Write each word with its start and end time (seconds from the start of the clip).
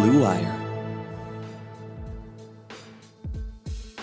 Blue 0.00 0.22
Wire. 0.22 0.54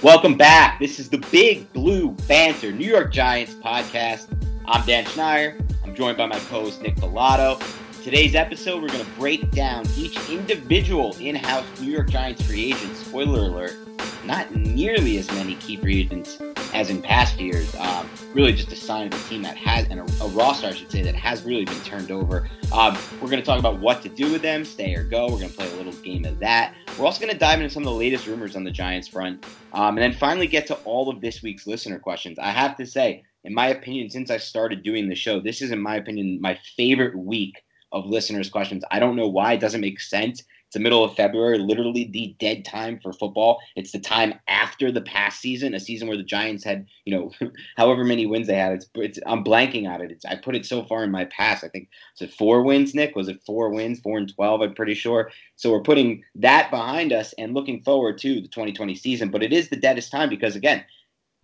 Welcome 0.03 0.35
back. 0.35 0.77
This 0.77 0.99
is 0.99 1.09
the 1.09 1.19
Big 1.31 1.71
Blue 1.71 2.11
Banter 2.27 2.73
New 2.73 2.85
York 2.85 3.13
Giants 3.13 3.53
podcast. 3.53 4.27
I'm 4.65 4.85
Dan 4.85 5.05
Schneider. 5.05 5.57
I'm 5.85 5.95
joined 5.95 6.17
by 6.17 6.25
my 6.25 6.37
co-host 6.37 6.81
Nick 6.81 6.97
Pilato. 6.97 7.63
Today's 8.03 8.35
episode, 8.35 8.81
we're 8.81 8.89
going 8.89 9.05
to 9.05 9.11
break 9.11 9.49
down 9.51 9.87
each 9.95 10.17
individual 10.29 11.15
in-house 11.21 11.65
New 11.79 11.93
York 11.93 12.09
Giants 12.09 12.41
free 12.43 12.73
agent. 12.73 12.97
Spoiler 12.97 13.47
alert: 13.47 13.77
not 14.25 14.53
nearly 14.53 15.17
as 15.17 15.31
many 15.31 15.55
key 15.55 15.77
free 15.77 16.01
agents 16.01 16.37
as 16.75 16.89
in 16.89 17.01
past 17.01 17.39
years. 17.39 17.73
Um, 17.75 18.09
really, 18.33 18.51
just 18.51 18.69
a 18.69 18.75
sign 18.75 19.07
of 19.07 19.13
a 19.13 19.29
team 19.29 19.41
that 19.43 19.55
has, 19.55 19.87
and 19.87 20.01
a, 20.01 20.23
a, 20.23 20.27
roster, 20.27 20.67
I 20.67 20.73
should 20.73 20.91
say, 20.91 21.01
that 21.03 21.15
has 21.15 21.43
really 21.43 21.63
been 21.63 21.79
turned 21.81 22.11
over. 22.11 22.49
Um, 22.73 22.97
we're 23.21 23.29
going 23.29 23.39
to 23.39 23.45
talk 23.45 23.59
about 23.59 23.79
what 23.79 24.01
to 24.01 24.09
do 24.09 24.29
with 24.29 24.41
them, 24.41 24.65
stay 24.65 24.93
or 24.93 25.03
go. 25.05 25.23
We're 25.23 25.39
going 25.39 25.49
to 25.49 25.55
play 25.55 25.71
a 25.71 25.75
little 25.77 25.93
game 25.93 26.25
of 26.25 26.37
that. 26.39 26.75
We're 26.99 27.05
also 27.05 27.21
going 27.21 27.31
to 27.31 27.39
dive 27.39 27.61
into 27.61 27.69
some 27.69 27.83
of 27.83 27.87
the 27.87 27.97
latest 27.97 28.27
rumors 28.27 28.57
on 28.57 28.65
the 28.65 28.71
Giants 28.71 29.07
front, 29.07 29.45
um, 29.71 29.97
and 29.97 29.99
then 29.99 30.11
finally 30.11 30.47
get 30.47 30.67
to 30.67 30.75
all 30.83 31.09
of 31.09 31.21
this 31.21 31.41
week's 31.41 31.65
listener 31.65 31.97
questions. 31.97 32.37
I 32.37 32.51
have 32.51 32.75
to 32.75 32.85
say, 32.85 33.23
in 33.45 33.53
my 33.53 33.67
opinion, 33.67 34.09
since 34.09 34.29
I 34.29 34.35
started 34.35 34.83
doing 34.83 35.07
the 35.07 35.15
show, 35.15 35.39
this 35.39 35.61
is, 35.61 35.71
in 35.71 35.79
my 35.79 35.95
opinion, 35.95 36.39
my 36.41 36.59
favorite 36.75 37.17
week 37.17 37.55
of 37.93 38.05
listeners' 38.05 38.49
questions. 38.49 38.83
I 38.91 38.99
don't 38.99 39.15
know 39.15 39.29
why. 39.29 39.53
It 39.53 39.61
doesn't 39.61 39.79
make 39.79 40.01
sense. 40.01 40.43
The 40.75 40.81
middle 40.81 41.05
of 41.05 41.15
February, 41.15 41.57
literally 41.57 42.03
the 42.03 42.35
dead 42.37 42.65
time 42.65 42.99
for 43.01 43.13
football. 43.13 43.61
It's 43.77 43.93
the 43.93 43.99
time 43.99 44.33
after 44.49 44.91
the 44.91 44.99
past 44.99 45.39
season, 45.39 45.73
a 45.73 45.79
season 45.79 46.09
where 46.09 46.17
the 46.17 46.23
Giants 46.23 46.65
had, 46.65 46.85
you 47.05 47.15
know, 47.15 47.31
however 47.77 48.03
many 48.03 48.25
wins 48.25 48.47
they 48.47 48.57
had. 48.57 48.73
It's, 48.73 48.89
it's 48.95 49.17
I'm 49.25 49.41
blanking 49.41 49.89
on 49.89 50.01
it. 50.01 50.11
It's, 50.11 50.25
I 50.25 50.35
put 50.35 50.53
it 50.53 50.65
so 50.65 50.83
far 50.83 51.05
in 51.05 51.11
my 51.11 51.23
past. 51.25 51.63
I 51.63 51.69
think 51.69 51.87
was 52.19 52.29
it 52.29 52.33
four 52.35 52.61
wins, 52.61 52.93
Nick? 52.93 53.15
Was 53.15 53.29
it 53.29 53.41
four 53.45 53.69
wins, 53.69 54.01
four 54.01 54.17
and 54.17 54.27
twelve? 54.35 54.59
I'm 54.59 54.73
pretty 54.73 54.95
sure. 54.95 55.31
So 55.55 55.71
we're 55.71 55.79
putting 55.79 56.25
that 56.35 56.71
behind 56.71 57.13
us 57.13 57.33
and 57.37 57.53
looking 57.53 57.81
forward 57.81 58.17
to 58.17 58.41
the 58.41 58.49
2020 58.49 58.95
season. 58.95 59.29
But 59.29 59.43
it 59.43 59.53
is 59.53 59.69
the 59.69 59.77
deadest 59.77 60.11
time 60.11 60.27
because 60.27 60.57
again, 60.57 60.83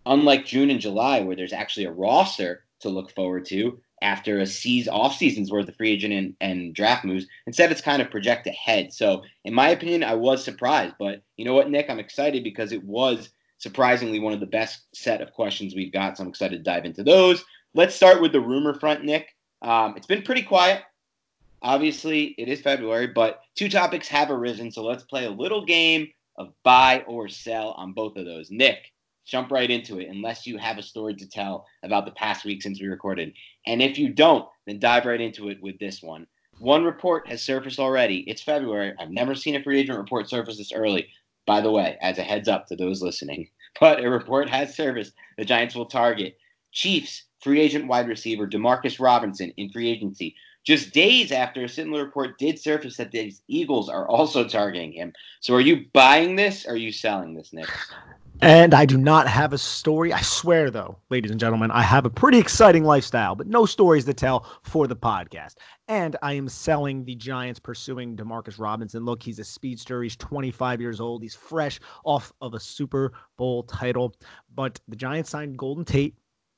unlike 0.04 0.44
June 0.44 0.68
and 0.68 0.78
July, 0.78 1.20
where 1.20 1.36
there's 1.36 1.54
actually 1.54 1.86
a 1.86 1.92
roster 1.92 2.64
to 2.80 2.90
look 2.90 3.10
forward 3.14 3.46
to, 3.46 3.80
after 4.02 4.40
a 4.40 4.46
season 4.46 4.92
off 4.92 5.16
season's 5.16 5.50
worth 5.50 5.68
of 5.68 5.76
free 5.76 5.92
agent 5.92 6.12
and, 6.12 6.36
and 6.40 6.74
draft 6.74 7.04
moves. 7.04 7.26
Instead, 7.46 7.72
it's 7.72 7.80
kind 7.80 8.02
of 8.02 8.10
project 8.10 8.46
ahead. 8.46 8.92
So, 8.92 9.22
in 9.44 9.54
my 9.54 9.70
opinion, 9.70 10.04
I 10.04 10.14
was 10.14 10.44
surprised. 10.44 10.94
But 10.98 11.22
you 11.36 11.44
know 11.44 11.54
what, 11.54 11.70
Nick? 11.70 11.88
I'm 11.88 11.98
excited 11.98 12.44
because 12.44 12.72
it 12.72 12.84
was 12.84 13.30
surprisingly 13.62 14.18
one 14.18 14.32
of 14.32 14.40
the 14.40 14.46
best 14.46 14.82
set 14.92 15.20
of 15.20 15.32
questions 15.32 15.74
we've 15.74 15.92
got. 15.92 16.16
So 16.16 16.24
I'm 16.24 16.28
excited 16.28 16.56
to 16.58 16.62
dive 16.62 16.84
into 16.84 17.04
those. 17.04 17.44
Let's 17.74 17.94
start 17.94 18.20
with 18.20 18.32
the 18.32 18.40
rumor 18.40 18.74
front, 18.74 19.04
Nick. 19.04 19.36
Um, 19.62 19.94
it's 19.96 20.06
been 20.06 20.22
pretty 20.22 20.42
quiet. 20.42 20.82
Obviously, 21.62 22.34
it 22.38 22.48
is 22.48 22.60
February, 22.60 23.06
but 23.06 23.40
two 23.54 23.68
topics 23.68 24.08
have 24.08 24.30
arisen. 24.30 24.72
So 24.72 24.82
let's 24.82 25.04
play 25.04 25.26
a 25.26 25.30
little 25.30 25.64
game 25.64 26.08
of 26.36 26.52
buy 26.64 27.04
or 27.06 27.28
sell 27.28 27.70
on 27.72 27.92
both 27.92 28.16
of 28.16 28.24
those. 28.24 28.50
Nick, 28.50 28.92
jump 29.24 29.52
right 29.52 29.70
into 29.70 30.00
it 30.00 30.08
unless 30.08 30.44
you 30.44 30.58
have 30.58 30.78
a 30.78 30.82
story 30.82 31.14
to 31.14 31.28
tell 31.28 31.66
about 31.84 32.04
the 32.04 32.10
past 32.12 32.44
week 32.44 32.62
since 32.62 32.80
we 32.80 32.88
recorded. 32.88 33.32
And 33.66 33.82
if 33.82 33.98
you 33.98 34.08
don't, 34.08 34.48
then 34.66 34.78
dive 34.78 35.06
right 35.06 35.20
into 35.20 35.48
it 35.48 35.62
with 35.62 35.78
this 35.78 36.02
one. 36.02 36.26
One 36.58 36.84
report 36.84 37.28
has 37.28 37.42
surfaced 37.42 37.78
already. 37.78 38.24
It's 38.28 38.42
February. 38.42 38.94
I've 38.98 39.10
never 39.10 39.34
seen 39.34 39.56
a 39.56 39.62
free 39.62 39.80
agent 39.80 39.98
report 39.98 40.28
surface 40.28 40.58
this 40.58 40.72
early. 40.72 41.08
By 41.46 41.60
the 41.60 41.70
way, 41.70 41.98
as 42.00 42.18
a 42.18 42.22
heads 42.22 42.48
up 42.48 42.66
to 42.68 42.76
those 42.76 43.02
listening, 43.02 43.48
but 43.80 44.04
a 44.04 44.08
report 44.08 44.48
has 44.48 44.74
surfaced 44.74 45.14
the 45.36 45.44
Giants 45.44 45.74
will 45.74 45.86
target 45.86 46.38
Chiefs 46.72 47.24
free 47.40 47.60
agent 47.60 47.88
wide 47.88 48.08
receiver 48.08 48.46
Demarcus 48.46 49.00
Robinson 49.00 49.52
in 49.56 49.70
free 49.70 49.90
agency. 49.90 50.34
Just 50.64 50.92
days 50.92 51.32
after 51.32 51.64
a 51.64 51.68
similar 51.68 52.04
report 52.04 52.38
did 52.38 52.58
surface 52.58 52.96
that 52.96 53.10
the 53.10 53.34
Eagles 53.48 53.88
are 53.88 54.08
also 54.08 54.46
targeting 54.46 54.92
him. 54.92 55.12
So, 55.40 55.54
are 55.54 55.60
you 55.60 55.86
buying 55.92 56.36
this? 56.36 56.66
Or 56.66 56.74
are 56.74 56.76
you 56.76 56.92
selling 56.92 57.34
this, 57.34 57.52
Nick? 57.52 57.68
And 58.42 58.74
I 58.74 58.86
do 58.86 58.98
not 58.98 59.28
have 59.28 59.52
a 59.52 59.58
story. 59.58 60.12
I 60.12 60.20
swear, 60.20 60.68
though, 60.68 60.96
ladies 61.10 61.30
and 61.30 61.38
gentlemen, 61.38 61.70
I 61.70 61.82
have 61.82 62.04
a 62.04 62.10
pretty 62.10 62.38
exciting 62.38 62.82
lifestyle, 62.82 63.36
but 63.36 63.46
no 63.46 63.66
stories 63.66 64.04
to 64.06 64.14
tell 64.14 64.44
for 64.64 64.88
the 64.88 64.96
podcast. 64.96 65.54
And 65.86 66.16
I 66.22 66.32
am 66.32 66.48
selling 66.48 67.04
the 67.04 67.14
Giants 67.14 67.60
pursuing 67.60 68.16
Demarcus 68.16 68.58
Robinson. 68.58 69.04
Look, 69.04 69.22
he's 69.22 69.38
a 69.38 69.44
speedster. 69.44 70.02
He's 70.02 70.16
25 70.16 70.80
years 70.80 71.00
old. 71.00 71.22
He's 71.22 71.36
fresh 71.36 71.78
off 72.04 72.32
of 72.40 72.54
a 72.54 72.58
Super 72.58 73.12
Bowl 73.38 73.62
title. 73.62 74.12
But 74.52 74.80
the 74.88 74.96
Giants 74.96 75.30
signed 75.30 75.56
Golden 75.56 75.84
Tate 75.84 76.16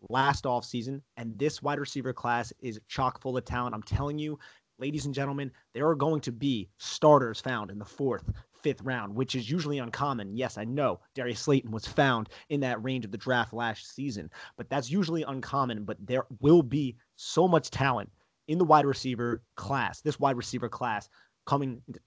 last 0.09 0.45
offseason, 0.45 1.03
and 1.19 1.39
this 1.39 1.61
wide 1.61 1.79
receiver 1.79 2.15
class 2.15 2.51
is 2.61 2.81
chock 2.89 3.21
full 3.21 3.37
of 3.37 3.45
talent. 3.45 3.75
I'm 3.75 3.83
telling 3.83 4.19
you, 4.19 4.39
ladies 4.79 5.05
and 5.05 5.15
gentlemen, 5.15 5.51
there 5.75 5.87
are 5.87 5.95
going 5.95 6.23
to 6.23 6.33
be 6.33 6.71
starters 6.79 7.41
found 7.41 7.71
in 7.71 7.79
the 7.79 7.85
fourth, 7.85 8.25
fifth 8.65 8.83
round, 8.83 9.15
which 9.15 9.35
is 9.37 9.49
usually 9.49 9.79
uncommon. 9.79 10.35
Yes, 10.35 10.59
I 10.59 10.65
know 10.65 10.99
Darius 11.15 11.41
Slayton 11.41 11.71
was 11.71 11.87
found 11.87 12.31
in 12.49 12.59
that 12.61 12.83
range 12.83 13.05
of 13.05 13.13
the 13.13 13.19
draft 13.19 13.53
last 13.53 13.95
season, 13.95 14.31
but 14.57 14.69
that's 14.71 14.91
usually 14.91 15.23
uncommon. 15.23 15.85
But 15.85 15.99
there 16.05 16.25
will 16.41 16.63
be 16.63 16.97
so 17.17 17.47
much 17.47 17.71
talent 17.71 18.11
in 18.49 18.59
the 18.59 18.65
wide 18.65 18.87
receiver 18.87 19.43
class, 19.57 20.01
this 20.01 20.19
wide 20.19 20.37
receiver 20.37 20.69
class 20.69 21.09
coming 21.47 21.83
into 21.87 22.01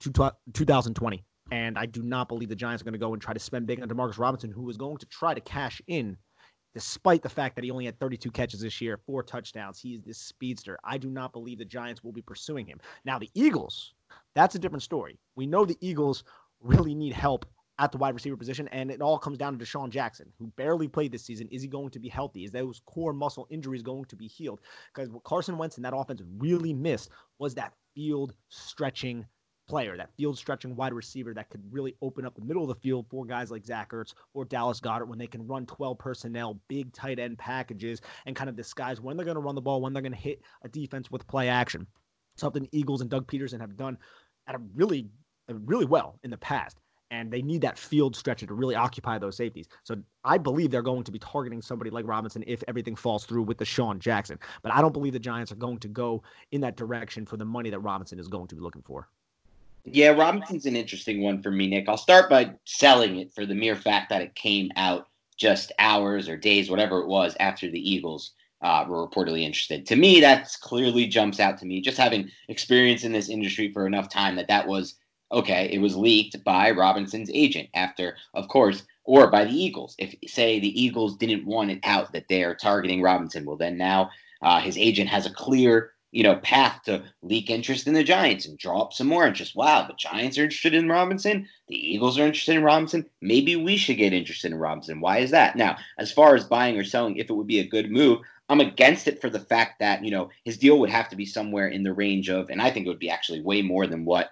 2020. 0.52 1.24
And 1.50 1.78
I 1.78 1.86
do 1.86 2.02
not 2.02 2.28
believe 2.28 2.50
the 2.50 2.56
Giants 2.56 2.82
are 2.82 2.84
going 2.84 2.92
to 2.92 2.98
go 2.98 3.14
and 3.14 3.22
try 3.22 3.32
to 3.32 3.40
spend 3.40 3.66
big 3.66 3.80
on 3.80 3.88
Demarcus 3.88 4.18
Robinson, 4.18 4.50
who 4.50 4.68
is 4.68 4.76
going 4.76 4.98
to 4.98 5.06
try 5.06 5.32
to 5.32 5.40
cash 5.40 5.80
in 5.86 6.18
despite 6.74 7.22
the 7.22 7.28
fact 7.28 7.54
that 7.54 7.64
he 7.64 7.70
only 7.70 7.86
had 7.86 7.98
32 7.98 8.30
catches 8.30 8.60
this 8.60 8.80
year, 8.80 9.00
four 9.06 9.22
touchdowns. 9.22 9.80
He 9.80 9.94
is 9.94 10.02
this 10.02 10.18
speedster. 10.18 10.78
I 10.84 10.98
do 10.98 11.08
not 11.10 11.32
believe 11.32 11.58
the 11.58 11.64
Giants 11.64 12.04
will 12.04 12.12
be 12.12 12.22
pursuing 12.22 12.66
him. 12.66 12.78
Now, 13.04 13.18
the 13.18 13.30
Eagles, 13.34 13.94
that's 14.34 14.54
a 14.54 14.58
different 14.58 14.82
story. 14.82 15.18
We 15.34 15.46
know 15.46 15.64
the 15.64 15.78
Eagles 15.80 16.24
really 16.60 16.94
need 16.94 17.12
help 17.12 17.46
at 17.80 17.92
the 17.92 17.98
wide 17.98 18.14
receiver 18.14 18.36
position, 18.36 18.66
and 18.68 18.90
it 18.90 19.00
all 19.00 19.18
comes 19.18 19.38
down 19.38 19.56
to 19.56 19.64
DeSean 19.64 19.90
Jackson, 19.90 20.32
who 20.38 20.48
barely 20.56 20.88
played 20.88 21.12
this 21.12 21.24
season. 21.24 21.46
Is 21.52 21.62
he 21.62 21.68
going 21.68 21.90
to 21.90 22.00
be 22.00 22.08
healthy? 22.08 22.44
Is 22.44 22.50
those 22.50 22.82
core 22.86 23.12
muscle 23.12 23.46
injuries 23.50 23.82
going 23.82 24.04
to 24.06 24.16
be 24.16 24.26
healed? 24.26 24.60
Because 24.92 25.10
what 25.10 25.22
Carson 25.22 25.56
Wentz 25.58 25.76
and 25.76 25.84
that 25.84 25.94
offense 25.96 26.22
really 26.38 26.72
missed 26.72 27.10
was 27.38 27.54
that 27.54 27.72
field 27.94 28.32
stretching 28.48 29.24
player, 29.68 29.96
that 29.96 30.10
field 30.16 30.36
stretching 30.36 30.74
wide 30.74 30.92
receiver 30.92 31.34
that 31.34 31.50
could 31.50 31.62
really 31.70 31.94
open 32.02 32.24
up 32.24 32.34
the 32.34 32.44
middle 32.44 32.62
of 32.62 32.68
the 32.68 32.80
field 32.80 33.06
for 33.10 33.24
guys 33.24 33.50
like 33.50 33.64
Zach 33.64 33.90
Ertz 33.92 34.14
or 34.34 34.44
Dallas 34.44 34.80
Goedert 34.80 35.06
when 35.06 35.18
they 35.18 35.26
can 35.26 35.46
run 35.46 35.66
12 35.66 35.98
personnel, 35.98 36.58
big 36.68 36.92
tight 36.92 37.18
end 37.18 37.38
packages, 37.38 38.00
and 38.26 38.34
kind 38.34 38.50
of 38.50 38.56
disguise 38.56 39.00
when 39.00 39.16
they're 39.16 39.26
going 39.26 39.36
to 39.36 39.40
run 39.40 39.54
the 39.54 39.60
ball, 39.60 39.80
when 39.80 39.92
they're 39.92 40.02
going 40.02 40.12
to 40.12 40.18
hit 40.18 40.40
a 40.62 40.68
defense 40.68 41.10
with 41.10 41.26
play 41.28 41.48
action. 41.48 41.86
Something 42.36 42.68
Eagles 42.72 43.02
and 43.02 43.10
Doug 43.10 43.30
Pederson 43.30 43.60
have 43.60 43.76
done 43.76 43.98
at 44.46 44.54
a 44.54 44.60
really, 44.74 45.06
really 45.48 45.86
well 45.86 46.18
in 46.22 46.30
the 46.30 46.38
past 46.38 46.78
and 47.10 47.30
they 47.30 47.42
need 47.42 47.60
that 47.62 47.78
field 47.78 48.14
stretcher 48.14 48.46
to 48.46 48.54
really 48.54 48.74
occupy 48.74 49.18
those 49.18 49.36
safeties. 49.36 49.68
So 49.84 49.96
I 50.24 50.38
believe 50.38 50.70
they're 50.70 50.82
going 50.82 51.04
to 51.04 51.12
be 51.12 51.18
targeting 51.18 51.62
somebody 51.62 51.90
like 51.90 52.06
Robinson 52.06 52.44
if 52.46 52.62
everything 52.68 52.94
falls 52.94 53.24
through 53.24 53.42
with 53.42 53.58
DeSean 53.58 53.98
Jackson. 53.98 54.38
But 54.62 54.72
I 54.72 54.80
don't 54.80 54.92
believe 54.92 55.12
the 55.12 55.18
Giants 55.18 55.50
are 55.52 55.56
going 55.56 55.78
to 55.78 55.88
go 55.88 56.22
in 56.52 56.60
that 56.60 56.76
direction 56.76 57.24
for 57.24 57.36
the 57.36 57.44
money 57.44 57.70
that 57.70 57.80
Robinson 57.80 58.18
is 58.18 58.28
going 58.28 58.48
to 58.48 58.54
be 58.54 58.60
looking 58.60 58.82
for. 58.82 59.08
Yeah, 59.84 60.08
Robinson's 60.08 60.66
an 60.66 60.76
interesting 60.76 61.22
one 61.22 61.42
for 61.42 61.50
me, 61.50 61.66
Nick. 61.66 61.88
I'll 61.88 61.96
start 61.96 62.28
by 62.28 62.52
selling 62.64 63.18
it 63.18 63.32
for 63.32 63.46
the 63.46 63.54
mere 63.54 63.76
fact 63.76 64.10
that 64.10 64.20
it 64.20 64.34
came 64.34 64.70
out 64.76 65.06
just 65.38 65.72
hours 65.78 66.28
or 66.28 66.36
days, 66.36 66.68
whatever 66.68 66.98
it 66.98 67.06
was, 67.06 67.36
after 67.40 67.70
the 67.70 67.90
Eagles 67.90 68.32
uh, 68.60 68.84
were 68.86 69.06
reportedly 69.06 69.44
interested. 69.44 69.86
To 69.86 69.96
me, 69.96 70.20
that 70.20 70.50
clearly 70.60 71.06
jumps 71.06 71.40
out 71.40 71.56
to 71.58 71.64
me. 71.64 71.80
Just 71.80 71.96
having 71.96 72.28
experience 72.48 73.04
in 73.04 73.12
this 73.12 73.30
industry 73.30 73.72
for 73.72 73.86
enough 73.86 74.10
time 74.10 74.36
that 74.36 74.48
that 74.48 74.66
was 74.66 74.96
okay. 75.30 75.68
It 75.72 75.78
was 75.78 75.96
leaked 75.96 76.42
by 76.44 76.70
Robinson's 76.70 77.30
agent 77.32 77.68
after, 77.74 78.16
of 78.34 78.48
course, 78.48 78.84
or 79.04 79.30
by 79.30 79.44
the 79.44 79.54
Eagles. 79.54 79.94
If 79.98 80.14
say 80.26 80.58
the 80.58 80.82
Eagles 80.82 81.16
didn't 81.16 81.46
want 81.46 81.70
it 81.70 81.80
out 81.84 82.12
that 82.12 82.28
they 82.28 82.44
are 82.44 82.54
targeting 82.54 83.02
Robinson, 83.02 83.44
well, 83.44 83.56
then 83.56 83.76
now 83.76 84.10
uh, 84.42 84.60
his 84.60 84.76
agent 84.76 85.08
has 85.08 85.26
a 85.26 85.32
clear 85.32 85.92
you 86.10 86.22
know, 86.22 86.36
path 86.36 86.80
to 86.84 87.02
leak 87.22 87.50
interest 87.50 87.86
in 87.86 87.92
the 87.92 88.02
Giants 88.02 88.46
and 88.46 88.58
draw 88.58 88.80
up 88.82 88.92
some 88.92 89.06
more 89.06 89.26
interest. 89.26 89.54
Wow, 89.54 89.86
the 89.86 89.94
Giants 89.94 90.38
are 90.38 90.44
interested 90.44 90.74
in 90.74 90.88
Robinson. 90.88 91.46
The 91.68 91.76
Eagles 91.76 92.18
are 92.18 92.26
interested 92.26 92.56
in 92.56 92.62
Robinson. 92.62 93.04
Maybe 93.20 93.56
we 93.56 93.76
should 93.76 93.98
get 93.98 94.14
interested 94.14 94.50
in 94.52 94.58
Robinson. 94.58 95.00
Why 95.00 95.18
is 95.18 95.30
that? 95.32 95.56
Now, 95.56 95.76
as 95.98 96.10
far 96.10 96.34
as 96.34 96.44
buying 96.44 96.78
or 96.78 96.84
selling, 96.84 97.16
if 97.16 97.28
it 97.28 97.34
would 97.34 97.46
be 97.46 97.60
a 97.60 97.68
good 97.68 97.90
move, 97.90 98.20
I'm 98.48 98.60
against 98.60 99.06
it 99.06 99.20
for 99.20 99.28
the 99.28 99.40
fact 99.40 99.80
that, 99.80 100.02
you 100.02 100.10
know, 100.10 100.30
his 100.44 100.56
deal 100.56 100.78
would 100.78 100.88
have 100.88 101.10
to 101.10 101.16
be 101.16 101.26
somewhere 101.26 101.68
in 101.68 101.82
the 101.82 101.92
range 101.92 102.30
of, 102.30 102.48
and 102.48 102.62
I 102.62 102.70
think 102.70 102.86
it 102.86 102.88
would 102.88 102.98
be 102.98 103.10
actually 103.10 103.42
way 103.42 103.60
more 103.60 103.86
than 103.86 104.06
what 104.06 104.30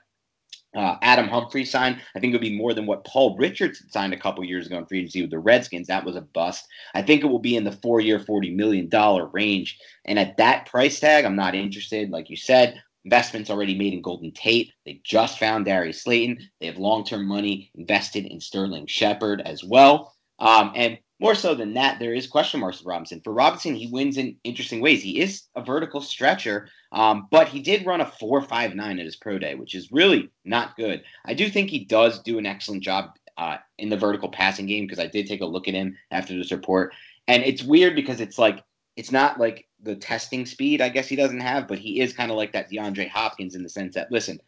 uh, 0.76 0.96
Adam 1.00 1.26
Humphrey 1.26 1.64
signed. 1.64 2.00
I 2.14 2.20
think 2.20 2.32
it 2.32 2.36
would 2.36 2.42
be 2.42 2.56
more 2.56 2.74
than 2.74 2.86
what 2.86 3.06
Paul 3.06 3.36
Richardson 3.38 3.88
signed 3.90 4.12
a 4.12 4.18
couple 4.18 4.44
years 4.44 4.66
ago 4.66 4.78
in 4.78 4.86
free 4.86 4.98
agency 4.98 5.22
with 5.22 5.30
the 5.30 5.38
Redskins. 5.38 5.88
That 5.88 6.04
was 6.04 6.16
a 6.16 6.20
bust. 6.20 6.66
I 6.94 7.02
think 7.02 7.22
it 7.22 7.28
will 7.28 7.38
be 7.38 7.56
in 7.56 7.64
the 7.64 7.72
four 7.72 8.00
year, 8.00 8.18
$40 8.18 8.54
million 8.54 8.90
range. 9.32 9.78
And 10.04 10.18
at 10.18 10.36
that 10.36 10.66
price 10.66 11.00
tag, 11.00 11.24
I'm 11.24 11.36
not 11.36 11.54
interested. 11.54 12.10
Like 12.10 12.28
you 12.28 12.36
said, 12.36 12.80
investments 13.06 13.48
already 13.50 13.76
made 13.76 13.94
in 13.94 14.02
Golden 14.02 14.32
Tate. 14.32 14.72
They 14.84 15.00
just 15.02 15.38
found 15.38 15.64
Darius 15.64 16.02
Slayton. 16.02 16.38
They 16.60 16.66
have 16.66 16.76
long 16.76 17.04
term 17.04 17.26
money 17.26 17.70
invested 17.74 18.26
in 18.26 18.40
Sterling 18.40 18.86
Shepard 18.86 19.40
as 19.40 19.64
well. 19.64 20.12
Um, 20.38 20.72
and 20.74 20.98
more 21.18 21.34
so 21.34 21.54
than 21.54 21.74
that, 21.74 21.98
there 21.98 22.14
is 22.14 22.26
question 22.26 22.60
marks 22.60 22.78
with 22.78 22.86
Robinson. 22.86 23.20
For 23.22 23.32
Robinson, 23.32 23.74
he 23.74 23.86
wins 23.86 24.18
in 24.18 24.36
interesting 24.44 24.80
ways. 24.80 25.02
He 25.02 25.20
is 25.20 25.44
a 25.54 25.64
vertical 25.64 26.00
stretcher, 26.00 26.68
um, 26.92 27.28
but 27.30 27.48
he 27.48 27.60
did 27.60 27.86
run 27.86 28.02
a 28.02 28.04
4.59 28.04 28.98
at 28.98 29.04
his 29.04 29.16
pro 29.16 29.38
day, 29.38 29.54
which 29.54 29.74
is 29.74 29.90
really 29.90 30.30
not 30.44 30.76
good. 30.76 31.02
I 31.24 31.32
do 31.34 31.48
think 31.48 31.70
he 31.70 31.84
does 31.84 32.20
do 32.22 32.38
an 32.38 32.46
excellent 32.46 32.82
job 32.82 33.12
uh, 33.38 33.58
in 33.78 33.88
the 33.88 33.96
vertical 33.96 34.28
passing 34.28 34.66
game 34.66 34.84
because 34.84 34.98
I 34.98 35.06
did 35.06 35.26
take 35.26 35.40
a 35.40 35.46
look 35.46 35.68
at 35.68 35.74
him 35.74 35.96
after 36.10 36.36
this 36.36 36.52
report. 36.52 36.92
And 37.28 37.42
it's 37.42 37.62
weird 37.62 37.94
because 37.94 38.20
it's 38.20 38.38
like, 38.38 38.62
it's 38.96 39.12
not 39.12 39.40
like 39.40 39.66
the 39.82 39.96
testing 39.96 40.46
speed, 40.46 40.80
I 40.80 40.88
guess 40.88 41.08
he 41.08 41.16
doesn't 41.16 41.40
have, 41.40 41.68
but 41.68 41.78
he 41.78 42.00
is 42.00 42.12
kind 42.12 42.30
of 42.30 42.36
like 42.36 42.52
that 42.52 42.70
DeAndre 42.70 43.08
Hopkins 43.08 43.54
in 43.54 43.62
the 43.62 43.68
sense 43.68 43.94
that, 43.94 44.10
listen, 44.10 44.38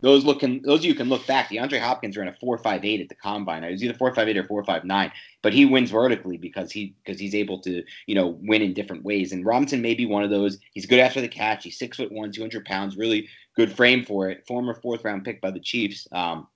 those 0.00 0.24
looking 0.24 0.60
those 0.62 0.80
of 0.80 0.84
you 0.84 0.94
can 0.94 1.08
look 1.08 1.26
back. 1.26 1.48
DeAndre 1.48 1.80
Hopkins 1.80 2.16
ran 2.16 2.28
a 2.28 2.32
four 2.34 2.58
five 2.58 2.84
eight 2.84 3.00
at 3.00 3.08
the 3.08 3.14
combine. 3.14 3.64
It 3.64 3.70
was 3.70 3.82
either 3.82 3.94
four 3.94 4.14
five 4.14 4.28
eight 4.28 4.36
or 4.36 4.44
four 4.44 4.62
five 4.64 4.84
nine, 4.84 5.10
but 5.42 5.54
he 5.54 5.64
wins 5.64 5.90
vertically 5.90 6.36
because 6.36 6.70
he 6.70 6.94
because 7.04 7.18
he's 7.18 7.34
able 7.34 7.60
to 7.60 7.82
you 8.06 8.14
know 8.14 8.38
win 8.42 8.62
in 8.62 8.74
different 8.74 9.04
ways. 9.04 9.32
And 9.32 9.44
Robinson 9.44 9.80
may 9.80 9.94
be 9.94 10.06
one 10.06 10.22
of 10.22 10.30
those. 10.30 10.58
He's 10.72 10.86
good 10.86 11.00
after 11.00 11.20
the 11.20 11.28
catch. 11.28 11.64
He's 11.64 11.78
six 11.78 11.96
foot 11.96 12.12
one, 12.12 12.30
two 12.30 12.42
hundred 12.42 12.66
pounds, 12.66 12.96
really 12.96 13.28
good 13.56 13.72
frame 13.72 14.04
for 14.04 14.28
it. 14.28 14.46
Former 14.46 14.74
fourth 14.74 15.04
round 15.04 15.24
pick 15.24 15.40
by 15.40 15.50
the 15.50 15.60
Chiefs. 15.60 16.06
Um, 16.12 16.46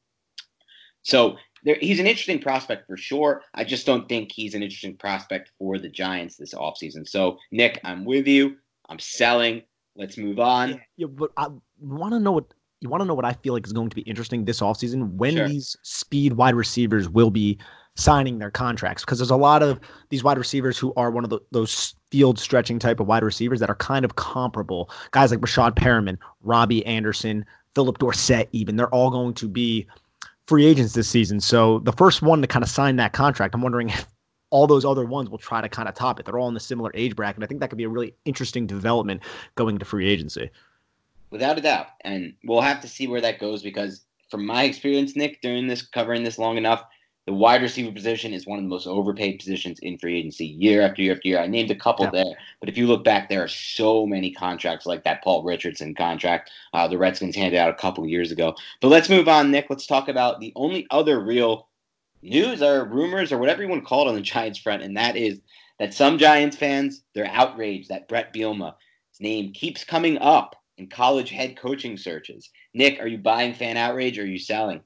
so 1.03 1.37
there, 1.65 1.79
he's 1.81 1.99
an 1.99 2.07
interesting 2.07 2.41
prospect 2.41 2.87
for 2.87 2.99
sure. 2.99 3.43
I 3.55 3.65
just 3.65 3.87
don't 3.87 4.07
think 4.09 4.33
he's 4.33 4.55
an 4.55 4.63
interesting 4.63 4.97
prospect 4.97 5.51
for 5.59 5.79
the 5.79 5.89
Giants 5.89 6.37
this 6.37 6.53
offseason. 6.53 7.09
So 7.09 7.39
Nick, 7.53 7.81
I'm 7.85 8.05
with 8.05 8.27
you. 8.27 8.57
I'm 8.91 8.99
selling. 8.99 9.63
Let's 9.97 10.19
move 10.19 10.39
on. 10.39 10.71
Yeah, 10.71 10.77
yeah 10.97 11.07
but 11.07 11.31
I 11.39 11.49
want 11.81 12.13
to 12.13 12.21
know 12.21 12.33
what 12.33 12.53
you 12.81 12.89
want 12.89 13.03
to 13.03 13.05
know 13.05 13.15
what 13.15 13.25
I 13.25 13.35
feel 13.35 13.55
like 13.55 13.67
is 13.67 13.73
going 13.73 13.91
to 13.91 13.97
be 13.97 14.03
interesting 14.03 14.45
this 14.45 14.61
offseason 14.61 15.13
when 15.13 15.35
sure. 15.35 15.49
these 15.49 15.77
speed 15.83 16.35
wide 16.35 16.55
receivers 16.55 17.09
will 17.09 17.31
be 17.31 17.59
signing 17.97 18.39
their 18.39 18.51
contracts 18.51 19.05
because 19.05 19.19
there's 19.19 19.31
a 19.31 19.37
lot 19.37 19.63
of 19.63 19.79
these 20.09 20.25
wide 20.25 20.39
receivers 20.39 20.79
who 20.79 20.93
are 20.97 21.11
one 21.11 21.25
of 21.25 21.31
the, 21.31 21.39
those 21.51 21.95
field 22.11 22.39
stretching 22.39 22.79
type 22.79 22.99
of 22.99 23.07
wide 23.07 23.23
receivers 23.23 23.61
that 23.61 23.69
are 23.69 23.77
kind 23.77 24.05
of 24.05 24.17
comparable. 24.17 24.91
Guys 25.11 25.31
like 25.31 25.41
Rashad 25.41 25.75
Perriman, 25.75 26.17
Robbie 26.43 26.85
Anderson, 26.87 27.45
Phillip 27.75 27.99
Dorsett, 27.99 28.49
even 28.53 28.77
they're 28.77 28.95
all 28.95 29.11
going 29.11 29.35
to 29.35 29.49
be 29.49 29.87
free 30.47 30.65
agents 30.65 30.95
this 30.95 31.09
season. 31.09 31.41
So 31.41 31.81
the 31.81 31.93
first 31.93 32.23
one 32.23 32.41
to 32.41 32.47
kind 32.47 32.63
of 32.63 32.71
sign 32.71 32.97
that 32.97 33.13
contract, 33.13 33.55
I'm 33.55 33.61
wondering 33.61 33.91
if 33.91 34.07
all 34.49 34.67
those 34.67 34.85
other 34.85 35.05
ones 35.05 35.29
will 35.29 35.39
try 35.39 35.61
to 35.61 35.69
kind 35.69 35.89
of 35.89 35.95
top 35.95 36.19
it. 36.19 36.27
They're 36.27 36.39
all 36.39 36.49
in 36.49 36.55
the 36.55 36.61
similar 36.61 36.91
age 36.95 37.15
bracket. 37.15 37.43
I 37.43 37.47
think 37.47 37.61
that 37.61 37.69
could 37.69 37.79
be 37.79 37.85
a 37.85 37.89
really 37.89 38.15
interesting 38.25 38.67
development 38.67 39.23
going 39.55 39.79
to 39.79 39.85
free 39.85 40.09
agency 40.09 40.51
without 41.31 41.59
a 41.59 41.63
doubt. 41.63 41.87
And 42.03 42.35
we'll 42.45 42.61
have 42.61 42.81
to 42.83 42.89
see 42.89 43.07
where 43.07 43.21
that 43.21 43.39
goes 43.39 43.63
because, 43.63 44.05
from 44.31 44.47
my 44.47 44.65
experience, 44.65 45.17
Nick, 45.17 45.41
during 45.41 45.67
this 45.67 45.83
covering 45.83 46.23
this 46.23 46.39
long 46.39 46.57
enough, 46.57 46.85
the 47.27 47.35
wide 47.35 47.63
receiver 47.63 47.93
position 47.93 48.33
is 48.33 48.47
one 48.47 48.59
of 48.59 48.65
the 48.65 48.69
most 48.69 48.87
overpaid 48.87 49.39
positions 49.39 49.79
in 49.81 49.99
free 49.99 50.19
agency 50.19 50.47
year 50.47 50.83
after 50.83 51.03
year 51.03 51.15
after 51.15 51.29
year. 51.29 51.39
I 51.39 51.47
named 51.47 51.71
a 51.71 51.77
couple 51.77 52.07
yeah. 52.07 52.25
there, 52.25 52.35
but 52.59 52.69
if 52.69 52.77
you 52.77 52.87
look 52.87 53.05
back, 53.05 53.29
there 53.29 53.45
are 53.45 53.49
so 53.49 54.07
many 54.07 54.33
contracts 54.33 54.87
like 54.87 55.05
that 55.05 55.23
Paul 55.23 55.45
Richardson 55.45 55.95
contract 55.95 56.51
uh, 56.73 56.89
the 56.89 56.99
Redskins 56.99 57.37
handed 57.37 57.59
out 57.59 57.71
a 57.71 57.75
couple 57.75 58.07
years 58.07 58.33
ago. 58.33 58.55
But 58.81 58.89
let's 58.89 59.09
move 59.09 59.29
on, 59.29 59.51
Nick. 59.51 59.67
Let's 59.69 59.87
talk 59.87 60.09
about 60.09 60.41
the 60.41 60.53
only 60.57 60.87
other 60.91 61.21
real 61.21 61.69
news 62.23 62.63
or 62.63 62.85
rumors 62.85 63.33
or 63.33 63.39
whatever 63.39 63.63
you 63.63 63.69
want 63.69 63.83
to 63.83 63.89
call 63.89 64.07
it 64.07 64.09
on 64.09 64.17
the 64.17 64.21
Giants 64.23 64.59
front, 64.59 64.83
and 64.83 64.97
that 64.97 65.17
is 65.17 65.41
that 65.79 65.95
some 65.95 66.19
Giants 66.19 66.57
fans 66.57 67.03
they're 67.15 67.27
outraged 67.27 67.91
that 67.91 68.09
Bret 68.09 68.35
Bielema's 68.35 68.75
name 69.21 69.53
keeps 69.53 69.85
coming 69.85 70.19
up 70.19 70.57
in 70.81 70.89
college 70.89 71.31
head 71.31 71.57
coaching 71.57 71.97
searches. 71.97 72.51
Nick, 72.75 73.01
are 73.01 73.07
you 73.07 73.19
buying 73.19 73.55
fan 73.55 73.77
outrage 73.77 74.19
or 74.19 74.23
are 74.23 74.27
you 74.27 74.39
selling? 74.39 74.81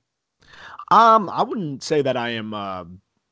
Um, 0.91 1.31
I 1.31 1.43
wouldn't 1.43 1.83
say 1.83 2.03
that 2.03 2.17
I 2.17 2.31
am 2.31 2.53
uh, 2.53 2.85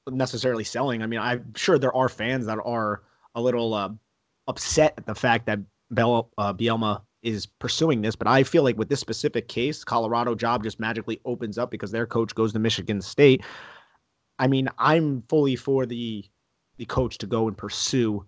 necessarily 0.08 0.64
selling. 0.64 1.02
I 1.02 1.06
mean, 1.06 1.20
I'm 1.20 1.52
sure 1.54 1.78
there 1.78 1.94
are 1.94 2.08
fans 2.08 2.46
that 2.46 2.58
are 2.64 3.02
a 3.34 3.42
little 3.42 3.74
uh, 3.74 3.90
upset 4.46 4.94
at 4.96 5.06
the 5.06 5.14
fact 5.14 5.46
that 5.46 5.58
Bell, 5.90 6.30
uh, 6.38 6.54
Bielema 6.54 7.02
is 7.22 7.46
pursuing 7.46 8.00
this, 8.00 8.16
but 8.16 8.26
I 8.26 8.42
feel 8.42 8.62
like 8.62 8.78
with 8.78 8.88
this 8.88 9.00
specific 9.00 9.48
case, 9.48 9.84
Colorado 9.84 10.34
job 10.34 10.62
just 10.62 10.80
magically 10.80 11.20
opens 11.24 11.58
up 11.58 11.70
because 11.70 11.90
their 11.90 12.06
coach 12.06 12.34
goes 12.34 12.52
to 12.52 12.58
Michigan 12.58 13.02
State. 13.02 13.42
I 14.38 14.46
mean, 14.46 14.68
I'm 14.78 15.22
fully 15.28 15.56
for 15.56 15.84
the 15.84 16.24
the 16.78 16.86
coach 16.86 17.18
to 17.18 17.26
go 17.26 17.48
and 17.48 17.56
pursue 17.56 18.24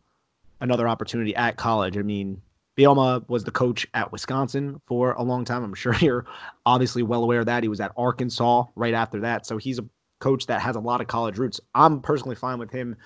another 0.60 0.86
opportunity 0.86 1.34
at 1.34 1.56
college. 1.56 1.96
I 1.96 2.02
mean, 2.02 2.40
Bielema 2.76 3.28
was 3.28 3.44
the 3.44 3.50
coach 3.50 3.86
at 3.94 4.10
Wisconsin 4.10 4.80
for 4.86 5.12
a 5.12 5.22
long 5.22 5.44
time. 5.44 5.62
I'm 5.62 5.74
sure 5.74 5.94
you're 5.96 6.26
obviously 6.66 7.02
well 7.02 7.22
aware 7.22 7.40
of 7.40 7.46
that. 7.46 7.62
He 7.62 7.68
was 7.68 7.80
at 7.80 7.92
Arkansas 7.96 8.64
right 8.74 8.94
after 8.94 9.20
that. 9.20 9.46
So 9.46 9.58
he's 9.58 9.78
a 9.78 9.84
coach 10.20 10.46
that 10.46 10.60
has 10.60 10.76
a 10.76 10.80
lot 10.80 11.00
of 11.00 11.06
college 11.06 11.38
roots. 11.38 11.60
I'm 11.74 12.00
personally 12.00 12.36
fine 12.36 12.58
with 12.58 12.70
him 12.70 12.96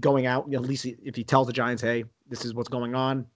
going 0.00 0.26
out, 0.26 0.52
at 0.52 0.62
least 0.62 0.86
if 0.86 1.16
he 1.16 1.24
tells 1.24 1.46
the 1.46 1.52
Giants, 1.52 1.82
hey, 1.82 2.04
this 2.28 2.44
is 2.44 2.54
what's 2.54 2.68
going 2.68 2.94
on, 2.94 3.26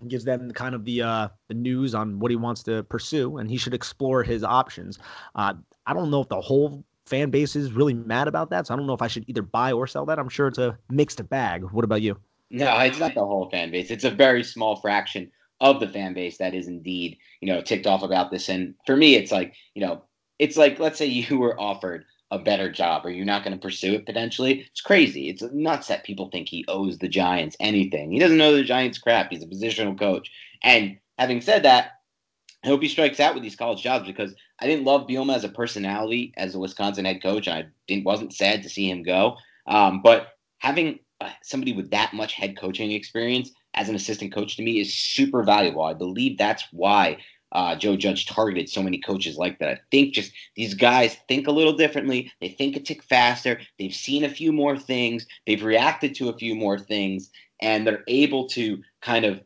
and 0.00 0.10
gives 0.10 0.24
them 0.24 0.50
kind 0.52 0.74
of 0.74 0.84
the 0.84 1.02
uh, 1.02 1.28
the 1.48 1.54
news 1.54 1.94
on 1.94 2.18
what 2.18 2.30
he 2.30 2.36
wants 2.36 2.62
to 2.64 2.82
pursue, 2.84 3.38
and 3.38 3.50
he 3.50 3.56
should 3.56 3.74
explore 3.74 4.22
his 4.22 4.44
options. 4.44 4.98
Uh, 5.34 5.54
I 5.86 5.94
don't 5.94 6.10
know 6.10 6.20
if 6.20 6.28
the 6.28 6.40
whole 6.40 6.84
fan 7.06 7.30
base 7.30 7.56
is 7.56 7.72
really 7.72 7.94
mad 7.94 8.28
about 8.28 8.50
that, 8.50 8.66
so 8.66 8.74
I 8.74 8.76
don't 8.76 8.86
know 8.86 8.94
if 8.94 9.02
I 9.02 9.08
should 9.08 9.24
either 9.28 9.42
buy 9.42 9.72
or 9.72 9.86
sell 9.86 10.06
that. 10.06 10.18
I'm 10.18 10.28
sure 10.28 10.46
it's 10.46 10.58
a 10.58 10.78
mixed 10.90 11.26
bag. 11.28 11.64
What 11.72 11.84
about 11.84 12.02
you? 12.02 12.18
No, 12.52 12.78
it's 12.80 12.98
not 12.98 13.14
the 13.14 13.26
whole 13.26 13.48
fan 13.50 13.70
base. 13.70 13.90
It's 13.90 14.04
a 14.04 14.10
very 14.10 14.44
small 14.44 14.76
fraction 14.76 15.30
of 15.60 15.80
the 15.80 15.88
fan 15.88 16.12
base 16.12 16.38
that 16.38 16.54
is 16.54 16.68
indeed, 16.68 17.16
you 17.40 17.48
know, 17.48 17.62
ticked 17.62 17.86
off 17.86 18.02
about 18.02 18.30
this. 18.30 18.48
And 18.48 18.74
for 18.84 18.96
me, 18.96 19.14
it's 19.14 19.32
like, 19.32 19.54
you 19.74 19.80
know, 19.84 20.04
it's 20.38 20.56
like 20.56 20.78
let's 20.78 20.98
say 20.98 21.06
you 21.06 21.38
were 21.38 21.58
offered 21.58 22.04
a 22.30 22.38
better 22.38 22.72
job, 22.72 23.04
are 23.04 23.10
you 23.10 23.26
not 23.26 23.44
going 23.44 23.56
to 23.56 23.60
pursue 23.62 23.92
it 23.92 24.06
potentially? 24.06 24.60
It's 24.70 24.80
crazy. 24.80 25.28
It's 25.28 25.42
nuts 25.52 25.88
that 25.88 26.02
people 26.02 26.30
think 26.30 26.48
he 26.48 26.64
owes 26.66 26.98
the 26.98 27.08
Giants 27.08 27.56
anything. 27.60 28.10
He 28.10 28.18
doesn't 28.18 28.38
know 28.38 28.54
the 28.54 28.64
Giants 28.64 28.98
crap. 28.98 29.30
He's 29.30 29.42
a 29.42 29.46
positional 29.46 29.98
coach. 29.98 30.30
And 30.62 30.98
having 31.18 31.42
said 31.42 31.62
that, 31.64 32.00
I 32.64 32.68
hope 32.68 32.80
he 32.80 32.88
strikes 32.88 33.20
out 33.20 33.34
with 33.34 33.42
these 33.42 33.56
college 33.56 33.82
jobs 33.82 34.06
because 34.06 34.34
I 34.60 34.66
didn't 34.66 34.86
love 34.86 35.06
Bielema 35.06 35.36
as 35.36 35.44
a 35.44 35.50
personality 35.50 36.32
as 36.38 36.54
a 36.54 36.58
Wisconsin 36.58 37.04
head 37.04 37.22
coach. 37.22 37.48
I 37.48 37.66
didn't 37.86 38.04
wasn't 38.04 38.32
sad 38.32 38.62
to 38.62 38.70
see 38.70 38.88
him 38.88 39.02
go. 39.02 39.36
Um, 39.66 40.00
but 40.02 40.28
having 40.58 41.00
somebody 41.42 41.72
with 41.72 41.90
that 41.90 42.12
much 42.12 42.34
head 42.34 42.56
coaching 42.58 42.92
experience 42.92 43.50
as 43.74 43.88
an 43.88 43.94
assistant 43.94 44.32
coach 44.32 44.56
to 44.56 44.62
me 44.62 44.80
is 44.80 44.94
super 44.94 45.42
valuable. 45.42 45.82
I 45.82 45.94
believe 45.94 46.38
that's 46.38 46.64
why 46.72 47.18
uh, 47.52 47.76
Joe 47.76 47.96
Judge 47.96 48.26
targeted 48.26 48.68
so 48.68 48.82
many 48.82 48.98
coaches 48.98 49.36
like 49.36 49.58
that. 49.58 49.68
I 49.68 49.78
think 49.90 50.14
just 50.14 50.32
these 50.56 50.74
guys 50.74 51.16
think 51.28 51.46
a 51.46 51.52
little 51.52 51.74
differently. 51.74 52.32
They 52.40 52.48
think 52.48 52.76
a 52.76 52.80
tick 52.80 53.02
faster. 53.02 53.60
They've 53.78 53.94
seen 53.94 54.24
a 54.24 54.30
few 54.30 54.52
more 54.52 54.78
things. 54.78 55.26
They've 55.46 55.62
reacted 55.62 56.14
to 56.16 56.30
a 56.30 56.36
few 56.36 56.54
more 56.54 56.78
things, 56.78 57.30
and 57.60 57.86
they're 57.86 58.04
able 58.08 58.48
to 58.50 58.82
kind 59.02 59.24
of 59.24 59.40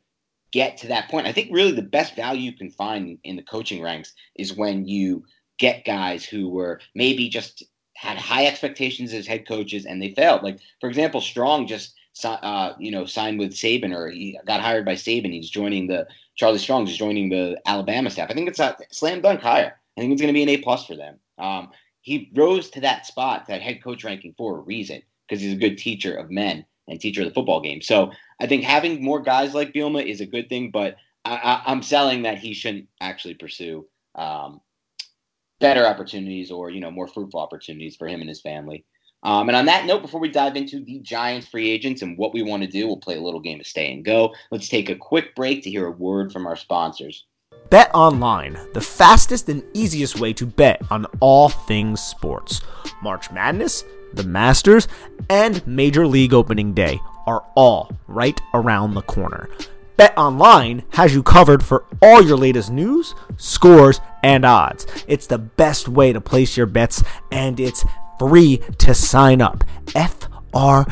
get 0.53 0.77
to 0.79 0.89
that 0.89 1.11
point. 1.11 1.27
I 1.27 1.33
think 1.33 1.51
really 1.53 1.73
the 1.73 1.83
best 1.83 2.15
value 2.15 2.43
you 2.43 2.57
can 2.57 2.71
find 2.71 3.19
in 3.25 3.37
the 3.37 3.43
coaching 3.43 3.83
ranks 3.83 4.15
is 4.37 4.57
when 4.57 4.87
you 4.87 5.25
get 5.59 5.85
guys 5.85 6.25
who 6.25 6.49
were 6.49 6.81
maybe 6.95 7.29
just 7.29 7.65
had 7.97 8.19
high 8.19 8.47
expectations 8.47 9.13
as 9.15 9.27
head 9.27 9.47
coaches 9.49 9.87
and 9.87 10.01
they 10.01 10.13
failed. 10.13 10.43
Like 10.43 10.59
for 10.81 10.89
example, 10.89 11.21
Strong 11.21 11.67
just 11.67 11.95
uh, 12.25 12.73
you 12.79 12.91
know 12.91 13.05
signed 13.07 13.39
with 13.39 13.53
Saban 13.53 13.95
or 13.95 14.09
he 14.11 14.39
got 14.47 14.61
hired 14.61 14.85
by 14.85 14.95
Saban. 14.95 15.33
He's 15.33 15.51
joining 15.51 15.87
the 15.87 16.07
Charlie 16.37 16.59
Strong 16.59 16.89
is 16.89 16.97
joining 16.97 17.31
the 17.31 17.59
Alabama 17.67 18.11
staff. 18.11 18.31
I 18.31 18.35
think 18.35 18.49
it's 18.49 18.61
a 18.61 18.77
slam 18.91 19.23
dunk 19.23 19.41
hire. 19.41 19.81
I 19.97 20.01
think 20.01 20.13
it's 20.13 20.21
going 20.21 20.33
to 20.33 20.37
be 20.37 20.43
an 20.43 20.49
A 20.51 20.59
plus 20.59 20.87
for 20.87 20.95
them. 20.95 21.19
Um, 21.39 21.71
he 22.03 22.31
rose 22.35 22.71
to 22.71 22.81
that 22.83 23.07
spot, 23.07 23.47
that 23.49 23.63
head 23.63 23.83
coach 23.83 24.05
ranking 24.05 24.35
for 24.37 24.59
a 24.59 24.61
reason, 24.61 25.03
because 25.27 25.43
he's 25.43 25.55
a 25.55 25.59
good 25.61 25.79
teacher 25.79 26.15
of 26.15 26.31
men 26.31 26.65
and 26.87 27.01
teacher 27.01 27.23
of 27.23 27.29
the 27.29 27.35
football 27.35 27.61
game. 27.61 27.81
So 27.81 28.13
I 28.41 28.47
think 28.47 28.63
having 28.63 29.03
more 29.03 29.21
guys 29.21 29.55
like 29.55 29.73
Bielema 29.73 30.05
is 30.05 30.21
a 30.21 30.27
good 30.27 30.49
thing, 30.49 30.71
but 30.71 30.97
I, 31.25 31.63
am 31.67 31.83
selling 31.83 32.23
that 32.23 32.39
he 32.39 32.55
shouldn't 32.55 32.87
actually 33.01 33.35
pursue 33.35 33.87
um, 34.15 34.61
better 35.61 35.87
opportunities 35.87 36.51
or 36.51 36.71
you 36.71 36.81
know 36.81 36.91
more 36.91 37.09
fruitful 37.09 37.41
opportunities 37.41 37.97
for 37.97 38.09
him 38.09 38.21
and 38.21 38.29
his 38.29 38.41
family. 38.41 38.85
Um, 39.23 39.49
and 39.49 39.57
on 39.57 39.67
that 39.67 39.87
note, 39.87 40.03
before 40.03 40.21
we 40.21 40.29
dive 40.29 40.57
into 40.57 40.85
the 40.85 41.01
Giants 41.01 41.49
free 41.49 41.71
agents 41.71 42.03
and 42.03 42.17
what 42.17 42.33
we 42.33 42.43
want 42.43 42.63
to 42.63 42.69
do, 42.69 42.87
we'll 42.87 42.99
play 42.99 43.17
a 43.17 43.21
little 43.21 43.41
game 43.41 43.59
of 43.59 43.67
stay 43.67 43.93
and 43.93 44.05
go. 44.05 44.33
Let's 44.51 44.69
take 44.69 44.89
a 44.89 44.95
quick 44.95 45.35
break 45.35 45.63
to 45.65 45.71
hear 45.71 45.87
a 45.87 45.91
word 45.91 46.33
from 46.33 46.47
our 46.47 46.55
sponsors. 46.55 47.25
Bet 47.71 47.91
online, 47.93 48.57
the 48.75 48.81
fastest 48.81 49.49
and 49.49 49.65
easiest 49.75 50.21
way 50.21 50.33
to 50.35 50.47
bet 50.47 50.81
on 50.91 51.07
all 51.19 51.49
things 51.49 52.01
sports. 52.01 52.61
March 53.03 53.33
Madness, 53.33 53.85
the 54.13 54.23
Masters, 54.23 54.87
and 55.29 55.67
Major 55.67 56.07
League 56.07 56.33
Opening 56.33 56.73
Day 56.73 57.01
are 57.27 57.45
all 57.57 57.91
right 58.07 58.41
around 58.55 58.95
the 58.95 59.03
corner. 59.03 59.49
Bet 59.97 60.17
Online 60.19 60.85
has 60.91 61.15
you 61.15 61.23
covered 61.23 61.65
for 61.65 61.85
all 62.03 62.23
your 62.23 62.37
latest 62.37 62.71
news, 62.71 63.15
scores, 63.39 64.01
and 64.27 64.45
odds. 64.45 64.87
It's 65.07 65.29
the 65.29 65.39
best 65.39 65.89
way 65.89 66.13
to 66.13 66.21
place 66.21 66.57
your 66.57 66.67
bets, 66.67 67.01
and 67.31 67.61
it's 67.61 67.85
free 68.19 68.61
to 68.79 68.93
sign 68.93 69.41
up. 69.41 69.63
F 69.95 70.29
R 70.53 70.85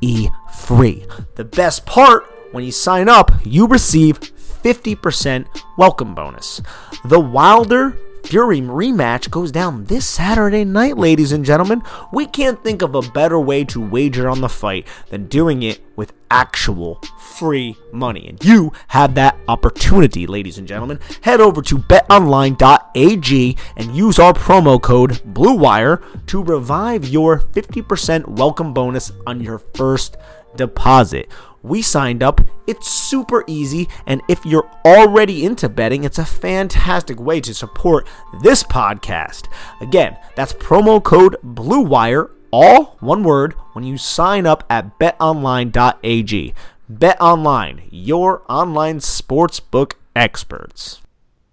E 0.00 0.28
free. 0.54 1.04
The 1.34 1.44
best 1.44 1.84
part 1.86 2.24
when 2.52 2.62
you 2.62 2.70
sign 2.70 3.08
up, 3.08 3.32
you 3.44 3.66
receive 3.66 4.20
50% 4.20 5.46
welcome 5.76 6.14
bonus. 6.14 6.62
The 7.04 7.18
Wilder 7.18 7.98
Fury 8.26 8.60
rematch 8.60 9.30
goes 9.30 9.52
down 9.52 9.84
this 9.84 10.04
Saturday 10.04 10.64
night, 10.64 10.98
ladies 10.98 11.30
and 11.30 11.44
gentlemen. 11.44 11.80
We 12.12 12.26
can't 12.26 12.60
think 12.64 12.82
of 12.82 12.96
a 12.96 13.00
better 13.00 13.38
way 13.38 13.62
to 13.66 13.80
wager 13.80 14.28
on 14.28 14.40
the 14.40 14.48
fight 14.48 14.88
than 15.10 15.28
doing 15.28 15.62
it 15.62 15.80
with 15.94 16.12
actual 16.28 17.00
free 17.20 17.76
money. 17.92 18.26
And 18.26 18.44
you 18.44 18.72
have 18.88 19.14
that 19.14 19.38
opportunity, 19.46 20.26
ladies 20.26 20.58
and 20.58 20.66
gentlemen. 20.66 20.98
Head 21.20 21.40
over 21.40 21.62
to 21.62 21.78
betonline.ag 21.78 23.56
and 23.76 23.96
use 23.96 24.18
our 24.18 24.32
promo 24.32 24.82
code 24.82 25.22
BLUEWIRE 25.32 26.26
to 26.26 26.42
revive 26.42 27.06
your 27.06 27.38
50% 27.38 28.26
welcome 28.26 28.74
bonus 28.74 29.12
on 29.24 29.40
your 29.40 29.60
first 29.60 30.16
deposit 30.56 31.30
we 31.66 31.82
signed 31.82 32.22
up. 32.22 32.40
It's 32.66 32.90
super 32.90 33.44
easy, 33.46 33.88
and 34.06 34.22
if 34.28 34.44
you're 34.44 34.70
already 34.84 35.44
into 35.44 35.68
betting, 35.68 36.04
it's 36.04 36.18
a 36.18 36.24
fantastic 36.24 37.20
way 37.20 37.40
to 37.40 37.54
support 37.54 38.08
this 38.42 38.62
podcast. 38.62 39.48
Again, 39.80 40.16
that's 40.34 40.52
promo 40.52 41.02
code 41.02 41.36
BLUEWIRE, 41.42 42.30
all 42.50 42.96
one 43.00 43.22
word, 43.22 43.54
when 43.72 43.84
you 43.84 43.96
sign 43.98 44.46
up 44.46 44.64
at 44.68 44.98
betonline.ag. 44.98 46.54
BetOnline, 46.92 47.88
your 47.90 48.42
online 48.48 48.98
sportsbook 49.00 49.94
experts. 50.14 51.02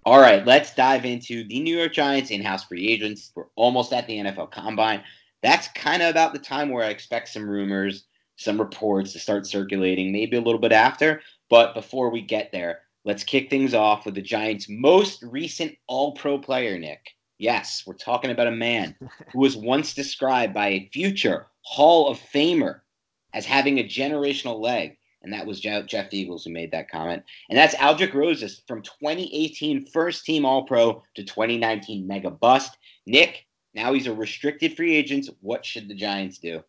All 0.06 0.20
right, 0.20 0.44
let's 0.46 0.74
dive 0.74 1.04
into 1.04 1.44
the 1.44 1.60
New 1.60 1.76
York 1.76 1.92
Giants 1.92 2.30
in 2.30 2.42
house 2.42 2.64
free 2.64 2.88
agents. 2.88 3.32
We're 3.34 3.46
almost 3.56 3.92
at 3.92 4.06
the 4.06 4.18
NFL 4.18 4.50
Combine. 4.50 5.02
That's 5.42 5.68
kind 5.68 6.02
of 6.02 6.10
about 6.10 6.32
the 6.32 6.38
time 6.38 6.70
where 6.70 6.84
I 6.84 6.90
expect 6.90 7.28
some 7.28 7.48
rumors 7.48 8.04
some 8.36 8.58
reports 8.58 9.12
to 9.12 9.18
start 9.18 9.46
circulating, 9.46 10.12
maybe 10.12 10.36
a 10.36 10.40
little 10.40 10.60
bit 10.60 10.72
after. 10.72 11.20
But 11.50 11.74
before 11.74 12.10
we 12.10 12.22
get 12.22 12.50
there, 12.52 12.80
let's 13.04 13.24
kick 13.24 13.50
things 13.50 13.74
off 13.74 14.06
with 14.06 14.14
the 14.14 14.22
Giants' 14.22 14.68
most 14.68 15.22
recent 15.22 15.76
All 15.86 16.12
Pro 16.12 16.38
player, 16.38 16.78
Nick. 16.78 17.00
Yes, 17.38 17.82
we're 17.86 17.94
talking 17.94 18.30
about 18.30 18.46
a 18.46 18.52
man 18.52 18.96
who 19.32 19.40
was 19.40 19.56
once 19.56 19.94
described 19.94 20.54
by 20.54 20.68
a 20.68 20.88
future 20.92 21.46
Hall 21.62 22.08
of 22.08 22.18
Famer 22.18 22.80
as 23.32 23.44
having 23.44 23.78
a 23.78 23.84
generational 23.84 24.60
leg. 24.60 24.96
And 25.22 25.32
that 25.32 25.46
was 25.46 25.58
Jeff 25.58 25.88
Feagles 25.88 26.44
who 26.44 26.50
made 26.50 26.70
that 26.72 26.90
comment. 26.90 27.22
And 27.48 27.58
that's 27.58 27.74
Aldrick 27.76 28.12
Rosas 28.12 28.62
from 28.68 28.82
2018 28.82 29.86
first 29.86 30.26
team 30.26 30.44
All 30.44 30.64
Pro 30.64 31.02
to 31.14 31.24
2019 31.24 32.06
Mega 32.06 32.30
Bust. 32.30 32.76
Nick, 33.06 33.46
now 33.74 33.94
he's 33.94 34.06
a 34.06 34.12
restricted 34.12 34.76
free 34.76 34.94
agent. 34.94 35.28
What 35.40 35.64
should 35.64 35.88
the 35.88 35.94
Giants 35.94 36.38
do? 36.38 36.62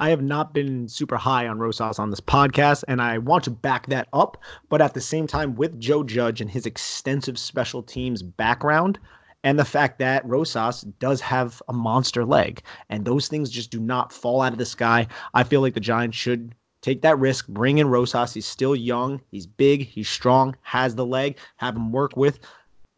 I 0.00 0.08
have 0.08 0.22
not 0.22 0.54
been 0.54 0.88
super 0.88 1.18
high 1.18 1.46
on 1.46 1.58
Rosas 1.58 1.98
on 1.98 2.08
this 2.08 2.22
podcast, 2.22 2.84
and 2.88 3.02
I 3.02 3.18
want 3.18 3.44
to 3.44 3.50
back 3.50 3.86
that 3.88 4.08
up. 4.14 4.38
But 4.70 4.80
at 4.80 4.94
the 4.94 5.00
same 5.00 5.26
time, 5.26 5.54
with 5.56 5.78
Joe 5.78 6.02
Judge 6.02 6.40
and 6.40 6.50
his 6.50 6.64
extensive 6.64 7.38
special 7.38 7.82
teams 7.82 8.22
background, 8.22 8.98
and 9.44 9.58
the 9.58 9.64
fact 9.64 9.98
that 9.98 10.24
Rosas 10.24 10.86
does 11.00 11.20
have 11.20 11.62
a 11.68 11.74
monster 11.74 12.24
leg, 12.24 12.62
and 12.88 13.04
those 13.04 13.28
things 13.28 13.50
just 13.50 13.70
do 13.70 13.78
not 13.78 14.10
fall 14.10 14.40
out 14.40 14.52
of 14.52 14.58
the 14.58 14.64
sky, 14.64 15.06
I 15.34 15.44
feel 15.44 15.60
like 15.60 15.74
the 15.74 15.80
Giants 15.80 16.16
should 16.16 16.54
take 16.80 17.02
that 17.02 17.18
risk, 17.18 17.46
bring 17.48 17.76
in 17.76 17.88
Rosas. 17.88 18.32
He's 18.32 18.46
still 18.46 18.74
young, 18.74 19.20
he's 19.30 19.46
big, 19.46 19.82
he's 19.82 20.08
strong, 20.08 20.56
has 20.62 20.94
the 20.94 21.04
leg, 21.04 21.36
have 21.56 21.76
him 21.76 21.92
work 21.92 22.16
with. 22.16 22.40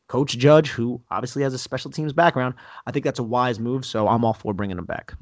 Coach 0.06 0.38
Judge, 0.38 0.68
who 0.70 1.00
obviously 1.10 1.42
has 1.42 1.52
a 1.52 1.58
special 1.58 1.90
teams 1.90 2.12
background, 2.12 2.54
I 2.86 2.92
think 2.92 3.04
that's 3.04 3.18
a 3.18 3.24
wise 3.24 3.58
move. 3.58 3.84
So 3.84 4.06
I'm 4.06 4.24
all 4.24 4.34
for 4.34 4.54
bringing 4.54 4.78
him 4.78 4.84
back. 4.84 5.14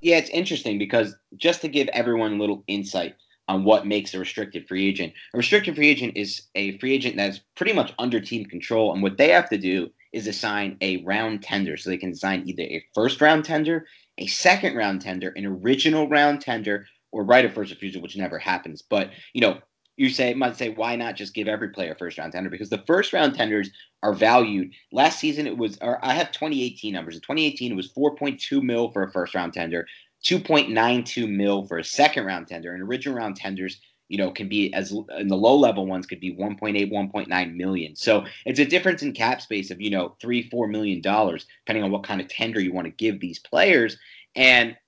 Yeah, 0.00 0.16
it's 0.16 0.30
interesting 0.30 0.78
because 0.78 1.14
just 1.36 1.60
to 1.62 1.68
give 1.68 1.88
everyone 1.88 2.34
a 2.34 2.38
little 2.38 2.64
insight 2.66 3.14
on 3.48 3.64
what 3.64 3.86
makes 3.86 4.14
a 4.14 4.18
restricted 4.18 4.66
free 4.66 4.88
agent, 4.88 5.12
a 5.34 5.36
restricted 5.36 5.74
free 5.74 5.88
agent 5.88 6.16
is 6.16 6.42
a 6.54 6.78
free 6.78 6.94
agent 6.94 7.16
that's 7.16 7.40
pretty 7.56 7.72
much 7.72 7.92
under 7.98 8.20
team 8.20 8.46
control. 8.46 8.92
And 8.92 9.02
what 9.02 9.18
they 9.18 9.28
have 9.30 9.48
to 9.50 9.58
do 9.58 9.90
is 10.12 10.26
assign 10.26 10.76
a 10.80 11.02
round 11.04 11.42
tender. 11.42 11.76
So 11.76 11.90
they 11.90 11.98
can 11.98 12.12
assign 12.12 12.48
either 12.48 12.62
a 12.62 12.84
first 12.94 13.20
round 13.20 13.44
tender, 13.44 13.86
a 14.18 14.26
second 14.26 14.74
round 14.76 15.02
tender, 15.02 15.32
an 15.36 15.46
original 15.46 16.08
round 16.08 16.40
tender, 16.40 16.86
or 17.12 17.24
right 17.24 17.44
of 17.44 17.52
first 17.52 17.72
refusal, 17.72 18.00
which 18.00 18.16
never 18.16 18.38
happens. 18.38 18.82
But, 18.82 19.10
you 19.34 19.40
know, 19.40 19.58
you 20.00 20.08
say 20.08 20.32
might 20.32 20.56
say 20.56 20.70
why 20.70 20.96
not 20.96 21.14
just 21.14 21.34
give 21.34 21.46
every 21.46 21.68
player 21.68 21.94
first 21.94 22.16
round 22.16 22.32
tender? 22.32 22.48
Because 22.48 22.70
the 22.70 22.82
first 22.86 23.12
round 23.12 23.34
tenders 23.34 23.68
are 24.02 24.14
valued. 24.14 24.72
Last 24.92 25.18
season 25.18 25.46
it 25.46 25.58
was 25.58 25.76
or 25.82 26.02
i 26.02 26.14
have 26.14 26.32
2018 26.32 26.94
numbers. 26.94 27.16
In 27.16 27.20
2018 27.20 27.72
it 27.72 27.74
was 27.74 27.92
4.2 27.92 28.62
mil 28.62 28.90
for 28.92 29.02
a 29.02 29.12
first 29.12 29.34
round 29.34 29.52
tender 29.52 29.86
2.92 30.24 31.30
mil 31.30 31.66
for 31.66 31.76
a 31.76 31.84
second 31.84 32.24
round 32.24 32.48
tender. 32.48 32.72
And 32.72 32.82
original 32.82 33.18
round 33.18 33.36
tenders 33.36 33.78
you 34.08 34.16
know 34.16 34.30
can 34.30 34.48
be 34.48 34.72
as 34.72 34.90
in 35.18 35.28
the 35.28 35.36
low 35.36 35.54
level 35.54 35.84
ones 35.84 36.06
could 36.06 36.18
be 36.18 36.34
1.8 36.34 36.90
1.9 36.90 37.54
million. 37.54 37.94
So 37.94 38.24
it's 38.46 38.58
a 38.58 38.64
difference 38.64 39.02
in 39.02 39.12
cap 39.12 39.42
space 39.42 39.70
of 39.70 39.82
you 39.82 39.90
know 39.90 40.16
three 40.18 40.48
four 40.48 40.66
million 40.66 41.02
dollars 41.02 41.44
depending 41.66 41.84
on 41.84 41.90
what 41.90 42.04
kind 42.04 42.22
of 42.22 42.28
tender 42.28 42.58
you 42.58 42.72
want 42.72 42.86
to 42.86 42.92
give 42.92 43.20
these 43.20 43.38
players. 43.38 43.98
And 44.34 44.78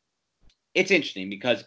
it's 0.74 0.90
interesting 0.90 1.28
because 1.28 1.64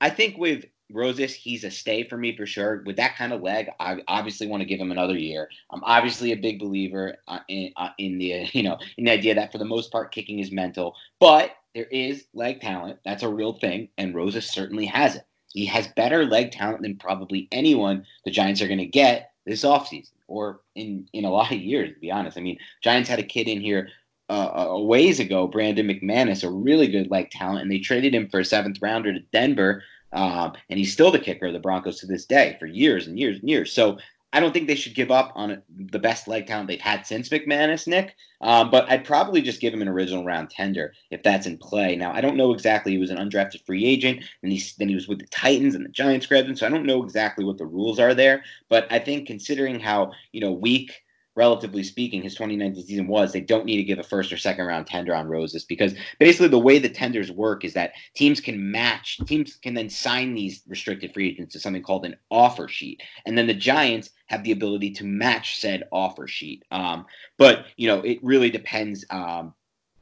i 0.00 0.08
think 0.08 0.38
with 0.38 0.64
Rosas, 0.92 1.34
he's 1.34 1.64
a 1.64 1.70
stay 1.70 2.04
for 2.04 2.16
me 2.16 2.36
for 2.36 2.46
sure. 2.46 2.82
With 2.84 2.96
that 2.96 3.16
kind 3.16 3.32
of 3.32 3.42
leg, 3.42 3.70
I 3.80 4.02
obviously 4.06 4.46
want 4.46 4.60
to 4.60 4.66
give 4.66 4.80
him 4.80 4.92
another 4.92 5.16
year. 5.16 5.48
I'm 5.70 5.82
obviously 5.84 6.32
a 6.32 6.36
big 6.36 6.58
believer 6.58 7.16
uh, 7.26 7.40
in, 7.48 7.72
uh, 7.76 7.90
in 7.98 8.18
the 8.18 8.48
you 8.52 8.62
know 8.62 8.78
in 8.96 9.04
the 9.04 9.12
idea 9.12 9.34
that 9.34 9.52
for 9.52 9.58
the 9.58 9.64
most 9.64 9.90
part, 9.90 10.12
kicking 10.12 10.38
is 10.38 10.52
mental, 10.52 10.94
but 11.20 11.56
there 11.74 11.86
is 11.86 12.26
leg 12.34 12.60
talent. 12.60 12.98
That's 13.04 13.22
a 13.22 13.28
real 13.28 13.54
thing, 13.54 13.88
and 13.98 14.14
Rosas 14.14 14.50
certainly 14.50 14.86
has 14.86 15.16
it. 15.16 15.26
He 15.52 15.66
has 15.66 15.88
better 15.88 16.24
leg 16.26 16.50
talent 16.50 16.82
than 16.82 16.96
probably 16.96 17.48
anyone 17.52 18.04
the 18.24 18.30
Giants 18.30 18.60
are 18.60 18.68
going 18.68 18.78
to 18.78 18.86
get 18.86 19.32
this 19.46 19.64
offseason 19.64 20.12
or 20.26 20.60
in 20.74 21.08
in 21.12 21.24
a 21.24 21.30
lot 21.30 21.52
of 21.52 21.58
years. 21.58 21.94
To 21.94 22.00
be 22.00 22.10
honest, 22.10 22.36
I 22.36 22.40
mean, 22.40 22.58
Giants 22.82 23.08
had 23.08 23.18
a 23.18 23.24
kid 23.24 23.48
in 23.48 23.60
here 23.60 23.88
uh, 24.28 24.66
a 24.68 24.82
ways 24.82 25.20
ago, 25.20 25.46
Brandon 25.46 25.86
McManus, 25.86 26.44
a 26.44 26.50
really 26.50 26.88
good 26.88 27.10
leg 27.10 27.30
talent, 27.30 27.62
and 27.62 27.70
they 27.70 27.78
traded 27.78 28.14
him 28.14 28.28
for 28.28 28.40
a 28.40 28.44
seventh 28.44 28.80
rounder 28.80 29.12
to 29.12 29.20
Denver 29.32 29.82
um, 30.14 30.52
and 30.70 30.78
he's 30.78 30.92
still 30.92 31.10
the 31.10 31.18
kicker 31.18 31.46
of 31.46 31.52
the 31.52 31.58
Broncos 31.58 32.00
to 32.00 32.06
this 32.06 32.24
day 32.24 32.56
for 32.58 32.66
years 32.66 33.06
and 33.06 33.18
years 33.18 33.38
and 33.38 33.48
years. 33.48 33.72
So 33.72 33.98
I 34.34 34.40
don't 34.40 34.52
think 34.52 34.66
they 34.66 34.74
should 34.74 34.96
give 34.96 35.12
up 35.12 35.30
on 35.36 35.62
the 35.76 35.98
best 35.98 36.26
leg 36.26 36.48
talent 36.48 36.66
they've 36.66 36.80
had 36.80 37.06
since 37.06 37.28
McManus, 37.28 37.86
Nick. 37.86 38.16
Um, 38.40 38.68
but 38.68 38.90
I'd 38.90 39.04
probably 39.04 39.40
just 39.40 39.60
give 39.60 39.72
him 39.72 39.80
an 39.80 39.88
original 39.88 40.24
round 40.24 40.50
tender 40.50 40.92
if 41.12 41.22
that's 41.22 41.46
in 41.46 41.56
play. 41.56 41.94
Now 41.94 42.12
I 42.12 42.20
don't 42.20 42.36
know 42.36 42.52
exactly. 42.52 42.90
He 42.90 42.98
was 42.98 43.10
an 43.10 43.18
undrafted 43.18 43.64
free 43.64 43.84
agent, 43.84 44.24
and 44.42 44.50
he 44.50 44.60
then 44.78 44.88
he 44.88 44.96
was 44.96 45.06
with 45.06 45.20
the 45.20 45.26
Titans 45.28 45.76
and 45.76 45.84
the 45.84 45.90
Giants 45.90 46.26
grabbed 46.26 46.48
him. 46.48 46.56
So 46.56 46.66
I 46.66 46.70
don't 46.70 46.84
know 46.84 47.04
exactly 47.04 47.44
what 47.44 47.58
the 47.58 47.66
rules 47.66 48.00
are 48.00 48.12
there. 48.12 48.42
But 48.68 48.90
I 48.90 48.98
think 48.98 49.28
considering 49.28 49.78
how 49.78 50.10
you 50.32 50.40
know 50.40 50.50
weak 50.50 51.03
relatively 51.36 51.82
speaking, 51.82 52.22
his 52.22 52.34
2019 52.34 52.84
season 52.84 53.06
was, 53.06 53.32
they 53.32 53.40
don't 53.40 53.64
need 53.64 53.76
to 53.76 53.84
give 53.84 53.98
a 53.98 54.02
first 54.02 54.32
or 54.32 54.36
second 54.36 54.66
round 54.66 54.86
tender 54.86 55.14
on 55.14 55.28
Rosas 55.28 55.64
because 55.64 55.94
basically 56.18 56.48
the 56.48 56.58
way 56.58 56.78
the 56.78 56.88
tenders 56.88 57.30
work 57.30 57.64
is 57.64 57.74
that 57.74 57.92
teams 58.14 58.40
can 58.40 58.70
match, 58.70 59.18
teams 59.26 59.56
can 59.56 59.74
then 59.74 59.88
sign 59.88 60.34
these 60.34 60.62
restricted 60.68 61.12
free 61.12 61.28
agents 61.28 61.52
to 61.52 61.60
something 61.60 61.82
called 61.82 62.04
an 62.04 62.16
offer 62.30 62.68
sheet. 62.68 63.02
And 63.26 63.36
then 63.36 63.46
the 63.46 63.54
Giants 63.54 64.10
have 64.26 64.44
the 64.44 64.52
ability 64.52 64.92
to 64.92 65.04
match 65.04 65.58
said 65.60 65.84
offer 65.90 66.26
sheet. 66.26 66.64
Um, 66.70 67.06
but, 67.36 67.66
you 67.76 67.88
know, 67.88 68.00
it 68.00 68.18
really 68.22 68.50
depends. 68.50 69.04
Um, 69.10 69.54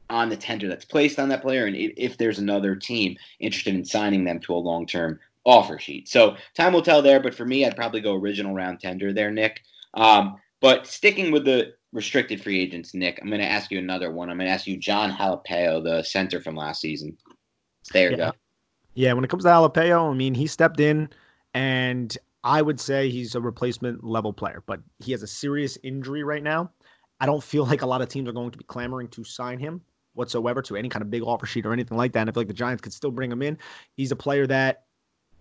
on 0.09 0.29
the 0.29 0.37
tender 0.37 0.67
that's 0.67 0.85
placed 0.85 1.17
on 1.17 1.29
that 1.29 1.41
player, 1.41 1.65
and 1.65 1.75
if 1.75 2.17
there's 2.17 2.37
another 2.37 2.75
team 2.75 3.15
interested 3.39 3.73
in 3.73 3.83
signing 3.83 4.25
them 4.25 4.39
to 4.39 4.53
a 4.53 4.55
long 4.55 4.85
term 4.85 5.19
offer 5.45 5.77
sheet. 5.79 6.07
So 6.07 6.37
time 6.53 6.73
will 6.73 6.81
tell 6.81 7.01
there, 7.01 7.19
but 7.19 7.35
for 7.35 7.45
me, 7.45 7.65
I'd 7.65 7.75
probably 7.75 8.01
go 8.01 8.13
original 8.13 8.53
round 8.53 8.79
tender 8.79 9.11
there, 9.13 9.31
Nick. 9.31 9.61
Um, 9.93 10.37
but 10.63 10.87
sticking 10.87 11.29
with 11.29 11.43
the 11.43 11.73
restricted 11.91 12.41
free 12.41 12.57
agents, 12.61 12.93
Nick, 12.93 13.19
I'm 13.21 13.27
going 13.27 13.41
to 13.41 13.45
ask 13.45 13.69
you 13.69 13.77
another 13.77 14.11
one. 14.13 14.29
I'm 14.29 14.37
going 14.37 14.47
to 14.47 14.53
ask 14.53 14.65
you 14.65 14.77
Jon 14.77 15.11
Halapio, 15.11 15.83
the 15.83 16.01
center 16.03 16.39
from 16.39 16.55
last 16.55 16.79
season. 16.79 17.17
There 17.91 18.11
you 18.11 18.17
yeah. 18.17 18.29
go. 18.29 18.37
Yeah, 18.93 19.11
when 19.11 19.25
it 19.25 19.29
comes 19.29 19.43
to 19.43 19.49
Halapio, 19.49 20.09
I 20.09 20.13
mean, 20.13 20.33
he 20.33 20.47
stepped 20.47 20.79
in, 20.79 21.09
and 21.53 22.17
I 22.45 22.61
would 22.61 22.79
say 22.79 23.09
he's 23.09 23.35
a 23.35 23.41
replacement 23.41 24.05
level 24.05 24.31
player, 24.31 24.63
but 24.65 24.79
he 24.99 25.11
has 25.11 25.21
a 25.21 25.27
serious 25.27 25.77
injury 25.83 26.23
right 26.23 26.43
now. 26.43 26.71
I 27.19 27.25
don't 27.25 27.43
feel 27.43 27.65
like 27.65 27.81
a 27.81 27.85
lot 27.85 28.01
of 28.01 28.07
teams 28.07 28.29
are 28.29 28.33
going 28.33 28.51
to 28.51 28.57
be 28.57 28.63
clamoring 28.63 29.09
to 29.09 29.25
sign 29.25 29.59
him 29.59 29.81
whatsoever 30.13 30.61
to 30.61 30.77
any 30.77 30.87
kind 30.87 31.01
of 31.01 31.11
big 31.11 31.23
offer 31.23 31.45
sheet 31.45 31.65
or 31.65 31.73
anything 31.73 31.97
like 31.97 32.13
that. 32.13 32.21
And 32.21 32.29
I 32.29 32.33
feel 32.33 32.41
like 32.41 32.47
the 32.47 32.53
Giants 32.53 32.81
could 32.81 32.93
still 32.93 33.11
bring 33.11 33.29
him 33.29 33.41
in. 33.41 33.57
He's 33.97 34.13
a 34.13 34.15
player 34.15 34.47
that 34.47 34.85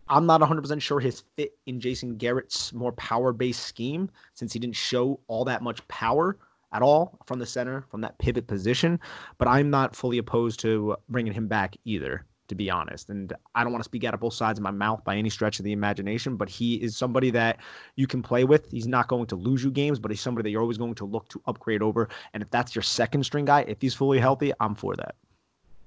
I'm 0.09 0.27
not 0.27 0.41
100% 0.41 0.81
sure 0.81 1.01
his 1.01 1.25
fit 1.37 1.57
in 1.67 1.81
Jason 1.81 2.17
Garrett's 2.17 2.73
more 2.73 2.93
power 2.93 3.33
based 3.33 3.65
scheme 3.65 4.11
since 4.35 4.53
he 4.53 4.59
didn't 4.59 4.77
show 4.77 5.21
all 5.29 5.45
that 5.45 5.63
much 5.63 5.87
power 5.89 6.37
at 6.73 6.83
all 6.83 7.19
from 7.27 7.39
the 7.39 7.47
center, 7.47 7.85
from 7.91 8.01
that 8.01 8.19
pivot 8.19 8.47
position. 8.47 8.99
But 9.39 9.49
I'm 9.49 9.71
not 9.71 9.95
fully 9.95 10.19
opposed 10.19 10.61
to 10.61 10.97
bringing 11.09 11.33
him 11.33 11.47
back 11.47 11.77
either, 11.85 12.25
to 12.49 12.55
be 12.55 12.71
honest. 12.71 13.11
And 13.11 13.33
I 13.55 13.63
don't 13.63 13.73
want 13.73 13.83
to 13.83 13.89
speak 13.89 14.05
out 14.05 14.15
of 14.15 14.21
both 14.21 14.35
sides 14.35 14.59
of 14.59 14.63
my 14.63 14.71
mouth 14.71 15.05
by 15.05 15.17
any 15.17 15.31
stretch 15.31 15.59
of 15.59 15.65
the 15.65 15.73
imagination, 15.73 16.37
but 16.37 16.49
he 16.49 16.77
is 16.77 16.97
somebody 16.97 17.31
that 17.31 17.59
you 17.97 18.07
can 18.07 18.23
play 18.23 18.45
with. 18.45 18.71
He's 18.71 18.89
not 18.89 19.09
going 19.09 19.27
to 19.27 19.37
lose 19.37 19.63
you 19.63 19.71
games, 19.71 19.99
but 19.99 20.11
he's 20.11 20.21
somebody 20.21 20.45
that 20.45 20.51
you're 20.51 20.63
always 20.63 20.79
going 20.79 20.95
to 20.97 21.05
look 21.05 21.29
to 21.29 21.43
upgrade 21.47 21.83
over. 21.83 22.09
And 22.35 22.43
if 22.43 22.51
that's 22.51 22.75
your 22.75 22.83
second 22.83 23.25
string 23.25 23.45
guy, 23.45 23.63
if 23.69 23.81
he's 23.81 23.95
fully 23.95 24.19
healthy, 24.19 24.53
I'm 24.61 24.75
for 24.75 24.97
that. 24.97 25.15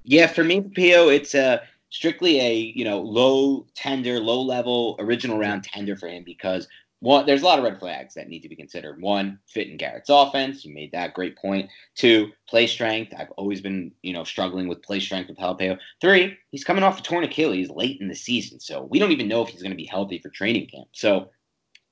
Yeah, 0.04 0.28
for 0.28 0.44
me, 0.44 0.62
Pio, 0.62 1.10
it's 1.10 1.36
a. 1.36 1.62
Uh 1.62 1.66
strictly 1.90 2.40
a 2.40 2.54
you 2.76 2.84
know 2.84 3.02
low 3.02 3.66
tender, 3.76 4.20
low 4.20 4.42
level 4.42 4.96
original 5.00 5.38
round 5.38 5.64
tender 5.64 5.96
for 5.96 6.08
him 6.08 6.24
because 6.24 6.68
one, 7.06 7.26
there's 7.26 7.42
a 7.42 7.46
lot 7.46 7.60
of 7.60 7.66
red 7.66 7.80
flags 7.80 8.14
that 8.16 8.30
need 8.30 8.40
to 8.40 8.50
be 8.50 8.56
considered. 8.56 9.02
One, 9.02 9.38
fit 9.48 9.68
in 9.68 9.78
Garrett's 9.78 10.10
offense. 10.10 10.64
You 10.64 10.74
made 10.74 10.92
that 10.94 11.14
great 11.14 11.38
point. 11.38 11.70
Two, 11.94 12.32
play 12.48 12.68
strength. 12.68 13.14
I've 13.16 13.32
always 13.32 13.62
been, 13.62 13.92
you 14.02 14.14
know, 14.14 14.24
struggling 14.24 14.68
with 14.68 14.82
play 14.82 15.00
strength 15.00 15.28
with 15.28 15.38
Halapio. 15.38 15.78
Three, 16.02 16.38
he's 16.52 16.64
coming 16.64 16.84
off 16.84 17.00
a 17.00 17.04
torn 17.04 17.24
Achilles 17.24 17.70
late 17.70 18.00
in 18.00 18.08
the 18.08 18.16
season, 18.16 18.60
so 18.60 18.84
we 18.90 18.98
don't 18.98 19.12
even 19.12 19.28
know 19.28 19.44
if 19.44 19.50
he's 19.50 19.62
going 19.62 19.72
to 19.72 19.78
be 19.78 19.86
healthy 19.86 20.20
for 20.20 20.30
training 20.30 20.68
camp. 20.68 20.88
So 20.94 21.30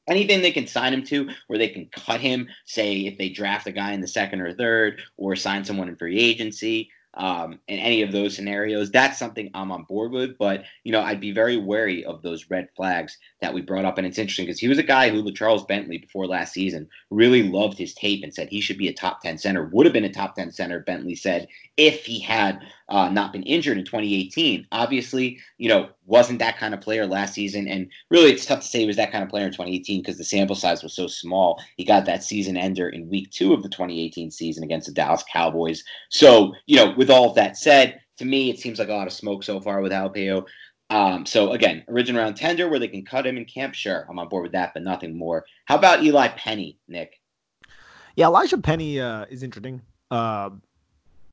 anything 0.08 0.42
they 0.42 0.52
can 0.52 0.68
sign 0.68 0.94
him 0.94 1.04
to 1.04 1.30
where 1.48 1.60
they 1.60 1.70
can 1.70 1.90
cut 1.92 2.22
him, 2.22 2.48
say 2.66 3.02
if 3.02 3.18
they 3.18 3.30
draft 3.30 3.68
a 3.68 3.72
guy 3.72 3.92
in 3.92 4.02
the 4.02 4.08
second 4.08 4.42
or 4.42 4.54
third, 4.54 5.02
or 5.18 5.36
sign 5.36 5.66
someone 5.66 5.90
in 5.90 5.96
free 5.98 6.18
agency 6.18 6.90
um, 7.16 7.60
in 7.68 7.80
any 7.80 8.02
of 8.02 8.12
those 8.12 8.36
scenarios. 8.36 8.92
That's 8.92 9.20
something 9.20 9.50
I'm 9.54 9.72
on 9.72 9.84
board 9.84 10.12
with. 10.12 10.38
But, 10.38 10.64
you 10.84 10.92
know, 10.92 11.02
I'd 11.02 11.20
be 11.20 11.32
very 11.32 11.58
wary 11.58 12.04
of 12.06 12.22
those 12.22 12.50
red 12.50 12.70
flags 12.76 13.18
that 13.42 13.54
we 13.54 13.62
brought 13.62 13.86
up. 13.86 13.98
And 13.98 14.08
it's 14.08 14.18
interesting 14.18 14.46
because 14.46 14.60
he 14.60 14.68
was 14.68 14.78
a 14.78 14.84
guy 14.84 15.10
who, 15.10 15.32
Charles 15.32 15.66
Bentley, 15.66 15.98
before 15.98 16.26
last 16.26 16.54
season, 16.54 16.90
really 17.10 17.44
loved 17.44 17.78
his 17.78 17.94
tape 17.94 18.24
and 18.24 18.34
said 18.34 18.50
he 18.50 18.62
should 18.62 18.78
be 18.78 18.88
a 18.88 18.94
top 18.94 19.22
10 19.22 19.38
center, 19.38 19.66
would 19.66 19.86
have 19.86 19.94
been 19.94 20.04
a 20.06 20.14
top 20.14 20.36
10 20.36 20.52
center, 20.52 20.80
Bentley 20.80 21.16
said, 21.16 21.48
if 21.78 22.06
he 22.06 22.20
had 22.20 22.62
uh, 22.90 23.10
not 23.10 23.34
been 23.34 23.44
injured 23.44 23.78
in 23.78 23.86
2018. 23.86 24.68
Obviously, 24.72 25.40
you 25.58 25.70
know, 25.70 25.90
wasn't 26.06 26.40
that 26.40 26.58
kind 26.58 26.74
of 26.74 26.82
player 26.82 27.06
last 27.06 27.34
season. 27.34 27.68
And 27.68 27.90
really, 28.10 28.32
it's 28.32 28.46
tough 28.46 28.62
to 28.62 28.68
say 28.68 28.80
he 28.80 28.86
was 28.86 28.98
that 28.98 29.12
kind 29.12 29.24
of 29.24 29.30
player 29.30 29.46
in 29.46 29.52
2018 29.52 30.02
because 30.02 30.18
the 30.18 30.24
sample 30.24 30.56
size 30.56 30.84
was 30.84 30.96
so 30.96 31.08
small. 31.08 31.62
He 31.78 31.86
got 31.86 32.06
that 32.06 32.24
season 32.24 32.58
ender 32.58 32.90
in 32.90 33.10
week 33.10 33.32
two 33.32 33.54
of 33.54 33.64
the 33.64 33.70
2018 33.70 34.32
season 34.32 34.64
against 34.64 34.88
the 34.88 34.94
Dallas 34.94 35.24
Cowboys. 35.32 35.84
So, 36.10 36.54
you 36.66 36.76
know, 36.76 36.94
with 36.98 37.10
all 37.10 37.30
of 37.30 37.36
that 37.36 37.58
said, 37.58 38.02
to 38.18 38.26
me, 38.26 38.50
it 38.50 38.60
seems 38.60 38.80
like 38.80 38.90
a 38.90 38.94
lot 38.94 39.08
of 39.08 39.14
smoke 39.14 39.44
so 39.44 39.60
far 39.60 39.82
with 39.82 39.92
Halapio. 39.92 40.46
Um, 40.90 41.26
so 41.26 41.54
again, 41.54 41.84
original 41.88 42.22
round 42.22 42.38
tender 42.38 42.70
where 42.70 42.80
they 42.80 42.88
can 42.88 43.06
cut 43.06 43.26
him 43.26 43.38
in 43.38 43.46
camp. 43.46 43.74
Sure, 43.74 44.06
I'm 44.10 44.20
on 44.20 44.30
board 44.30 44.44
with 44.44 44.52
that, 44.52 44.74
but 44.74 44.84
nothing 44.84 45.18
more. 45.18 45.46
How 45.66 45.76
about 45.76 46.04
Eli 46.04 46.28
Penny, 46.30 46.78
Nick? 46.88 47.20
Yeah, 48.16 48.28
Elijah 48.28 48.60
Penny 48.60 49.00
uh, 49.00 49.26
is 49.30 49.42
interesting. 49.42 49.82
Uh, 50.12 50.52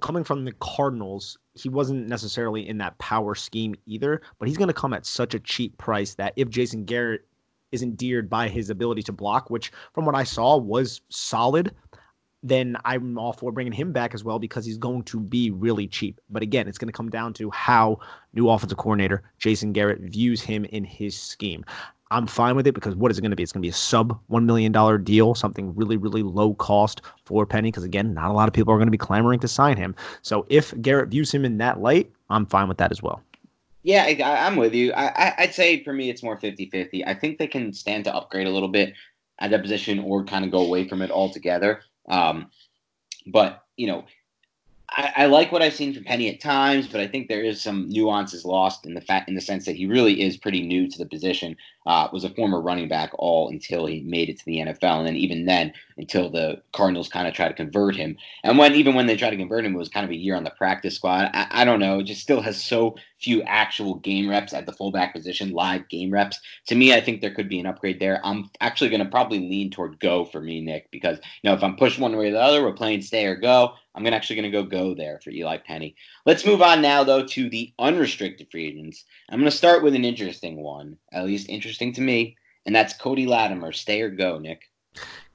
coming 0.01 0.25
from 0.25 0.47
the 0.47 0.53
Cardinals, 0.53 1.37
he 1.55 1.69
wasn't 1.69 2.09
necessarily 2.09 2.69
in 2.69 2.79
that 2.79 2.97
power 2.99 3.35
scheme 3.35 3.75
either, 3.87 4.23
but 4.39 4.49
he's 4.49 4.57
going 4.57 4.69
to 4.69 4.75
come 4.75 4.93
at 4.93 5.07
such 5.07 5.35
a 5.35 5.41
cheap 5.41 5.77
price 5.79 6.15
that 6.15 6.33
if 6.37 6.49
Jason 6.49 6.85
Garrett 6.85 7.27
is 7.73 7.83
endeared 7.83 8.29
by 8.29 8.49
his 8.49 8.71
ability 8.71 9.03
to 9.05 9.13
block, 9.13 9.51
which 9.51 9.73
from 9.93 10.05
what 10.05 10.15
I 10.15 10.25
saw 10.25 10.57
was 10.57 11.01
solid, 11.09 11.75
then 12.43 12.77
I'm 12.85 13.19
all 13.19 13.33
for 13.33 13.53
bringing 13.53 13.73
him 13.73 13.93
back 13.93 14.15
as 14.15 14.25
well 14.25 14.39
because 14.39 14.65
he's 14.65 14.79
going 14.79 15.03
to 15.05 15.21
be 15.21 15.51
really 15.51 15.87
cheap. 15.87 16.21
But 16.31 16.43
again, 16.43 16.69
it's 16.69 16.79
going 16.79 16.89
to 16.89 16.97
come 16.97 17.11
down 17.11 17.35
to 17.35 17.51
how 17.51 17.99
new 18.33 18.49
offensive 18.49 18.79
coordinator 18.79 19.23
Jason 19.39 19.73
Garrett 19.73 20.01
views 20.01 20.41
him 20.41 20.65
in 20.67 20.85
his 20.85 21.19
scheme. 21.19 21.65
I'm 22.11 22.27
fine 22.27 22.57
with 22.57 22.67
it 22.67 22.75
because 22.75 22.97
what 22.97 23.11
is 23.11 23.19
it 23.19 23.21
going 23.21 23.31
to 23.31 23.37
be? 23.37 23.43
It's 23.43 23.53
going 23.53 23.63
to 23.63 23.67
be 23.67 23.71
a 23.71 23.73
sub 23.73 24.19
$1 24.31 24.45
million 24.45 24.73
deal, 25.05 25.35
something 25.35 25.75
really, 25.75 25.97
really 25.97 26.23
low 26.23 26.55
cost 26.55 27.03
for 27.25 27.47
Penny. 27.47 27.71
Because 27.71 27.85
again, 27.85 28.15
not 28.15 28.31
a 28.31 28.33
lot 28.33 28.49
of 28.49 28.55
people 28.55 28.73
are 28.75 28.77
going 28.79 28.89
to 28.89 28.93
be 28.93 28.99
clamoring 28.99 29.41
to 29.41 29.49
sign 29.49 29.77
him. 29.77 29.95
So 30.23 30.45
if 30.49 30.75
Garrett 30.83 31.09
views 31.09 31.33
him 31.33 31.45
in 31.45 31.59
that 31.59 31.81
light, 31.81 32.11
I'm 32.29 32.47
fine 32.47 32.69
with 32.69 32.79
that 32.79 32.91
as 32.91 33.03
well. 33.03 33.23
Yeah, 33.83 34.05
I, 34.05 34.47
am 34.47 34.57
with 34.57 34.75
you. 34.75 34.93
I, 34.93 35.35
would 35.39 35.55
say 35.55 35.83
for 35.85 35.93
me, 35.93 36.11
it's 36.11 36.23
more 36.23 36.37
50 36.37 36.69
50. 36.69 37.07
I 37.07 37.15
think 37.15 37.39
they 37.39 37.47
can 37.47 37.73
stand 37.73 38.05
to 38.05 38.15
upgrade 38.15 38.47
a 38.47 38.51
little 38.51 38.69
bit 38.69 38.93
at 39.39 39.51
that 39.53 39.63
position 39.63 40.01
or 40.01 40.25
kind 40.25 40.45
of 40.45 40.51
go 40.51 40.61
away 40.61 40.87
from 40.87 41.01
it 41.01 41.11
altogether. 41.11 41.81
Um, 42.09 42.51
but, 43.27 43.65
you 43.77 43.87
know, 43.87 44.05
I, 44.91 45.13
I, 45.17 45.27
like 45.27 45.53
what 45.53 45.63
I've 45.63 45.75
seen 45.75 45.95
from 45.95 46.05
Penny 46.05 46.29
at 46.29 46.41
times, 46.41 46.89
but 46.89 47.01
I 47.01 47.07
think 47.07 47.29
there 47.29 47.43
is 47.43 47.61
some 47.61 47.89
nuances 47.89 48.45
lost 48.45 48.85
in 48.85 48.95
the 48.95 49.01
fact 49.01 49.29
in 49.29 49.35
the 49.35 49.41
sense 49.41 49.65
that 49.67 49.77
he 49.77 49.87
really 49.87 50.21
is 50.21 50.37
pretty 50.37 50.63
new 50.63 50.89
to 50.89 50.99
the 50.99 51.07
position. 51.07 51.57
Uh, 51.87 52.09
was 52.13 52.25
a 52.25 52.31
former 52.31 52.61
running 52.61 52.89
back 52.89 53.11
all 53.19 53.49
until 53.49 53.87
he 53.87 54.03
made 54.03 54.29
it 54.29 54.39
to 54.39 54.45
the 54.45 54.59
NFL, 54.59 54.99
and 54.99 55.07
then 55.07 55.17
even 55.17 55.47
then 55.47 55.73
until 55.97 56.31
the 56.31 56.61
Cardinals 56.73 57.09
kind 57.09 57.27
of 57.27 57.35
tried 57.35 57.49
to 57.49 57.55
convert 57.55 57.97
him. 57.97 58.17
And 58.45 58.59
when 58.59 58.75
even 58.75 58.95
when 58.95 59.07
they 59.07 59.17
tried 59.17 59.31
to 59.31 59.37
convert 59.37 59.65
him, 59.65 59.75
it 59.75 59.79
was 59.79 59.89
kind 59.89 60.05
of 60.05 60.11
a 60.11 60.17
year 60.17 60.35
on 60.35 60.45
the 60.45 60.51
practice 60.51 60.95
squad. 60.97 61.31
I, 61.33 61.47
I 61.51 61.65
don't 61.65 61.81
know, 61.81 62.01
it 62.01 62.05
just 62.05 62.23
still 62.23 62.43
has 62.43 62.63
so 62.63 62.97
few 63.19 63.43
actual 63.43 63.97
game 63.97 64.29
reps 64.29 64.53
at 64.55 64.67
the 64.67 64.73
fullback 64.73 65.15
position, 65.15 65.53
live 65.53 65.89
game 65.89 66.11
reps. 66.11 66.41
To 66.69 66.75
me, 66.75 66.95
I 66.95 67.01
think 67.01 67.21
there 67.21 67.35
could 67.35 67.49
be 67.49 67.61
an 67.61 67.67
upgrade 67.67 68.01
there. 68.01 68.21
I'm 68.25 68.51
actually 68.61 68.91
going 68.91 69.05
to 69.05 69.11
probably 69.11 69.39
lean 69.39 69.71
toward 69.71 70.01
go 70.01 70.25
for 70.25 70.41
me, 70.41 70.61
Nick, 70.61 70.91
because 70.91 71.19
you 71.43 71.49
know 71.49 71.55
if 71.55 71.63
I'm 71.63 71.77
pushed 71.77 71.99
one 71.99 72.17
way 72.17 72.29
or 72.29 72.33
the 72.33 72.41
other, 72.41 72.63
we're 72.63 72.73
playing 72.73 73.03
stay 73.03 73.27
or 73.27 73.37
go. 73.37 73.75
I'm 73.95 74.07
actually 74.07 74.37
going 74.37 74.53
to 74.53 74.63
go 74.63 74.63
go 74.63 74.95
there 74.95 75.21
for 75.23 75.31
Eli 75.31 75.59
Penny. 75.59 75.97
Let's 76.25 76.47
move 76.47 76.63
on 76.63 76.81
now, 76.81 77.03
though, 77.03 77.27
to 77.27 77.51
the 77.51 77.73
unrestricted 77.79 78.49
free 78.51 78.69
agents. 78.69 79.05
I'm 79.29 79.41
going 79.41 79.51
to 79.51 79.57
start 79.57 79.83
with 79.83 79.95
an 79.95 80.05
interesting 80.05 80.63
one, 80.63 80.97
at 81.13 81.25
least 81.25 81.49
interesting 81.49 81.80
to 81.81 82.01
me, 82.01 82.37
and 82.67 82.75
that's 82.75 82.95
Cody 82.95 83.27
Latimer. 83.27 83.73
Stay 83.73 84.01
or 84.03 84.11
go, 84.11 84.39
Nick. 84.39 84.71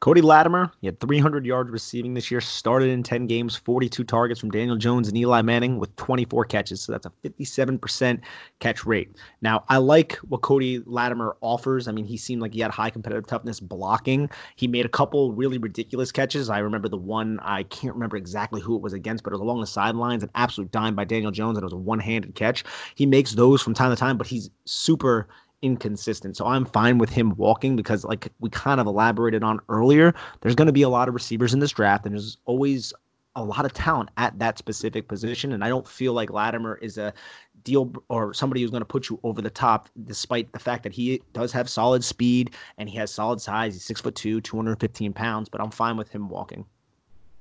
Cody 0.01 0.21
Latimer, 0.21 0.71
he 0.81 0.87
had 0.87 0.99
300 0.99 1.45
yards 1.45 1.71
receiving 1.71 2.13
this 2.13 2.29
year, 2.29 2.41
started 2.41 2.89
in 2.89 3.01
10 3.01 3.25
games, 3.25 3.55
42 3.55 4.03
targets 4.03 4.39
from 4.39 4.51
Daniel 4.51 4.75
Jones 4.75 5.07
and 5.07 5.17
Eli 5.17 5.41
Manning 5.41 5.79
with 5.79 5.95
24 5.95 6.45
catches. 6.45 6.81
So 6.81 6.91
that's 6.91 7.07
a 7.07 7.11
57% 7.27 8.19
catch 8.59 8.85
rate. 8.85 9.15
Now, 9.41 9.63
I 9.69 9.77
like 9.77 10.17
what 10.17 10.41
Cody 10.41 10.83
Latimer 10.85 11.37
offers. 11.41 11.87
I 11.87 11.91
mean, 11.91 12.05
he 12.05 12.17
seemed 12.17 12.41
like 12.41 12.53
he 12.53 12.59
had 12.59 12.69
high 12.69 12.89
competitive 12.89 13.25
toughness 13.25 13.59
blocking. 13.59 14.29
He 14.57 14.67
made 14.67 14.85
a 14.85 14.89
couple 14.89 15.31
really 15.31 15.57
ridiculous 15.57 16.11
catches. 16.11 16.49
I 16.49 16.59
remember 16.59 16.89
the 16.89 16.97
one, 16.97 17.39
I 17.41 17.63
can't 17.63 17.95
remember 17.95 18.17
exactly 18.17 18.61
who 18.61 18.75
it 18.75 18.81
was 18.81 18.93
against, 18.93 19.23
but 19.23 19.31
it 19.31 19.35
was 19.35 19.41
along 19.41 19.61
the 19.61 19.67
sidelines, 19.67 20.21
an 20.21 20.29
absolute 20.35 20.71
dime 20.71 20.93
by 20.93 21.05
Daniel 21.05 21.31
Jones, 21.31 21.57
and 21.57 21.63
it 21.63 21.65
was 21.65 21.73
a 21.73 21.77
one 21.77 21.99
handed 21.99 22.35
catch. 22.35 22.63
He 22.93 23.07
makes 23.07 23.33
those 23.33 23.61
from 23.61 23.73
time 23.73 23.89
to 23.89 23.95
time, 23.95 24.17
but 24.17 24.27
he's 24.27 24.51
super 24.65 25.27
inconsistent. 25.65 26.37
So 26.37 26.45
I'm 26.45 26.63
fine 26.63 26.99
with 26.99 27.09
him 27.09 27.35
walking 27.35 27.75
because, 27.75 28.05
like 28.05 28.31
we 28.39 28.49
kind 28.51 28.79
of 28.79 28.85
elaborated 28.85 29.43
on 29.43 29.59
earlier, 29.67 30.13
there's 30.41 30.55
going 30.55 30.67
to 30.67 30.73
be 30.73 30.83
a 30.83 30.89
lot 30.89 31.07
of 31.07 31.15
receivers 31.15 31.53
in 31.53 31.59
this 31.59 31.71
draft, 31.71 32.05
and 32.05 32.13
there's 32.13 32.37
always 32.45 32.93
a 33.35 33.43
lot 33.43 33.65
of 33.65 33.73
talent 33.73 34.09
at 34.17 34.37
that 34.39 34.57
specific 34.57 35.07
position. 35.07 35.51
And 35.51 35.63
I 35.63 35.69
don't 35.69 35.87
feel 35.87 36.13
like 36.13 36.29
Latimer 36.29 36.75
is 36.75 36.97
a 36.97 37.13
deal 37.63 37.91
or 38.07 38.33
somebody 38.33 38.61
who's 38.61 38.71
going 38.71 38.81
to 38.81 38.85
put 38.85 39.09
you 39.09 39.19
over 39.23 39.41
the 39.41 39.49
top, 39.49 39.89
despite 40.05 40.51
the 40.53 40.59
fact 40.59 40.83
that 40.83 40.93
he 40.93 41.21
does 41.33 41.51
have 41.51 41.69
solid 41.69 42.03
speed 42.03 42.51
and 42.77 42.87
he 42.87 42.97
has 42.97 43.11
solid 43.11 43.41
size. 43.41 43.73
He's 43.73 43.83
six 43.83 43.99
foot 43.99 44.15
two, 44.15 44.39
215 44.39 45.11
pounds, 45.13 45.49
but 45.49 45.59
I'm 45.59 45.71
fine 45.71 45.97
with 45.97 46.09
him 46.09 46.29
walking. 46.29 46.65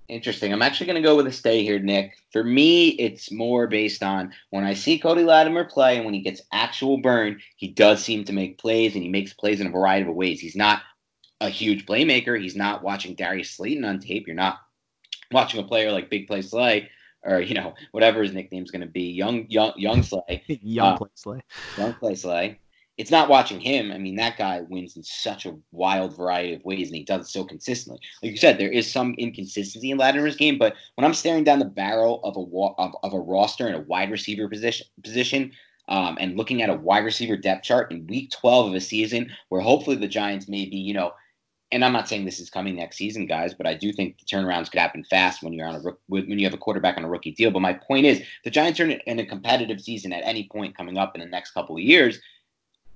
Interesting. 0.09 0.53
I'm 0.53 0.63
actually 0.63 0.87
going 0.87 1.03
to 1.03 1.09
go 1.09 1.17
with 1.17 1.27
a 1.27 1.33
stay 1.33 1.63
here, 1.63 1.79
Nick. 1.79 2.17
For 2.31 2.45
me, 2.45 2.89
it's 2.91 3.33
more 3.33 3.67
based 3.67 4.03
on 4.03 4.33
when 4.51 4.65
I 4.65 4.75
see 4.75 4.99
Cody 4.99 5.25
Latimer 5.25 5.65
play 5.65 5.97
and 5.97 6.05
when 6.05 6.13
he 6.13 6.21
gets 6.21 6.43
actual 6.53 6.99
burn, 6.99 7.41
he 7.57 7.69
does 7.69 8.05
seem 8.05 8.25
to 8.25 8.33
make 8.33 8.59
plays 8.59 8.95
and 8.95 9.03
he 9.03 9.09
makes 9.09 9.33
plays 9.33 9.61
in 9.61 9.67
a 9.67 9.71
variety 9.71 10.09
of 10.09 10.15
ways. 10.15 10.41
He's 10.41 10.57
not 10.57 10.83
a 11.41 11.49
huge 11.49 11.87
playmaker. 11.87 12.41
He's 12.41 12.57
not 12.57 12.83
watching 12.83 13.15
Darius 13.15 13.51
Slayton 13.53 13.85
on 13.85 13.99
tape. 13.99 14.27
You're 14.27 14.37
not 14.37 14.59
watching 15.33 15.61
a 15.61 15.65
player 15.67 15.91
like 15.91 16.11
Big 16.11 16.27
Play 16.27 16.43
Slay 16.43 16.91
or 17.25 17.41
you 17.41 17.55
know 17.55 17.75
whatever 17.93 18.23
his 18.23 18.33
nickname's 18.33 18.71
going 18.71 18.83
to 18.83 18.87
be, 18.87 19.11
young 19.11 19.47
young 19.49 19.73
young 19.77 20.03
Slay, 20.03 20.43
young 20.49 20.95
uh, 20.95 20.97
Play 20.97 21.09
Slay, 21.15 21.41
young 21.79 21.95
Play 21.95 22.15
Slay. 22.15 22.59
It's 22.97 23.11
not 23.11 23.29
watching 23.29 23.59
him. 23.59 23.91
I 23.91 23.99
mean, 23.99 24.15
that 24.17 24.37
guy 24.37 24.61
wins 24.69 24.97
in 24.97 25.03
such 25.03 25.47
a 25.47 25.57
wild 25.73 26.17
variety 26.17 26.55
of 26.55 26.65
ways, 26.65 26.89
and 26.89 26.97
he 26.97 27.03
does 27.03 27.27
it 27.27 27.31
so 27.31 27.45
consistently. 27.45 28.01
Like 28.23 28.33
you 28.33 28.39
said, 28.39 28.57
there 28.57 28.71
is 28.71 28.91
some 28.91 29.15
inconsistency 29.19 29.91
in 29.91 29.99
Latimer's 29.99 30.37
game, 30.37 30.59
but 30.59 30.75
when 30.95 31.05
I'm 31.05 31.15
staring 31.15 31.43
down 31.43 31.59
the 31.59 31.65
barrel 31.65 32.21
of 32.23 32.37
a 32.37 32.83
of, 32.83 32.95
of 33.03 33.13
a 33.13 33.21
roster 33.21 33.67
in 33.67 33.75
a 33.75 33.81
wide 33.81 34.13
receiver 34.13 34.49
position 34.49 34.87
position, 35.03 35.51
um, 35.89 36.17
and 36.21 36.37
looking 36.37 36.63
at 36.63 36.71
a 36.71 36.75
wide 36.75 37.05
receiver 37.05 37.37
depth 37.37 37.65
chart 37.65 37.91
in 37.91 38.07
week 38.07 38.31
12 38.31 38.69
of 38.69 38.75
a 38.75 38.81
season 38.81 39.31
where 39.49 39.61
hopefully 39.61 39.97
the 39.97 40.09
Giants 40.09 40.49
may 40.49 40.65
be, 40.65 40.77
you 40.77 40.95
know, 40.95 41.13
and 41.73 41.85
I'm 41.85 41.93
not 41.93 42.09
saying 42.09 42.25
this 42.25 42.39
is 42.39 42.51
coming 42.51 42.77
next 42.77 42.97
season, 42.97 43.27
guys, 43.27 43.53
but 43.53 43.67
I 43.67 43.75
do 43.75 43.93
think 43.93 44.19
the 44.19 44.25
turnarounds 44.25 44.71
could 44.71 44.79
happen 44.79 45.03
fast 45.05 45.43
when 45.43 45.53
you're 45.53 45.67
on 45.67 45.75
a 45.75 45.81
when 46.07 46.39
you 46.39 46.47
have 46.47 46.55
a 46.55 46.59
quarterback 46.59 46.97
on 46.97 47.05
a 47.05 47.09
rookie 47.09 47.33
deal. 47.33 47.51
But 47.51 47.63
my 47.63 47.73
point 47.73 48.07
is, 48.07 48.23
the 48.45 48.51
Giants 48.51 48.79
are 48.79 48.89
in 48.89 49.19
a 49.19 49.27
competitive 49.27 49.81
season 49.81 50.13
at 50.13 50.25
any 50.25 50.49
point 50.49 50.77
coming 50.77 50.97
up 50.97 51.17
in 51.17 51.21
the 51.21 51.27
next 51.27 51.51
couple 51.51 51.75
of 51.75 51.83
years. 51.83 52.21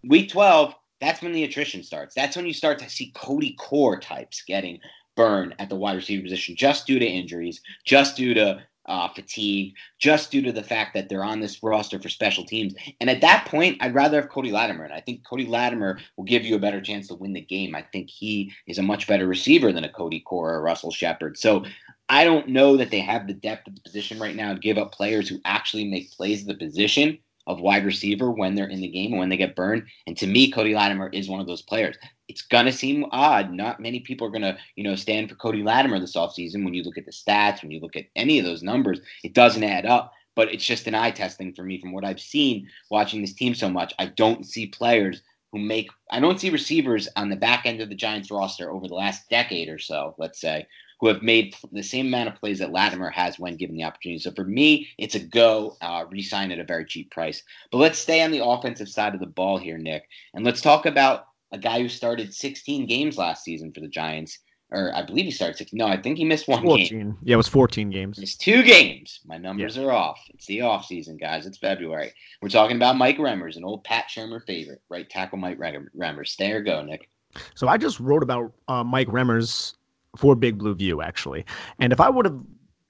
Week 0.04 0.30
12, 0.30 0.74
that's 1.00 1.22
when 1.22 1.32
the 1.32 1.44
attrition 1.44 1.82
starts. 1.82 2.14
That's 2.14 2.36
when 2.36 2.46
you 2.46 2.52
start 2.52 2.78
to 2.80 2.90
see 2.90 3.12
Cody 3.14 3.54
Core 3.58 3.98
types 3.98 4.42
getting 4.46 4.80
burned 5.16 5.54
at 5.58 5.68
the 5.68 5.76
wide 5.76 5.96
receiver 5.96 6.22
position 6.22 6.56
just 6.56 6.86
due 6.86 6.98
to 6.98 7.06
injuries, 7.06 7.60
just 7.84 8.16
due 8.16 8.34
to 8.34 8.62
uh, 8.88 9.08
fatigue 9.08 9.74
just 9.98 10.30
due 10.30 10.42
to 10.42 10.50
the 10.50 10.62
fact 10.62 10.94
that 10.94 11.08
they're 11.08 11.24
on 11.24 11.40
this 11.40 11.62
roster 11.62 12.00
for 12.00 12.08
special 12.08 12.44
teams. 12.44 12.74
And 13.00 13.10
at 13.10 13.20
that 13.20 13.46
point, 13.46 13.76
I'd 13.80 13.94
rather 13.94 14.20
have 14.20 14.30
Cody 14.30 14.50
Latimer. 14.50 14.84
And 14.84 14.94
I 14.94 15.00
think 15.00 15.26
Cody 15.26 15.46
Latimer 15.46 15.98
will 16.16 16.24
give 16.24 16.44
you 16.44 16.56
a 16.56 16.60
better 16.60 16.80
chance 16.80 17.08
to 17.08 17.14
win 17.14 17.34
the 17.34 17.40
game. 17.40 17.74
I 17.74 17.82
think 17.82 18.08
he 18.08 18.52
is 18.66 18.78
a 18.78 18.82
much 18.82 19.06
better 19.06 19.26
receiver 19.26 19.72
than 19.72 19.84
a 19.84 19.92
Cody 19.92 20.20
Core 20.20 20.54
or 20.54 20.62
Russell 20.62 20.90
Shepard. 20.90 21.38
So 21.38 21.64
I 22.08 22.24
don't 22.24 22.48
know 22.48 22.76
that 22.78 22.90
they 22.90 23.00
have 23.00 23.26
the 23.26 23.34
depth 23.34 23.68
of 23.68 23.74
the 23.74 23.82
position 23.82 24.18
right 24.18 24.34
now 24.34 24.54
to 24.54 24.58
give 24.58 24.78
up 24.78 24.92
players 24.92 25.28
who 25.28 25.38
actually 25.44 25.84
make 25.84 26.10
plays 26.12 26.40
at 26.42 26.48
the 26.48 26.66
position 26.66 27.18
of 27.48 27.60
wide 27.60 27.84
receiver 27.84 28.30
when 28.30 28.54
they're 28.54 28.68
in 28.68 28.82
the 28.82 28.88
game 28.88 29.12
and 29.12 29.18
when 29.18 29.30
they 29.30 29.36
get 29.36 29.56
burned. 29.56 29.84
And 30.06 30.16
to 30.18 30.26
me, 30.26 30.50
Cody 30.50 30.74
Latimer 30.74 31.08
is 31.08 31.28
one 31.28 31.40
of 31.40 31.46
those 31.46 31.62
players. 31.62 31.96
It's 32.28 32.42
gonna 32.42 32.70
seem 32.70 33.06
odd. 33.10 33.50
Not 33.50 33.80
many 33.80 34.00
people 34.00 34.26
are 34.26 34.30
gonna, 34.30 34.58
you 34.76 34.84
know, 34.84 34.94
stand 34.94 35.30
for 35.30 35.34
Cody 35.34 35.62
Latimer 35.62 35.98
this 35.98 36.14
offseason. 36.14 36.62
When 36.62 36.74
you 36.74 36.82
look 36.82 36.98
at 36.98 37.06
the 37.06 37.10
stats, 37.10 37.62
when 37.62 37.72
you 37.72 37.80
look 37.80 37.96
at 37.96 38.04
any 38.14 38.38
of 38.38 38.44
those 38.44 38.62
numbers, 38.62 39.00
it 39.24 39.32
doesn't 39.32 39.64
add 39.64 39.86
up. 39.86 40.12
But 40.36 40.52
it's 40.52 40.64
just 40.64 40.86
an 40.86 40.94
eye 40.94 41.10
testing 41.10 41.54
for 41.54 41.64
me 41.64 41.80
from 41.80 41.92
what 41.92 42.04
I've 42.04 42.20
seen 42.20 42.68
watching 42.90 43.22
this 43.22 43.32
team 43.32 43.54
so 43.54 43.68
much. 43.68 43.92
I 43.98 44.06
don't 44.06 44.46
see 44.46 44.66
players 44.66 45.22
who 45.50 45.58
make 45.58 45.88
I 46.10 46.20
don't 46.20 46.38
see 46.38 46.50
receivers 46.50 47.08
on 47.16 47.30
the 47.30 47.36
back 47.36 47.64
end 47.64 47.80
of 47.80 47.88
the 47.88 47.94
Giants 47.94 48.30
roster 48.30 48.70
over 48.70 48.86
the 48.86 48.94
last 48.94 49.28
decade 49.30 49.68
or 49.68 49.78
so, 49.78 50.14
let's 50.18 50.40
say, 50.40 50.66
who 51.00 51.08
have 51.08 51.22
made 51.22 51.54
the 51.72 51.82
same 51.82 52.06
amount 52.06 52.28
of 52.28 52.36
plays 52.36 52.58
that 52.58 52.72
Latimer 52.72 53.10
has 53.10 53.38
when 53.38 53.56
given 53.56 53.76
the 53.76 53.84
opportunity. 53.84 54.18
So 54.18 54.32
for 54.32 54.44
me, 54.44 54.88
it's 54.98 55.14
a 55.14 55.20
go, 55.20 55.76
uh, 55.80 56.04
resign 56.10 56.50
at 56.50 56.58
a 56.58 56.64
very 56.64 56.84
cheap 56.84 57.10
price. 57.10 57.42
But 57.70 57.78
let's 57.78 57.98
stay 57.98 58.22
on 58.22 58.30
the 58.30 58.44
offensive 58.44 58.88
side 58.88 59.14
of 59.14 59.20
the 59.20 59.26
ball 59.26 59.58
here, 59.58 59.78
Nick, 59.78 60.08
and 60.34 60.44
let's 60.44 60.60
talk 60.60 60.86
about 60.86 61.26
a 61.52 61.58
guy 61.58 61.80
who 61.80 61.88
started 61.88 62.34
16 62.34 62.86
games 62.86 63.16
last 63.16 63.44
season 63.44 63.72
for 63.72 63.80
the 63.80 63.88
Giants. 63.88 64.38
Or 64.70 64.94
I 64.94 65.02
believe 65.02 65.24
he 65.24 65.30
started 65.30 65.56
16. 65.56 65.78
No, 65.78 65.86
I 65.86 65.96
think 65.96 66.18
he 66.18 66.26
missed 66.26 66.46
one 66.46 66.62
14. 66.62 66.88
game. 66.88 67.18
Yeah, 67.22 67.34
it 67.34 67.36
was 67.38 67.48
14 67.48 67.88
games. 67.88 68.18
It's 68.18 68.36
two 68.36 68.62
games. 68.62 69.20
My 69.24 69.38
numbers 69.38 69.78
yeah. 69.78 69.84
are 69.84 69.92
off. 69.92 70.20
It's 70.34 70.44
the 70.44 70.60
off 70.60 70.84
season, 70.84 71.16
guys. 71.16 71.46
It's 71.46 71.56
February. 71.56 72.12
We're 72.42 72.50
talking 72.50 72.76
about 72.76 72.98
Mike 72.98 73.16
Remmers, 73.16 73.56
an 73.56 73.64
old 73.64 73.82
Pat 73.84 74.08
Shurmur 74.14 74.44
favorite, 74.44 74.82
right 74.90 75.08
tackle 75.08 75.38
Mike 75.38 75.58
Remmers. 75.58 76.28
Stay 76.28 76.52
or 76.52 76.60
go, 76.60 76.82
Nick. 76.82 77.08
So 77.54 77.66
I 77.66 77.78
just 77.78 77.98
wrote 77.98 78.22
about 78.22 78.52
uh, 78.68 78.84
Mike 78.84 79.08
Remmers 79.08 79.74
for 80.16 80.34
Big 80.34 80.58
Blue 80.58 80.74
View, 80.74 81.02
actually. 81.02 81.44
And 81.78 81.92
if 81.92 82.00
I 82.00 82.08
would 82.08 82.24
have 82.24 82.38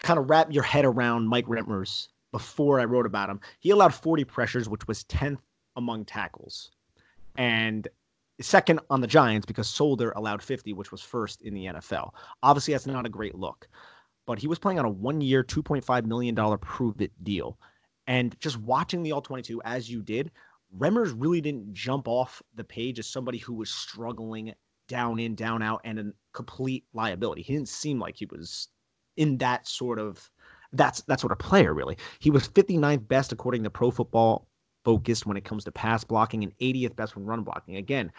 kind 0.01 0.19
of 0.19 0.31
wrapped 0.31 0.53
your 0.53 0.63
head 0.63 0.85
around 0.85 1.29
Mike 1.29 1.47
Remmers 1.47 2.09
before 2.33 2.81
I 2.81 2.85
wrote 2.85 3.07
about 3.07 3.31
him, 3.31 3.41
he 3.61 3.71
allowed 3.71 3.95
40 3.95 4.25
pressures, 4.25 4.69
which 4.69 4.87
was 4.87 5.05
10th 5.05 5.39
among 5.77 6.05
tackles. 6.05 6.71
And 7.37 7.89
second 8.41 8.81
on 8.91 9.01
the 9.01 9.07
Giants 9.07 9.47
because 9.47 9.69
Solder 9.69 10.13
allowed 10.13 10.43
50, 10.43 10.73
which 10.73 10.93
was 10.93 11.03
first 11.03 11.43
in 11.43 11.55
the 11.55 11.67
NFL. 11.67 12.11
Obviously, 12.43 12.75
that's 12.75 12.87
not 12.87 13.07
a 13.07 13.11
great 13.11 13.35
look, 13.35 13.69
but 14.27 14.39
he 14.39 14.47
was 14.47 14.59
playing 14.59 14.79
on 14.79 14.85
a 14.85 14.91
one 14.91 15.21
year, 15.21 15.43
$2.5 15.43 16.05
million 16.05 16.59
prove 16.59 17.01
it 17.01 17.13
deal. 17.25 17.59
And 18.07 18.39
just 18.41 18.59
watching 18.59 19.03
the 19.03 19.13
All 19.13 19.21
22 19.21 19.61
as 19.65 19.91
you 19.91 20.03
did, 20.03 20.31
Remmers 20.77 21.15
really 21.17 21.41
didn't 21.41 21.73
jump 21.73 22.09
off 22.09 22.43
the 22.55 22.65
page 22.65 22.99
as 22.99 23.07
somebody 23.07 23.39
who 23.39 23.55
was 23.55 23.71
struggling 23.71 24.55
down 24.89 25.19
in, 25.19 25.35
down 25.35 25.63
out, 25.63 25.81
and 25.85 25.99
a 25.99 26.05
complete 26.33 26.85
liability. 26.93 27.43
He 27.43 27.55
didn't 27.55 27.69
seem 27.69 27.99
like 27.99 28.17
he 28.17 28.27
was 28.27 28.69
in 29.17 29.39
that 29.39 29.67
sort 29.67 29.99
of 29.99 30.29
that's 30.73 31.03
that 31.03 31.21
sort 31.21 31.33
of 31.33 31.39
player 31.39 31.75
really. 31.75 31.97
He 32.19 32.31
was 32.31 32.49
59th 32.49 33.07
best 33.09 33.33
according 33.33 33.65
to 33.65 33.71
Pro 33.71 33.91
Football 33.91 34.49
Focus 34.85 35.25
when 35.25 35.37
it 35.37 35.45
comes 35.45 35.65
to 35.65 35.73
pass 35.73 36.05
blocking 36.05 36.43
and 36.43 36.57
80th 36.59 36.97
best 36.97 37.17
when 37.17 37.25
run 37.25 37.43
blocking. 37.43 37.77
Again, 37.77 38.13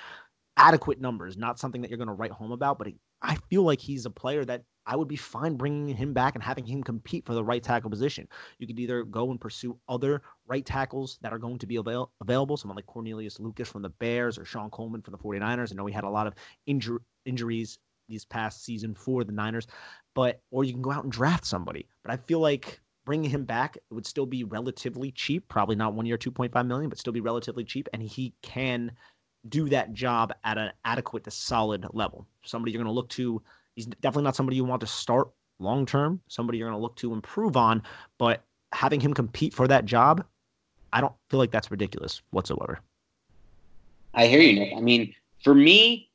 adequate 0.57 0.99
numbers, 0.99 1.37
not 1.37 1.59
something 1.59 1.81
that 1.81 1.89
you're 1.89 1.97
going 1.97 2.07
to 2.07 2.13
write 2.13 2.31
home 2.31 2.51
about, 2.51 2.77
but 2.77 2.89
I 3.21 3.35
feel 3.49 3.63
like 3.63 3.79
he's 3.79 4.05
a 4.05 4.09
player 4.09 4.45
that 4.45 4.63
I 4.89 4.95
would 4.95 5.07
be 5.07 5.15
fine 5.15 5.55
bringing 5.55 5.95
him 5.95 6.13
back 6.13 6.33
and 6.33 6.43
having 6.43 6.65
him 6.65 6.83
compete 6.83 7.23
for 7.23 7.35
the 7.35 7.43
right 7.43 7.61
tackle 7.61 7.91
position. 7.91 8.27
You 8.57 8.65
could 8.65 8.79
either 8.79 9.03
go 9.03 9.29
and 9.29 9.39
pursue 9.39 9.77
other 9.87 10.23
right 10.47 10.65
tackles 10.65 11.19
that 11.21 11.31
are 11.31 11.37
going 11.37 11.59
to 11.59 11.67
be 11.67 11.75
avail- 11.75 12.11
available, 12.21 12.57
someone 12.57 12.75
like 12.75 12.87
Cornelius 12.87 13.39
Lucas 13.39 13.69
from 13.69 13.83
the 13.83 13.89
Bears 13.89 14.39
or 14.39 14.45
Shon 14.45 14.71
Coleman 14.71 15.03
from 15.03 15.11
the 15.11 15.19
49ers. 15.19 15.71
I 15.71 15.75
know 15.75 15.83
we 15.83 15.91
had 15.91 16.05
a 16.05 16.09
lot 16.09 16.25
of 16.25 16.33
injur- 16.67 17.03
injuries 17.25 17.77
this 18.09 18.25
past 18.25 18.65
season 18.65 18.95
for 18.95 19.23
the 19.23 19.31
Niners, 19.31 19.67
but 20.15 20.41
or 20.49 20.63
you 20.63 20.73
can 20.73 20.81
go 20.81 20.91
out 20.91 21.03
and 21.03 21.13
draft 21.13 21.45
somebody. 21.45 21.87
But 22.03 22.11
I 22.11 22.17
feel 22.17 22.39
like 22.39 22.81
bringing 23.05 23.29
him 23.29 23.45
back 23.45 23.77
would 23.91 24.07
still 24.07 24.25
be 24.25 24.43
relatively 24.43 25.11
cheap, 25.11 25.47
probably 25.49 25.75
not 25.75 25.93
one 25.93 26.07
year 26.07 26.17
2.5 26.17 26.65
million, 26.65 26.89
but 26.89 26.97
still 26.97 27.13
be 27.13 27.21
relatively 27.21 27.63
cheap 27.63 27.87
and 27.93 28.01
he 28.01 28.33
can 28.41 28.91
do 29.47 29.69
that 29.69 29.93
job 29.93 30.33
at 30.43 30.57
an 30.57 30.71
adequate 30.83 31.23
to 31.25 31.31
solid 31.31 31.85
level. 31.93 32.25
Somebody 32.43 32.71
you're 32.71 32.83
going 32.83 32.91
to 32.91 32.95
look 32.95 33.09
to 33.09 33.41
He's 33.79 33.85
definitely 33.85 34.23
not 34.23 34.35
somebody 34.35 34.57
you 34.57 34.65
want 34.65 34.81
to 34.81 34.87
start 34.87 35.29
long 35.59 35.85
term, 35.85 36.19
somebody 36.27 36.57
you're 36.57 36.67
going 36.67 36.77
to 36.77 36.81
look 36.81 36.97
to 36.97 37.13
improve 37.13 37.55
on, 37.55 37.81
but 38.17 38.43
having 38.73 38.99
him 38.99 39.13
compete 39.13 39.53
for 39.53 39.69
that 39.69 39.85
job, 39.85 40.21
I 40.91 40.99
don't 40.99 41.13
feel 41.29 41.39
like 41.39 41.49
that's 41.49 41.71
ridiculous 41.71 42.21
whatsoever. 42.31 42.81
I 44.13 44.27
hear 44.27 44.41
you, 44.41 44.59
Nick. 44.59 44.73
I 44.75 44.81
mean, 44.81 45.15
for 45.45 45.55
me, 45.55 46.09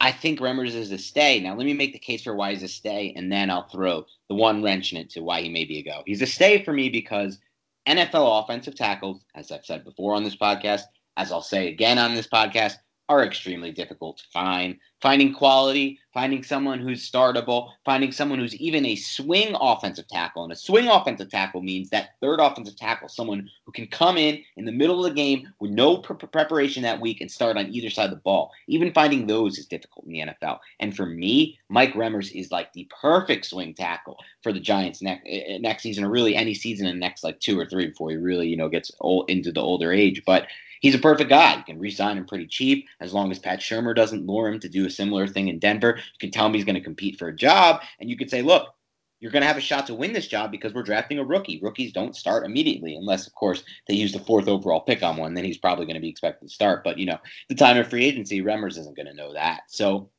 I 0.00 0.12
think 0.12 0.40
Remmers 0.40 0.74
is 0.74 0.92
a 0.92 0.96
stay. 0.96 1.40
Now, 1.40 1.54
let 1.54 1.66
me 1.66 1.74
make 1.74 1.92
the 1.92 1.98
case 1.98 2.22
for 2.22 2.34
why 2.34 2.54
he's 2.54 2.62
a 2.62 2.68
stay, 2.68 3.12
and 3.14 3.30
then 3.30 3.50
I'll 3.50 3.68
throw 3.68 4.06
the 4.30 4.34
one 4.34 4.62
wrench 4.62 4.92
in 4.92 4.98
it 4.98 5.10
to 5.10 5.20
why 5.20 5.42
he 5.42 5.50
may 5.50 5.66
be 5.66 5.80
a 5.80 5.82
go. 5.82 6.04
He's 6.06 6.22
a 6.22 6.26
stay 6.26 6.64
for 6.64 6.72
me 6.72 6.88
because 6.88 7.38
NFL 7.86 8.42
offensive 8.42 8.76
tackles, 8.76 9.26
as 9.34 9.52
I've 9.52 9.66
said 9.66 9.84
before 9.84 10.14
on 10.14 10.24
this 10.24 10.36
podcast, 10.36 10.84
as 11.18 11.30
I'll 11.30 11.42
say 11.42 11.68
again 11.68 11.98
on 11.98 12.14
this 12.14 12.28
podcast, 12.28 12.76
are 13.08 13.24
extremely 13.24 13.70
difficult 13.70 14.18
to 14.18 14.24
find. 14.32 14.76
Finding 15.00 15.34
quality, 15.34 15.98
finding 16.14 16.42
someone 16.42 16.78
who's 16.78 17.10
startable, 17.10 17.72
finding 17.84 18.10
someone 18.10 18.38
who's 18.38 18.56
even 18.56 18.86
a 18.86 18.96
swing 18.96 19.54
offensive 19.60 20.08
tackle. 20.08 20.44
And 20.44 20.52
a 20.52 20.56
swing 20.56 20.88
offensive 20.88 21.28
tackle 21.28 21.60
means 21.60 21.90
that 21.90 22.10
third 22.22 22.40
offensive 22.40 22.76
tackle, 22.76 23.08
someone 23.08 23.50
who 23.66 23.72
can 23.72 23.86
come 23.88 24.16
in 24.16 24.42
in 24.56 24.64
the 24.64 24.72
middle 24.72 25.04
of 25.04 25.10
the 25.10 25.14
game 25.14 25.52
with 25.60 25.72
no 25.72 25.98
pre- 25.98 26.16
preparation 26.16 26.82
that 26.84 27.00
week 27.00 27.20
and 27.20 27.30
start 27.30 27.58
on 27.58 27.70
either 27.74 27.90
side 27.90 28.04
of 28.04 28.10
the 28.12 28.16
ball. 28.16 28.52
Even 28.68 28.94
finding 28.94 29.26
those 29.26 29.58
is 29.58 29.66
difficult 29.66 30.06
in 30.06 30.12
the 30.12 30.20
NFL. 30.20 30.60
And 30.80 30.96
for 30.96 31.04
me, 31.04 31.58
Mike 31.68 31.92
Remmers 31.92 32.32
is 32.32 32.50
like 32.50 32.72
the 32.72 32.88
perfect 33.02 33.44
swing 33.44 33.74
tackle 33.74 34.16
for 34.42 34.52
the 34.52 34.60
Giants 34.60 35.02
next 35.02 35.24
eh, 35.26 35.42
eh, 35.46 35.58
next 35.58 35.82
season, 35.82 36.04
or 36.04 36.10
really 36.10 36.34
any 36.34 36.54
season 36.54 36.86
in 36.86 36.94
the 36.94 37.00
next 37.00 37.22
like 37.22 37.40
two 37.40 37.58
or 37.58 37.66
three 37.66 37.88
before 37.88 38.10
he 38.10 38.16
really 38.16 38.48
you 38.48 38.56
know 38.56 38.70
gets 38.70 38.90
old, 39.00 39.28
into 39.28 39.52
the 39.52 39.60
older 39.60 39.92
age. 39.92 40.22
But 40.24 40.46
he's 40.80 40.94
a 40.94 40.98
perfect 40.98 41.30
guy. 41.30 41.56
You 41.56 41.64
can 41.64 41.78
re-sign 41.78 42.18
him 42.18 42.26
pretty 42.26 42.46
cheap 42.46 42.86
as 43.00 43.12
long 43.12 43.30
as 43.30 43.38
Pat 43.38 43.60
Shurmur 43.60 43.94
doesn't 43.94 44.26
lure 44.26 44.48
him 44.48 44.60
to 44.60 44.68
do 44.68 44.86
a 44.86 44.90
similar 44.90 45.26
thing 45.26 45.48
in 45.48 45.58
Denver. 45.58 45.96
You 45.96 46.18
can 46.18 46.30
tell 46.30 46.46
him 46.46 46.54
he's 46.54 46.64
going 46.64 46.74
to 46.74 46.80
compete 46.80 47.18
for 47.18 47.28
a 47.28 47.36
job, 47.36 47.82
and 48.00 48.10
you 48.10 48.16
could 48.16 48.30
say, 48.30 48.42
look, 48.42 48.74
you're 49.20 49.32
going 49.32 49.40
to 49.40 49.48
have 49.48 49.56
a 49.56 49.60
shot 49.62 49.86
to 49.86 49.94
win 49.94 50.12
this 50.12 50.26
job 50.26 50.50
because 50.50 50.74
we're 50.74 50.82
drafting 50.82 51.18
a 51.18 51.24
rookie. 51.24 51.58
Rookies 51.62 51.92
don't 51.92 52.14
start 52.14 52.44
immediately 52.44 52.94
unless, 52.94 53.26
of 53.26 53.34
course, 53.34 53.62
they 53.88 53.94
use 53.94 54.12
the 54.12 54.18
fourth 54.18 54.48
overall 54.48 54.82
pick 54.82 55.02
on 55.02 55.16
one. 55.16 55.32
Then 55.32 55.46
he's 55.46 55.56
probably 55.56 55.86
going 55.86 55.94
to 55.94 56.00
be 56.00 56.10
expected 56.10 56.46
to 56.46 56.54
start. 56.54 56.84
But 56.84 56.98
you 56.98 57.06
know, 57.06 57.18
the 57.48 57.54
time 57.54 57.78
of 57.78 57.88
free 57.88 58.04
agency, 58.04 58.42
Remmers 58.42 58.76
isn't 58.76 58.96
going 58.96 59.06
to 59.06 59.14
know 59.14 59.32
that. 59.32 59.62
So, 59.68 60.10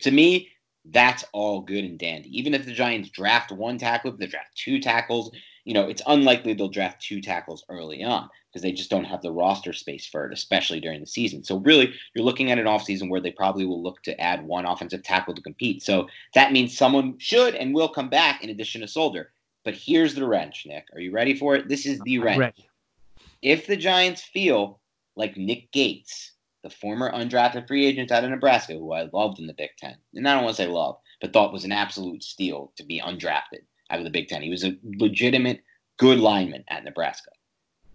to 0.00 0.10
me, 0.10 0.48
that's 0.86 1.24
all 1.32 1.60
good 1.60 1.84
and 1.84 1.96
dandy. 1.98 2.36
Even 2.36 2.54
if 2.54 2.64
the 2.64 2.72
Giants 2.72 3.10
draft 3.10 3.52
one 3.52 3.78
tackle, 3.78 4.12
if 4.12 4.18
they 4.18 4.26
draft 4.26 4.56
two 4.56 4.80
tackles, 4.80 5.30
you 5.64 5.74
know, 5.74 5.88
it's 5.88 6.02
unlikely 6.06 6.54
they'll 6.54 6.68
draft 6.68 7.00
two 7.00 7.20
tackles 7.20 7.64
early 7.68 8.02
on 8.02 8.28
because 8.50 8.62
they 8.62 8.72
just 8.72 8.90
don't 8.90 9.04
have 9.04 9.22
the 9.22 9.30
roster 9.30 9.72
space 9.72 10.06
for 10.06 10.26
it, 10.26 10.32
especially 10.32 10.80
during 10.80 11.00
the 11.00 11.06
season. 11.06 11.44
So 11.44 11.58
really, 11.58 11.94
you're 12.14 12.24
looking 12.24 12.50
at 12.50 12.58
an 12.58 12.66
offseason 12.66 13.08
where 13.08 13.20
they 13.20 13.30
probably 13.30 13.64
will 13.64 13.82
look 13.82 14.02
to 14.02 14.20
add 14.20 14.44
one 14.44 14.66
offensive 14.66 15.02
tackle 15.02 15.34
to 15.34 15.42
compete. 15.42 15.82
So 15.82 16.08
that 16.34 16.52
means 16.52 16.76
someone 16.76 17.18
should 17.18 17.54
and 17.54 17.74
will 17.74 17.88
come 17.88 18.08
back 18.08 18.42
in 18.42 18.50
addition 18.50 18.80
to 18.80 18.88
Solder. 18.88 19.30
But 19.64 19.74
here's 19.74 20.14
the 20.14 20.26
wrench, 20.26 20.66
Nick. 20.66 20.86
Are 20.94 21.00
you 21.00 21.12
ready 21.12 21.36
for 21.36 21.54
it? 21.54 21.68
This 21.68 21.86
is 21.86 22.00
the 22.00 22.18
wrench. 22.18 22.56
If 23.40 23.66
the 23.66 23.76
Giants 23.76 24.22
feel 24.22 24.80
like 25.14 25.36
Nick 25.36 25.70
Gates, 25.70 26.32
the 26.64 26.70
former 26.70 27.12
undrafted 27.12 27.68
free 27.68 27.86
agent 27.86 28.10
out 28.10 28.24
of 28.24 28.30
Nebraska, 28.30 28.74
who 28.74 28.92
I 28.92 29.08
loved 29.12 29.38
in 29.38 29.46
the 29.46 29.54
Big 29.54 29.70
Ten, 29.78 29.96
and 30.14 30.28
I 30.28 30.34
don't 30.34 30.44
want 30.44 30.56
to 30.56 30.62
say 30.62 30.68
love, 30.68 30.98
but 31.20 31.32
thought 31.32 31.52
was 31.52 31.64
an 31.64 31.72
absolute 31.72 32.24
steal 32.24 32.72
to 32.76 32.84
be 32.84 33.00
undrafted 33.00 33.62
out 33.92 33.98
of 33.98 34.04
the 34.04 34.10
Big 34.10 34.28
Ten. 34.28 34.42
He 34.42 34.50
was 34.50 34.64
a 34.64 34.76
legitimate 34.96 35.62
good 35.98 36.18
lineman 36.18 36.64
at 36.68 36.84
Nebraska. 36.84 37.30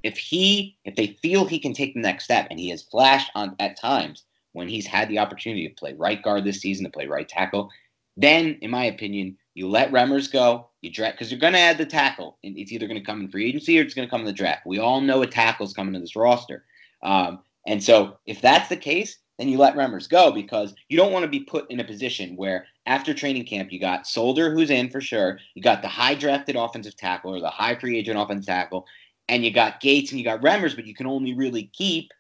If 0.04 0.18
he, 0.18 0.78
if 0.86 0.96
they 0.96 1.18
feel 1.22 1.46
he 1.46 1.60
can 1.60 1.74
take 1.74 1.94
the 1.94 2.00
next 2.00 2.24
step, 2.26 2.48
and 2.50 2.60
he 2.60 2.70
has 2.70 2.84
flashed 2.84 3.32
on 3.36 3.56
at 3.60 3.80
times 3.80 4.24
when 4.54 4.70
he's 4.70 4.86
had 4.86 5.10
the 5.10 5.20
opportunity 5.20 5.68
to 5.68 5.76
play 5.76 5.94
right 5.94 6.22
guard 6.22 6.46
this 6.46 6.62
season, 6.62 6.86
to 6.86 6.92
play 6.92 7.08
right 7.08 7.28
tackle, 7.28 7.70
then, 8.16 8.58
in 8.62 8.72
my 8.72 8.86
opinion, 8.86 9.38
you 9.54 9.68
let 9.68 9.92
Remmers 9.92 10.32
go. 10.32 10.68
You 10.82 10.92
draft 10.92 11.16
because 11.16 11.32
you're 11.32 11.40
going 11.40 11.54
to 11.54 11.60
add 11.60 11.78
the 11.78 11.86
tackle. 11.86 12.38
And 12.44 12.58
it's 12.58 12.72
either 12.72 12.88
going 12.88 13.00
to 13.00 13.06
come 13.06 13.22
in 13.22 13.30
free 13.30 13.48
agency 13.48 13.80
or 13.80 13.84
it's 13.84 13.94
going 13.94 14.08
to 14.08 14.10
come 14.10 14.22
in 14.22 14.28
the 14.28 14.34
draft. 14.34 14.66
We 14.66 14.80
all 14.80 15.02
know 15.02 15.22
a 15.22 15.28
tackle's 15.28 15.74
coming 15.74 15.94
to 15.94 16.00
this 16.00 16.16
roster. 16.16 16.66
Um, 17.04 17.40
and 17.66 17.84
so, 17.84 18.18
if 18.26 18.42
that's 18.42 18.70
the 18.70 18.78
case, 18.78 19.18
then 19.38 19.50
you 19.50 19.58
let 19.58 19.76
Remmers 19.76 20.10
go 20.10 20.32
because 20.32 20.74
you 20.90 20.98
don't 20.98 21.12
want 21.12 21.24
to 21.24 21.30
be 21.30 21.42
put 21.42 21.70
in 21.70 21.80
a 21.80 21.84
position 21.84 22.36
where 22.36 22.66
after 22.88 23.14
training 23.14 23.46
camp 23.46 23.72
you 23.72 23.80
got 23.80 24.08
Solder 24.08 24.52
who's 24.52 24.70
in 24.70 24.90
for 24.90 25.02
sure, 25.02 25.40
you 25.54 25.62
got 25.62 25.82
the 25.82 25.88
high 25.88 26.16
drafted 26.16 26.56
offensive 26.56 26.96
tackle 26.98 27.36
or 27.36 27.40
the 27.40 27.50
high 27.50 27.76
free 27.76 27.98
agent 27.98 28.20
offensive 28.20 28.48
tackle, 28.48 28.88
and 29.30 29.46
you 29.46 29.52
got 29.52 29.80
Gates 29.80 30.12
and 30.12 30.20
you 30.20 30.26
got 30.26 30.42
Remmers, 30.42 30.76
but 30.76 30.88
you 30.88 30.96
can 30.96 31.06
only 31.06 31.34
really 31.34 31.70
keep 31.74 32.12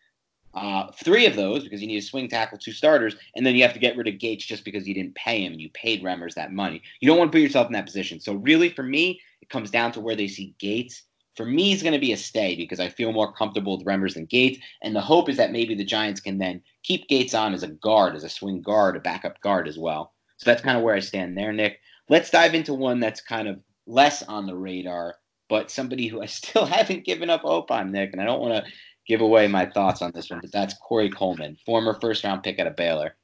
uh, 0.54 0.92
three 0.92 1.26
of 1.26 1.36
those 1.36 1.64
because 1.64 1.82
you 1.82 1.88
need 1.88 1.98
a 1.98 2.02
swing 2.02 2.28
tackle, 2.28 2.58
two 2.58 2.72
starters, 2.72 3.16
and 3.36 3.46
then 3.46 3.56
you 3.56 3.64
have 3.64 3.74
to 3.74 3.80
get 3.80 3.96
rid 3.96 4.08
of 4.08 4.20
Gates 4.20 4.46
just 4.46 4.66
because 4.66 4.88
you 4.88 4.94
didn't 4.94 5.16
pay 5.16 5.44
him 5.44 5.54
and 5.54 5.62
you 5.62 5.70
paid 5.72 6.04
Remmers 6.04 6.34
that 6.34 6.52
money. 6.52 6.82
You 7.00 7.08
don't 7.08 7.18
want 7.18 7.32
to 7.32 7.36
put 7.36 7.42
yourself 7.42 7.68
in 7.68 7.74
that 7.74 7.86
position. 7.86 8.20
So 8.20 8.34
really, 8.34 8.70
for 8.70 8.84
me, 8.84 9.22
it 9.42 9.50
comes 9.50 9.72
down 9.72 9.92
to 9.94 10.02
where 10.02 10.16
they 10.16 10.28
see 10.28 10.56
Gates 10.60 11.04
for 11.38 11.46
me, 11.46 11.70
he's 11.70 11.84
going 11.84 11.94
to 11.94 12.00
be 12.00 12.12
a 12.12 12.18
stay 12.18 12.56
because 12.56 12.80
I 12.80 12.90
feel 12.90 13.14
more 13.14 13.32
comfortable 13.32 13.78
with 13.78 13.86
Remmers 13.86 14.16
than 14.16 14.26
Gates. 14.26 14.58
And 14.82 14.96
the 14.96 15.02
hope 15.02 15.30
is 15.30 15.38
that 15.38 15.52
maybe 15.52 15.76
the 15.76 15.86
Giants 15.86 16.20
can 16.20 16.40
then 16.40 16.64
keep 16.82 17.08
Gates 17.08 17.36
on 17.36 17.54
as 17.54 17.62
a 17.62 17.68
guard, 17.68 18.16
as 18.16 18.24
a 18.24 18.30
swing 18.30 18.64
guard, 18.64 18.98
a 18.98 19.00
backup 19.00 19.40
guard 19.42 19.68
as 19.68 19.78
well. 19.78 20.14
So 20.38 20.50
that's 20.50 20.62
kind 20.62 20.78
of 20.78 20.84
where 20.84 20.96
I 20.96 21.00
stand 21.00 21.38
there, 21.38 21.52
Nick. 21.52 21.80
Let's 22.10 22.30
dive 22.30 22.56
into 22.56 22.74
one 22.74 23.00
that's 23.00 23.22
kind 23.22 23.48
of 23.48 23.60
less 23.86 24.24
on 24.24 24.46
the 24.46 24.56
radar, 24.56 25.16
but 25.50 25.72
somebody 25.72 26.08
who 26.08 26.22
I 26.22 26.26
still 26.28 26.66
haven't 26.66 27.06
given 27.06 27.30
up 27.30 27.42
hope 27.42 27.72
on, 27.72 27.92
Nick. 27.92 28.12
And 28.14 28.22
I 28.22 28.26
don't 28.26 28.42
want 28.42 28.66
to 28.66 28.72
give 29.08 29.22
away 29.22 29.48
my 29.48 29.66
thoughts 29.66 30.02
on 30.02 30.12
this 30.14 30.30
one, 30.30 30.40
but 30.42 30.52
that's 30.52 30.74
Corey 30.76 31.10
Coleman, 31.10 31.58
former 31.66 31.98
first 32.00 32.24
round 32.24 32.44
pick 32.44 32.60
out 32.60 32.68
of 32.68 32.76
Baylor. 32.76 33.16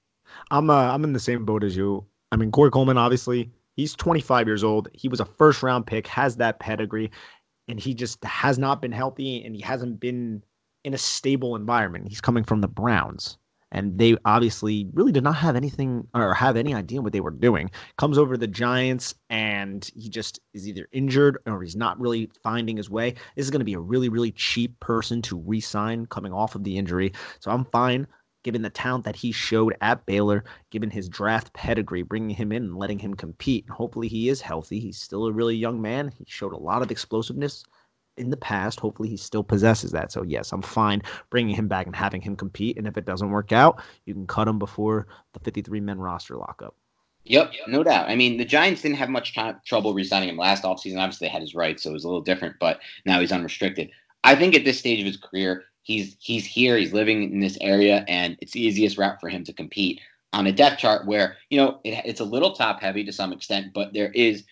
I'm 0.52 0.70
uh, 0.70 0.92
I'm 0.94 1.04
in 1.04 1.14
the 1.14 1.20
same 1.20 1.46
boat 1.46 1.64
as 1.64 1.76
you. 1.76 2.06
I 2.32 2.36
mean, 2.36 2.52
Corey 2.52 2.72
Coleman, 2.72 2.98
obviously, 2.98 3.52
he's 3.76 3.96
25 3.96 4.48
years 4.48 4.64
old. 4.64 4.88
He 4.94 5.08
was 5.08 5.20
a 5.20 5.26
first 5.26 5.62
round 5.62 5.86
pick, 5.86 6.08
has 6.08 6.38
that 6.38 6.60
pedigree 6.60 7.12
and 7.68 7.80
he 7.80 7.94
just 7.94 8.24
has 8.24 8.60
not 8.60 8.82
been 8.82 8.92
healthy 8.92 9.44
and 9.44 9.56
he 9.56 9.62
hasn't 9.62 10.00
been 10.00 10.44
in 10.84 10.94
a 10.94 10.98
stable 10.98 11.56
environment. 11.56 12.10
He's 12.10 12.22
coming 12.22 12.44
from 12.44 12.62
the 12.62 12.68
Browns. 12.68 13.38
And 13.74 13.98
they 13.98 14.16
obviously 14.24 14.88
really 14.94 15.12
did 15.12 15.24
not 15.24 15.36
have 15.36 15.56
anything 15.56 16.08
or 16.14 16.34
have 16.34 16.56
any 16.56 16.74
idea 16.74 17.02
what 17.02 17.12
they 17.12 17.20
were 17.20 17.32
doing. 17.32 17.72
Comes 17.98 18.18
over 18.18 18.36
to 18.36 18.40
the 18.40 18.48
Giants 18.48 19.16
and 19.30 19.90
he 19.96 20.08
just 20.08 20.40
is 20.54 20.68
either 20.68 20.88
injured 20.92 21.40
or 21.46 21.62
he's 21.62 21.76
not 21.76 22.00
really 22.00 22.30
finding 22.44 22.78
his 22.78 22.90
way. 22.90 23.16
This 23.36 23.46
is 23.46 23.52
going 23.52 23.60
to 23.60 23.66
be 23.66 23.74
a 23.74 23.80
really, 23.80 24.10
really 24.10 24.32
cheap 24.32 24.80
person 24.80 25.22
to 25.24 25.38
re 25.38 25.60
sign 25.60 26.06
coming 26.06 26.32
off 26.32 26.56
of 26.56 26.64
the 26.64 26.78
injury. 26.78 27.12
So 27.40 27.52
I'm 27.52 27.66
fine 27.66 28.08
given 28.44 28.62
the 28.62 28.70
talent 28.70 29.06
that 29.06 29.16
he 29.16 29.32
showed 29.32 29.76
at 29.82 30.06
Baylor, 30.06 30.44
given 30.70 30.90
his 30.90 31.10
draft 31.10 31.54
pedigree, 31.54 32.04
bringing 32.04 32.36
him 32.36 32.52
in 32.52 32.64
and 32.64 32.78
letting 32.78 33.00
him 33.00 33.14
compete. 33.14 33.68
Hopefully, 33.70 34.08
he 34.08 34.30
is 34.30 34.42
healthy. 34.42 34.80
He's 34.80 35.02
still 35.02 35.26
a 35.26 35.32
really 35.32 35.56
young 35.56 35.82
man. 35.82 36.12
He 36.18 36.26
showed 36.28 36.54
a 36.54 36.58
lot 36.58 36.82
of 36.82 36.92
explosiveness 36.92 37.64
in 38.18 38.30
the 38.30 38.38
past. 38.38 38.80
Hopefully, 38.80 39.10
he 39.10 39.18
still 39.18 39.44
possesses 39.44 39.92
that. 39.92 40.12
So, 40.12 40.24
yes, 40.24 40.52
I'm 40.52 40.62
fine 40.62 41.02
bringing 41.30 41.56
him 41.56 41.68
back 41.68 41.86
and 41.86 41.96
having 41.96 42.22
him 42.22 42.36
compete. 42.36 42.78
And 42.78 42.88
if 42.88 42.98
it 42.98 43.06
doesn't 43.06 43.32
work 43.32 43.52
out, 43.52 43.82
you 44.06 44.14
can 44.14 44.28
cut 44.28 44.48
him 44.48 44.60
before 44.60 45.08
the 45.34 45.40
53 45.40 45.80
men 45.80 46.00
roster 46.00 46.36
lockup. 46.38 46.76
Yep, 47.26 47.54
no 47.68 47.84
doubt. 47.84 48.10
I 48.10 48.16
mean, 48.16 48.38
the 48.38 48.46
Giants 48.46 48.82
didn't 48.82 48.98
have 48.98 49.10
much 49.10 49.34
time, 49.34 49.60
trouble 49.66 49.94
resigning 49.94 50.30
him 50.30 50.38
last 50.38 50.64
offseason. 50.64 51.00
Obviously, 51.00 51.28
they 51.28 51.32
had 51.32 51.42
his 51.42 51.56
rights, 51.56 51.84
so 51.84 51.90
it 51.90 51.94
was 51.94 52.04
a 52.04 52.08
little 52.08 52.22
different, 52.22 52.56
but 52.60 52.80
now 53.06 53.22
he's 53.22 53.32
unrestricted. 53.32 53.90
I 54.26 54.36
think 54.36 54.56
at 54.56 54.66
this 54.66 54.80
stage 54.80 55.00
of 55.00 55.06
his 55.06 55.18
career, 55.18 55.64
he's 55.84 56.18
he's 56.20 56.46
here, 56.46 56.78
he's 56.78 56.94
living 56.94 57.32
in 57.32 57.40
this 57.40 57.58
area, 57.62 58.04
and 58.08 58.38
it's 58.42 58.52
the 58.52 58.62
easiest 58.62 58.98
route 58.98 59.22
for 59.22 59.30
him 59.30 59.46
to 59.46 59.54
compete 59.54 60.02
on 60.34 60.48
a 60.48 60.52
depth 60.52 60.80
chart 60.80 61.06
where 61.06 61.38
you 61.50 61.58
know 61.58 61.80
it, 61.84 62.02
it's 62.06 62.20
a 62.20 62.26
little 62.26 62.54
top 62.54 62.82
heavy 62.82 63.06
to 63.06 63.14
some 63.14 63.32
extent, 63.32 63.74
but 63.74 63.94
there 63.94 64.12
is 64.12 64.44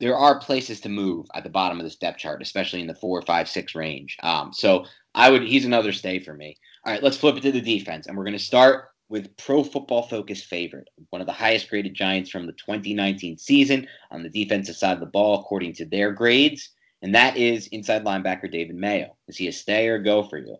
there 0.00 0.16
are 0.16 0.40
places 0.40 0.80
to 0.80 0.88
move 0.88 1.26
at 1.34 1.44
the 1.44 1.50
bottom 1.50 1.78
of 1.78 1.84
this 1.84 1.96
depth 1.96 2.18
chart, 2.18 2.42
especially 2.42 2.80
in 2.80 2.86
the 2.86 2.94
four, 2.94 3.22
five, 3.22 3.48
six 3.48 3.74
range. 3.74 4.16
Um, 4.22 4.52
so 4.52 4.86
I 5.14 5.30
would 5.30 5.42
he's 5.42 5.64
another 5.64 5.92
stay 5.92 6.18
for 6.18 6.34
me. 6.34 6.56
All 6.84 6.92
right, 6.92 7.02
let's 7.02 7.18
flip 7.18 7.36
it 7.36 7.42
to 7.42 7.52
the 7.52 7.60
defense, 7.60 8.06
and 8.06 8.16
we're 8.16 8.24
going 8.24 8.32
to 8.32 8.42
start 8.42 8.86
with 9.10 9.36
Pro 9.36 9.62
Football 9.62 10.04
Focus 10.04 10.42
favorite, 10.42 10.88
one 11.10 11.20
of 11.20 11.26
the 11.26 11.32
highest 11.32 11.68
graded 11.68 11.94
Giants 11.94 12.30
from 12.30 12.46
the 12.46 12.52
2019 12.52 13.36
season 13.38 13.86
on 14.10 14.22
the 14.22 14.30
defensive 14.30 14.76
side 14.76 14.94
of 14.94 15.00
the 15.00 15.06
ball, 15.06 15.40
according 15.40 15.74
to 15.74 15.84
their 15.84 16.12
grades, 16.12 16.70
and 17.02 17.14
that 17.14 17.36
is 17.36 17.66
inside 17.68 18.04
linebacker 18.04 18.50
David 18.50 18.76
Mayo. 18.76 19.16
Is 19.28 19.36
he 19.36 19.48
a 19.48 19.52
stay 19.52 19.88
or 19.88 19.98
go 19.98 20.22
for 20.22 20.38
you? 20.38 20.56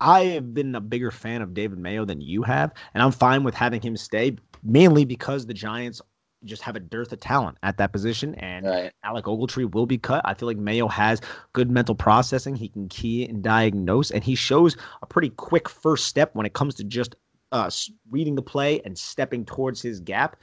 I 0.00 0.24
have 0.24 0.54
been 0.54 0.74
a 0.74 0.80
bigger 0.80 1.10
fan 1.10 1.42
of 1.42 1.52
David 1.52 1.78
Mayo 1.78 2.04
than 2.04 2.20
you 2.20 2.42
have, 2.42 2.72
and 2.94 3.02
I'm 3.02 3.12
fine 3.12 3.44
with 3.44 3.54
having 3.54 3.82
him 3.82 3.96
stay, 3.96 4.36
mainly 4.62 5.04
because 5.04 5.44
the 5.44 5.54
Giants 5.54 6.00
just 6.44 6.62
have 6.62 6.76
a 6.76 6.80
dearth 6.80 7.12
of 7.12 7.20
talent 7.20 7.58
at 7.62 7.76
that 7.78 7.92
position, 7.92 8.34
and 8.36 8.66
right. 8.66 8.92
Alec 9.04 9.26
Ogletree 9.26 9.70
will 9.72 9.86
be 9.86 9.98
cut. 9.98 10.22
I 10.24 10.34
feel 10.34 10.46
like 10.46 10.56
Mayo 10.56 10.88
has 10.88 11.20
good 11.52 11.70
mental 11.70 11.94
processing. 11.94 12.54
He 12.54 12.68
can 12.68 12.88
key 12.88 13.26
and 13.26 13.42
diagnose, 13.42 14.10
and 14.10 14.24
he 14.24 14.34
shows 14.34 14.76
a 15.02 15.06
pretty 15.06 15.30
quick 15.30 15.68
first 15.68 16.06
step 16.06 16.34
when 16.34 16.46
it 16.46 16.52
comes 16.52 16.74
to 16.76 16.84
just 16.84 17.14
uh, 17.52 17.70
reading 18.10 18.34
the 18.34 18.42
play 18.42 18.80
and 18.84 18.96
stepping 18.96 19.44
towards 19.44 19.82
his 19.82 20.00
gap. 20.00 20.36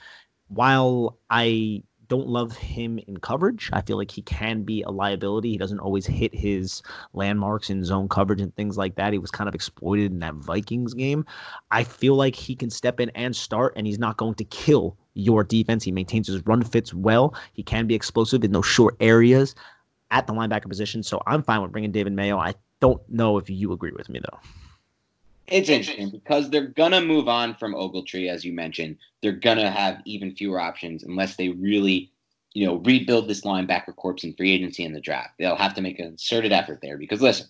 While 0.49 1.17
I 1.29 1.83
don't 2.07 2.27
love 2.27 2.55
him 2.55 2.99
in 3.07 3.17
coverage. 3.17 3.69
I 3.73 3.81
feel 3.81 3.97
like 3.97 4.11
he 4.11 4.21
can 4.21 4.63
be 4.63 4.81
a 4.83 4.89
liability. 4.89 5.51
He 5.51 5.57
doesn't 5.57 5.79
always 5.79 6.05
hit 6.05 6.33
his 6.33 6.81
landmarks 7.13 7.69
in 7.69 7.83
zone 7.83 8.07
coverage 8.07 8.41
and 8.41 8.55
things 8.55 8.77
like 8.77 8.95
that. 8.95 9.13
He 9.13 9.19
was 9.19 9.31
kind 9.31 9.47
of 9.47 9.55
exploited 9.55 10.11
in 10.11 10.19
that 10.19 10.35
Vikings 10.35 10.93
game. 10.93 11.25
I 11.71 11.83
feel 11.83 12.15
like 12.15 12.35
he 12.35 12.55
can 12.55 12.69
step 12.69 12.99
in 12.99 13.09
and 13.11 13.35
start, 13.35 13.73
and 13.75 13.85
he's 13.85 13.99
not 13.99 14.17
going 14.17 14.35
to 14.35 14.43
kill 14.45 14.97
your 15.13 15.43
defense. 15.43 15.83
He 15.83 15.91
maintains 15.91 16.27
his 16.27 16.45
run 16.45 16.63
fits 16.63 16.93
well. 16.93 17.35
He 17.53 17.63
can 17.63 17.87
be 17.87 17.95
explosive 17.95 18.43
in 18.43 18.51
those 18.51 18.65
short 18.65 18.95
areas 18.99 19.55
at 20.11 20.27
the 20.27 20.33
linebacker 20.33 20.69
position. 20.69 21.03
So 21.03 21.21
I'm 21.27 21.43
fine 21.43 21.61
with 21.61 21.71
bringing 21.71 21.91
David 21.91 22.13
Mayo. 22.13 22.37
I 22.37 22.53
don't 22.79 23.01
know 23.09 23.37
if 23.37 23.49
you 23.49 23.73
agree 23.73 23.91
with 23.91 24.09
me, 24.09 24.19
though. 24.19 24.39
It's 25.47 25.69
interesting 25.69 26.09
because 26.09 26.49
they're 26.49 26.67
gonna 26.67 27.01
move 27.01 27.29
on 27.29 27.55
from 27.55 27.73
Ogletree, 27.73 28.29
as 28.29 28.43
you 28.43 28.51
mentioned. 28.51 28.97
They're 29.21 29.31
gonna 29.31 29.71
have 29.71 30.01
even 30.05 30.35
fewer 30.35 30.59
options 30.59 31.03
unless 31.03 31.37
they 31.37 31.49
really, 31.49 32.11
you 32.53 32.65
know, 32.65 32.75
rebuild 32.77 33.29
this 33.29 33.41
linebacker 33.41 33.95
corps 33.95 34.23
in 34.23 34.33
free 34.33 34.51
agency 34.51 34.83
in 34.83 34.91
the 34.91 34.99
draft. 34.99 35.35
They'll 35.39 35.55
have 35.55 35.73
to 35.75 35.81
make 35.81 35.99
a 35.99 36.03
concerted 36.03 36.51
effort 36.51 36.79
there 36.81 36.97
because 36.97 37.21
listen, 37.21 37.47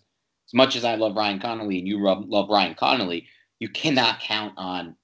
as 0.48 0.54
much 0.54 0.76
as 0.76 0.86
I 0.86 0.96
love 0.96 1.16
Ryan 1.16 1.40
Connelly 1.40 1.80
and 1.80 1.88
you 1.88 2.00
love 2.00 2.50
Ryan 2.50 2.76
Connelly, 2.76 3.28
you 3.60 3.70
cannot 3.70 4.20
count 4.20 4.54
on, 4.58 4.96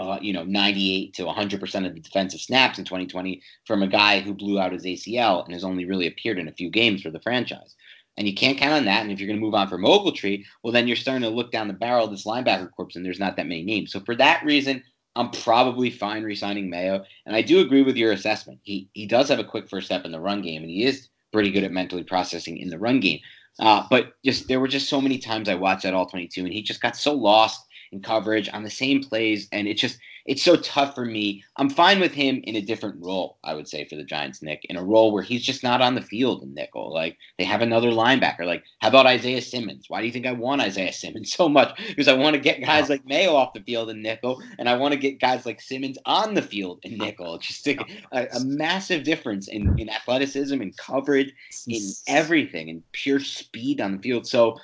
uh, 0.00 0.18
you 0.20 0.32
know, 0.32 0.42
98 0.42 1.14
to 1.14 1.24
100 1.24 1.60
percent 1.60 1.86
of 1.86 1.94
the 1.94 2.00
defensive 2.00 2.40
snaps 2.40 2.80
in 2.80 2.84
2020 2.84 3.40
from 3.64 3.84
a 3.84 3.86
guy 3.86 4.18
who 4.18 4.34
blew 4.34 4.58
out 4.58 4.72
his 4.72 4.84
ACL 4.84 5.44
and 5.44 5.52
has 5.52 5.62
only 5.62 5.84
really 5.84 6.08
appeared 6.08 6.40
in 6.40 6.48
a 6.48 6.52
few 6.52 6.68
games 6.68 7.00
for 7.00 7.10
the 7.12 7.20
franchise 7.20 7.76
and 8.18 8.26
you 8.26 8.34
can't 8.34 8.58
count 8.58 8.74
on 8.74 8.84
that. 8.84 9.02
And 9.02 9.12
if 9.12 9.20
you're 9.20 9.28
going 9.28 9.38
to 9.38 9.44
move 9.44 9.54
on 9.54 9.68
from 9.68 9.84
Ogletree, 9.84 10.44
well, 10.62 10.72
then 10.72 10.88
you're 10.88 10.96
starting 10.96 11.22
to 11.22 11.28
look 11.28 11.52
down 11.52 11.68
the 11.68 11.74
barrel 11.74 12.04
of 12.04 12.10
this 12.10 12.26
linebacker 12.26 12.68
corps, 12.72 12.90
and 12.96 13.06
there's 13.06 13.20
not 13.20 13.36
that 13.36 13.46
many 13.46 13.62
names. 13.62 13.92
So 13.92 14.00
for 14.00 14.16
that 14.16 14.44
reason, 14.44 14.82
I'm 15.14 15.30
probably 15.30 15.88
fine 15.88 16.24
resigning 16.24 16.68
Mayo. 16.68 17.04
And 17.26 17.36
I 17.36 17.42
do 17.42 17.60
agree 17.60 17.82
with 17.82 17.96
your 17.96 18.12
assessment. 18.12 18.58
He 18.62 18.88
he 18.92 19.06
does 19.06 19.28
have 19.28 19.38
a 19.38 19.44
quick 19.44 19.68
first 19.68 19.86
step 19.86 20.04
in 20.04 20.10
the 20.10 20.20
run 20.20 20.42
game, 20.42 20.62
and 20.62 20.70
he 20.70 20.84
is 20.84 21.08
pretty 21.32 21.52
good 21.52 21.62
at 21.62 21.70
mentally 21.70 22.02
processing 22.02 22.58
in 22.58 22.68
the 22.68 22.78
run 22.78 22.98
game. 22.98 23.20
Uh, 23.60 23.84
but 23.88 24.14
just 24.24 24.48
there 24.48 24.60
were 24.60 24.68
just 24.68 24.88
so 24.88 25.00
many 25.00 25.18
times 25.18 25.48
I 25.48 25.54
watched 25.54 25.84
that 25.84 25.94
all 25.94 26.06
22, 26.06 26.44
and 26.44 26.52
he 26.52 26.62
just 26.62 26.82
got 26.82 26.96
so 26.96 27.14
lost 27.14 27.64
in 27.92 28.02
coverage 28.02 28.48
on 28.52 28.64
the 28.64 28.70
same 28.70 29.00
plays, 29.02 29.48
and 29.52 29.68
it 29.68 29.74
just 29.74 29.98
it's 30.28 30.42
so 30.42 30.56
tough 30.56 30.94
for 30.94 31.06
me. 31.06 31.42
I'm 31.56 31.70
fine 31.70 32.00
with 32.00 32.12
him 32.12 32.42
in 32.44 32.54
a 32.54 32.60
different 32.60 33.02
role, 33.02 33.38
I 33.42 33.54
would 33.54 33.66
say, 33.66 33.86
for 33.86 33.96
the 33.96 34.04
Giants, 34.04 34.42
Nick, 34.42 34.62
in 34.66 34.76
a 34.76 34.84
role 34.84 35.10
where 35.10 35.22
he's 35.22 35.42
just 35.42 35.62
not 35.62 35.80
on 35.80 35.94
the 35.94 36.02
field 36.02 36.42
in 36.42 36.52
nickel. 36.52 36.92
Like 36.92 37.16
they 37.38 37.44
have 37.44 37.62
another 37.62 37.88
linebacker. 37.88 38.44
Like, 38.44 38.62
how 38.80 38.88
about 38.88 39.06
Isaiah 39.06 39.40
Simmons? 39.40 39.86
Why 39.88 40.00
do 40.00 40.06
you 40.06 40.12
think 40.12 40.26
I 40.26 40.32
want 40.32 40.60
Isaiah 40.60 40.92
Simmons 40.92 41.32
so 41.36 41.48
much? 41.48 41.74
Because 41.88 42.08
I 42.08 42.12
want 42.12 42.34
to 42.34 42.40
get 42.40 42.60
guys 42.60 42.90
like 42.90 43.06
Mayo 43.06 43.34
off 43.34 43.54
the 43.54 43.62
field 43.62 43.88
in 43.88 44.02
nickel, 44.02 44.42
and 44.58 44.68
I 44.68 44.76
want 44.76 44.92
to 44.92 45.00
get 45.00 45.18
guys 45.18 45.46
like 45.46 45.62
Simmons 45.62 45.96
on 46.04 46.34
the 46.34 46.42
field 46.42 46.80
in 46.82 46.98
nickel. 46.98 47.38
Just 47.48 47.66
a, 47.66 47.78
a, 48.12 48.26
a 48.36 48.44
massive 48.44 49.04
difference 49.04 49.48
in, 49.48 49.78
in 49.78 49.88
athleticism 49.88 50.60
and 50.60 50.76
coverage, 50.76 51.32
in 51.66 51.82
everything, 52.06 52.68
and 52.68 52.82
pure 52.92 53.20
speed 53.20 53.80
on 53.80 53.96
the 53.96 54.02
field. 54.02 54.26
So 54.26 54.58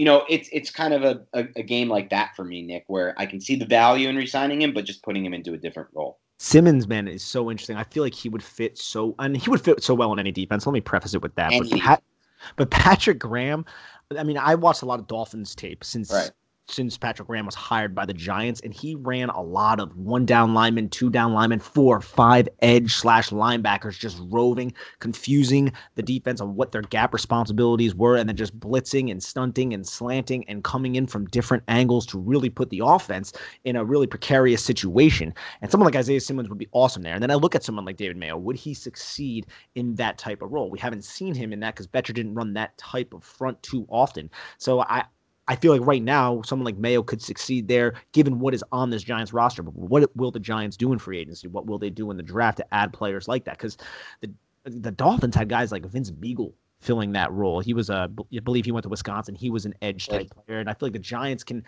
you 0.00 0.06
know, 0.06 0.24
it's 0.30 0.48
it's 0.50 0.70
kind 0.70 0.94
of 0.94 1.04
a, 1.04 1.20
a, 1.34 1.46
a, 1.56 1.62
game 1.62 1.90
like 1.90 2.08
that 2.08 2.34
for 2.34 2.42
me, 2.42 2.62
Nick, 2.62 2.84
where 2.86 3.14
I 3.18 3.26
can 3.26 3.38
see 3.38 3.54
the 3.54 3.66
value 3.66 4.08
in 4.08 4.16
resigning 4.16 4.62
him, 4.62 4.72
but 4.72 4.86
just 4.86 5.02
putting 5.02 5.22
him 5.22 5.34
into 5.34 5.52
a 5.52 5.58
different 5.58 5.90
role. 5.92 6.20
Simmons, 6.38 6.88
man, 6.88 7.06
is 7.06 7.22
so 7.22 7.50
interesting. 7.50 7.76
I 7.76 7.84
feel 7.84 8.02
like 8.02 8.14
he 8.14 8.30
would 8.30 8.42
fit 8.42 8.78
so, 8.78 9.14
and 9.18 9.36
he 9.36 9.50
would 9.50 9.60
fit 9.60 9.82
so 9.82 9.92
well 9.92 10.10
in 10.14 10.18
any 10.18 10.32
defense. 10.32 10.66
Let 10.66 10.72
me 10.72 10.80
preface 10.80 11.12
it 11.12 11.20
with 11.20 11.34
that. 11.34 11.52
But, 11.52 11.78
Pat, 11.78 12.02
but 12.56 12.70
Patrick 12.70 13.18
Graham, 13.18 13.66
I 14.16 14.24
mean, 14.24 14.38
I 14.38 14.54
watched 14.54 14.80
a 14.80 14.86
lot 14.86 15.00
of 15.00 15.06
Dolphins 15.06 15.54
tape 15.54 15.84
since 15.84 16.10
right 16.10 16.30
since 16.70 16.96
Patrick 16.96 17.28
Graham 17.28 17.46
was 17.46 17.54
hired 17.54 17.94
by 17.94 18.06
the 18.06 18.14
Giants, 18.14 18.60
and 18.60 18.72
he 18.72 18.94
ran 18.94 19.28
a 19.30 19.42
lot 19.42 19.80
of 19.80 19.96
one 19.96 20.24
down 20.24 20.54
linemen, 20.54 20.88
two 20.88 21.10
down 21.10 21.32
linemen, 21.32 21.58
four, 21.58 22.00
five 22.00 22.48
edge 22.60 22.94
slash 22.94 23.30
linebackers, 23.30 23.98
just 23.98 24.20
roving, 24.28 24.72
confusing 24.98 25.72
the 25.96 26.02
defense 26.02 26.40
on 26.40 26.54
what 26.54 26.72
their 26.72 26.82
gap 26.82 27.12
responsibilities 27.12 27.94
were, 27.94 28.16
and 28.16 28.28
then 28.28 28.36
just 28.36 28.58
blitzing 28.58 29.10
and 29.10 29.22
stunting 29.22 29.74
and 29.74 29.86
slanting 29.86 30.44
and 30.48 30.64
coming 30.64 30.94
in 30.94 31.06
from 31.06 31.26
different 31.26 31.62
angles 31.68 32.06
to 32.06 32.18
really 32.18 32.50
put 32.50 32.70
the 32.70 32.80
offense 32.84 33.32
in 33.64 33.76
a 33.76 33.84
really 33.84 34.06
precarious 34.06 34.64
situation. 34.64 35.34
And 35.62 35.70
someone 35.70 35.86
like 35.86 35.96
Isaiah 35.96 36.20
Simmons 36.20 36.48
would 36.48 36.58
be 36.58 36.68
awesome 36.72 37.02
there. 37.02 37.14
And 37.14 37.22
then 37.22 37.30
I 37.30 37.34
look 37.34 37.54
at 37.54 37.64
someone 37.64 37.84
like 37.84 37.96
David 37.96 38.16
Mayo. 38.16 38.36
Would 38.36 38.56
he 38.56 38.74
succeed 38.74 39.46
in 39.74 39.94
that 39.96 40.18
type 40.18 40.42
of 40.42 40.52
role? 40.52 40.70
We 40.70 40.78
haven't 40.78 41.04
seen 41.04 41.34
him 41.34 41.52
in 41.52 41.60
that 41.60 41.74
because 41.74 41.86
Bettcher 41.86 42.14
didn't 42.14 42.34
run 42.34 42.54
that 42.54 42.76
type 42.78 43.12
of 43.12 43.24
front 43.24 43.62
too 43.62 43.86
often. 43.88 44.30
So 44.58 44.80
I 44.80 45.04
I 45.50 45.56
feel 45.56 45.72
like 45.72 45.84
right 45.84 46.02
now, 46.02 46.42
someone 46.42 46.64
like 46.64 46.76
Mayo 46.76 47.02
could 47.02 47.20
succeed 47.20 47.66
there, 47.66 47.94
given 48.12 48.38
what 48.38 48.54
is 48.54 48.62
on 48.70 48.90
this 48.90 49.02
Giants 49.02 49.32
roster. 49.32 49.64
But 49.64 49.74
what 49.74 50.16
will 50.16 50.30
the 50.30 50.38
Giants 50.38 50.76
do 50.76 50.92
in 50.92 50.98
free 51.00 51.18
agency? 51.18 51.48
What 51.48 51.66
will 51.66 51.76
they 51.76 51.90
do 51.90 52.12
in 52.12 52.16
the 52.16 52.22
draft 52.22 52.58
to 52.58 52.74
add 52.74 52.92
players 52.92 53.26
like 53.26 53.46
that? 53.46 53.58
Because 53.58 53.76
the 54.20 54.30
the 54.62 54.92
Dolphins 54.92 55.34
had 55.34 55.48
guys 55.48 55.72
like 55.72 55.84
Vince 55.86 56.12
Biegel 56.12 56.52
filling 56.78 57.10
that 57.12 57.32
role. 57.32 57.58
He 57.58 57.74
was 57.74 57.90
a, 57.90 58.08
I 58.32 58.38
believe 58.38 58.64
he 58.64 58.70
went 58.70 58.84
to 58.84 58.88
Wisconsin. 58.88 59.34
He 59.34 59.50
was 59.50 59.66
an 59.66 59.74
edge 59.82 60.06
type 60.06 60.28
player, 60.30 60.60
and 60.60 60.70
I 60.70 60.74
feel 60.74 60.86
like 60.86 60.92
the 60.92 61.00
Giants 61.00 61.42
can. 61.42 61.64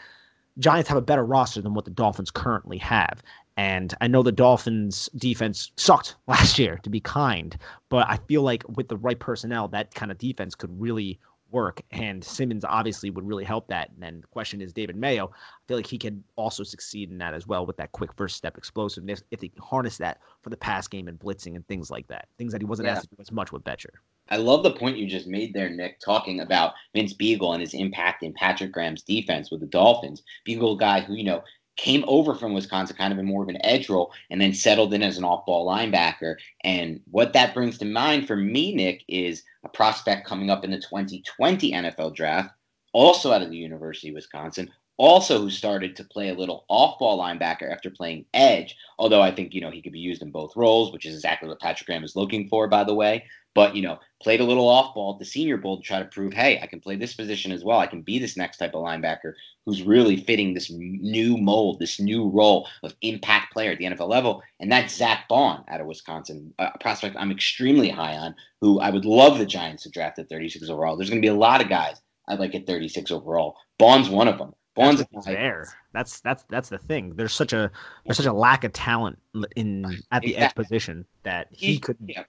Giants 0.59 0.88
have 0.88 0.99
a 0.99 1.03
better 1.03 1.25
roster 1.25 1.61
than 1.61 1.75
what 1.75 1.85
the 1.85 1.90
Dolphins 1.90 2.31
currently 2.31 2.79
have. 2.79 3.21
And 3.57 3.95
I 4.01 4.07
know 4.07 4.23
the 4.23 4.31
Dolphins 4.31 5.09
defense 5.16 5.73
sucked 5.77 6.14
last 6.29 6.57
year, 6.57 6.79
to 6.85 6.90
be 6.90 7.01
kind, 7.01 7.59
but 7.88 8.09
I 8.09 8.18
feel 8.29 8.42
like 8.42 8.62
with 8.68 8.87
the 8.87 8.97
right 8.97 9.18
personnel, 9.18 9.66
that 9.68 9.92
kind 9.92 10.12
of 10.12 10.18
defense 10.18 10.55
could 10.55 10.71
really 10.81 11.18
work. 11.53 11.83
And 11.91 12.25
Simmons 12.25 12.65
obviously 12.65 13.11
would 13.11 13.27
really 13.27 13.45
help 13.45 13.69
that. 13.69 13.91
And 13.91 14.03
then 14.03 14.21
the 14.21 14.27
question 14.29 14.61
is 14.61 14.73
David 14.73 14.97
Mayo. 14.97 15.31
I 15.33 15.62
feel 15.69 15.77
like 15.77 15.87
he 15.87 15.99
could 15.99 16.23
also 16.37 16.62
succeed 16.62 17.11
in 17.11 17.19
that 17.19 17.35
as 17.35 17.47
well 17.47 17.67
with 17.67 17.77
that 17.77 17.93
quick 17.93 18.12
first 18.15 18.37
step 18.37 18.57
explosiveness 18.59 19.23
if 19.31 19.41
he 19.41 19.53
harness 19.61 19.99
that 19.99 20.21
for 20.43 20.51
the 20.51 20.57
pass 20.57 20.88
game 20.88 21.09
and 21.09 21.19
blitzing 21.19 21.55
and 21.57 21.67
things 21.69 21.91
like 21.91 22.09
that. 22.09 22.29
Things 22.38 22.53
that 22.53 22.61
he 22.61 22.67
wasn't 22.67 22.87
yeah. 22.87 22.95
asked 22.95 23.11
to 23.11 23.17
do 23.17 23.21
as 23.21 23.33
much 23.33 23.53
with 23.53 23.62
Bettcher. 23.65 23.91
I 24.31 24.37
love 24.37 24.62
the 24.62 24.71
point 24.73 24.97
you 24.97 25.07
just 25.07 25.27
made 25.27 25.53
there, 25.53 25.69
Nick, 25.69 25.99
talking 26.01 26.41
about 26.41 26.73
Vince 26.95 27.12
Biegel 27.12 27.53
and 27.53 27.61
his 27.61 27.75
impact 27.75 28.23
in 28.23 28.33
Patrick 28.33 28.73
Graham's 28.73 29.03
defense 29.03 29.51
with 29.51 29.61
the 29.61 29.67
Dolphins. 29.67 30.23
Biegel 30.47 30.79
guy 30.79 31.01
who, 31.01 31.15
you 31.15 31.25
know, 31.25 31.43
came 31.77 32.05
over 32.07 32.35
from 32.35 32.53
Wisconsin 32.53 32.97
kind 32.97 33.13
of 33.13 33.19
in 33.19 33.27
more 33.27 33.43
of 33.43 33.49
an 33.49 33.65
edge 33.65 33.89
role 33.89 34.13
and 34.31 34.41
then 34.41 34.53
settled 34.53 34.93
in 34.95 35.03
as 35.03 35.19
an 35.19 35.25
off 35.25 35.47
ball 35.47 35.67
linebacker. 35.67 36.37
And 36.65 37.01
what 37.11 37.33
that 37.33 37.55
brings 37.55 37.79
to 37.79 37.85
mind 37.85 38.27
for 38.27 38.37
me, 38.37 38.75
Nick, 38.75 39.05
is 39.09 39.43
a 39.65 39.69
prospect 39.69 40.27
coming 40.27 40.51
up 40.51 40.65
in 40.65 40.71
the 40.71 40.79
2020 40.79 41.73
NFL 41.73 42.15
draft, 42.15 42.55
also 42.93 43.33
out 43.33 43.43
of 43.43 43.51
the 43.51 43.57
University 43.57 44.09
of 44.09 44.15
Wisconsin, 44.15 44.71
also 45.03 45.41
who 45.41 45.51
started 45.51 45.97
to 45.97 46.05
play 46.05 46.29
a 46.29 46.35
little 46.35 46.65
off-ball 46.69 47.19
linebacker 47.19 47.71
after 47.71 47.91
playing 47.91 48.25
edge. 48.33 48.77
Although 48.99 49.21
I 49.21 49.35
think 49.35 49.53
you 49.53 49.61
know 49.61 49.71
he 49.71 49.83
could 49.83 49.93
be 49.93 49.99
used 49.99 50.23
in 50.23 50.31
both 50.31 50.57
roles, 50.57 50.93
which 50.93 51.07
is 51.07 51.15
exactly 51.15 51.49
what 51.49 51.61
Patrick 51.61 51.87
Graham 51.87 52.05
is 52.05 52.17
looking 52.17 52.49
for, 52.49 52.69
by 52.69 52.85
the 52.85 52.95
way. 52.95 53.25
But 53.55 53.75
you 53.75 53.83
know, 53.83 53.99
played 54.23 54.41
a 54.41 54.45
little 54.45 54.69
off-ball 54.69 55.15
at 55.15 55.19
the 55.19 55.25
Senior 55.25 55.57
Bowl 55.57 55.77
to 55.77 55.83
try 55.83 55.99
to 55.99 56.07
prove, 56.07 56.33
hey, 56.33 56.61
I 56.62 56.67
can 56.67 56.81
play 56.81 56.97
this 56.97 57.15
position 57.15 57.53
as 57.53 57.65
well. 57.65 57.81
I 57.81 57.87
can 57.87 58.03
be 58.03 58.19
this 58.19 58.37
next 58.37 58.59
type 58.59 58.75
of 58.75 58.85
linebacker 58.85 59.35
who's 59.67 59.83
really 59.83 60.17
fitting 60.17 60.55
this 60.55 60.71
new 60.71 61.37
mold, 61.37 61.79
this 61.79 62.01
new 62.01 62.29
role 62.29 62.69
of 62.83 62.95
impact 63.03 63.53
player 63.53 63.73
at 63.73 63.79
the 63.79 63.85
NFL 63.85 64.09
level. 64.09 64.43
And 64.61 64.71
that's 64.71 64.95
Zach 64.95 65.29
Baun 65.29 65.65
out 65.69 65.81
of 65.81 65.87
Wisconsin, 65.87 66.55
a 66.59 66.79
prospect 66.79 67.17
I'm 67.19 67.31
extremely 67.31 67.88
high 67.88 68.17
on, 68.17 68.35
who 68.61 68.81
I 68.81 68.91
would 68.91 69.05
love 69.05 69.38
the 69.38 69.47
Giants 69.47 69.83
to 69.83 69.91
draft 69.91 70.19
at 70.19 70.29
36 70.29 70.71
overall. 70.71 70.97
There's 70.97 71.11
going 71.11 71.21
to 71.21 71.27
be 71.27 71.35
a 71.35 71.35
lot 71.35 71.61
of 71.61 71.69
guys 71.69 72.01
I'd 72.29 72.38
like 72.38 72.55
at 72.55 72.67
36 72.67 73.11
overall. 73.11 73.57
Baun's 73.79 74.09
one 74.09 74.29
of 74.29 74.38
them. 74.38 74.55
Baun's 74.75 75.05
there. 75.25 75.69
That's 75.93 76.21
that's 76.21 76.45
that's 76.49 76.69
the 76.69 76.79
thing. 76.79 77.15
There's 77.15 77.35
such 77.35 77.53
a 77.53 77.71
there's 78.05 78.17
such 78.17 78.27
a 78.27 78.33
lack 78.33 78.65
of 78.65 78.73
talent 78.73 79.19
in 79.57 79.85
at 80.11 80.23
the 80.23 80.35
exactly. 80.35 80.37
edge 80.37 80.55
position 80.55 81.05
that 81.25 81.49
he, 81.51 81.75
he 81.75 81.79
could. 81.79 81.97
Yeah. 82.07 82.25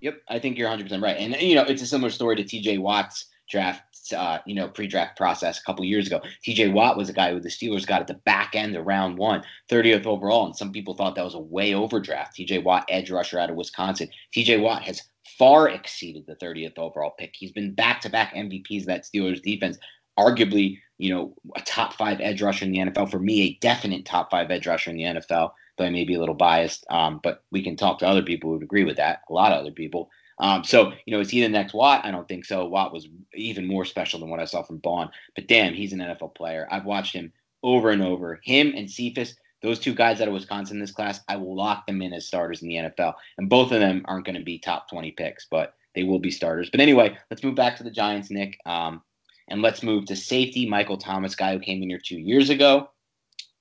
Yep, 0.00 0.22
I 0.28 0.38
think 0.38 0.58
you're 0.58 0.68
100 0.68 0.84
percent 0.84 1.02
right. 1.02 1.16
And 1.16 1.34
you 1.36 1.54
know, 1.54 1.62
it's 1.62 1.82
a 1.82 1.86
similar 1.86 2.10
story 2.10 2.36
to 2.36 2.44
T.J. 2.44 2.78
Watt's 2.78 3.26
draft. 3.50 3.82
Uh, 4.16 4.38
you 4.46 4.54
know, 4.54 4.68
pre-draft 4.68 5.16
process 5.16 5.58
a 5.58 5.64
couple 5.64 5.84
years 5.84 6.06
ago. 6.06 6.20
T.J. 6.44 6.68
Watt 6.68 6.96
was 6.96 7.08
a 7.08 7.12
guy 7.12 7.32
who 7.32 7.40
the 7.40 7.48
Steelers 7.48 7.84
got 7.84 8.00
at 8.00 8.06
the 8.06 8.14
back 8.14 8.54
end 8.54 8.76
of 8.76 8.86
round 8.86 9.18
one, 9.18 9.42
30th 9.68 10.06
overall, 10.06 10.46
and 10.46 10.54
some 10.54 10.70
people 10.70 10.94
thought 10.94 11.16
that 11.16 11.24
was 11.24 11.34
a 11.34 11.40
way 11.40 11.74
overdraft. 11.74 12.36
T.J. 12.36 12.58
Watt, 12.58 12.84
edge 12.88 13.10
rusher 13.10 13.40
out 13.40 13.50
of 13.50 13.56
Wisconsin. 13.56 14.08
T.J. 14.32 14.58
Watt 14.58 14.82
has 14.82 15.02
far 15.36 15.68
exceeded 15.68 16.24
the 16.28 16.36
30th 16.36 16.78
overall 16.78 17.14
pick. 17.18 17.34
He's 17.34 17.50
been 17.50 17.74
back-to-back 17.74 18.32
MVPs 18.32 18.82
of 18.82 18.86
that 18.86 19.04
Steelers 19.04 19.42
defense 19.42 19.76
arguably, 20.18 20.78
you 20.98 21.14
know, 21.14 21.34
a 21.54 21.60
top 21.60 21.94
five 21.94 22.20
edge 22.20 22.42
rusher 22.42 22.64
in 22.64 22.72
the 22.72 22.78
NFL. 22.78 23.10
For 23.10 23.18
me, 23.18 23.42
a 23.42 23.58
definite 23.60 24.04
top 24.04 24.30
five 24.30 24.50
edge 24.50 24.66
rusher 24.66 24.90
in 24.90 24.96
the 24.96 25.04
NFL. 25.04 25.52
Though 25.76 25.84
I 25.84 25.90
may 25.90 26.04
be 26.04 26.14
a 26.14 26.20
little 26.20 26.34
biased, 26.34 26.86
um, 26.88 27.20
but 27.22 27.44
we 27.50 27.62
can 27.62 27.76
talk 27.76 27.98
to 27.98 28.08
other 28.08 28.22
people 28.22 28.48
who 28.48 28.54
would 28.54 28.62
agree 28.62 28.84
with 28.84 28.96
that. 28.96 29.20
A 29.28 29.32
lot 29.32 29.52
of 29.52 29.60
other 29.60 29.72
people. 29.72 30.10
Um, 30.38 30.64
so, 30.64 30.92
you 31.06 31.14
know, 31.14 31.20
is 31.20 31.30
he 31.30 31.40
the 31.40 31.48
next 31.48 31.74
Watt? 31.74 32.04
I 32.04 32.10
don't 32.10 32.28
think 32.28 32.44
so. 32.44 32.66
Watt 32.66 32.92
was 32.92 33.08
even 33.34 33.66
more 33.66 33.84
special 33.84 34.20
than 34.20 34.30
what 34.30 34.40
I 34.40 34.44
saw 34.44 34.62
from 34.62 34.78
Baun. 34.78 35.10
But 35.34 35.48
damn, 35.48 35.74
he's 35.74 35.92
an 35.92 36.00
NFL 36.00 36.34
player. 36.34 36.68
I've 36.70 36.84
watched 36.84 37.14
him 37.14 37.32
over 37.62 37.90
and 37.90 38.02
over. 38.02 38.40
Him 38.42 38.72
and 38.76 38.90
Cephus, 38.90 39.36
those 39.62 39.78
two 39.78 39.94
guys 39.94 40.20
out 40.20 40.28
of 40.28 40.34
Wisconsin 40.34 40.76
in 40.76 40.80
this 40.80 40.92
class, 40.92 41.20
I 41.28 41.36
will 41.36 41.56
lock 41.56 41.86
them 41.86 42.02
in 42.02 42.12
as 42.12 42.26
starters 42.26 42.62
in 42.62 42.68
the 42.68 42.74
NFL. 42.74 43.14
And 43.38 43.48
both 43.48 43.72
of 43.72 43.80
them 43.80 44.02
aren't 44.06 44.26
going 44.26 44.38
to 44.38 44.44
be 44.44 44.58
top 44.58 44.90
20 44.90 45.12
picks, 45.12 45.46
but 45.46 45.74
they 45.94 46.04
will 46.04 46.18
be 46.18 46.30
starters. 46.30 46.68
But 46.70 46.80
anyway, 46.80 47.16
let's 47.30 47.42
move 47.42 47.54
back 47.54 47.76
to 47.78 47.82
the 47.82 47.90
Giants, 47.90 48.30
Nick. 48.30 48.58
Um, 48.66 49.02
and 49.48 49.62
let's 49.62 49.82
move 49.82 50.06
to 50.06 50.16
safety. 50.16 50.68
Michael 50.68 50.96
Thomas, 50.96 51.34
guy 51.34 51.52
who 51.52 51.60
came 51.60 51.82
in 51.82 51.88
here 51.88 52.00
two 52.02 52.18
years 52.18 52.50
ago 52.50 52.90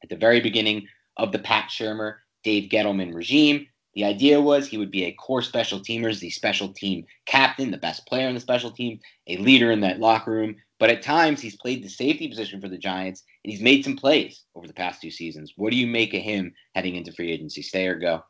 at 0.03 0.09
the 0.09 0.15
very 0.15 0.39
beginning 0.39 0.87
of 1.17 1.31
the 1.31 1.39
Pat 1.39 1.69
Shurmur, 1.69 2.15
Dave 2.43 2.69
Gettleman 2.69 3.13
regime. 3.13 3.67
The 3.93 4.03
idea 4.03 4.41
was 4.41 4.67
he 4.67 4.77
would 4.77 4.91
be 4.91 5.05
a 5.05 5.13
core 5.13 5.41
special 5.41 5.79
teamers, 5.79 6.19
the 6.19 6.29
special 6.29 6.73
team 6.73 7.05
captain, 7.25 7.71
the 7.71 7.77
best 7.77 8.05
player 8.05 8.27
in 8.27 8.35
the 8.35 8.41
special 8.41 8.71
team, 8.71 8.99
a 9.27 9.37
leader 9.37 9.71
in 9.71 9.79
that 9.81 9.99
locker 9.99 10.31
room. 10.31 10.57
But 10.79 10.89
at 10.89 11.01
times 11.01 11.39
he's 11.39 11.55
played 11.55 11.81
the 11.81 11.89
safety 11.89 12.27
position 12.27 12.59
for 12.59 12.67
the 12.67 12.77
Giants 12.77 13.23
and 13.43 13.51
he's 13.51 13.61
made 13.61 13.85
some 13.85 13.95
plays 13.95 14.43
over 14.53 14.67
the 14.67 14.73
past 14.73 15.01
two 15.01 15.11
seasons. 15.11 15.53
What 15.55 15.71
do 15.71 15.77
you 15.77 15.87
make 15.87 16.13
of 16.13 16.21
him 16.21 16.53
heading 16.73 16.95
into 16.95 17.13
free 17.13 17.31
agency? 17.31 17.61
Stay 17.61 17.87
or 17.87 17.95
go? 17.95 18.21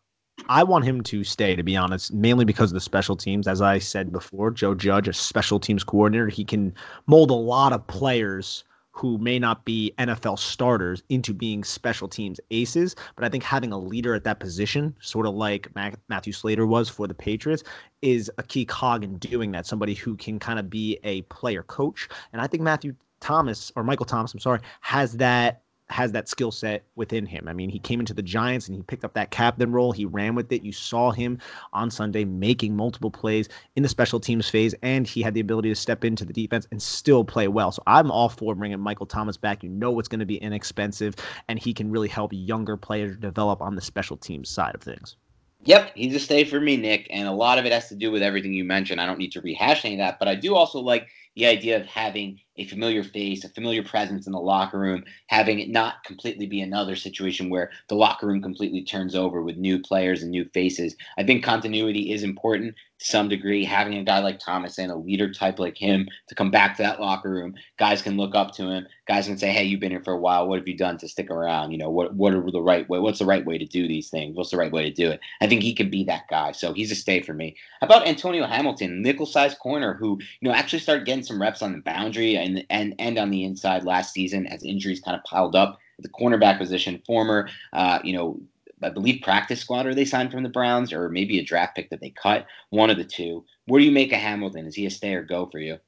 I 0.47 0.63
want 0.63 0.85
him 0.85 1.01
to 1.03 1.23
stay, 1.23 1.55
to 1.55 1.63
be 1.63 1.75
honest, 1.75 2.13
mainly 2.13 2.45
because 2.45 2.71
of 2.71 2.75
the 2.75 2.81
special 2.81 3.15
teams. 3.15 3.47
As 3.47 3.61
I 3.61 3.79
said 3.79 4.11
before, 4.11 4.51
Joe 4.51 4.75
Judge, 4.75 5.07
a 5.07 5.13
special 5.13 5.59
teams 5.59 5.83
coordinator, 5.83 6.27
he 6.27 6.45
can 6.45 6.73
mold 7.07 7.31
a 7.31 7.35
lot 7.35 7.73
of 7.73 7.85
players 7.87 8.63
who 8.91 9.17
may 9.17 9.37
not 9.37 9.65
be 9.65 9.91
NFL 9.97 10.39
starters 10.39 11.03
into 11.09 11.33
being 11.33 11.65
special 11.65 12.07
teams 12.07 12.39
aces. 12.51 12.95
But 13.15 13.25
I 13.25 13.29
think 13.29 13.43
having 13.43 13.73
a 13.73 13.77
leader 13.77 14.13
at 14.13 14.23
that 14.23 14.39
position, 14.39 14.95
sort 15.01 15.25
of 15.25 15.33
like 15.33 15.67
Matthew 16.07 16.31
Slater 16.31 16.65
was 16.65 16.87
for 16.87 17.05
the 17.05 17.13
Patriots, 17.13 17.63
is 18.01 18.31
a 18.37 18.43
key 18.43 18.63
cog 18.63 19.03
in 19.03 19.17
doing 19.17 19.51
that. 19.51 19.65
Somebody 19.65 19.95
who 19.95 20.15
can 20.15 20.39
kind 20.39 20.59
of 20.59 20.69
be 20.69 20.97
a 21.03 21.23
player 21.23 21.63
coach. 21.63 22.07
And 22.31 22.41
I 22.41 22.47
think 22.47 22.63
Matthew 22.63 22.95
Thomas, 23.19 23.71
or 23.75 23.83
Michael 23.83 24.05
Thomas, 24.05 24.33
I'm 24.33 24.39
sorry, 24.39 24.61
has 24.79 25.17
that 25.17 25.63
has 25.87 26.11
that 26.11 26.27
skill 26.27 26.51
set 26.51 26.83
within 26.95 27.25
him. 27.25 27.47
I 27.47 27.53
mean, 27.53 27.69
he 27.69 27.79
came 27.79 27.99
into 27.99 28.13
the 28.13 28.23
Giants 28.23 28.67
and 28.67 28.75
he 28.75 28.81
picked 28.81 29.05
up 29.05 29.13
that 29.13 29.31
captain 29.31 29.71
role. 29.71 29.91
He 29.91 30.05
ran 30.05 30.33
with 30.33 30.51
it. 30.51 30.63
You 30.63 30.71
saw 30.71 31.11
him 31.11 31.37
on 31.73 31.91
Sunday 31.91 32.25
making 32.25 32.75
multiple 32.75 33.11
plays 33.11 33.49
in 33.75 33.83
the 33.83 33.89
special 33.89 34.19
teams 34.19 34.49
phase, 34.49 34.73
and 34.81 35.05
he 35.07 35.21
had 35.21 35.33
the 35.33 35.39
ability 35.39 35.69
to 35.69 35.75
step 35.75 36.03
into 36.03 36.25
the 36.25 36.33
defense 36.33 36.67
and 36.71 36.81
still 36.81 37.23
play 37.23 37.47
well. 37.47 37.71
So 37.71 37.83
I'm 37.85 38.09
all 38.09 38.29
for 38.29 38.55
bringing 38.55 38.79
Michael 38.79 39.05
Thomas 39.05 39.37
back. 39.37 39.63
You 39.63 39.69
know 39.69 39.99
it's 39.99 40.07
going 40.07 40.19
to 40.19 40.25
be 40.25 40.37
inexpensive, 40.37 41.15
and 41.47 41.59
he 41.59 41.73
can 41.73 41.91
really 41.91 42.07
help 42.07 42.31
younger 42.33 42.77
players 42.77 43.17
develop 43.17 43.61
on 43.61 43.75
the 43.75 43.81
special 43.81 44.17
teams 44.17 44.49
side 44.49 44.73
of 44.73 44.81
things. 44.81 45.17
Yep, 45.65 45.93
he's 45.95 46.15
a 46.15 46.19
stay 46.19 46.43
for 46.43 46.59
me, 46.59 46.77
Nick. 46.77 47.07
And 47.09 47.27
a 47.27 47.31
lot 47.31 47.57
of 47.57 47.65
it 47.65 47.71
has 47.71 47.89
to 47.89 47.95
do 47.95 48.11
with 48.11 48.21
everything 48.21 48.53
you 48.53 48.63
mentioned. 48.63 49.01
I 49.01 49.05
don't 49.05 49.17
need 49.17 49.31
to 49.31 49.41
rehash 49.41 49.83
any 49.83 49.95
of 49.95 49.99
that, 49.99 50.19
but 50.19 50.27
I 50.27 50.35
do 50.35 50.55
also 50.55 50.79
like 50.79 51.07
the 51.35 51.47
idea 51.47 51.77
of 51.77 51.87
having 51.87 52.39
a 52.57 52.65
familiar 52.65 53.03
face, 53.03 53.43
a 53.43 53.49
familiar 53.49 53.83
presence 53.83 54.27
in 54.27 54.33
the 54.33 54.39
locker 54.39 54.79
room, 54.79 55.03
having 55.27 55.59
it 55.59 55.69
not 55.69 56.03
completely 56.03 56.45
be 56.45 56.61
another 56.61 56.95
situation 56.95 57.49
where 57.49 57.71
the 57.89 57.95
locker 57.95 58.27
room 58.27 58.41
completely 58.41 58.83
turns 58.83 59.15
over 59.15 59.41
with 59.41 59.57
new 59.57 59.79
players 59.79 60.21
and 60.21 60.31
new 60.31 60.45
faces. 60.53 60.95
I 61.17 61.23
think 61.23 61.43
continuity 61.43 62.11
is 62.11 62.23
important 62.23 62.75
to 62.99 63.05
some 63.05 63.27
degree. 63.27 63.65
Having 63.65 63.97
a 63.97 64.03
guy 64.03 64.19
like 64.19 64.39
Thomas 64.39 64.77
and 64.77 64.91
a 64.91 64.95
leader 64.95 65.31
type 65.31 65.59
like 65.59 65.77
him 65.77 66.07
to 66.27 66.35
come 66.35 66.49
back 66.49 66.77
to 66.77 66.83
that 66.83 67.01
locker 67.01 67.29
room, 67.29 67.55
guys 67.77 68.01
can 68.01 68.17
look 68.17 68.35
up 68.35 68.53
to 68.53 68.69
him. 68.69 68.87
Guys 69.07 69.27
can 69.27 69.37
say, 69.37 69.51
"Hey, 69.51 69.65
you've 69.65 69.79
been 69.79 69.91
here 69.91 70.03
for 70.03 70.13
a 70.13 70.19
while. 70.19 70.47
What 70.47 70.59
have 70.59 70.67
you 70.67 70.77
done 70.77 70.97
to 70.99 71.07
stick 71.07 71.29
around? 71.29 71.71
You 71.71 71.77
know, 71.77 71.89
what 71.89 72.15
what 72.15 72.33
are 72.33 72.51
the 72.51 72.61
right 72.61 72.87
way? 72.89 72.99
What's 72.99 73.19
the 73.19 73.25
right 73.25 73.45
way 73.45 73.57
to 73.57 73.65
do 73.65 73.87
these 73.87 74.09
things? 74.09 74.35
What's 74.35 74.51
the 74.51 74.57
right 74.57 74.71
way 74.71 74.83
to 74.83 74.91
do 74.91 75.11
it?" 75.11 75.19
I 75.41 75.47
think 75.47 75.61
he 75.61 75.73
can 75.73 75.89
be 75.89 76.03
that 76.05 76.27
guy. 76.29 76.53
So 76.53 76.73
he's 76.73 76.91
a 76.91 76.95
stay 76.95 77.21
for 77.21 77.33
me. 77.33 77.55
How 77.81 77.87
about 77.87 78.07
Antonio 78.07 78.45
Hamilton, 78.45 79.01
nickel-sized 79.01 79.59
corner, 79.59 79.93
who 79.93 80.17
you 80.39 80.49
know 80.49 80.55
actually 80.55 80.79
started 80.79 81.05
getting 81.05 81.23
some 81.23 81.41
reps 81.41 81.61
on 81.61 81.73
the 81.73 81.81
boundary 81.81 82.35
and 82.45 82.65
and 82.69 82.95
and 82.99 83.17
on 83.17 83.31
the 83.31 83.43
inside 83.43 83.83
last 83.83 84.13
season 84.13 84.47
as 84.47 84.63
injuries 84.63 85.01
kind 85.01 85.17
of 85.17 85.23
piled 85.23 85.55
up 85.55 85.79
the 85.99 86.09
cornerback 86.09 86.57
position. 86.57 87.01
Former, 87.05 87.49
uh, 87.73 87.99
you 88.03 88.13
know, 88.13 88.39
I 88.81 88.89
believe 88.89 89.21
practice 89.23 89.61
squad 89.61 89.85
or 89.85 89.95
they 89.95 90.05
signed 90.05 90.31
from 90.31 90.43
the 90.43 90.49
Browns, 90.49 90.93
or 90.93 91.09
maybe 91.09 91.39
a 91.39 91.43
draft 91.43 91.75
pick 91.75 91.89
that 91.89 92.01
they 92.01 92.11
cut. 92.11 92.45
One 92.69 92.89
of 92.89 92.97
the 92.97 93.03
two. 93.03 93.45
Where 93.65 93.79
do 93.79 93.85
you 93.85 93.91
make 93.91 94.11
a 94.11 94.17
Hamilton? 94.17 94.67
Is 94.67 94.75
he 94.75 94.85
a 94.85 94.89
stay 94.89 95.13
or 95.13 95.23
go 95.23 95.47
for 95.51 95.59
you? 95.59 95.79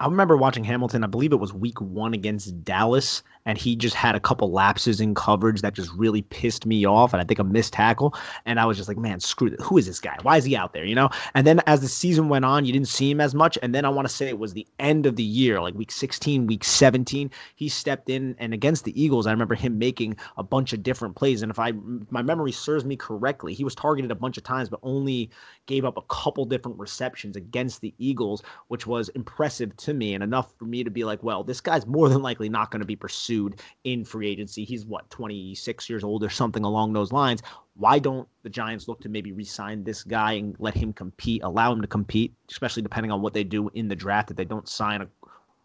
I 0.00 0.06
remember 0.06 0.36
watching 0.36 0.64
Hamilton. 0.64 1.02
I 1.02 1.08
believe 1.08 1.32
it 1.32 1.40
was 1.40 1.52
week 1.52 1.80
one 1.80 2.14
against 2.14 2.62
Dallas, 2.62 3.22
and 3.48 3.56
he 3.56 3.74
just 3.74 3.94
had 3.94 4.14
a 4.14 4.20
couple 4.20 4.52
lapses 4.52 5.00
in 5.00 5.14
coverage 5.14 5.62
that 5.62 5.72
just 5.72 5.90
really 5.94 6.20
pissed 6.20 6.66
me 6.66 6.84
off. 6.84 7.14
And 7.14 7.22
I 7.22 7.24
think 7.24 7.38
a 7.38 7.44
missed 7.44 7.72
tackle. 7.72 8.14
And 8.44 8.60
I 8.60 8.66
was 8.66 8.76
just 8.76 8.88
like, 8.88 8.98
man, 8.98 9.20
screw 9.20 9.48
it. 9.48 9.58
Who 9.62 9.78
is 9.78 9.86
this 9.86 10.00
guy? 10.00 10.18
Why 10.20 10.36
is 10.36 10.44
he 10.44 10.54
out 10.54 10.74
there? 10.74 10.84
You 10.84 10.94
know? 10.94 11.08
And 11.32 11.46
then 11.46 11.62
as 11.66 11.80
the 11.80 11.88
season 11.88 12.28
went 12.28 12.44
on, 12.44 12.66
you 12.66 12.74
didn't 12.74 12.88
see 12.88 13.10
him 13.10 13.22
as 13.22 13.34
much. 13.34 13.56
And 13.62 13.74
then 13.74 13.86
I 13.86 13.88
want 13.88 14.06
to 14.06 14.12
say 14.12 14.28
it 14.28 14.38
was 14.38 14.52
the 14.52 14.66
end 14.78 15.06
of 15.06 15.16
the 15.16 15.22
year, 15.22 15.62
like 15.62 15.74
week 15.74 15.90
16, 15.90 16.46
week 16.46 16.62
17. 16.62 17.30
He 17.56 17.70
stepped 17.70 18.10
in, 18.10 18.36
and 18.38 18.52
against 18.52 18.84
the 18.84 19.02
Eagles, 19.02 19.26
I 19.26 19.30
remember 19.30 19.54
him 19.54 19.78
making 19.78 20.18
a 20.36 20.42
bunch 20.42 20.74
of 20.74 20.82
different 20.82 21.16
plays. 21.16 21.40
And 21.40 21.48
if 21.50 21.58
I 21.58 21.72
my 22.10 22.20
memory 22.20 22.52
serves 22.52 22.84
me 22.84 22.96
correctly, 22.96 23.54
he 23.54 23.64
was 23.64 23.74
targeted 23.74 24.10
a 24.10 24.14
bunch 24.14 24.36
of 24.36 24.44
times, 24.44 24.68
but 24.68 24.80
only 24.82 25.30
gave 25.64 25.86
up 25.86 25.96
a 25.96 26.02
couple 26.02 26.44
different 26.44 26.78
receptions 26.78 27.34
against 27.34 27.80
the 27.80 27.94
Eagles, 27.96 28.42
which 28.66 28.86
was 28.86 29.08
impressive 29.10 29.74
to 29.78 29.94
me 29.94 30.12
and 30.12 30.22
enough 30.22 30.52
for 30.58 30.66
me 30.66 30.84
to 30.84 30.90
be 30.90 31.04
like, 31.04 31.22
well, 31.22 31.42
this 31.42 31.62
guy's 31.62 31.86
more 31.86 32.10
than 32.10 32.20
likely 32.20 32.50
not 32.50 32.70
going 32.70 32.80
to 32.80 32.86
be 32.86 32.96
pursued 32.96 33.37
in 33.84 34.04
free 34.04 34.28
agency. 34.28 34.64
He's 34.64 34.86
what, 34.86 35.08
26 35.10 35.88
years 35.88 36.04
old 36.04 36.24
or 36.24 36.30
something 36.30 36.64
along 36.64 36.92
those 36.92 37.12
lines. 37.12 37.42
Why 37.74 37.98
don't 37.98 38.28
the 38.42 38.50
Giants 38.50 38.88
look 38.88 39.00
to 39.02 39.08
maybe 39.08 39.32
re-sign 39.32 39.84
this 39.84 40.02
guy 40.02 40.32
and 40.32 40.56
let 40.58 40.74
him 40.74 40.92
compete, 40.92 41.42
allow 41.42 41.72
him 41.72 41.80
to 41.82 41.86
compete, 41.86 42.34
especially 42.50 42.82
depending 42.82 43.12
on 43.12 43.22
what 43.22 43.34
they 43.34 43.44
do 43.44 43.68
in 43.74 43.88
the 43.88 43.96
draft 43.96 44.30
if 44.30 44.36
they 44.36 44.44
don't 44.44 44.68
sign 44.68 45.02
a 45.02 45.08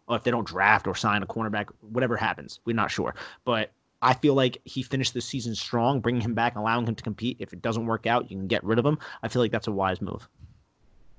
or 0.06 0.16
if 0.16 0.22
they 0.22 0.30
don't 0.30 0.46
draft 0.46 0.86
or 0.86 0.94
sign 0.94 1.22
a 1.22 1.26
cornerback, 1.26 1.68
whatever 1.80 2.16
happens, 2.16 2.60
we're 2.66 2.76
not 2.76 2.90
sure. 2.90 3.14
But 3.44 3.72
I 4.02 4.12
feel 4.12 4.34
like 4.34 4.60
he 4.64 4.82
finished 4.82 5.14
the 5.14 5.20
season 5.20 5.54
strong, 5.54 6.00
bringing 6.00 6.20
him 6.20 6.34
back, 6.34 6.56
allowing 6.56 6.86
him 6.86 6.94
to 6.94 7.02
compete. 7.02 7.38
If 7.40 7.54
it 7.54 7.62
doesn't 7.62 7.86
work 7.86 8.06
out, 8.06 8.30
you 8.30 8.36
can 8.36 8.46
get 8.46 8.62
rid 8.64 8.78
of 8.78 8.84
him. 8.84 8.98
I 9.22 9.28
feel 9.28 9.40
like 9.40 9.50
that's 9.50 9.66
a 9.66 9.72
wise 9.72 10.02
move. 10.02 10.28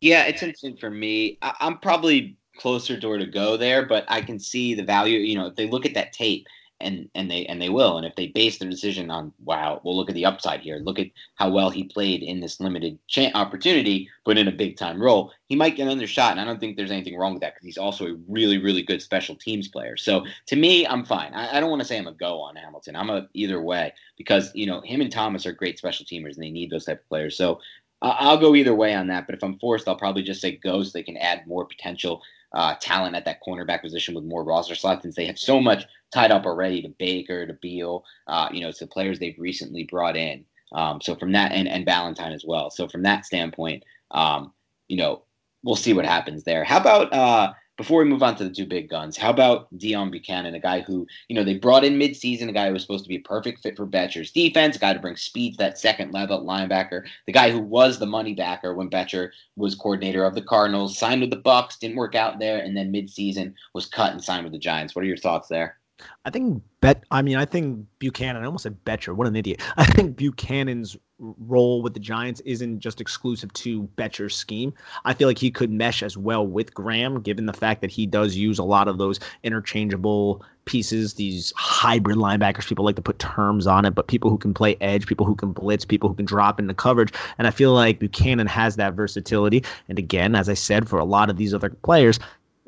Yeah, 0.01 0.25
it's 0.25 0.43
interesting 0.43 0.77
for 0.77 0.91
me. 0.91 1.39
I- 1.41 1.55
I'm 1.61 1.79
probably 1.79 2.37
closer 2.57 2.97
door 2.97 3.17
to 3.17 3.25
go 3.25 3.57
there, 3.57 3.85
but 3.85 4.05
I 4.07 4.21
can 4.21 4.39
see 4.39 4.73
the 4.73 4.83
value. 4.83 5.19
You 5.19 5.35
know, 5.35 5.47
if 5.47 5.55
they 5.55 5.67
look 5.69 5.85
at 5.85 5.93
that 5.95 6.13
tape 6.13 6.47
and 6.81 7.09
and 7.15 7.31
they 7.31 7.45
and 7.45 7.61
they 7.61 7.69
will, 7.69 7.97
and 7.97 8.05
if 8.05 8.15
they 8.15 8.27
base 8.27 8.57
their 8.57 8.69
decision 8.69 9.09
on 9.09 9.31
wow, 9.43 9.79
we'll 9.83 9.95
look 9.95 10.09
at 10.09 10.15
the 10.15 10.25
upside 10.25 10.59
here. 10.59 10.77
Look 10.77 10.99
at 10.99 11.07
how 11.35 11.49
well 11.49 11.69
he 11.69 11.85
played 11.85 12.21
in 12.21 12.41
this 12.41 12.59
limited 12.59 12.99
opportunity, 13.33 14.09
but 14.25 14.37
in 14.37 14.47
a 14.47 14.51
big 14.51 14.77
time 14.77 15.01
role, 15.01 15.31
he 15.47 15.55
might 15.55 15.77
get 15.77 15.87
another 15.87 16.07
shot. 16.07 16.31
And 16.31 16.41
I 16.41 16.43
don't 16.43 16.59
think 16.59 16.75
there's 16.75 16.91
anything 16.91 17.17
wrong 17.17 17.33
with 17.33 17.41
that 17.41 17.53
because 17.55 17.65
he's 17.65 17.77
also 17.77 18.07
a 18.07 18.17
really 18.27 18.57
really 18.57 18.83
good 18.83 19.01
special 19.01 19.35
teams 19.35 19.67
player. 19.67 19.95
So 19.95 20.25
to 20.47 20.55
me, 20.55 20.85
I'm 20.85 21.05
fine. 21.05 21.33
I, 21.33 21.57
I 21.57 21.59
don't 21.59 21.69
want 21.69 21.81
to 21.81 21.87
say 21.87 21.97
I'm 21.97 22.07
a 22.07 22.13
go 22.13 22.41
on 22.41 22.55
Hamilton. 22.55 22.95
I'm 22.95 23.09
a 23.09 23.27
either 23.33 23.61
way 23.61 23.93
because 24.17 24.51
you 24.53 24.65
know 24.65 24.81
him 24.81 25.01
and 25.01 25.11
Thomas 25.11 25.45
are 25.45 25.53
great 25.53 25.77
special 25.77 26.05
teamers 26.05 26.35
and 26.35 26.43
they 26.43 26.51
need 26.51 26.71
those 26.71 26.85
type 26.85 27.01
of 27.01 27.09
players. 27.09 27.37
So. 27.37 27.59
I'll 28.01 28.37
go 28.37 28.53
either 28.53 28.75
way 28.75 28.93
on 28.93 29.07
that, 29.07 29.25
but 29.25 29.35
if 29.35 29.43
I'm 29.43 29.57
forced, 29.57 29.87
I'll 29.87 29.95
probably 29.95 30.21
just 30.21 30.41
say 30.41 30.57
go 30.57 30.83
so 30.83 30.91
they 30.93 31.01
can 31.01 31.17
add 31.17 31.47
more 31.47 31.65
potential 31.65 32.21
uh, 32.55 32.75
talent 32.79 33.15
at 33.15 33.25
that 33.25 33.39
cornerback 33.45 33.81
position 33.81 34.15
with 34.15 34.23
more 34.23 34.43
roster 34.43 34.75
slots 34.75 35.03
since 35.03 35.15
they 35.15 35.25
have 35.27 35.37
so 35.37 35.59
much 35.59 35.85
tied 36.13 36.31
up 36.31 36.45
already 36.45 36.81
to 36.81 36.89
Baker, 36.97 37.45
to 37.45 37.53
Beal, 37.53 38.03
uh, 38.27 38.47
you 38.51 38.61
know, 38.61 38.71
to 38.71 38.87
players 38.87 39.19
they've 39.19 39.37
recently 39.37 39.83
brought 39.83 40.15
in. 40.15 40.45
Um, 40.73 41.01
so 41.01 41.15
from 41.15 41.33
that, 41.33 41.51
and, 41.51 41.67
and 41.67 41.85
Ballentine 41.85 42.33
as 42.33 42.43
well. 42.45 42.69
So 42.69 42.87
from 42.87 43.03
that 43.03 43.25
standpoint, 43.25 43.83
um, 44.11 44.53
you 44.87 44.97
know, 44.97 45.23
we'll 45.63 45.75
see 45.75 45.93
what 45.93 46.05
happens 46.05 46.43
there. 46.43 46.63
How 46.63 46.79
about 46.79 47.13
uh, 47.13 47.53
before 47.77 47.99
we 47.99 48.09
move 48.09 48.23
on 48.23 48.35
to 48.37 48.43
the 48.43 48.49
two 48.49 48.65
big 48.65 48.89
guns, 48.89 49.17
how 49.17 49.29
about 49.29 49.73
Deone 49.77 50.13
Bucannon, 50.13 50.55
a 50.55 50.59
guy 50.59 50.81
who, 50.81 51.05
you 51.27 51.35
know, 51.35 51.43
they 51.43 51.57
brought 51.57 51.83
in 51.83 51.99
midseason, 51.99 52.47
a 52.47 52.53
guy 52.53 52.67
who 52.67 52.73
was 52.73 52.81
supposed 52.81 53.03
to 53.03 53.09
be 53.09 53.17
a 53.17 53.21
perfect 53.21 53.61
fit 53.61 53.75
for 53.75 53.85
Bettcher's 53.85 54.31
defense, 54.31 54.75
a 54.75 54.79
guy 54.79 54.93
to 54.93 54.99
bring 54.99 55.17
speed 55.17 55.51
to 55.51 55.57
that 55.57 55.77
second 55.77 56.13
level 56.13 56.45
linebacker, 56.45 57.05
the 57.25 57.33
guy 57.33 57.51
who 57.51 57.59
was 57.59 57.99
the 57.99 58.05
money 58.05 58.33
backer 58.33 58.73
when 58.73 58.89
Bettcher 58.89 59.31
was 59.55 59.75
coordinator 59.75 60.23
of 60.23 60.35
the 60.35 60.41
Cardinals, 60.41 60.97
signed 60.97 61.21
with 61.21 61.29
the 61.31 61.35
Bucks, 61.35 61.77
didn't 61.77 61.97
work 61.97 62.15
out 62.15 62.39
there, 62.39 62.59
and 62.59 62.75
then 62.75 62.93
midseason 62.93 63.53
was 63.73 63.85
cut 63.85 64.13
and 64.13 64.23
signed 64.23 64.43
with 64.43 64.53
the 64.53 64.59
Giants. 64.59 64.95
What 64.95 65.03
are 65.03 65.07
your 65.07 65.17
thoughts 65.17 65.47
there? 65.47 65.77
I 66.25 66.29
think 66.29 66.61
bet. 66.81 67.03
I 67.11 67.21
mean, 67.21 67.37
I 67.37 67.45
think 67.45 67.85
Bucannon. 67.99 68.41
I 68.41 68.45
almost 68.45 68.63
said 68.63 68.83
Bettcher. 68.83 69.15
What 69.15 69.27
an 69.27 69.35
idiot! 69.35 69.61
I 69.77 69.85
think 69.85 70.17
Bucannon's 70.17 70.97
role 71.19 71.81
with 71.81 71.93
the 71.93 71.99
Giants 71.99 72.41
isn't 72.41 72.79
just 72.79 72.99
exclusive 72.99 73.53
to 73.53 73.83
Bettcher's 73.97 74.35
scheme. 74.35 74.73
I 75.05 75.13
feel 75.13 75.27
like 75.27 75.37
he 75.37 75.49
could 75.49 75.71
mesh 75.71 76.03
as 76.03 76.17
well 76.17 76.45
with 76.45 76.73
Graham, 76.73 77.21
given 77.21 77.45
the 77.45 77.53
fact 77.53 77.79
that 77.81 77.91
he 77.91 78.05
does 78.05 78.35
use 78.35 78.59
a 78.59 78.63
lot 78.63 78.87
of 78.89 78.97
those 78.97 79.19
interchangeable 79.43 80.43
pieces, 80.65 81.13
these 81.13 81.53
hybrid 81.55 82.17
linebackers. 82.17 82.67
People 82.67 82.83
like 82.83 82.97
to 82.97 83.01
put 83.01 83.19
terms 83.19 83.65
on 83.65 83.85
it, 83.85 83.91
but 83.91 84.07
people 84.07 84.29
who 84.29 84.37
can 84.37 84.53
play 84.53 84.75
edge, 84.81 85.07
people 85.07 85.25
who 85.25 85.35
can 85.35 85.53
blitz, 85.53 85.85
people 85.85 86.09
who 86.09 86.15
can 86.15 86.25
drop 86.25 86.59
into 86.59 86.73
coverage. 86.73 87.13
And 87.37 87.47
I 87.47 87.51
feel 87.51 87.73
like 87.73 87.99
Bucannon 87.99 88.47
has 88.47 88.75
that 88.75 88.93
versatility. 88.93 89.63
And 89.87 89.97
again, 89.97 90.35
as 90.35 90.49
I 90.49 90.55
said, 90.55 90.89
for 90.89 90.99
a 90.99 91.05
lot 91.05 91.29
of 91.29 91.37
these 91.37 91.53
other 91.53 91.69
players, 91.69 92.19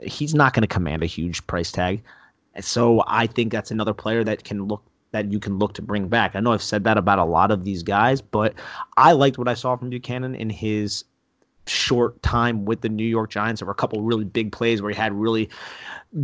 he's 0.03 0.33
not 0.33 0.53
going 0.53 0.61
to 0.61 0.67
command 0.67 1.03
a 1.03 1.07
huge 1.07 1.45
price 1.47 1.71
tag. 1.71 2.01
So 2.59 3.03
I 3.07 3.27
think 3.27 3.51
that's 3.51 3.71
another 3.71 3.93
player 3.93 4.23
that 4.23 4.43
can 4.43 4.67
look 4.67 4.83
that 5.11 5.31
you 5.31 5.39
can 5.39 5.57
look 5.57 5.73
to 5.73 5.81
bring 5.81 6.07
back. 6.09 6.35
I 6.35 6.41
know 6.41 6.51
I've 6.51 6.61
said 6.61 6.83
that 6.83 6.97
about 6.97 7.17
a 7.17 7.23
lot 7.23 7.49
of 7.49 7.63
these 7.63 7.81
guys, 7.81 8.21
but 8.21 8.53
I 8.97 9.13
liked 9.13 9.37
what 9.37 9.47
I 9.47 9.53
saw 9.53 9.75
from 9.77 9.89
Bucannon 9.89 10.37
in 10.37 10.49
his 10.49 11.05
short 11.65 12.21
time 12.21 12.65
with 12.65 12.81
the 12.81 12.89
New 12.89 13.05
York 13.05 13.29
Giants. 13.29 13.61
There 13.61 13.65
were 13.65 13.71
a 13.71 13.75
couple 13.75 14.01
really 14.01 14.25
big 14.25 14.51
plays 14.51 14.81
where 14.81 14.91
he 14.91 14.97
had 14.97 15.13
really 15.13 15.49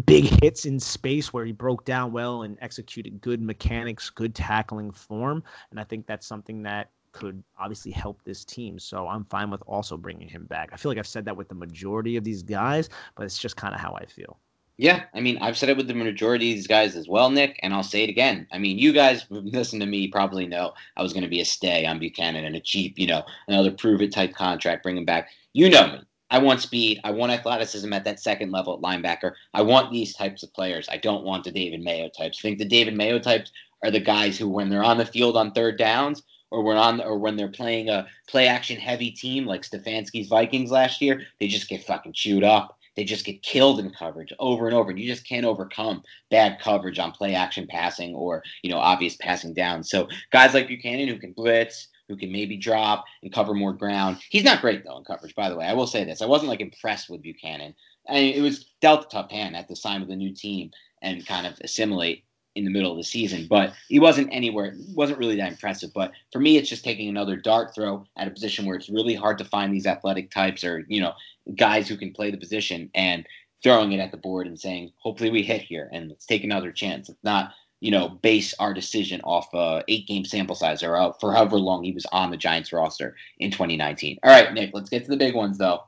big 0.05 0.25
hits 0.25 0.65
in 0.65 0.79
space 0.79 1.33
where 1.33 1.45
he 1.45 1.51
broke 1.51 1.85
down 1.85 2.11
well 2.11 2.43
and 2.43 2.57
executed 2.61 3.21
good 3.21 3.41
mechanics, 3.41 4.09
good 4.09 4.35
tackling 4.35 4.91
form. 4.91 5.43
And 5.71 5.79
I 5.79 5.83
think 5.83 6.05
that's 6.05 6.27
something 6.27 6.63
that 6.63 6.89
could 7.11 7.43
obviously 7.59 7.91
help 7.91 8.21
this 8.23 8.43
team. 8.43 8.79
So 8.79 9.07
I'm 9.07 9.25
fine 9.25 9.49
with 9.49 9.61
also 9.67 9.97
bringing 9.97 10.27
him 10.27 10.45
back. 10.45 10.69
I 10.73 10.77
feel 10.77 10.91
like 10.91 10.97
I've 10.97 11.07
said 11.07 11.25
that 11.25 11.37
with 11.37 11.47
the 11.47 11.55
majority 11.55 12.17
of 12.17 12.23
these 12.23 12.41
guys, 12.41 12.89
but 13.15 13.23
it's 13.23 13.37
just 13.37 13.55
kind 13.55 13.73
of 13.73 13.79
how 13.79 13.93
I 13.93 14.05
feel. 14.05 14.39
Yeah, 14.77 15.03
I 15.13 15.19
mean, 15.19 15.37
I've 15.37 15.57
said 15.57 15.69
it 15.69 15.77
with 15.77 15.87
the 15.87 15.93
majority 15.93 16.49
of 16.49 16.55
these 16.55 16.67
guys 16.67 16.95
as 16.95 17.07
well, 17.07 17.29
Nick, 17.29 17.59
and 17.61 17.73
I'll 17.73 17.83
say 17.83 18.03
it 18.03 18.09
again. 18.09 18.47
I 18.51 18.57
mean, 18.57 18.79
you 18.79 18.91
guys 18.91 19.25
listen 19.29 19.79
to 19.79 19.85
me 19.85 20.07
probably 20.07 20.47
know 20.47 20.73
I 20.97 21.03
was 21.03 21.13
going 21.13 21.23
to 21.23 21.29
be 21.29 21.41
a 21.41 21.45
stay 21.45 21.85
on 21.85 21.99
Bucannon 21.99 22.45
and 22.45 22.55
a 22.55 22.59
cheap, 22.59 22.97
you 22.97 23.05
know, 23.05 23.23
another 23.47 23.71
prove 23.71 24.01
it 24.01 24.11
type 24.11 24.33
contract, 24.33 24.81
bring 24.81 24.97
him 24.97 25.05
back. 25.05 25.29
You 25.53 25.69
know 25.69 25.87
me. 25.87 25.99
I 26.31 26.39
want 26.39 26.61
speed. 26.61 26.99
I 27.03 27.11
want 27.11 27.31
athleticism 27.31 27.93
at 27.93 28.03
that 28.05 28.19
second 28.19 28.51
level 28.51 28.73
at 28.73 28.81
linebacker. 28.81 29.33
I 29.53 29.61
want 29.61 29.91
these 29.91 30.15
types 30.15 30.41
of 30.41 30.51
players. 30.53 30.89
I 30.89 30.97
don't 30.97 31.23
want 31.23 31.43
the 31.43 31.51
David 31.51 31.83
Mayo 31.83 32.09
types. 32.09 32.39
I 32.39 32.41
think 32.41 32.57
the 32.57 32.65
David 32.65 32.97
Mayo 32.97 33.19
types 33.19 33.51
are 33.83 33.91
the 33.91 33.99
guys 33.99 34.39
who, 34.39 34.49
when 34.49 34.69
they're 34.69 34.83
on 34.83 34.97
the 34.97 35.05
field 35.05 35.37
on 35.37 35.51
third 35.51 35.77
downs, 35.77 36.23
or 36.49 36.63
when 36.63 36.77
on, 36.77 37.01
or 37.01 37.19
when 37.19 37.35
they're 37.35 37.49
playing 37.49 37.89
a 37.89 38.07
play 38.27 38.47
action 38.47 38.79
heavy 38.79 39.11
team 39.11 39.45
like 39.45 39.61
Stefanski's 39.61 40.27
Vikings 40.27 40.71
last 40.71 41.01
year, 41.01 41.21
they 41.39 41.47
just 41.47 41.69
get 41.69 41.83
fucking 41.83 42.13
chewed 42.13 42.43
up 42.43 42.79
they 42.95 43.03
just 43.03 43.25
get 43.25 43.41
killed 43.41 43.79
in 43.79 43.91
coverage 43.91 44.33
over 44.39 44.67
and 44.67 44.75
over. 44.75 44.91
And 44.91 44.99
you 44.99 45.07
just 45.07 45.27
can't 45.27 45.45
overcome 45.45 46.03
bad 46.29 46.59
coverage 46.59 46.99
on 46.99 47.11
play 47.11 47.35
action 47.35 47.67
passing 47.67 48.13
or, 48.15 48.43
you 48.61 48.71
know, 48.71 48.77
obvious 48.77 49.15
passing 49.17 49.53
down. 49.53 49.83
So 49.83 50.07
guys 50.31 50.53
like 50.53 50.67
Bucannon 50.67 51.07
who 51.07 51.19
can 51.19 51.33
blitz, 51.33 51.87
who 52.07 52.17
can 52.17 52.31
maybe 52.31 52.57
drop 52.57 53.05
and 53.21 53.33
cover 53.33 53.53
more 53.53 53.73
ground. 53.73 54.17
He's 54.29 54.43
not 54.43 54.61
great 54.61 54.83
though 54.83 54.97
in 54.97 55.03
coverage, 55.03 55.35
by 55.35 55.49
the 55.49 55.55
way. 55.55 55.65
I 55.65 55.73
will 55.73 55.87
say 55.87 56.03
this. 56.03 56.21
I 56.21 56.27
wasn't 56.27 56.49
like 56.49 56.61
impressed 56.61 57.09
with 57.09 57.23
Bucannon. 57.23 57.73
I 58.09 58.13
mean, 58.13 58.35
it 58.35 58.41
was 58.41 58.71
dealt 58.81 59.05
a 59.05 59.09
tough 59.09 59.31
hand 59.31 59.55
at 59.55 59.67
the 59.67 59.75
sign 59.75 60.01
of 60.01 60.07
the 60.07 60.15
new 60.15 60.33
team 60.33 60.71
and 61.01 61.25
kind 61.25 61.47
of 61.47 61.53
assimilate 61.61 62.23
in 62.55 62.65
the 62.65 62.71
middle 62.71 62.91
of 62.91 62.97
the 62.97 63.03
season, 63.03 63.47
but 63.49 63.73
he 63.87 63.99
wasn't 63.99 64.29
anywhere, 64.31 64.75
wasn't 64.93 65.17
really 65.17 65.35
that 65.35 65.51
impressive. 65.51 65.89
But 65.93 66.11
for 66.31 66.39
me, 66.39 66.57
it's 66.57 66.69
just 66.69 66.83
taking 66.83 67.09
another 67.09 67.35
dart 67.35 67.73
throw 67.73 68.05
at 68.15 68.27
a 68.27 68.31
position 68.31 68.65
where 68.65 68.75
it's 68.75 68.89
really 68.89 69.15
hard 69.15 69.39
to 69.39 69.45
find 69.45 69.73
these 69.73 69.87
athletic 69.87 70.29
types 70.29 70.63
or, 70.63 70.85
you 70.87 71.01
know, 71.01 71.13
guys 71.55 71.87
who 71.87 71.97
can 71.97 72.13
play 72.13 72.31
the 72.31 72.37
position 72.37 72.89
and 72.95 73.25
throwing 73.61 73.91
it 73.91 73.99
at 73.99 74.11
the 74.11 74.17
board 74.17 74.47
and 74.47 74.59
saying, 74.59 74.91
hopefully 74.97 75.29
we 75.29 75.43
hit 75.43 75.61
here 75.61 75.89
and 75.93 76.09
let's 76.09 76.25
take 76.25 76.43
another 76.43 76.71
chance. 76.71 77.09
It's 77.09 77.23
not, 77.23 77.53
you 77.79 77.91
know, 77.91 78.09
base 78.09 78.53
our 78.59 78.73
decision 78.73 79.21
off 79.23 79.53
a 79.53 79.83
eight 79.87 80.07
game 80.07 80.25
sample 80.25 80.55
size 80.55 80.83
or 80.83 80.95
uh, 80.95 81.13
for 81.13 81.33
however 81.33 81.57
long 81.57 81.83
he 81.83 81.91
was 81.91 82.05
on 82.11 82.31
the 82.31 82.37
Giants 82.37 82.73
roster 82.73 83.15
in 83.39 83.51
2019. 83.51 84.19
All 84.23 84.31
right, 84.31 84.53
Nick, 84.53 84.71
let's 84.73 84.89
get 84.89 85.03
to 85.05 85.09
the 85.09 85.17
big 85.17 85.35
ones 85.35 85.57
though. 85.57 85.83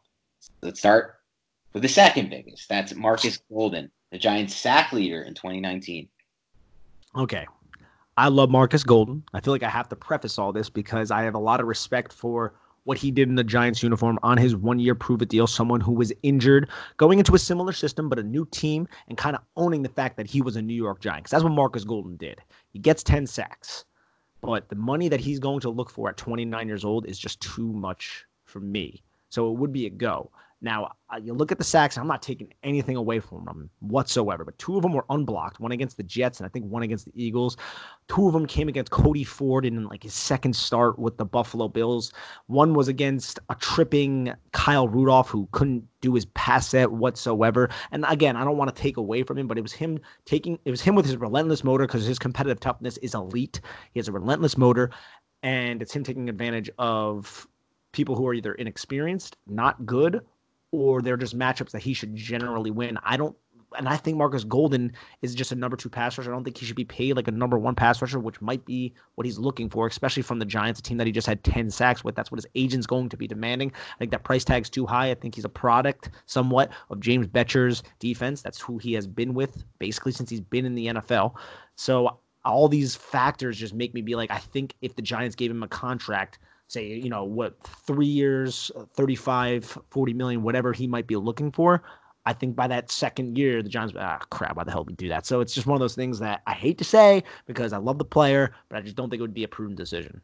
Let's 0.62 0.80
start 0.80 1.16
with 1.74 1.84
the 1.84 1.90
second 1.90 2.30
biggest. 2.30 2.70
That's 2.70 2.96
Marcus 2.96 3.40
Golden 3.50 3.92
the 4.16 4.20
Giants 4.20 4.56
sack 4.56 4.94
leader 4.94 5.24
in 5.24 5.34
2019. 5.34 6.08
Okay. 7.18 7.46
I 8.18 8.30
love 8.30 8.50
Marcus 8.50 8.84
Golden. 8.84 9.24
I 9.34 9.42
feel 9.42 9.54
like 9.54 9.64
I 9.64 9.70
have 9.70 9.90
to 9.90 9.96
preface 9.98 10.40
all 10.40 10.54
this 10.54 10.70
because 10.70 11.12
I 11.12 11.24
have 11.24 11.36
a 11.36 11.40
lot 11.40 11.60
of 11.60 11.68
respect 11.68 12.14
for 12.14 12.54
what 12.86 12.98
he 12.98 13.12
did 13.12 13.28
in 13.28 13.36
the 13.36 13.44
Giants 13.44 13.84
uniform 13.84 14.18
on 14.24 14.38
his 14.38 14.56
one 14.56 14.80
year 14.80 14.96
prove 14.96 15.22
it 15.22 15.30
deal, 15.30 15.48
someone 15.48 15.82
who 15.82 15.92
was 15.92 16.14
injured, 16.24 16.70
going 16.98 17.20
into 17.20 17.36
a 17.36 17.40
similar 17.40 17.74
system, 17.74 18.08
but 18.10 18.18
a 18.18 18.24
new 18.24 18.48
team, 18.52 18.88
and 19.10 19.18
kind 19.18 19.36
of 19.36 19.42
owning 19.58 19.84
the 19.84 19.90
fact 19.90 20.16
that 20.18 20.28
he 20.28 20.42
was 20.42 20.56
a 20.56 20.62
New 20.62 20.74
York 20.74 21.02
Giant. 21.02 21.24
Because 21.24 21.32
that's 21.32 21.44
what 21.44 21.54
Marcus 21.54 21.84
Golden 21.84 22.16
did. 22.16 22.42
He 22.70 22.80
gets 22.80 23.04
10 23.04 23.28
sacks, 23.28 23.86
but 24.42 24.70
the 24.70 24.76
money 24.76 25.10
that 25.10 25.20
he's 25.20 25.40
going 25.40 25.60
to 25.62 25.70
look 25.70 25.90
for 25.90 26.10
at 26.10 26.18
29 26.18 26.68
years 26.68 26.86
old 26.86 27.06
is 27.06 27.20
just 27.20 27.42
too 27.42 27.74
much 27.74 28.26
for 28.44 28.60
me. 28.60 29.04
So 29.30 29.52
it 29.52 29.58
would 29.58 29.74
be 29.74 29.88
a 29.88 29.90
go. 29.90 30.32
Now, 30.66 30.94
uh, 31.14 31.18
you 31.18 31.36
look 31.36 31.52
at 31.52 31.60
the 31.60 31.64
sacks, 31.64 31.96
I'm 31.96 32.08
not 32.08 32.24
taking 32.24 32.52
anything 32.64 32.96
away 32.96 33.20
from 33.20 33.46
them 33.46 33.70
whatsoever, 33.82 34.44
but 34.44 34.58
two 34.58 34.76
of 34.76 34.82
them 34.82 34.94
were 34.94 35.06
unblocked, 35.12 35.60
one 35.60 35.72
against 35.72 35.96
the 35.96 36.02
Jets 36.02 36.40
and 36.40 36.48
I 36.48 36.50
think 36.50 36.66
one 36.66 36.82
against 36.82 37.06
the 37.06 37.12
Eagles. 37.14 37.56
Two 38.08 38.26
of 38.26 38.34
them 38.34 38.48
came 38.48 38.68
against 38.68 38.90
Cody 38.90 39.24
Ford 39.24 39.64
in 39.64 39.84
like 39.84 40.02
his 40.02 40.16
second 40.16 40.56
start 40.56 40.98
with 40.98 41.18
the 41.18 41.26
Buffalo 41.26 41.68
Bills. 41.68 42.12
One 42.48 42.74
was 42.74 42.88
against 42.88 43.38
a 43.52 43.56
tripping 43.56 44.34
Kyle 44.54 44.88
Rudolph 44.88 45.30
who 45.30 45.48
couldn't 45.52 45.88
do 46.02 46.16
his 46.16 46.26
pass 46.34 46.70
set 46.70 46.92
whatsoever. 46.92 47.70
And 47.92 48.04
again, 48.10 48.36
I 48.36 48.44
don't 48.44 48.58
want 48.58 48.76
to 48.76 48.82
take 48.82 48.98
away 48.98 49.22
from 49.22 49.38
him, 49.38 49.46
but 49.46 49.60
it 49.60 49.62
was 49.62 49.74
him 49.74 50.00
taking 50.26 50.58
it 50.66 50.72
was 50.72 50.82
him 50.82 50.96
with 50.96 51.06
his 51.06 51.18
relentless 51.18 51.64
motor 51.64 51.86
because 51.86 52.08
his 52.08 52.18
competitive 52.18 52.60
toughness 52.60 52.98
is 52.98 53.14
elite. 53.14 53.62
He 53.94 54.00
has 54.00 54.08
a 54.08 54.12
relentless 54.12 54.58
motor 54.58 54.90
and 55.44 55.84
it's 55.84 55.96
him 55.96 56.04
taking 56.04 56.28
advantage 56.28 56.72
of 56.80 57.48
people 57.92 58.16
who 58.16 58.28
are 58.28 58.34
either 58.34 58.56
inexperienced, 58.56 59.38
not 59.46 59.86
good, 59.86 60.22
or 60.76 61.02
they're 61.02 61.18
just 61.18 61.38
matchups 61.38 61.72
that 61.72 61.82
he 61.82 61.94
should 61.94 62.16
generally 62.16 62.72
win. 62.72 62.98
I 63.04 63.18
don't 63.18 63.36
and 63.78 63.90
I 63.90 63.98
think 63.98 64.18
Marcus 64.18 64.44
Golden 64.44 64.92
is 65.22 65.36
just 65.36 65.52
a 65.52 65.56
number 65.56 65.78
two 65.78 65.90
pass 65.90 66.18
rusher. 66.18 66.32
I 66.32 66.36
don't 66.36 66.44
think 66.44 66.58
he 66.58 66.66
should 66.66 66.76
be 66.76 66.86
paid 66.86 67.16
like 67.16 67.28
a 67.28 67.32
number 67.32 67.58
one 67.58 67.76
pass 67.76 68.02
rusher, 68.02 68.20
which 68.20 68.42
might 68.42 68.66
be 68.66 68.94
what 69.16 69.26
he's 69.26 69.38
looking 69.38 69.70
for, 69.70 69.88
especially 69.88 70.24
from 70.24 70.40
the 70.40 70.46
Giants, 70.46 70.80
a 70.80 70.84
team 70.84 70.98
that 70.98 71.08
he 71.08 71.14
just 71.14 71.28
had 71.28 71.44
10 71.44 71.70
sacks 71.70 72.04
with. 72.04 72.16
That's 72.16 72.32
what 72.32 72.38
his 72.38 72.48
agent's 72.56 72.88
going 72.88 73.10
to 73.10 73.18
be 73.18 73.28
demanding. 73.28 73.72
I 73.96 73.98
think 74.00 74.12
that 74.12 74.24
price 74.24 74.44
tag's 74.44 74.70
too 74.70 74.86
high. 74.86 75.12
I 75.12 75.16
think 75.16 75.36
he's 75.36 75.46
a 75.46 75.50
product 75.50 76.10
somewhat 76.26 76.72
of 76.90 77.00
James 77.00 77.28
Bettcher's 77.28 77.84
defense. 78.00 78.42
That's 78.42 78.60
who 78.60 78.78
he 78.78 78.94
has 78.94 79.08
been 79.08 79.34
with 79.34 79.64
basically 79.80 80.12
since 80.12 80.30
he's 80.30 80.42
been 80.42 80.66
in 80.66 80.76
the 80.76 80.88
NFL. 80.88 81.36
So 81.76 82.20
all 82.44 82.68
these 82.68 82.96
factors 82.96 83.58
just 83.58 83.74
make 83.74 83.94
me 83.94 84.02
be 84.02 84.16
like, 84.16 84.32
I 84.32 84.38
think 84.38 84.76
if 84.82 84.96
the 84.96 85.02
Giants 85.02 85.36
gave 85.36 85.52
him 85.52 85.64
a 85.64 85.68
contract– 85.68 86.40
say, 86.68 86.88
you 86.88 87.10
know, 87.10 87.24
what, 87.24 87.56
three 87.86 88.06
years, 88.06 88.72
35, 88.96 89.78
40 89.90 90.14
million, 90.14 90.44
whatever 90.44 90.74
he 90.74 90.88
might 90.88 91.08
be 91.08 91.16
looking 91.16 91.52
for. 91.52 91.84
I 92.26 92.34
think 92.34 92.56
by 92.56 92.68
that 92.68 92.92
second 92.92 93.38
year, 93.38 93.62
the 93.62 93.70
Giants, 93.70 93.94
ah, 93.98 94.18
crap, 94.32 94.56
why 94.56 94.64
the 94.64 94.72
hell 94.72 94.84
we 94.84 94.94
do 94.94 95.08
that? 95.10 95.28
So 95.28 95.42
it's 95.42 95.54
just 95.54 95.68
one 95.68 95.76
of 95.76 95.80
those 95.80 95.96
things 95.96 96.18
that 96.20 96.42
I 96.48 96.54
hate 96.54 96.78
to 96.80 96.84
say 96.84 97.24
because 97.46 97.72
I 97.72 97.78
love 97.78 98.00
the 98.00 98.06
player, 98.06 98.52
but 98.70 98.78
I 98.78 98.82
just 98.82 98.96
don't 98.96 99.10
think 99.10 99.20
it 99.20 99.22
would 99.22 99.34
be 99.34 99.44
a 99.44 99.48
prudent 99.48 99.78
decision. 99.78 100.22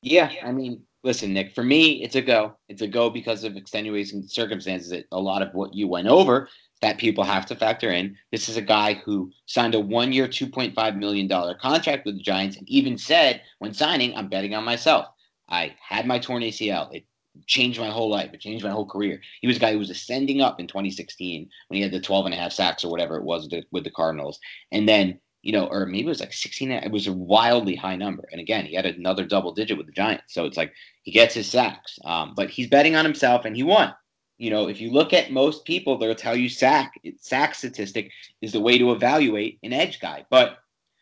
Yeah, 0.00 0.32
I 0.42 0.52
mean, 0.52 0.82
listen, 1.02 1.34
Nick, 1.34 1.54
for 1.54 1.62
me, 1.62 2.02
it's 2.02 2.14
a 2.14 2.22
go. 2.22 2.56
It's 2.68 2.80
a 2.80 2.86
go 2.86 3.10
because 3.10 3.44
of 3.44 3.56
extenuating 3.56 4.26
circumstances. 4.26 5.04
A 5.12 5.20
lot 5.20 5.42
of 5.42 5.52
what 5.52 5.74
you 5.74 5.86
went 5.86 6.08
over 6.08 6.48
that 6.82 6.98
people 6.98 7.24
have 7.24 7.46
to 7.46 7.56
factor 7.56 7.90
in. 7.90 8.16
This 8.30 8.48
is 8.48 8.56
a 8.56 8.62
guy 8.62 8.94
who 8.94 9.30
signed 9.46 9.74
a 9.74 9.80
one 9.80 10.12
year, 10.12 10.28
$2.5 10.28 10.96
million 10.96 11.28
contract 11.60 12.04
with 12.04 12.16
the 12.16 12.22
Giants 12.22 12.56
and 12.56 12.68
even 12.68 12.98
said 12.98 13.42
when 13.58 13.72
signing, 13.72 14.14
I'm 14.14 14.28
betting 14.28 14.54
on 14.54 14.64
myself. 14.64 15.06
I 15.48 15.74
had 15.80 16.06
my 16.06 16.18
torn 16.18 16.42
ACL. 16.42 16.92
It 16.94 17.04
changed 17.46 17.78
my 17.78 17.90
whole 17.90 18.10
life. 18.10 18.32
It 18.32 18.40
changed 18.40 18.64
my 18.64 18.70
whole 18.70 18.86
career. 18.86 19.20
He 19.40 19.46
was 19.46 19.56
a 19.56 19.60
guy 19.60 19.72
who 19.72 19.78
was 19.78 19.90
ascending 19.90 20.40
up 20.40 20.58
in 20.58 20.66
2016 20.66 21.48
when 21.68 21.76
he 21.76 21.82
had 21.82 21.92
the 21.92 22.00
12 22.00 22.26
and 22.26 22.34
a 22.34 22.38
half 22.38 22.52
sacks 22.52 22.84
or 22.84 22.90
whatever 22.90 23.16
it 23.16 23.24
was 23.24 23.48
with 23.70 23.84
the 23.84 23.90
Cardinals. 23.90 24.38
And 24.72 24.88
then, 24.88 25.20
you 25.42 25.52
know, 25.52 25.66
or 25.66 25.86
maybe 25.86 26.06
it 26.06 26.08
was 26.08 26.20
like 26.20 26.32
16. 26.32 26.70
It 26.70 26.90
was 26.90 27.06
a 27.06 27.12
wildly 27.12 27.76
high 27.76 27.96
number. 27.96 28.24
And 28.32 28.40
again, 28.40 28.64
he 28.64 28.74
had 28.74 28.86
another 28.86 29.24
double 29.24 29.52
digit 29.52 29.76
with 29.76 29.86
the 29.86 29.92
Giants. 29.92 30.34
So 30.34 30.44
it's 30.44 30.56
like 30.56 30.72
he 31.02 31.12
gets 31.12 31.34
his 31.34 31.48
sacks. 31.48 31.98
Um, 32.04 32.34
but 32.34 32.50
he's 32.50 32.68
betting 32.68 32.96
on 32.96 33.04
himself 33.04 33.44
and 33.44 33.54
he 33.54 33.62
won. 33.62 33.94
You 34.38 34.50
know, 34.50 34.68
if 34.68 34.80
you 34.80 34.90
look 34.90 35.12
at 35.14 35.30
most 35.30 35.64
people, 35.64 35.96
they'll 35.96 36.14
tell 36.14 36.36
you 36.36 36.48
sack 36.48 36.92
sack 37.20 37.54
statistic 37.54 38.10
is 38.42 38.52
the 38.52 38.60
way 38.60 38.76
to 38.76 38.92
evaluate 38.92 39.58
an 39.62 39.72
edge 39.72 39.98
guy. 39.98 40.26
But 40.28 40.58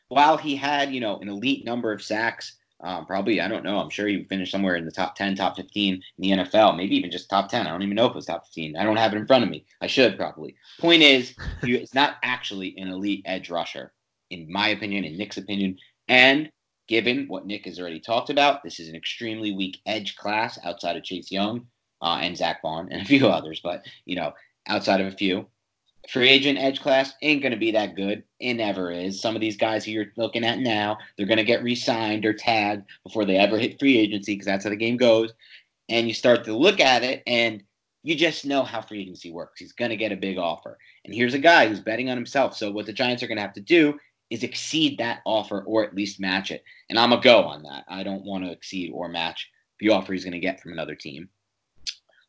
while 0.09 0.37
he 0.37 0.55
had, 0.55 0.93
you 0.93 1.01
know, 1.01 1.19
an 1.19 1.29
elite 1.29 1.65
number 1.65 1.91
of 1.91 2.03
sacks 2.03 2.57
um, 2.85 3.07
probably, 3.07 3.41
I 3.41 3.49
don't 3.49 3.65
know. 3.65 3.79
I'm 3.79 3.89
sure 3.89 4.07
he 4.07 4.25
finished 4.25 4.53
somewhere 4.53 4.77
in 4.77 4.85
the 4.85 4.93
top 4.93 5.17
10, 5.17 5.37
top 5.37 5.57
15 5.57 5.95
in 5.95 6.03
the 6.19 6.45
NFL, 6.45 6.77
maybe 6.77 6.95
even 6.97 7.11
just 7.11 7.31
top 7.31 7.49
10. 7.49 7.67
I 7.67 7.71
don't 7.71 7.83
even 7.83 7.97
know 7.97 8.05
if 8.05 8.11
it 8.11 8.17
was 8.17 8.27
top 8.27 8.45
15. 8.45 8.77
I 8.77 8.85
don't 8.85 8.99
have 8.99 9.15
it 9.15 9.17
in 9.17 9.27
front 9.27 9.43
of 9.43 9.49
me. 9.49 9.65
I 9.81 9.87
should 9.87 10.19
probably. 10.19 10.55
Point 10.81 11.03
is, 11.03 11.35
it's 11.63 11.95
not 11.95 12.17
actually 12.23 12.75
an 12.77 12.89
elite 12.89 13.23
edge 13.25 13.49
rusher, 13.49 13.95
in 14.29 14.53
my 14.53 14.69
opinion, 14.69 15.05
in 15.05 15.17
Nick's 15.17 15.39
opinion. 15.39 15.79
And 16.09 16.51
given 16.87 17.27
what 17.27 17.47
Nick 17.47 17.65
has 17.65 17.81
already 17.81 18.01
talked 18.01 18.29
about, 18.29 18.63
this 18.63 18.79
is 18.79 18.91
an 18.91 18.97
extremely 18.97 19.53
weak 19.53 19.81
edge 19.87 20.17
class 20.17 20.59
outside 20.63 20.97
of 20.97 21.05
Chase 21.05 21.33
Young 21.33 21.67
uh, 22.03 22.19
and 22.21 22.37
Zach 22.37 22.61
Baun 22.63 22.89
and 22.93 23.01
a 23.01 23.07
few 23.07 23.29
others. 23.29 23.61
But, 23.65 23.87
you 24.05 24.17
know, 24.17 24.33
outside 24.69 25.01
of 25.01 25.07
a 25.07 25.17
few, 25.17 25.47
free 26.09 26.29
agent 26.29 26.59
edge 26.59 26.81
class 26.81 27.15
ain't 27.23 27.43
going 27.43 27.53
to 27.53 27.59
be 27.59 27.73
that 27.73 27.97
good. 27.97 28.23
It 28.41 28.55
never 28.55 28.91
is. 28.91 29.21
Some 29.21 29.35
of 29.35 29.41
these 29.41 29.57
guys 29.57 29.85
who 29.85 29.93
you're 29.93 30.13
looking 30.17 30.45
at 30.45 30.59
now, 30.59 30.99
they're 31.17 31.27
going 31.27 31.39
to 31.39 31.45
get 31.45 31.63
re 31.63 31.75
signed 31.75 32.25
or 32.25 32.33
tagged 32.33 32.87
before 33.05 33.25
they 33.25 33.37
ever 33.37 33.59
hit 33.59 33.79
free 33.79 33.99
agency 33.99 34.35
because 34.35 34.47
that's 34.47 34.65
how 34.65 34.71
the 34.71 34.77
game 34.77 34.97
goes. 34.97 35.33
And 35.89 36.07
you 36.07 36.15
start 36.15 36.45
to 36.45 36.57
look 36.57 36.81
at 36.81 37.03
it 37.03 37.23
and 37.27 37.63
you 38.03 38.15
just 38.15 38.45
know 38.45 38.63
how 38.63 38.83
free 38.83 39.03
agency 39.03 39.31
works. 39.31 39.61
He's 39.61 39.73
going 39.73 39.91
to 39.91 39.97
get 39.97 40.13
a 40.13 40.17
big 40.17 40.39
offer. 40.39 40.79
And 41.05 41.15
here's 41.15 41.35
a 41.35 41.39
guy 41.39 41.67
who's 41.67 41.81
betting 41.81 42.11
on 42.11 42.17
himself. 42.17 42.55
So 42.55 42.71
what 42.71 42.87
the 42.87 42.93
Giants 42.93 43.23
are 43.23 43.27
going 43.27 43.37
to 43.37 43.43
have 43.43 43.55
to 43.55 43.61
do 43.61 43.99
is 44.31 44.43
exceed 44.43 44.99
that 44.99 45.21
offer 45.25 45.63
or 45.63 45.85
at 45.85 45.95
least 45.95 46.21
match 46.21 46.51
it. 46.51 46.65
And 46.91 46.99
I'm 46.99 47.13
a 47.13 47.21
go 47.21 47.43
on 47.45 47.63
that. 47.63 47.85
I 47.89 48.03
don't 48.03 48.25
want 48.25 48.45
to 48.45 48.53
exceed 48.53 48.91
or 48.93 49.09
match 49.09 49.49
the 49.81 49.91
offer 49.91 50.13
he's 50.13 50.25
going 50.25 50.33
to 50.33 50.39
get 50.39 50.61
from 50.61 50.73
another 50.73 50.95
team. 50.95 51.29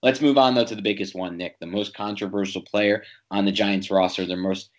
Let's 0.06 0.22
move 0.22 0.38
on, 0.38 0.54
though, 0.54 0.64
to 0.64 0.76
the 0.76 0.84
biggest 0.84 1.16
one, 1.16 1.36
Nick, 1.36 1.58
the 1.60 1.66
most 1.66 1.96
controversial 1.96 2.62
player 2.62 3.02
on 3.32 3.44
the 3.44 3.52
Giants 3.52 3.90
roster, 3.90 4.24
their 4.24 4.38
most 4.38 4.70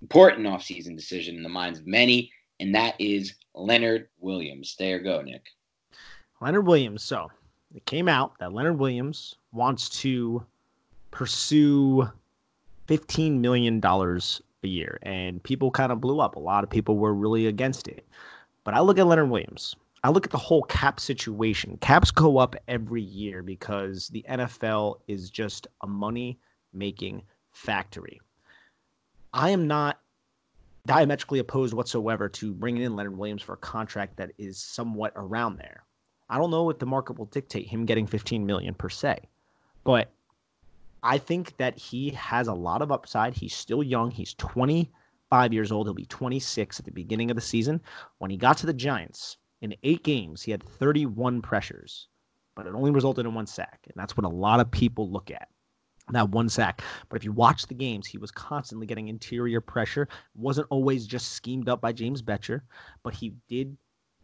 important 0.00 0.46
offseason 0.46 0.94
decision 0.94 1.34
in 1.34 1.42
the 1.42 1.48
minds 1.48 1.80
of 1.80 1.88
many, 1.88 2.30
and 2.60 2.72
that 2.76 2.94
is 3.00 3.34
Leonard 3.52 4.06
Williams. 4.20 4.70
Stay 4.70 4.92
or 4.92 5.00
go, 5.00 5.22
Nick. 5.22 5.42
Leonard 6.40 6.68
Williams. 6.68 7.02
So 7.02 7.32
it 7.74 7.84
came 7.84 8.06
out 8.06 8.38
that 8.38 8.52
Leonard 8.52 8.78
Williams 8.78 9.34
wants 9.50 9.88
to 10.02 10.46
pursue 11.10 12.08
$15 12.86 13.40
million 13.40 13.84
a 13.84 14.68
year, 14.68 15.00
and 15.02 15.42
people 15.42 15.72
kind 15.72 15.90
of 15.90 16.00
blew 16.00 16.20
up. 16.20 16.36
A 16.36 16.38
lot 16.38 16.62
of 16.62 16.70
people 16.70 16.96
were 16.96 17.12
really 17.12 17.48
against 17.48 17.88
it. 17.88 18.06
But 18.62 18.74
I 18.74 18.80
look 18.82 19.00
at 19.00 19.06
Leonard 19.08 19.30
Williams. 19.30 19.74
I 20.02 20.08
look 20.08 20.24
at 20.24 20.32
the 20.32 20.38
whole 20.38 20.62
cap 20.62 20.98
situation. 20.98 21.76
Caps 21.80 22.10
go 22.10 22.38
up 22.38 22.56
every 22.68 23.02
year 23.02 23.42
because 23.42 24.08
the 24.08 24.24
NFL 24.28 25.00
is 25.06 25.28
just 25.28 25.66
a 25.82 25.86
money 25.86 26.38
making 26.72 27.22
factory. 27.52 28.20
I 29.34 29.50
am 29.50 29.66
not 29.66 30.00
diametrically 30.86 31.38
opposed 31.38 31.74
whatsoever 31.74 32.28
to 32.28 32.54
bringing 32.54 32.82
in 32.82 32.96
Leonard 32.96 33.16
Williams 33.16 33.42
for 33.42 33.52
a 33.52 33.58
contract 33.58 34.16
that 34.16 34.32
is 34.38 34.58
somewhat 34.58 35.12
around 35.16 35.58
there. 35.58 35.84
I 36.30 36.38
don't 36.38 36.50
know 36.50 36.70
if 36.70 36.78
the 36.78 36.86
market 36.86 37.18
will 37.18 37.26
dictate 37.26 37.66
him 37.66 37.84
getting 37.84 38.06
15 38.06 38.46
million 38.46 38.72
per 38.72 38.88
se, 38.88 39.18
but 39.84 40.10
I 41.02 41.18
think 41.18 41.56
that 41.58 41.76
he 41.76 42.10
has 42.10 42.48
a 42.48 42.54
lot 42.54 42.82
of 42.82 42.92
upside. 42.92 43.34
He's 43.34 43.54
still 43.54 43.82
young. 43.82 44.10
He's 44.10 44.34
25 44.34 45.52
years 45.52 45.72
old. 45.72 45.86
He'll 45.86 45.94
be 45.94 46.06
26 46.06 46.78
at 46.78 46.84
the 46.84 46.90
beginning 46.90 47.30
of 47.30 47.34
the 47.34 47.40
season. 47.42 47.80
When 48.18 48.30
he 48.30 48.36
got 48.36 48.58
to 48.58 48.66
the 48.66 48.72
Giants, 48.72 49.36
in 49.60 49.74
eight 49.82 50.02
games, 50.02 50.42
he 50.42 50.50
had 50.50 50.62
31 50.62 51.42
pressures, 51.42 52.08
but 52.56 52.66
it 52.66 52.74
only 52.74 52.90
resulted 52.90 53.26
in 53.26 53.34
one 53.34 53.46
sack. 53.46 53.80
And 53.84 53.94
that's 53.96 54.16
what 54.16 54.24
a 54.24 54.28
lot 54.28 54.60
of 54.60 54.70
people 54.70 55.10
look 55.10 55.30
at 55.30 55.48
that 56.12 56.30
one 56.30 56.48
sack. 56.48 56.82
But 57.08 57.16
if 57.16 57.24
you 57.24 57.32
watch 57.32 57.66
the 57.66 57.74
games, 57.74 58.06
he 58.06 58.18
was 58.18 58.30
constantly 58.30 58.86
getting 58.86 59.08
interior 59.08 59.60
pressure. 59.60 60.08
wasn't 60.34 60.66
always 60.70 61.06
just 61.06 61.32
schemed 61.32 61.68
up 61.68 61.80
by 61.80 61.92
James 61.92 62.22
Bettcher, 62.22 62.62
but 63.02 63.14
he 63.14 63.34
did 63.48 63.76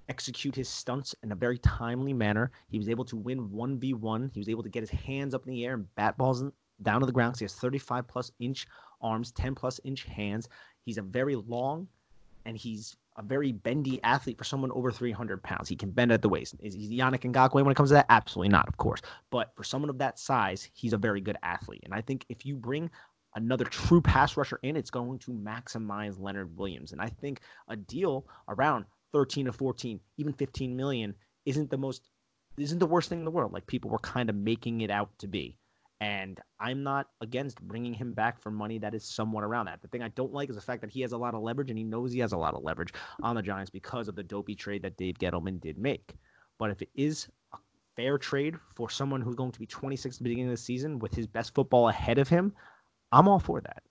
execute 0.08 0.54
his 0.54 0.68
stunts 0.68 1.14
in 1.22 1.32
a 1.32 1.36
very 1.36 1.58
timely 1.58 2.12
manner. 2.12 2.50
He 2.68 2.78
was 2.78 2.88
able 2.88 3.04
to 3.06 3.16
win 3.16 3.48
1v1. 3.48 4.30
He 4.32 4.40
was 4.40 4.48
able 4.48 4.62
to 4.62 4.68
get 4.68 4.80
his 4.82 4.90
hands 4.90 5.34
up 5.34 5.46
in 5.46 5.52
the 5.52 5.64
air 5.64 5.74
and 5.74 5.94
bat 5.96 6.16
balls 6.16 6.44
down 6.82 7.00
to 7.00 7.06
the 7.06 7.12
ground. 7.12 7.36
So 7.36 7.40
he 7.40 7.44
has 7.44 7.54
35 7.54 8.06
plus 8.06 8.30
inch 8.38 8.66
arms, 9.00 9.32
10 9.32 9.54
plus 9.54 9.80
inch 9.84 10.04
hands. 10.04 10.48
He's 10.84 10.98
a 10.98 11.02
very 11.02 11.36
long 11.36 11.88
and 12.46 12.56
he's 12.56 12.96
a 13.18 13.22
very 13.22 13.52
bendy 13.52 14.00
athlete 14.04 14.38
for 14.38 14.44
someone 14.44 14.70
over 14.72 14.90
300 14.90 15.42
pounds. 15.42 15.68
He 15.68 15.76
can 15.76 15.90
bend 15.90 16.12
at 16.12 16.22
the 16.22 16.28
waist. 16.28 16.54
Is 16.60 16.74
he 16.74 16.98
Yannick 16.98 17.30
Ngakoue 17.30 17.54
when 17.54 17.70
it 17.70 17.76
comes 17.76 17.90
to 17.90 17.94
that? 17.94 18.06
Absolutely 18.08 18.50
not, 18.50 18.68
of 18.68 18.76
course. 18.76 19.02
But 19.30 19.52
for 19.56 19.64
someone 19.64 19.90
of 19.90 19.98
that 19.98 20.18
size, 20.18 20.68
he's 20.72 20.92
a 20.92 20.98
very 20.98 21.20
good 21.20 21.36
athlete. 21.42 21.82
And 21.84 21.92
I 21.92 22.00
think 22.00 22.24
if 22.28 22.46
you 22.46 22.54
bring 22.54 22.88
another 23.34 23.64
true 23.64 24.00
pass 24.00 24.36
rusher 24.36 24.60
in, 24.62 24.76
it's 24.76 24.90
going 24.90 25.18
to 25.20 25.32
maximize 25.32 26.20
Leonard 26.20 26.56
Williams. 26.56 26.92
And 26.92 27.00
I 27.00 27.08
think 27.08 27.40
a 27.68 27.76
deal 27.76 28.26
around 28.48 28.84
13 29.12 29.46
to 29.46 29.52
14, 29.52 29.98
even 30.18 30.32
15 30.32 30.76
million 30.76 31.14
isn't 31.46 31.70
the 31.70 31.78
most 31.78 32.10
isn't 32.58 32.78
the 32.78 32.86
worst 32.86 33.10
thing 33.10 33.18
in 33.18 33.24
the 33.24 33.30
world. 33.30 33.52
Like 33.52 33.66
people 33.66 33.90
were 33.90 33.98
kind 33.98 34.30
of 34.30 34.36
making 34.36 34.80
it 34.80 34.90
out 34.90 35.10
to 35.18 35.26
be. 35.26 35.58
And 36.00 36.38
I'm 36.60 36.82
not 36.82 37.08
against 37.22 37.60
bringing 37.62 37.94
him 37.94 38.12
back 38.12 38.40
for 38.40 38.50
money 38.50 38.78
that 38.78 38.94
is 38.94 39.04
somewhat 39.04 39.44
around 39.44 39.66
that. 39.66 39.80
The 39.80 39.88
thing 39.88 40.02
I 40.02 40.08
don't 40.08 40.32
like 40.32 40.50
is 40.50 40.56
the 40.56 40.62
fact 40.62 40.82
that 40.82 40.90
he 40.90 41.00
has 41.00 41.12
a 41.12 41.18
lot 41.18 41.34
of 41.34 41.42
leverage 41.42 41.70
and 41.70 41.78
he 41.78 41.84
knows 41.84 42.12
he 42.12 42.18
has 42.18 42.32
a 42.32 42.36
lot 42.36 42.54
of 42.54 42.62
leverage 42.62 42.92
on 43.22 43.34
the 43.34 43.42
Giants 43.42 43.70
because 43.70 44.06
of 44.06 44.14
the 44.14 44.22
dopey 44.22 44.54
trade 44.54 44.82
that 44.82 44.98
Dave 44.98 45.18
Gettleman 45.18 45.58
did 45.60 45.78
make. 45.78 46.14
But 46.58 46.70
if 46.70 46.82
it 46.82 46.90
is 46.94 47.28
a 47.54 47.58
fair 47.96 48.18
trade 48.18 48.56
for 48.74 48.90
someone 48.90 49.22
who's 49.22 49.34
going 49.34 49.52
to 49.52 49.58
be 49.58 49.66
26 49.66 50.16
at 50.16 50.18
the 50.18 50.24
beginning 50.24 50.46
of 50.46 50.50
the 50.50 50.56
season 50.58 50.98
with 50.98 51.14
his 51.14 51.26
best 51.26 51.54
football 51.54 51.88
ahead 51.88 52.18
of 52.18 52.28
him, 52.28 52.52
I'm 53.12 53.26
all 53.26 53.38
for 53.38 53.62
that. 53.62 53.82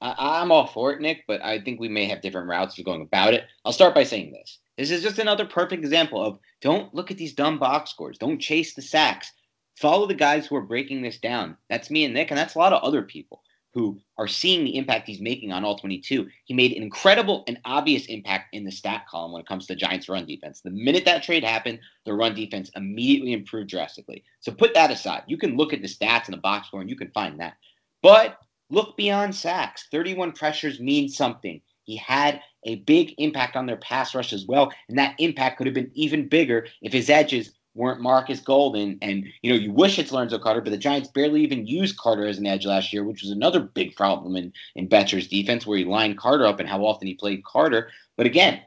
I, 0.00 0.40
am 0.40 0.50
all 0.50 0.66
for 0.66 0.92
it, 0.92 1.00
Nick, 1.00 1.24
but 1.26 1.42
I 1.44 1.60
think 1.60 1.78
we 1.78 1.88
may 1.88 2.06
have 2.06 2.22
different 2.22 2.48
routes 2.48 2.76
for 2.76 2.82
going 2.82 3.02
about 3.02 3.34
it. 3.34 3.44
I'll 3.64 3.72
start 3.72 3.94
by 3.94 4.04
saying 4.04 4.32
this. 4.32 4.58
This 4.78 4.90
is 4.90 5.02
just 5.02 5.18
another 5.18 5.44
perfect 5.44 5.84
example 5.84 6.24
of 6.24 6.38
don't 6.62 6.94
look 6.94 7.10
at 7.10 7.18
these 7.18 7.34
dumb 7.34 7.58
box 7.58 7.90
scores. 7.90 8.16
Don't 8.16 8.38
chase 8.38 8.74
the 8.74 8.80
sacks. 8.80 9.30
Follow 9.76 10.06
the 10.06 10.14
guys 10.14 10.46
who 10.46 10.56
are 10.56 10.62
breaking 10.62 11.02
this 11.02 11.18
down. 11.18 11.56
That's 11.68 11.90
me 11.90 12.04
and 12.04 12.14
Nick, 12.14 12.30
and 12.30 12.38
that's 12.38 12.54
a 12.54 12.58
lot 12.58 12.72
of 12.72 12.82
other 12.82 13.02
people 13.02 13.42
who 13.72 14.00
are 14.18 14.26
seeing 14.26 14.64
the 14.64 14.76
impact 14.76 15.06
he's 15.06 15.20
making 15.20 15.52
on 15.52 15.64
all 15.64 15.78
22. 15.78 16.28
He 16.44 16.54
made 16.54 16.72
an 16.72 16.82
incredible 16.82 17.44
and 17.46 17.60
obvious 17.64 18.06
impact 18.06 18.52
in 18.52 18.64
the 18.64 18.72
stat 18.72 19.06
column 19.08 19.32
when 19.32 19.40
it 19.40 19.46
comes 19.46 19.66
to 19.66 19.76
Giants 19.76 20.08
run 20.08 20.26
defense. 20.26 20.60
The 20.60 20.70
minute 20.70 21.04
that 21.04 21.22
trade 21.22 21.44
happened, 21.44 21.78
the 22.04 22.14
run 22.14 22.34
defense 22.34 22.70
immediately 22.74 23.32
improved 23.32 23.70
drastically. 23.70 24.24
So 24.40 24.50
put 24.52 24.74
that 24.74 24.90
aside. 24.90 25.22
You 25.28 25.38
can 25.38 25.56
look 25.56 25.72
at 25.72 25.82
the 25.82 25.88
stats 25.88 26.26
in 26.26 26.32
the 26.32 26.38
box 26.38 26.66
score 26.66 26.80
and 26.80 26.90
you 26.90 26.96
can 26.96 27.12
find 27.12 27.38
that. 27.38 27.54
But 28.02 28.38
look 28.70 28.96
beyond 28.96 29.34
sacks. 29.34 29.86
31 29.92 30.32
pressures 30.32 30.80
mean 30.80 31.08
something. 31.08 31.60
He 31.84 31.96
had 31.96 32.40
a 32.64 32.76
big 32.76 33.14
impact 33.18 33.56
on 33.56 33.66
their 33.66 33.76
pass 33.76 34.14
rush 34.14 34.32
as 34.32 34.46
well, 34.46 34.72
and 34.88 34.98
that 34.98 35.14
impact 35.18 35.58
could 35.58 35.66
have 35.66 35.74
been 35.74 35.90
even 35.94 36.28
bigger 36.28 36.66
if 36.82 36.92
his 36.92 37.10
edges 37.10 37.52
weren't 37.74 38.00
Marcus 38.00 38.40
Golden. 38.40 38.98
And, 39.02 39.24
you 39.42 39.52
know, 39.52 39.58
you 39.58 39.72
wish 39.72 39.98
it's 39.98 40.12
Lorenzo 40.12 40.38
Carter, 40.38 40.60
but 40.60 40.70
the 40.70 40.78
Giants 40.78 41.08
barely 41.08 41.42
even 41.42 41.66
used 41.66 41.98
Carter 41.98 42.26
as 42.26 42.38
an 42.38 42.46
edge 42.46 42.66
last 42.66 42.92
year, 42.92 43.04
which 43.04 43.22
was 43.22 43.30
another 43.30 43.60
big 43.60 43.94
problem 43.96 44.36
in, 44.36 44.52
in 44.74 44.88
Bettcher's 44.88 45.28
defense, 45.28 45.66
where 45.66 45.78
he 45.78 45.84
lined 45.84 46.18
Carter 46.18 46.46
up 46.46 46.60
and 46.60 46.68
how 46.68 46.84
often 46.84 47.06
he 47.06 47.14
played 47.14 47.44
Carter. 47.44 47.90
But 48.16 48.26
again, 48.26 48.60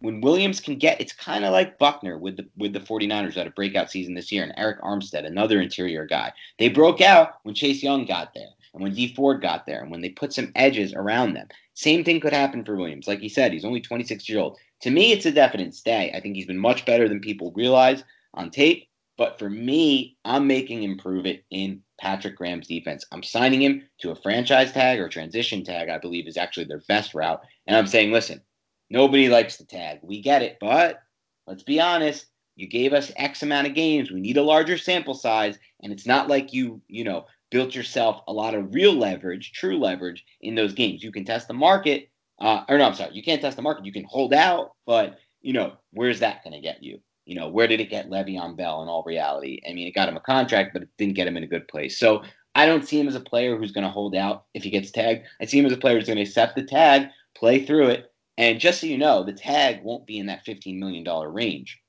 when 0.00 0.20
Williams 0.20 0.60
can 0.60 0.76
get, 0.76 1.00
it's 1.00 1.12
kind 1.12 1.44
of 1.44 1.52
like 1.52 1.78
Buckner 1.78 2.18
with 2.18 2.36
the 2.38 2.48
with 2.56 2.72
the 2.72 2.80
49ers 2.80 3.36
at 3.36 3.46
a 3.46 3.50
breakout 3.50 3.90
season 3.90 4.14
this 4.14 4.32
year, 4.32 4.42
and 4.42 4.56
Arik 4.56 4.80
Armstead, 4.80 5.26
another 5.26 5.60
interior 5.60 6.06
guy. 6.06 6.32
They 6.58 6.68
broke 6.68 7.00
out 7.00 7.34
when 7.42 7.54
Chase 7.54 7.82
Young 7.82 8.06
got 8.06 8.32
there, 8.34 8.48
and 8.72 8.82
when 8.82 8.94
Dee 8.94 9.14
Ford 9.14 9.42
got 9.42 9.66
there, 9.66 9.82
and 9.82 9.90
when 9.90 10.00
they 10.00 10.08
put 10.08 10.32
some 10.32 10.52
edges 10.54 10.94
around 10.94 11.34
them. 11.34 11.48
Same 11.74 12.02
thing 12.02 12.20
could 12.20 12.32
happen 12.32 12.64
for 12.64 12.76
Williams. 12.76 13.06
Like 13.06 13.20
he 13.20 13.28
said, 13.28 13.52
he's 13.52 13.64
only 13.64 13.80
26 13.80 14.28
years 14.28 14.40
old. 14.40 14.58
To 14.82 14.90
me, 14.90 15.12
it's 15.12 15.26
a 15.26 15.32
definite 15.32 15.74
stay. 15.74 16.12
I 16.14 16.20
think 16.20 16.34
he's 16.34 16.46
been 16.46 16.58
much 16.58 16.86
better 16.86 17.08
than 17.08 17.20
people 17.20 17.52
realize 17.54 18.02
on 18.34 18.50
tape. 18.50 18.86
But 19.16 19.38
for 19.38 19.50
me, 19.50 20.16
I'm 20.24 20.46
making 20.46 20.82
him 20.82 20.96
prove 20.96 21.26
it 21.26 21.44
in 21.50 21.82
Patrick 22.00 22.36
Graham's 22.36 22.66
defense. 22.66 23.04
I'm 23.12 23.22
signing 23.22 23.60
him 23.60 23.82
to 24.00 24.12
a 24.12 24.16
franchise 24.16 24.72
tag 24.72 24.98
or 24.98 25.08
transition 25.08 25.62
tag, 25.62 25.90
I 25.90 25.98
believe 25.98 26.26
is 26.26 26.38
actually 26.38 26.64
their 26.64 26.82
best 26.88 27.14
route. 27.14 27.42
And 27.66 27.76
I'm 27.76 27.86
saying, 27.86 28.12
listen, 28.12 28.40
nobody 28.88 29.28
likes 29.28 29.56
the 29.56 29.66
tag. 29.66 29.98
We 30.02 30.22
get 30.22 30.42
it. 30.42 30.56
But 30.60 31.00
let's 31.46 31.62
be 31.62 31.80
honest. 31.80 32.26
You 32.56 32.66
gave 32.66 32.92
us 32.92 33.12
X 33.16 33.42
amount 33.42 33.66
of 33.66 33.74
games. 33.74 34.10
We 34.10 34.20
need 34.20 34.36
a 34.36 34.42
larger 34.42 34.76
sample 34.76 35.14
size. 35.14 35.58
And 35.82 35.92
it's 35.92 36.06
not 36.06 36.28
like 36.28 36.52
you, 36.52 36.80
you 36.88 37.04
know, 37.04 37.26
built 37.50 37.74
yourself 37.74 38.22
a 38.28 38.32
lot 38.32 38.54
of 38.54 38.74
real 38.74 38.94
leverage, 38.94 39.52
true 39.52 39.78
leverage 39.78 40.24
in 40.40 40.54
those 40.54 40.72
games. 40.72 41.02
You 41.02 41.12
can 41.12 41.24
test 41.24 41.48
the 41.48 41.54
market. 41.54 42.10
Uh, 42.38 42.64
or 42.68 42.78
no, 42.78 42.84
I'm 42.84 42.94
sorry. 42.94 43.14
You 43.14 43.22
can't 43.22 43.40
test 43.40 43.56
the 43.56 43.62
market. 43.62 43.84
You 43.86 43.92
can 43.92 44.04
hold 44.04 44.32
out. 44.32 44.72
But, 44.86 45.18
you 45.42 45.52
know, 45.52 45.74
where's 45.92 46.20
that 46.20 46.42
going 46.42 46.54
to 46.54 46.60
get 46.60 46.82
you? 46.82 47.00
You 47.30 47.36
know, 47.36 47.48
where 47.48 47.68
did 47.68 47.78
it 47.78 47.90
get 47.90 48.10
Le'Veon 48.10 48.56
Bell 48.56 48.82
in 48.82 48.88
all 48.88 49.04
reality? 49.06 49.60
I 49.64 49.72
mean, 49.72 49.86
it 49.86 49.94
got 49.94 50.08
him 50.08 50.16
a 50.16 50.20
contract, 50.20 50.72
but 50.72 50.82
it 50.82 50.88
didn't 50.98 51.14
get 51.14 51.28
him 51.28 51.36
in 51.36 51.44
a 51.44 51.46
good 51.46 51.68
place. 51.68 51.96
So 51.96 52.24
I 52.56 52.66
don't 52.66 52.84
see 52.84 52.98
him 52.98 53.06
as 53.06 53.14
a 53.14 53.20
player 53.20 53.56
who's 53.56 53.70
going 53.70 53.84
to 53.84 53.90
hold 53.90 54.16
out 54.16 54.46
if 54.52 54.64
he 54.64 54.70
gets 54.70 54.90
tagged. 54.90 55.28
I 55.40 55.44
see 55.44 55.60
him 55.60 55.66
as 55.66 55.72
a 55.72 55.76
player 55.76 55.96
who's 55.96 56.08
going 56.08 56.16
to 56.16 56.24
accept 56.24 56.56
the 56.56 56.64
tag, 56.64 57.06
play 57.36 57.64
through 57.64 57.90
it, 57.90 58.12
and 58.36 58.58
just 58.58 58.80
so 58.80 58.88
you 58.88 58.98
know, 58.98 59.22
the 59.22 59.32
tag 59.32 59.80
won't 59.84 60.08
be 60.08 60.18
in 60.18 60.26
that 60.26 60.44
$15 60.44 60.76
million 60.80 61.04
range, 61.32 61.80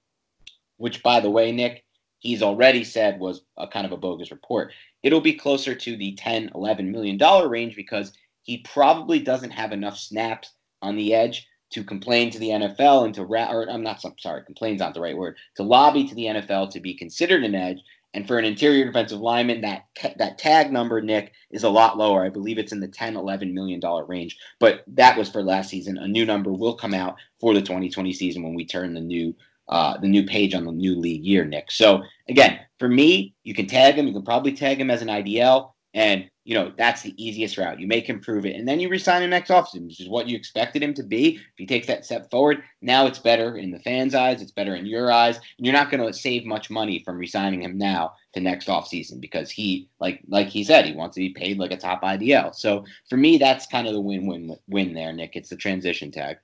which, 0.77 1.01
by 1.01 1.19
the 1.19 1.31
way, 1.31 1.51
Nick, 1.51 1.85
he's 2.19 2.43
already 2.43 2.83
said 2.83 3.19
was 3.19 3.41
a 3.57 3.67
kind 3.67 3.87
of 3.87 3.93
a 3.93 3.97
bogus 3.97 4.29
report. 4.29 4.71
It'll 5.01 5.21
be 5.21 5.33
closer 5.33 5.73
to 5.73 5.97
the 5.97 6.15
$10, 6.21 6.53
11 6.53 6.91
million 6.91 7.17
dollar 7.17 7.49
range 7.49 7.75
because 7.75 8.13
he 8.43 8.59
probably 8.59 9.17
doesn't 9.17 9.49
have 9.49 9.71
enough 9.71 9.97
snaps 9.97 10.53
on 10.83 10.95
the 10.97 11.15
edge 11.15 11.47
to 11.71 11.83
complain 11.83 12.29
to 12.31 12.39
the 12.39 12.49
NFL 12.49 13.05
and 13.05 13.13
to 13.15 13.25
ra- 13.25 13.51
or 13.51 13.69
I'm 13.69 13.83
not 13.83 14.01
sorry, 14.19 14.43
complain's 14.43 14.79
not 14.79 14.93
the 14.93 15.01
right 15.01 15.17
word, 15.17 15.37
to 15.55 15.63
lobby 15.63 16.07
to 16.07 16.15
the 16.15 16.25
NFL 16.25 16.71
to 16.71 16.79
be 16.79 16.93
considered 16.93 17.43
an 17.43 17.55
edge. 17.55 17.79
And 18.13 18.27
for 18.27 18.37
an 18.37 18.43
interior 18.43 18.83
defensive 18.85 19.21
lineman, 19.21 19.61
that 19.61 19.85
that 20.17 20.37
tag 20.37 20.69
number, 20.69 21.01
Nick, 21.01 21.31
is 21.49 21.63
a 21.63 21.69
lot 21.69 21.97
lower. 21.97 22.25
I 22.25 22.29
believe 22.29 22.57
it's 22.57 22.73
in 22.73 22.81
the 22.81 22.87
10, 22.89 23.15
11 23.15 23.53
million 23.53 23.79
dollar 23.79 24.05
range. 24.05 24.37
But 24.59 24.83
that 24.87 25.17
was 25.17 25.29
for 25.29 25.41
last 25.41 25.69
season. 25.69 25.97
A 25.97 26.07
new 26.09 26.25
number 26.25 26.51
will 26.51 26.75
come 26.75 26.93
out 26.93 27.15
for 27.39 27.53
the 27.53 27.61
2020 27.61 28.11
season 28.11 28.43
when 28.43 28.53
we 28.53 28.65
turn 28.65 28.93
the 28.93 28.99
new 28.99 29.33
uh, 29.69 29.97
the 29.97 30.07
new 30.09 30.25
page 30.25 30.53
on 30.53 30.65
the 30.65 30.71
new 30.73 30.95
league 30.99 31.23
year, 31.23 31.45
Nick. 31.45 31.71
So 31.71 32.03
again, 32.27 32.59
for 32.79 32.89
me, 32.89 33.33
you 33.43 33.53
can 33.53 33.67
tag 33.67 33.95
him. 33.95 34.07
You 34.07 34.13
can 34.13 34.23
probably 34.23 34.51
tag 34.51 34.81
him 34.81 34.91
as 34.91 35.01
an 35.01 35.07
IDL. 35.07 35.71
And, 35.93 36.29
you 36.43 36.55
know, 36.55 36.71
that's 36.75 37.03
the 37.03 37.13
easiest 37.23 37.57
route. 37.57 37.79
You 37.79 37.87
make 37.87 38.07
him 38.07 38.19
prove 38.19 38.45
it. 38.45 38.55
And 38.55 38.67
then 38.67 38.79
you 38.79 38.89
resign 38.89 39.21
him 39.21 39.29
next 39.29 39.51
offseason, 39.51 39.87
which 39.87 40.01
is 40.01 40.09
what 40.09 40.27
you 40.27 40.35
expected 40.35 40.81
him 40.81 40.93
to 40.95 41.03
be. 41.03 41.35
If 41.35 41.41
he 41.57 41.67
takes 41.67 41.87
that 41.87 42.03
step 42.03 42.31
forward, 42.31 42.63
now 42.81 43.05
it's 43.05 43.19
better 43.19 43.57
in 43.57 43.69
the 43.69 43.79
fans' 43.79 44.15
eyes. 44.15 44.41
It's 44.41 44.51
better 44.51 44.75
in 44.75 44.87
your 44.87 45.11
eyes. 45.11 45.37
And 45.37 45.65
you're 45.65 45.73
not 45.73 45.91
going 45.91 46.05
to 46.05 46.13
save 46.13 46.45
much 46.45 46.71
money 46.71 47.03
from 47.05 47.17
resigning 47.17 47.61
him 47.61 47.77
now 47.77 48.13
to 48.33 48.39
next 48.39 48.67
offseason 48.67 49.21
because 49.21 49.51
he, 49.51 49.87
like 49.99 50.21
like 50.27 50.47
he 50.47 50.63
said, 50.63 50.85
he 50.85 50.95
wants 50.95 51.15
to 51.15 51.21
be 51.21 51.29
paid 51.29 51.59
like 51.59 51.71
a 51.71 51.77
top 51.77 52.01
IDL. 52.01 52.55
So 52.55 52.85
for 53.09 53.17
me, 53.17 53.37
that's 53.37 53.67
kind 53.67 53.87
of 53.87 53.93
the 53.93 54.01
win-win 54.01 54.55
win 54.67 54.93
there, 54.93 55.13
Nick. 55.13 55.35
It's 55.35 55.49
the 55.49 55.55
transition 55.55 56.11
tag. 56.11 56.37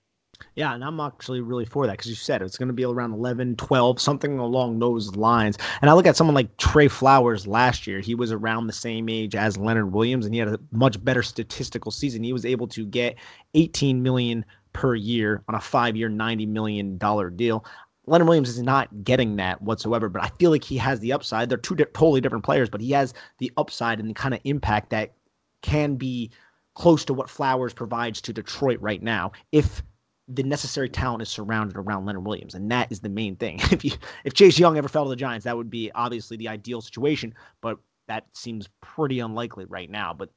Yeah, 0.56 0.74
and 0.74 0.84
I'm 0.84 1.00
actually 1.00 1.42
really 1.42 1.66
for 1.66 1.86
that 1.86 1.94
because 1.94 2.10
you 2.10 2.16
said 2.16 2.42
it's 2.42 2.58
going 2.58 2.68
to 2.68 2.74
be 2.74 2.84
around 2.84 3.14
11, 3.14 3.56
12, 3.58 4.02
something 4.02 4.40
along 4.40 4.80
those 4.80 5.16
lines. 5.16 5.58
And 5.82 5.90
I 5.90 5.94
look 5.94 6.06
at 6.08 6.16
someone 6.16 6.34
like 6.34 6.56
Trey 6.58 6.88
Flowers 6.88 7.46
last 7.48 7.86
year. 7.86 8.00
He 8.00 8.16
was 8.16 8.32
around 8.32 8.68
the 8.68 8.74
same 8.74 9.10
age 9.10 9.36
as 9.36 9.58
Leonard 9.58 9.94
Williams, 9.94 10.26
and 10.26 10.34
he 10.34 10.40
had 10.40 10.48
a 10.48 10.60
much 10.72 11.04
better 11.04 11.24
statistical 11.24 11.92
season. 11.92 12.24
He 12.24 12.34
was 12.34 12.46
able 12.46 12.68
to 12.70 12.86
get 12.86 13.18
18 13.54 14.02
million 14.02 14.46
per 14.74 14.96
year 14.96 15.44
on 15.48 15.56
a 15.56 15.60
five-year, 15.60 16.10
90 16.10 16.46
million 16.46 16.98
dollar 16.98 17.30
deal. 17.30 17.66
Leonard 18.06 18.28
Williams 18.28 18.50
is 18.50 18.62
not 18.62 19.04
getting 19.04 19.36
that 19.36 19.62
whatsoever, 19.62 20.08
but 20.08 20.24
I 20.24 20.30
feel 20.40 20.50
like 20.50 20.64
he 20.64 20.78
has 20.78 21.00
the 21.02 21.12
upside. 21.12 21.50
They're 21.50 21.58
two 21.58 21.76
di- 21.76 21.84
totally 21.94 22.22
different 22.22 22.46
players, 22.46 22.70
but 22.70 22.80
he 22.80 22.92
has 22.92 23.14
the 23.40 23.52
upside 23.58 24.00
and 24.00 24.10
the 24.10 24.14
kind 24.14 24.34
of 24.34 24.40
impact 24.46 24.92
that 24.92 25.14
can 25.62 25.96
be 25.96 26.32
close 26.74 27.04
to 27.06 27.14
what 27.14 27.30
Flowers 27.30 27.74
provides 27.74 28.22
to 28.22 28.32
Detroit 28.32 28.80
right 28.80 29.02
now 29.02 29.32
if 29.52 29.82
the 30.28 30.44
necessary 30.44 30.90
talent 30.90 31.22
is 31.22 31.30
surrounded 31.30 31.78
around 31.78 32.06
Leonard 32.06 32.26
Williams, 32.26 32.54
and 32.54 32.70
that 32.72 32.92
is 32.92 33.00
the 33.00 33.10
main 33.10 33.36
thing. 33.36 33.60
If 33.72 33.86
you 33.86 33.92
if 34.26 34.34
Chase 34.34 34.60
Young 34.60 34.78
ever 34.78 34.90
fell 34.90 35.06
to 35.06 35.10
the 35.10 35.16
Giants, 35.16 35.46
that 35.46 35.56
would 35.56 35.70
be 35.70 35.92
obviously 35.96 36.38
the 36.38 36.50
ideal 36.50 36.82
situation, 36.82 37.34
but 37.62 37.78
that 38.08 38.26
seems 38.34 38.70
pretty 38.82 39.20
unlikely 39.20 39.66
right 39.66 39.90
now. 39.90 40.14
But 40.14 40.30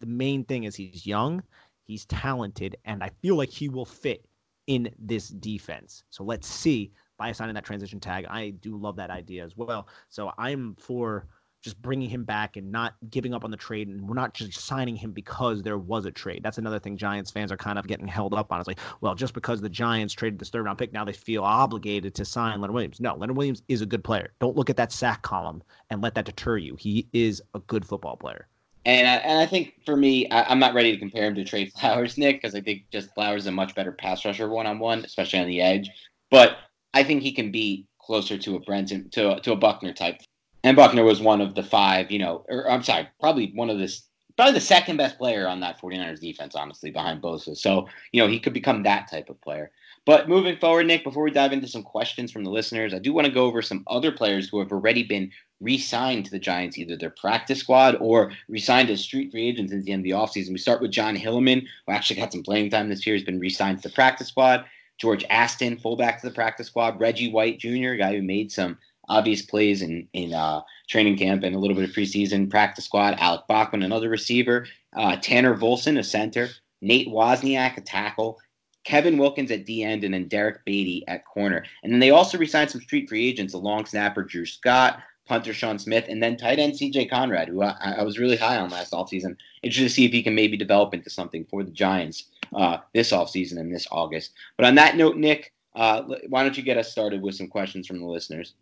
the 0.00 0.06
main 0.06 0.44
thing 0.44 0.64
is 0.64 0.76
he's 0.76 1.06
young, 1.06 1.42
he's 1.84 2.04
talented, 2.06 2.76
and 2.84 3.02
I 3.02 3.10
feel 3.22 3.36
like 3.36 3.50
he 3.50 3.68
will 3.68 3.86
fit 3.86 4.24
in 4.66 4.90
this 4.98 5.28
defense. 5.28 6.04
So 6.10 6.24
let's 6.24 6.46
see 6.46 6.92
by 7.18 7.28
assigning 7.28 7.54
that 7.54 7.64
transition 7.64 8.00
tag. 8.00 8.26
I 8.28 8.50
do 8.50 8.76
love 8.76 8.96
that 8.96 9.10
idea 9.10 9.44
as 9.44 9.56
well. 9.56 9.88
So 10.08 10.32
I'm 10.38 10.74
for 10.76 11.26
just 11.64 11.80
bringing 11.80 12.10
him 12.10 12.24
back 12.24 12.56
and 12.56 12.70
not 12.70 12.94
giving 13.08 13.32
up 13.32 13.42
on 13.42 13.50
the 13.50 13.56
trade. 13.56 13.88
And 13.88 14.06
we're 14.06 14.14
not 14.14 14.34
just 14.34 14.60
signing 14.60 14.96
him 14.96 15.12
because 15.12 15.62
there 15.62 15.78
was 15.78 16.04
a 16.04 16.10
trade. 16.10 16.42
That's 16.42 16.58
another 16.58 16.78
thing 16.78 16.98
Giants 16.98 17.30
fans 17.30 17.50
are 17.50 17.56
kind 17.56 17.78
of 17.78 17.86
getting 17.86 18.06
held 18.06 18.34
up 18.34 18.52
on. 18.52 18.60
It's 18.60 18.68
like, 18.68 18.78
well, 19.00 19.14
just 19.14 19.32
because 19.32 19.62
the 19.62 19.70
Giants 19.70 20.12
traded 20.12 20.38
this 20.38 20.50
third 20.50 20.66
round 20.66 20.78
pick, 20.78 20.92
now 20.92 21.06
they 21.06 21.14
feel 21.14 21.42
obligated 21.42 22.14
to 22.16 22.24
sign 22.24 22.60
Leonard 22.60 22.74
Williams. 22.74 23.00
No, 23.00 23.16
Leonard 23.16 23.38
Williams 23.38 23.62
is 23.68 23.80
a 23.80 23.86
good 23.86 24.04
player. 24.04 24.34
Don't 24.40 24.56
look 24.56 24.68
at 24.68 24.76
that 24.76 24.92
sack 24.92 25.22
column 25.22 25.62
and 25.88 26.02
let 26.02 26.14
that 26.14 26.26
deter 26.26 26.58
you. 26.58 26.76
He 26.76 27.08
is 27.14 27.42
a 27.54 27.60
good 27.60 27.86
football 27.86 28.16
player. 28.16 28.46
And 28.84 29.08
I, 29.08 29.14
and 29.14 29.38
I 29.38 29.46
think 29.46 29.72
for 29.86 29.96
me, 29.96 30.28
I, 30.28 30.52
am 30.52 30.58
not 30.58 30.74
ready 30.74 30.92
to 30.92 30.98
compare 30.98 31.24
him 31.24 31.34
to 31.36 31.44
Trey 31.44 31.66
Flowers, 31.70 32.18
Nick, 32.18 32.42
because 32.42 32.54
I 32.54 32.60
think 32.60 32.82
just 32.92 33.14
Flowers 33.14 33.44
is 33.44 33.46
a 33.46 33.52
much 33.52 33.74
better 33.74 33.92
pass 33.92 34.22
rusher 34.26 34.50
one 34.50 34.66
on 34.66 34.78
one, 34.78 35.02
especially 35.04 35.38
on 35.38 35.46
the 35.46 35.62
edge. 35.62 35.88
But 36.30 36.58
I 36.92 37.02
think 37.02 37.22
he 37.22 37.32
can 37.32 37.50
be 37.50 37.86
closer 37.98 38.36
to 38.36 38.56
a 38.56 38.60
Brenton 38.60 39.08
to 39.10 39.40
to 39.40 39.52
a 39.52 39.56
Buckner 39.56 39.94
type 39.94 40.20
and 40.64 40.76
Buckner 40.76 41.04
was 41.04 41.20
one 41.20 41.42
of 41.42 41.54
the 41.54 41.62
five, 41.62 42.10
you 42.10 42.18
know, 42.18 42.44
or 42.48 42.68
I'm 42.68 42.82
sorry, 42.82 43.06
probably 43.20 43.52
one 43.54 43.68
of 43.68 43.78
this, 43.78 44.08
probably 44.34 44.54
the 44.54 44.60
second 44.62 44.96
best 44.96 45.18
player 45.18 45.46
on 45.46 45.60
that 45.60 45.80
49ers 45.80 46.20
defense, 46.20 46.54
honestly, 46.54 46.90
behind 46.90 47.22
Bosa. 47.22 47.54
So, 47.54 47.86
you 48.12 48.20
know, 48.20 48.28
he 48.28 48.40
could 48.40 48.54
become 48.54 48.82
that 48.82 49.08
type 49.10 49.28
of 49.28 49.40
player. 49.42 49.70
But 50.06 50.28
moving 50.28 50.56
forward, 50.56 50.86
Nick, 50.86 51.04
before 51.04 51.22
we 51.22 51.30
dive 51.30 51.52
into 51.52 51.68
some 51.68 51.82
questions 51.82 52.32
from 52.32 52.44
the 52.44 52.50
listeners, 52.50 52.94
I 52.94 52.98
do 52.98 53.12
want 53.12 53.26
to 53.26 53.32
go 53.32 53.44
over 53.44 53.60
some 53.60 53.84
other 53.86 54.10
players 54.10 54.48
who 54.48 54.58
have 54.58 54.72
already 54.72 55.02
been 55.02 55.30
re 55.60 55.78
signed 55.78 56.24
to 56.24 56.30
the 56.30 56.38
Giants, 56.38 56.78
either 56.78 56.96
their 56.96 57.10
practice 57.10 57.60
squad 57.60 57.96
or 58.00 58.32
re 58.48 58.58
signed 58.58 58.88
as 58.88 59.00
street 59.00 59.32
free 59.32 59.46
agents 59.46 59.70
since 59.70 59.84
the 59.84 59.92
end 59.92 60.00
of 60.00 60.04
the 60.04 60.10
offseason. 60.10 60.52
We 60.52 60.58
start 60.58 60.80
with 60.80 60.92
Jon 60.92 61.14
Hilliman, 61.14 61.66
who 61.86 61.92
actually 61.92 62.20
got 62.20 62.32
some 62.32 62.42
playing 62.42 62.70
time 62.70 62.88
this 62.88 63.06
year. 63.06 63.16
He's 63.16 63.24
been 63.24 63.38
re 63.38 63.50
signed 63.50 63.82
to 63.82 63.88
the 63.88 63.94
practice 63.94 64.28
squad. 64.28 64.64
George 64.98 65.24
Aston, 65.28 65.76
fullback 65.76 66.20
to 66.20 66.28
the 66.28 66.34
practice 66.34 66.68
squad. 66.68 67.00
Reggie 67.00 67.30
White 67.30 67.58
Jr., 67.58 67.94
guy 67.94 68.14
who 68.14 68.22
made 68.22 68.52
some 68.52 68.78
obvious 69.08 69.42
plays 69.42 69.82
in 69.82 70.08
in 70.12 70.32
uh, 70.32 70.62
training 70.88 71.16
camp 71.16 71.42
and 71.42 71.54
a 71.54 71.58
little 71.58 71.76
bit 71.76 71.88
of 71.88 71.94
preseason 71.94 72.50
practice 72.50 72.84
squad. 72.84 73.16
Alec 73.18 73.42
Bachman, 73.48 73.82
another 73.82 74.08
receiver, 74.08 74.66
uh, 74.94 75.16
Tanner 75.16 75.56
Volson, 75.56 75.98
a 75.98 76.04
center, 76.04 76.48
Nate 76.80 77.08
Wozniak, 77.08 77.76
a 77.76 77.80
tackle, 77.80 78.38
Kevin 78.84 79.18
Wilkins 79.18 79.50
at 79.50 79.64
D 79.64 79.82
end, 79.82 80.04
and 80.04 80.14
then 80.14 80.28
Derrick 80.28 80.64
Baity 80.66 81.02
at 81.08 81.24
corner. 81.24 81.64
And 81.82 81.92
then 81.92 82.00
they 82.00 82.10
also 82.10 82.38
resigned 82.38 82.70
some 82.70 82.82
street 82.82 83.08
free 83.08 83.26
agents, 83.26 83.54
a 83.54 83.58
long 83.58 83.86
snapper 83.86 84.22
Drew 84.22 84.46
Scott, 84.46 85.00
punter 85.26 85.54
Sean 85.54 85.78
Smith, 85.78 86.04
and 86.08 86.22
then 86.22 86.36
tight 86.36 86.58
end 86.58 86.74
CJ 86.74 87.10
Conrad, 87.10 87.48
who 87.48 87.62
I, 87.62 87.94
I, 87.98 88.02
was 88.02 88.18
really 88.18 88.36
high 88.36 88.58
on 88.58 88.68
last 88.68 88.92
offseason. 88.92 89.36
Interested 89.62 89.88
to 89.88 89.94
see 89.94 90.04
if 90.04 90.12
he 90.12 90.22
can 90.22 90.34
maybe 90.34 90.56
develop 90.56 90.92
into 90.92 91.10
something 91.10 91.44
for 91.46 91.64
the 91.64 91.70
Giants 91.70 92.24
uh, 92.54 92.78
this 92.92 93.12
offseason 93.12 93.58
and 93.58 93.74
this 93.74 93.86
August. 93.90 94.32
But 94.56 94.66
on 94.66 94.74
that 94.76 94.96
note, 94.96 95.16
Nick, 95.16 95.52
uh, 95.74 96.02
why 96.28 96.42
don't 96.42 96.56
you 96.56 96.62
get 96.62 96.76
us 96.76 96.92
started 96.92 97.22
with 97.22 97.34
some 97.34 97.48
questions 97.48 97.86
from 97.86 97.98
the 97.98 98.06
listeners? 98.06 98.54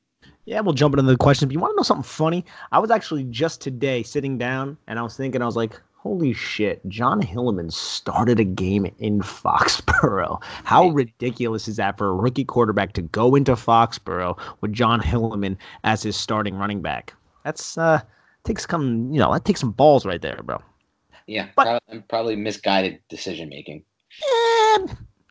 Yeah, 0.44 0.60
we'll 0.60 0.74
jump 0.74 0.94
into 0.94 1.10
the 1.10 1.16
questions. 1.16 1.48
But 1.48 1.54
you 1.54 1.60
want 1.60 1.72
to 1.72 1.76
know 1.76 1.82
something 1.82 2.02
funny? 2.02 2.44
I 2.72 2.78
was 2.78 2.90
actually 2.90 3.24
just 3.24 3.60
today 3.60 4.02
sitting 4.02 4.38
down 4.38 4.76
and 4.86 4.98
I 4.98 5.02
was 5.02 5.16
thinking, 5.16 5.40
I 5.40 5.46
was 5.46 5.56
like, 5.56 5.80
holy 5.96 6.32
shit, 6.32 6.86
Jon 6.88 7.22
Hilliman 7.22 7.72
started 7.72 8.40
a 8.40 8.44
game 8.44 8.92
in 8.98 9.20
Foxborough. 9.20 10.42
How 10.64 10.88
ridiculous 10.88 11.68
is 11.68 11.76
that 11.76 11.96
for 11.96 12.08
a 12.08 12.14
rookie 12.14 12.44
quarterback 12.44 12.92
to 12.94 13.02
go 13.02 13.36
into 13.36 13.52
Foxborough 13.52 14.36
with 14.60 14.72
Jon 14.72 15.00
Hilliman 15.00 15.56
as 15.84 16.02
his 16.02 16.16
starting 16.16 16.56
running 16.56 16.82
back? 16.82 17.14
That's 17.44 17.78
uh 17.78 18.00
takes 18.44 18.66
some, 18.68 19.12
you 19.12 19.20
know, 19.20 19.32
that 19.32 19.44
takes 19.44 19.60
some 19.60 19.70
balls 19.70 20.04
right 20.04 20.20
there, 20.20 20.40
bro. 20.42 20.60
Yeah, 21.28 21.48
but, 21.54 21.64
probably, 21.64 22.04
probably 22.08 22.36
misguided 22.36 23.00
decision 23.08 23.48
making. 23.48 23.84
Eh, 24.24 24.86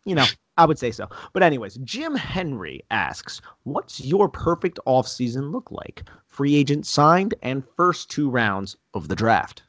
you 0.05 0.15
know, 0.15 0.25
I 0.57 0.65
would 0.65 0.79
say 0.79 0.91
so. 0.91 1.07
But 1.33 1.43
anyways, 1.43 1.77
Jim 1.83 2.15
Henry 2.15 2.83
asks, 2.91 3.41
"What's 3.63 4.03
your 4.03 4.29
perfect 4.29 4.79
offseason 4.85 5.51
look 5.51 5.71
like? 5.71 6.03
Free 6.25 6.55
agent 6.55 6.85
signed 6.85 7.33
and 7.41 7.63
first 7.77 8.11
two 8.11 8.29
rounds 8.29 8.75
of 8.93 9.07
the 9.07 9.15
draft." 9.15 9.63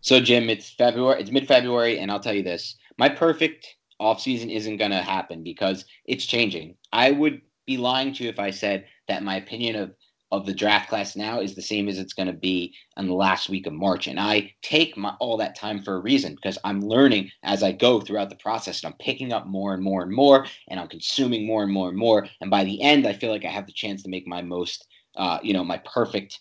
So, 0.00 0.20
Jim, 0.20 0.48
it's 0.48 0.70
February. 0.70 1.20
It's 1.20 1.30
mid-February, 1.30 1.98
and 1.98 2.10
I'll 2.10 2.20
tell 2.20 2.34
you 2.34 2.42
this: 2.42 2.76
my 2.98 3.08
perfect 3.08 3.76
offseason 4.00 4.50
isn't 4.50 4.78
going 4.78 4.92
to 4.92 5.02
happen 5.02 5.42
because 5.42 5.84
it's 6.06 6.24
changing. 6.24 6.76
I 6.92 7.10
would 7.10 7.42
be 7.66 7.76
lying 7.76 8.12
to 8.14 8.24
you 8.24 8.30
if 8.30 8.38
I 8.38 8.50
said 8.50 8.86
that 9.08 9.22
my 9.22 9.36
opinion 9.36 9.76
of 9.76 9.94
of 10.32 10.46
the 10.46 10.54
draft 10.54 10.88
class 10.88 11.16
now 11.16 11.40
is 11.40 11.54
the 11.54 11.62
same 11.62 11.88
as 11.88 11.98
it's 11.98 12.12
going 12.12 12.28
to 12.28 12.32
be 12.32 12.72
in 12.96 13.06
the 13.08 13.14
last 13.14 13.48
week 13.48 13.66
of 13.66 13.72
March. 13.72 14.06
And 14.06 14.18
I 14.18 14.52
take 14.62 14.96
my, 14.96 15.14
all 15.18 15.36
that 15.38 15.56
time 15.56 15.82
for 15.82 15.94
a 15.94 16.00
reason 16.00 16.34
because 16.34 16.56
I'm 16.64 16.80
learning 16.80 17.30
as 17.42 17.62
I 17.62 17.72
go 17.72 18.00
throughout 18.00 18.30
the 18.30 18.36
process 18.36 18.82
and 18.82 18.92
I'm 18.92 18.98
picking 18.98 19.32
up 19.32 19.46
more 19.46 19.74
and 19.74 19.82
more 19.82 20.02
and 20.02 20.12
more 20.12 20.46
and 20.68 20.78
I'm 20.78 20.88
consuming 20.88 21.46
more 21.46 21.62
and 21.64 21.72
more 21.72 21.88
and 21.88 21.98
more. 21.98 22.28
And 22.40 22.50
by 22.50 22.64
the 22.64 22.80
end, 22.80 23.06
I 23.06 23.12
feel 23.12 23.30
like 23.30 23.44
I 23.44 23.50
have 23.50 23.66
the 23.66 23.72
chance 23.72 24.02
to 24.04 24.10
make 24.10 24.26
my 24.26 24.40
most, 24.40 24.86
uh, 25.16 25.38
you 25.42 25.52
know, 25.52 25.64
my 25.64 25.78
perfect, 25.78 26.40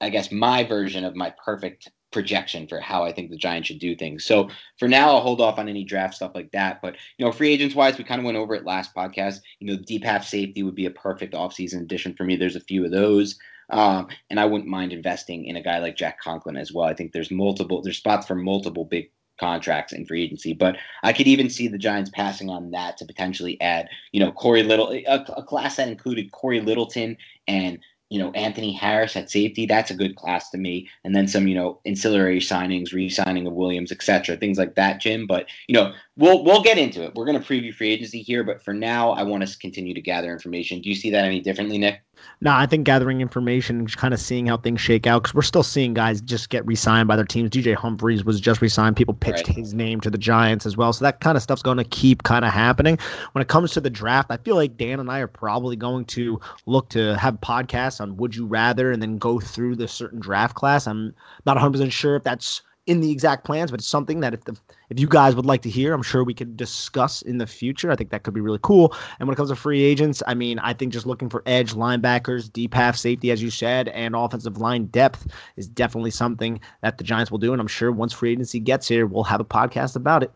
I 0.00 0.08
guess, 0.08 0.32
my 0.32 0.64
version 0.64 1.04
of 1.04 1.14
my 1.14 1.34
perfect 1.44 1.90
projection 2.10 2.66
for 2.66 2.80
how 2.80 3.04
I 3.04 3.12
think 3.12 3.30
the 3.30 3.36
Giants 3.36 3.68
should 3.68 3.78
do 3.78 3.94
things. 3.94 4.24
So 4.24 4.48
for 4.78 4.88
now, 4.88 5.10
I'll 5.10 5.20
hold 5.20 5.40
off 5.40 5.58
on 5.58 5.68
any 5.68 5.84
draft 5.84 6.14
stuff 6.14 6.32
like 6.34 6.50
that. 6.52 6.82
But 6.82 6.96
you 7.16 7.24
know, 7.24 7.32
free 7.32 7.52
agents 7.52 7.74
wise, 7.74 7.98
we 7.98 8.04
kind 8.04 8.20
of 8.20 8.24
went 8.24 8.38
over 8.38 8.54
it 8.54 8.64
last 8.64 8.94
podcast. 8.94 9.40
You 9.58 9.68
know, 9.68 9.82
deep 9.82 10.04
half 10.04 10.26
safety 10.26 10.62
would 10.62 10.74
be 10.74 10.86
a 10.86 10.90
perfect 10.90 11.34
offseason 11.34 11.82
addition 11.82 12.14
for 12.14 12.24
me. 12.24 12.36
There's 12.36 12.56
a 12.56 12.60
few 12.60 12.84
of 12.84 12.90
those. 12.90 13.38
Um, 13.70 14.08
and 14.30 14.40
I 14.40 14.46
wouldn't 14.46 14.68
mind 14.68 14.92
investing 14.92 15.44
in 15.44 15.56
a 15.56 15.62
guy 15.62 15.78
like 15.78 15.96
Jack 15.96 16.20
Conklin 16.20 16.56
as 16.56 16.72
well. 16.72 16.86
I 16.86 16.94
think 16.94 17.12
there's 17.12 17.30
multiple 17.30 17.82
there's 17.82 17.98
spots 17.98 18.26
for 18.26 18.34
multiple 18.34 18.84
big 18.84 19.10
contracts 19.40 19.92
in 19.92 20.06
free 20.06 20.22
agency. 20.22 20.52
But 20.52 20.76
I 21.02 21.12
could 21.12 21.26
even 21.26 21.50
see 21.50 21.66
the 21.66 21.78
Giants 21.78 22.10
passing 22.10 22.50
on 22.50 22.70
that 22.72 22.98
to 22.98 23.06
potentially 23.06 23.60
add, 23.60 23.88
you 24.12 24.20
know, 24.20 24.30
Corey 24.30 24.62
Little, 24.62 24.92
a, 24.92 25.24
a 25.36 25.42
class 25.42 25.76
that 25.76 25.88
included 25.88 26.30
Corey 26.30 26.60
Littleton 26.60 27.16
and 27.48 27.78
you 28.10 28.18
know, 28.18 28.32
Anthony 28.32 28.72
Harris 28.72 29.16
at 29.16 29.30
safety, 29.30 29.66
that's 29.66 29.90
a 29.90 29.94
good 29.94 30.16
class 30.16 30.50
to 30.50 30.58
me. 30.58 30.88
And 31.04 31.14
then 31.14 31.28
some, 31.28 31.46
you 31.46 31.54
know, 31.54 31.80
ancillary 31.86 32.40
signings, 32.40 32.92
re-signing 32.92 33.46
of 33.46 33.52
Williams, 33.52 33.92
etc., 33.92 34.36
things 34.36 34.58
like 34.58 34.74
that, 34.74 35.00
Jim. 35.00 35.26
But 35.26 35.46
you 35.68 35.74
know, 35.74 35.92
we'll 36.16 36.44
we'll 36.44 36.62
get 36.62 36.76
into 36.76 37.04
it. 37.04 37.14
We're 37.14 37.24
going 37.24 37.40
to 37.40 37.46
preview 37.46 37.72
free 37.72 37.90
agency 37.90 38.20
here, 38.20 38.42
but 38.44 38.62
for 38.62 38.74
now, 38.74 39.12
I 39.12 39.22
want 39.22 39.44
us 39.44 39.52
to 39.52 39.58
continue 39.58 39.94
to 39.94 40.00
gather 40.00 40.32
information. 40.32 40.80
Do 40.80 40.88
you 40.88 40.96
see 40.96 41.10
that 41.10 41.24
any 41.24 41.40
differently, 41.40 41.78
Nick? 41.78 42.02
No, 42.42 42.52
I 42.52 42.66
think 42.66 42.84
gathering 42.84 43.20
information, 43.20 43.78
and 43.78 43.86
just 43.86 43.98
kind 43.98 44.14
of 44.14 44.20
seeing 44.20 44.46
how 44.46 44.56
things 44.56 44.80
shake 44.80 45.06
out, 45.06 45.22
because 45.22 45.34
we're 45.34 45.42
still 45.42 45.62
seeing 45.62 45.92
guys 45.92 46.20
just 46.20 46.48
get 46.48 46.64
re-signed 46.66 47.06
by 47.06 47.16
their 47.16 47.24
teams. 47.24 47.50
DJ 47.50 47.74
Humphries 47.74 48.24
was 48.24 48.40
just 48.40 48.62
re-signed. 48.62 48.96
People 48.96 49.14
pitched 49.14 49.48
right. 49.48 49.56
his 49.56 49.74
name 49.74 50.00
to 50.00 50.10
the 50.10 50.16
Giants 50.18 50.64
as 50.64 50.76
well, 50.76 50.92
so 50.92 51.04
that 51.04 51.20
kind 51.20 51.36
of 51.36 51.42
stuff's 51.42 51.62
going 51.62 51.76
to 51.76 51.84
keep 51.84 52.22
kind 52.22 52.44
of 52.44 52.52
happening. 52.52 52.98
When 53.32 53.42
it 53.42 53.48
comes 53.48 53.72
to 53.72 53.80
the 53.80 53.90
draft, 53.90 54.30
I 54.30 54.38
feel 54.38 54.56
like 54.56 54.76
Dan 54.76 55.00
and 55.00 55.10
I 55.10 55.18
are 55.18 55.26
probably 55.26 55.76
going 55.76 56.06
to 56.06 56.40
look 56.66 56.88
to 56.90 57.16
have 57.16 57.34
podcasts 57.40 58.00
on 58.00 58.16
Would 58.16 58.34
You 58.34 58.46
Rather, 58.46 58.90
and 58.90 59.02
then 59.02 59.18
go 59.18 59.38
through 59.38 59.76
the 59.76 59.88
certain 59.88 60.20
draft 60.20 60.54
class. 60.54 60.86
I'm 60.86 61.14
not 61.44 61.56
100 61.56 61.72
percent 61.72 61.92
sure 61.92 62.16
if 62.16 62.24
that's 62.24 62.62
in 62.90 63.00
the 63.00 63.12
exact 63.12 63.44
plans, 63.44 63.70
but 63.70 63.78
it's 63.78 63.88
something 63.88 64.18
that 64.18 64.34
if 64.34 64.42
the 64.44 64.58
if 64.88 64.98
you 64.98 65.06
guys 65.06 65.36
would 65.36 65.46
like 65.46 65.62
to 65.62 65.70
hear, 65.70 65.94
I'm 65.94 66.02
sure 66.02 66.24
we 66.24 66.34
could 66.34 66.56
discuss 66.56 67.22
in 67.22 67.38
the 67.38 67.46
future. 67.46 67.88
I 67.92 67.94
think 67.94 68.10
that 68.10 68.24
could 68.24 68.34
be 68.34 68.40
really 68.40 68.58
cool. 68.62 68.96
And 69.20 69.28
when 69.28 69.32
it 69.32 69.36
comes 69.36 69.50
to 69.50 69.54
free 69.54 69.80
agents, 69.80 70.24
I 70.26 70.34
mean, 70.34 70.58
I 70.58 70.72
think 70.72 70.92
just 70.92 71.06
looking 71.06 71.28
for 71.28 71.44
edge 71.46 71.74
linebackers, 71.74 72.52
deep 72.52 72.74
half 72.74 72.96
safety, 72.96 73.30
as 73.30 73.40
you 73.40 73.48
said, 73.48 73.86
and 73.90 74.16
offensive 74.16 74.58
line 74.58 74.86
depth 74.86 75.28
is 75.54 75.68
definitely 75.68 76.10
something 76.10 76.60
that 76.80 76.98
the 76.98 77.04
Giants 77.04 77.30
will 77.30 77.38
do. 77.38 77.52
And 77.52 77.60
I'm 77.60 77.68
sure 77.68 77.92
once 77.92 78.12
free 78.12 78.32
agency 78.32 78.58
gets 78.58 78.88
here, 78.88 79.06
we'll 79.06 79.22
have 79.22 79.40
a 79.40 79.44
podcast 79.44 79.94
about 79.94 80.24
it. 80.24 80.32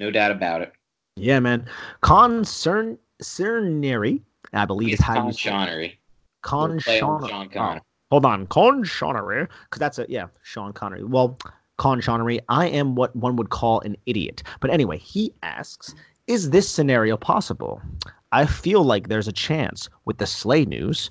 No 0.00 0.10
doubt 0.10 0.32
about 0.32 0.62
it. 0.62 0.72
Yeah, 1.14 1.38
man. 1.38 1.64
Concern 2.00 2.98
Cerneri, 3.22 4.20
I 4.52 4.64
believe 4.64 4.94
it's 4.94 5.00
is 5.00 5.06
how 5.06 5.14
Con 5.14 5.26
you 5.28 5.32
Shonery. 5.32 5.96
Con 6.42 6.80
Sean. 6.80 7.48
Oh, 7.54 7.78
hold 8.10 8.24
on, 8.24 8.46
Con 8.48 8.84
Shonery, 8.84 9.48
because 9.64 9.78
that's 9.78 9.98
a 9.98 10.06
yeah, 10.08 10.26
Sean 10.42 10.72
Connery. 10.72 11.04
Well, 11.04 11.38
Con 11.76 12.00
Shonery, 12.00 12.40
I 12.48 12.66
am 12.68 12.94
what 12.94 13.14
one 13.16 13.36
would 13.36 13.50
call 13.50 13.80
an 13.80 13.96
idiot. 14.06 14.42
But 14.60 14.70
anyway, 14.70 14.98
he 14.98 15.32
asks, 15.42 15.94
is 16.26 16.50
this 16.50 16.68
scenario 16.68 17.16
possible? 17.16 17.80
I 18.32 18.46
feel 18.46 18.84
like 18.84 19.08
there's 19.08 19.28
a 19.28 19.32
chance 19.32 19.88
with 20.04 20.18
the 20.18 20.26
Slay 20.26 20.64
news. 20.64 21.10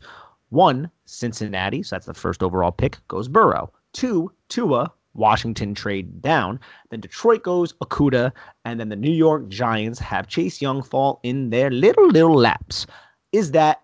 One, 0.49 0.89
Cincinnati, 1.05 1.83
so 1.83 1.95
that's 1.95 2.05
the 2.05 2.13
first 2.13 2.41
overall 2.43 2.71
pick, 2.71 2.97
goes 3.07 3.27
Burrow. 3.27 3.71
Two, 3.93 4.31
Tua, 4.47 4.91
Washington 5.15 5.73
trade 5.73 6.21
down. 6.21 6.59
Then 6.89 7.01
Detroit 7.01 7.43
goes 7.43 7.73
Okudah, 7.73 8.31
and 8.65 8.79
then 8.79 8.89
the 8.89 8.95
New 8.95 9.11
York 9.11 9.49
Giants 9.49 9.99
have 9.99 10.27
Chase 10.27 10.61
Young 10.61 10.81
fall 10.81 11.19
in 11.23 11.49
their 11.49 11.69
little 11.69 12.07
little 12.07 12.35
laps. 12.35 12.85
Is 13.31 13.51
that 13.51 13.81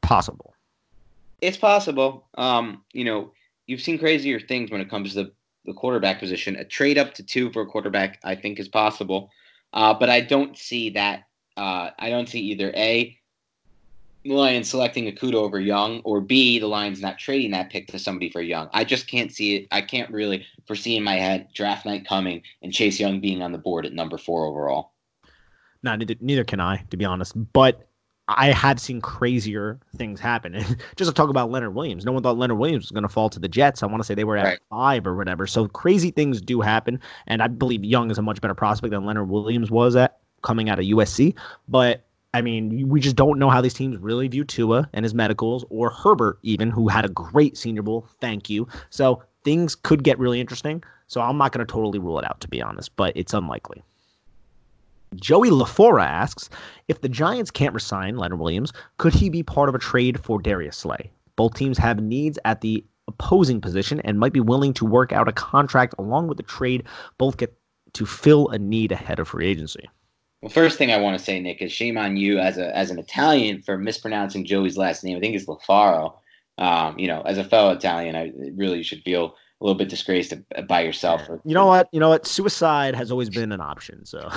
possible? 0.00 0.55
It's 1.40 1.56
possible. 1.56 2.28
Um, 2.36 2.82
you 2.92 3.04
know, 3.04 3.32
you've 3.66 3.82
seen 3.82 3.98
crazier 3.98 4.40
things 4.40 4.70
when 4.70 4.80
it 4.80 4.90
comes 4.90 5.14
to 5.14 5.24
the, 5.24 5.32
the 5.66 5.74
quarterback 5.74 6.18
position. 6.18 6.56
A 6.56 6.64
trade 6.64 6.98
up 6.98 7.14
to 7.14 7.22
two 7.22 7.52
for 7.52 7.62
a 7.62 7.66
quarterback, 7.66 8.18
I 8.24 8.34
think, 8.34 8.58
is 8.58 8.68
possible. 8.68 9.30
Uh, 9.72 9.92
but 9.92 10.08
I 10.08 10.20
don't 10.20 10.56
see 10.56 10.90
that. 10.90 11.24
Uh, 11.56 11.90
I 11.98 12.10
don't 12.10 12.28
see 12.28 12.40
either 12.40 12.70
A, 12.74 13.18
the 14.24 14.32
Lions 14.32 14.68
selecting 14.68 15.10
Okudah 15.10 15.34
over 15.34 15.60
Young, 15.60 16.00
or 16.00 16.20
B, 16.20 16.58
the 16.58 16.66
Lions 16.66 17.00
not 17.00 17.18
trading 17.18 17.52
that 17.52 17.70
pick 17.70 17.86
to 17.88 17.98
somebody 17.98 18.30
for 18.30 18.40
Young. 18.40 18.68
I 18.72 18.84
just 18.84 19.06
can't 19.06 19.32
see 19.32 19.56
it. 19.56 19.68
I 19.70 19.80
can't 19.80 20.10
really 20.10 20.46
foresee 20.66 20.96
in 20.96 21.04
my 21.04 21.14
head 21.14 21.48
draft 21.54 21.86
night 21.86 22.06
coming 22.06 22.42
and 22.62 22.72
Chase 22.72 22.98
Young 22.98 23.20
being 23.20 23.42
on 23.42 23.52
the 23.52 23.58
board 23.58 23.86
at 23.86 23.92
number 23.92 24.18
four 24.18 24.46
overall. 24.46 24.92
No, 25.82 25.94
neither, 25.94 26.16
neither 26.20 26.44
can 26.44 26.60
I, 26.60 26.84
to 26.90 26.96
be 26.96 27.04
honest. 27.04 27.34
But 27.52 27.88
I 28.28 28.50
had 28.50 28.80
seen 28.80 29.00
crazier 29.00 29.78
things 29.96 30.18
happen. 30.18 30.54
Just 30.96 31.08
to 31.08 31.12
talk 31.12 31.30
about 31.30 31.50
Leonard 31.50 31.74
Williams, 31.74 32.04
no 32.04 32.12
one 32.12 32.22
thought 32.22 32.38
Leonard 32.38 32.58
Williams 32.58 32.84
was 32.84 32.90
going 32.90 33.02
to 33.02 33.08
fall 33.08 33.30
to 33.30 33.38
the 33.38 33.48
Jets. 33.48 33.82
I 33.82 33.86
want 33.86 34.02
to 34.02 34.04
say 34.04 34.14
they 34.14 34.24
were 34.24 34.36
at 34.36 34.44
right. 34.44 34.58
five 34.68 35.06
or 35.06 35.16
whatever. 35.16 35.46
So 35.46 35.68
crazy 35.68 36.10
things 36.10 36.40
do 36.40 36.60
happen, 36.60 37.00
and 37.26 37.42
I 37.42 37.46
believe 37.46 37.84
Young 37.84 38.10
is 38.10 38.18
a 38.18 38.22
much 38.22 38.40
better 38.40 38.54
prospect 38.54 38.90
than 38.90 39.06
Leonard 39.06 39.28
Williams 39.28 39.70
was 39.70 39.94
at 39.94 40.18
coming 40.42 40.68
out 40.68 40.78
of 40.78 40.84
USC. 40.86 41.34
But 41.68 42.04
I 42.34 42.42
mean, 42.42 42.88
we 42.88 43.00
just 43.00 43.16
don't 43.16 43.38
know 43.38 43.48
how 43.48 43.60
these 43.60 43.74
teams 43.74 43.96
really 43.96 44.28
view 44.28 44.44
Tua 44.44 44.88
and 44.92 45.04
his 45.04 45.14
medicals, 45.14 45.64
or 45.70 45.90
Herbert 45.90 46.38
even, 46.42 46.70
who 46.70 46.88
had 46.88 47.04
a 47.04 47.08
great 47.08 47.56
Senior 47.56 47.82
Bowl. 47.82 48.06
Thank 48.20 48.50
you. 48.50 48.66
So 48.90 49.22
things 49.44 49.74
could 49.74 50.02
get 50.02 50.18
really 50.18 50.40
interesting. 50.40 50.82
So 51.06 51.20
I'm 51.20 51.38
not 51.38 51.52
going 51.52 51.64
to 51.64 51.72
totally 51.72 52.00
rule 52.00 52.18
it 52.18 52.24
out, 52.24 52.40
to 52.40 52.48
be 52.48 52.60
honest, 52.60 52.94
but 52.96 53.16
it's 53.16 53.32
unlikely. 53.32 53.82
Joey 55.14 55.50
LaFora 55.50 56.04
asks 56.04 56.50
if 56.88 57.00
the 57.00 57.08
Giants 57.08 57.50
can't 57.50 57.74
resign 57.74 58.16
Leonard 58.16 58.40
Williams, 58.40 58.72
could 58.98 59.14
he 59.14 59.30
be 59.30 59.42
part 59.42 59.68
of 59.68 59.74
a 59.74 59.78
trade 59.78 60.20
for 60.22 60.40
Darius 60.40 60.76
Slay? 60.76 61.10
Both 61.36 61.54
teams 61.54 61.78
have 61.78 62.00
needs 62.00 62.38
at 62.44 62.60
the 62.60 62.84
opposing 63.08 63.60
position 63.60 64.00
and 64.00 64.18
might 64.18 64.32
be 64.32 64.40
willing 64.40 64.72
to 64.74 64.84
work 64.84 65.12
out 65.12 65.28
a 65.28 65.32
contract 65.32 65.94
along 65.98 66.28
with 66.28 66.38
the 66.38 66.42
trade. 66.42 66.84
Both 67.18 67.36
get 67.36 67.56
to 67.92 68.06
fill 68.06 68.48
a 68.48 68.58
need 68.58 68.92
ahead 68.92 69.18
of 69.18 69.28
free 69.28 69.46
agency. 69.46 69.88
Well, 70.42 70.50
first 70.50 70.76
thing 70.76 70.92
I 70.92 70.98
want 70.98 71.18
to 71.18 71.24
say, 71.24 71.40
Nick, 71.40 71.62
is 71.62 71.72
shame 71.72 71.96
on 71.96 72.16
you 72.16 72.38
as 72.38 72.58
a 72.58 72.76
as 72.76 72.90
an 72.90 72.98
Italian 72.98 73.62
for 73.62 73.78
mispronouncing 73.78 74.44
Joey's 74.44 74.76
last 74.76 75.02
name. 75.02 75.16
I 75.16 75.20
think 75.20 75.34
it's 75.34 75.46
LaFaro. 75.46 76.14
Um, 76.58 76.98
you 76.98 77.06
know, 77.06 77.22
as 77.22 77.38
a 77.38 77.44
fellow 77.44 77.72
Italian, 77.72 78.16
I 78.16 78.32
really 78.54 78.82
should 78.82 79.02
feel 79.02 79.34
a 79.60 79.64
little 79.64 79.78
bit 79.78 79.88
disgraced 79.88 80.34
by 80.68 80.82
yourself. 80.82 81.22
You 81.44 81.54
know 81.54 81.66
what? 81.66 81.88
You 81.92 82.00
know 82.00 82.10
what? 82.10 82.26
Suicide 82.26 82.94
has 82.94 83.10
always 83.10 83.30
been 83.30 83.52
an 83.52 83.60
option. 83.60 84.04
So, 84.04 84.28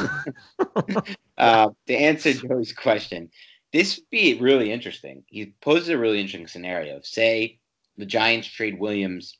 uh, 1.37 1.69
to 1.87 1.93
answer 1.93 2.33
Joe's 2.33 2.71
question, 2.71 3.29
this 3.73 3.97
would 3.97 4.09
be 4.09 4.39
really 4.39 4.71
interesting. 4.71 5.23
He 5.27 5.53
poses 5.61 5.89
a 5.89 5.97
really 5.97 6.19
interesting 6.19 6.47
scenario. 6.47 7.01
Say 7.03 7.59
the 7.97 8.05
Giants 8.05 8.47
trade 8.47 8.79
Williams 8.79 9.37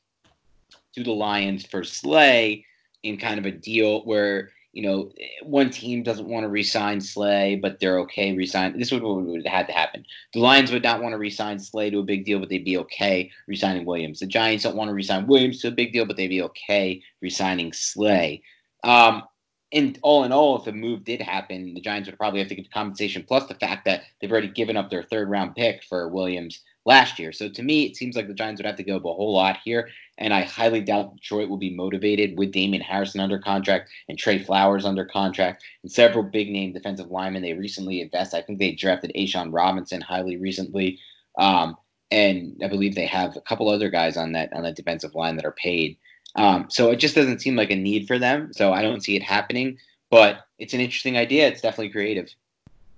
to 0.94 1.02
the 1.02 1.12
Lions 1.12 1.64
for 1.64 1.82
Slay 1.82 2.66
in 3.02 3.16
kind 3.16 3.38
of 3.38 3.46
a 3.46 3.50
deal 3.50 4.04
where 4.04 4.50
you 4.72 4.82
know 4.82 5.10
one 5.42 5.70
team 5.70 6.02
doesn't 6.02 6.28
want 6.28 6.44
to 6.44 6.48
resign 6.48 7.00
Slay, 7.00 7.56
but 7.56 7.80
they're 7.80 7.98
okay 8.00 8.36
resign. 8.36 8.78
This 8.78 8.92
would 8.92 9.02
would 9.02 9.46
had 9.46 9.66
to 9.66 9.72
happen. 9.72 10.04
The 10.32 10.40
Lions 10.40 10.70
would 10.70 10.82
not 10.82 11.02
want 11.02 11.12
to 11.12 11.18
resign 11.18 11.58
Slay 11.58 11.90
to 11.90 11.98
a 11.98 12.04
big 12.04 12.24
deal, 12.24 12.38
but 12.38 12.48
they'd 12.48 12.64
be 12.64 12.78
okay 12.78 13.30
resigning 13.48 13.84
Williams. 13.84 14.20
The 14.20 14.26
Giants 14.26 14.64
don't 14.64 14.76
want 14.76 14.88
to 14.88 14.94
resign 14.94 15.26
Williams 15.26 15.60
to 15.62 15.68
a 15.68 15.72
big 15.72 15.92
deal, 15.92 16.06
but 16.06 16.16
they'd 16.16 16.28
be 16.28 16.42
okay 16.42 17.02
resigning 17.20 17.72
Slay. 17.72 18.42
Um, 18.84 19.24
and 19.72 19.98
all 20.02 20.24
in 20.24 20.32
all, 20.32 20.58
if 20.58 20.64
the 20.64 20.72
move 20.72 21.04
did 21.04 21.20
happen, 21.20 21.74
the 21.74 21.80
Giants 21.80 22.08
would 22.08 22.18
probably 22.18 22.40
have 22.40 22.48
to 22.48 22.54
get 22.56 22.72
compensation 22.72 23.24
plus 23.26 23.46
the 23.46 23.54
fact 23.54 23.84
that 23.84 24.02
they've 24.20 24.30
already 24.30 24.48
given 24.48 24.76
up 24.76 24.90
their 24.90 25.04
third 25.04 25.28
round 25.28 25.54
pick 25.54 25.84
for 25.84 26.08
Williams 26.08 26.60
last 26.86 27.18
year. 27.18 27.32
So 27.32 27.48
to 27.48 27.62
me, 27.62 27.84
it 27.84 27.96
seems 27.96 28.16
like 28.16 28.26
the 28.26 28.34
Giants 28.34 28.58
would 28.58 28.66
have 28.66 28.76
to 28.76 28.82
go 28.82 28.96
up 28.96 29.04
a 29.04 29.12
whole 29.12 29.34
lot 29.34 29.58
here. 29.64 29.88
And 30.18 30.32
I 30.32 30.42
highly 30.42 30.80
doubt 30.80 31.16
Detroit 31.16 31.48
will 31.48 31.56
be 31.56 31.74
motivated 31.74 32.38
with 32.38 32.52
Damien 32.52 32.82
Harrison 32.82 33.20
under 33.20 33.38
contract 33.38 33.90
and 34.08 34.18
Trey 34.18 34.38
Flowers 34.38 34.84
under 34.84 35.04
contract 35.04 35.64
and 35.82 35.90
several 35.90 36.22
big 36.22 36.50
name 36.50 36.72
defensive 36.72 37.10
linemen 37.10 37.42
they 37.42 37.52
recently 37.54 38.00
invested. 38.00 38.38
I 38.38 38.42
think 38.42 38.58
they 38.58 38.72
drafted 38.72 39.12
A'Shawn 39.14 39.52
Robinson 39.52 40.00
highly 40.00 40.36
recently. 40.36 40.98
Um, 41.38 41.76
and 42.10 42.60
I 42.62 42.68
believe 42.68 42.94
they 42.94 43.06
have 43.06 43.36
a 43.36 43.40
couple 43.40 43.68
other 43.68 43.88
guys 43.88 44.16
on 44.16 44.32
that 44.32 44.52
on 44.52 44.62
that 44.64 44.76
defensive 44.76 45.14
line 45.14 45.36
that 45.36 45.44
are 45.44 45.52
paid. 45.52 45.96
Um, 46.36 46.66
so 46.68 46.90
it 46.90 46.96
just 46.96 47.14
doesn't 47.14 47.40
seem 47.40 47.56
like 47.56 47.70
a 47.70 47.76
need 47.76 48.06
for 48.06 48.18
them. 48.18 48.52
So 48.52 48.72
I 48.72 48.82
don't 48.82 49.02
see 49.02 49.16
it 49.16 49.22
happening. 49.22 49.78
But 50.10 50.40
it's 50.58 50.74
an 50.74 50.80
interesting 50.80 51.16
idea. 51.16 51.46
It's 51.46 51.60
definitely 51.60 51.90
creative. 51.90 52.34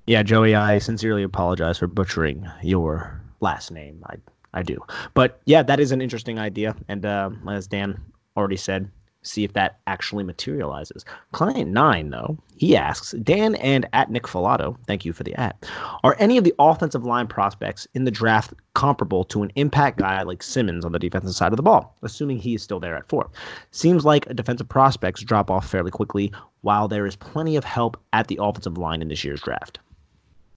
Yeah, 0.07 0.23
Joey, 0.23 0.55
I 0.55 0.79
sincerely 0.79 1.23
apologize 1.23 1.79
for 1.79 1.87
butchering 1.87 2.49
your 2.63 3.22
last 3.43 3.71
name. 3.71 4.03
I 4.07 4.17
I 4.55 4.63
do. 4.63 4.79
But 5.15 5.41
yeah, 5.45 5.63
that 5.63 5.81
is 5.81 5.93
an 5.93 6.01
interesting 6.01 6.39
idea. 6.39 6.77
And 6.89 7.05
uh, 7.07 7.31
as 7.49 7.67
Dan 7.67 8.01
already 8.37 8.57
said, 8.57 8.91
see 9.23 9.45
if 9.45 9.53
that 9.53 9.79
actually 9.87 10.25
materializes. 10.25 11.05
Client 11.33 11.71
nine, 11.71 12.11
though, 12.11 12.37
he 12.57 12.77
asks 12.77 13.13
Dan 13.23 13.55
and 13.57 13.89
at 13.93 14.11
Nick 14.11 14.25
Filato, 14.25 14.77
thank 14.87 15.05
you 15.05 15.13
for 15.13 15.23
the 15.23 15.35
at, 15.35 15.65
are 16.03 16.17
any 16.19 16.37
of 16.37 16.45
the 16.45 16.55
offensive 16.59 17.05
line 17.05 17.27
prospects 17.27 17.87
in 17.95 18.05
the 18.05 18.11
draft 18.11 18.53
comparable 18.75 19.25
to 19.25 19.43
an 19.43 19.53
impact 19.55 19.99
guy 19.99 20.23
like 20.23 20.43
Simmons 20.43 20.85
on 20.85 20.93
the 20.93 20.99
defensive 20.99 21.35
side 21.35 21.53
of 21.53 21.57
the 21.57 21.63
ball, 21.63 21.97
assuming 22.03 22.39
he 22.39 22.55
is 22.55 22.63
still 22.63 22.81
there 22.81 22.97
at 22.97 23.09
four? 23.09 23.31
Seems 23.71 24.05
like 24.05 24.35
defensive 24.35 24.69
prospects 24.69 25.23
drop 25.23 25.51
off 25.51 25.69
fairly 25.69 25.91
quickly, 25.91 26.33
while 26.63 26.89
there 26.89 27.07
is 27.07 27.17
plenty 27.17 27.57
of 27.57 27.65
help 27.65 27.97
at 28.13 28.29
the 28.29 28.39
offensive 28.41 28.79
line 28.79 29.03
in 29.03 29.09
this 29.09 29.25
year's 29.25 29.41
draft. 29.41 29.79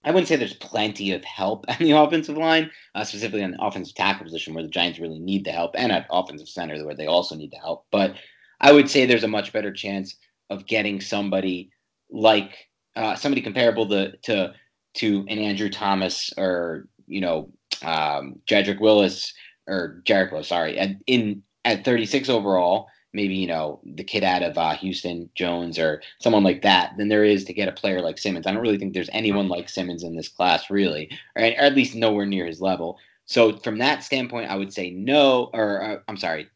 I 0.06 0.10
wouldn't 0.10 0.28
say 0.28 0.36
there's 0.36 0.54
plenty 0.54 1.12
of 1.12 1.24
help 1.24 1.66
on 1.68 1.76
the 1.80 1.90
offensive 1.90 2.36
line, 2.36 2.70
uh, 2.94 3.04
specifically 3.04 3.42
on 3.42 3.50
the 3.50 3.62
offensive 3.62 3.94
tackle 3.94 4.24
position 4.24 4.54
where 4.54 4.62
the 4.62 4.70
Giants 4.70 5.00
really 5.00 5.18
need 5.18 5.44
the 5.44 5.50
help, 5.50 5.72
and 5.74 5.92
at 5.92 6.06
offensive 6.10 6.48
center 6.48 6.82
where 6.84 6.94
they 6.94 7.06
also 7.06 7.34
need 7.34 7.50
the 7.50 7.58
help. 7.58 7.84
But 7.90 8.14
I 8.60 8.72
would 8.72 8.88
say 8.88 9.04
there's 9.04 9.24
a 9.24 9.28
much 9.28 9.52
better 9.52 9.72
chance 9.72 10.16
of 10.48 10.66
getting 10.66 11.00
somebody 11.00 11.70
like 12.10 12.68
uh, 12.94 13.16
somebody 13.16 13.42
comparable 13.42 13.88
to, 13.88 14.16
to 14.24 14.54
to 14.94 15.26
an 15.28 15.38
Andrew 15.38 15.68
Thomas 15.68 16.32
or 16.38 16.86
you 17.06 17.20
know 17.20 17.50
um, 17.84 18.36
Jedrick 18.48 18.80
Willis 18.80 19.34
or 19.66 20.00
Jericho, 20.04 20.42
sorry, 20.42 20.78
at, 20.78 20.90
in 21.06 21.42
at 21.64 21.84
36 21.84 22.28
overall, 22.28 22.86
maybe 23.16 23.34
you 23.34 23.46
know 23.46 23.80
the 23.84 24.04
kid 24.04 24.22
out 24.22 24.42
of 24.42 24.56
uh, 24.58 24.74
Houston 24.76 25.28
Jones 25.34 25.78
or 25.78 26.02
someone 26.20 26.44
like 26.44 26.62
that 26.62 26.96
than 26.98 27.08
there 27.08 27.24
is 27.24 27.44
to 27.44 27.54
get 27.54 27.68
a 27.68 27.72
player 27.72 28.00
like 28.02 28.18
Simmons. 28.18 28.46
I 28.46 28.52
don't 28.52 28.62
really 28.62 28.78
think 28.78 28.92
there's 28.92 29.10
anyone 29.12 29.48
like 29.48 29.68
Simmons 29.68 30.04
in 30.04 30.14
this 30.14 30.28
class, 30.28 30.70
really, 30.70 31.10
or, 31.34 31.42
or 31.42 31.46
at 31.46 31.74
least 31.74 31.96
nowhere 31.96 32.26
near 32.26 32.46
his 32.46 32.60
level. 32.60 32.98
So 33.24 33.56
from 33.56 33.78
that 33.78 34.04
standpoint, 34.04 34.50
I 34.50 34.56
would 34.56 34.72
say 34.72 34.90
no, 34.90 35.50
or 35.52 35.82
uh, 35.82 35.96
I'm 36.06 36.18
sorry, 36.18 36.48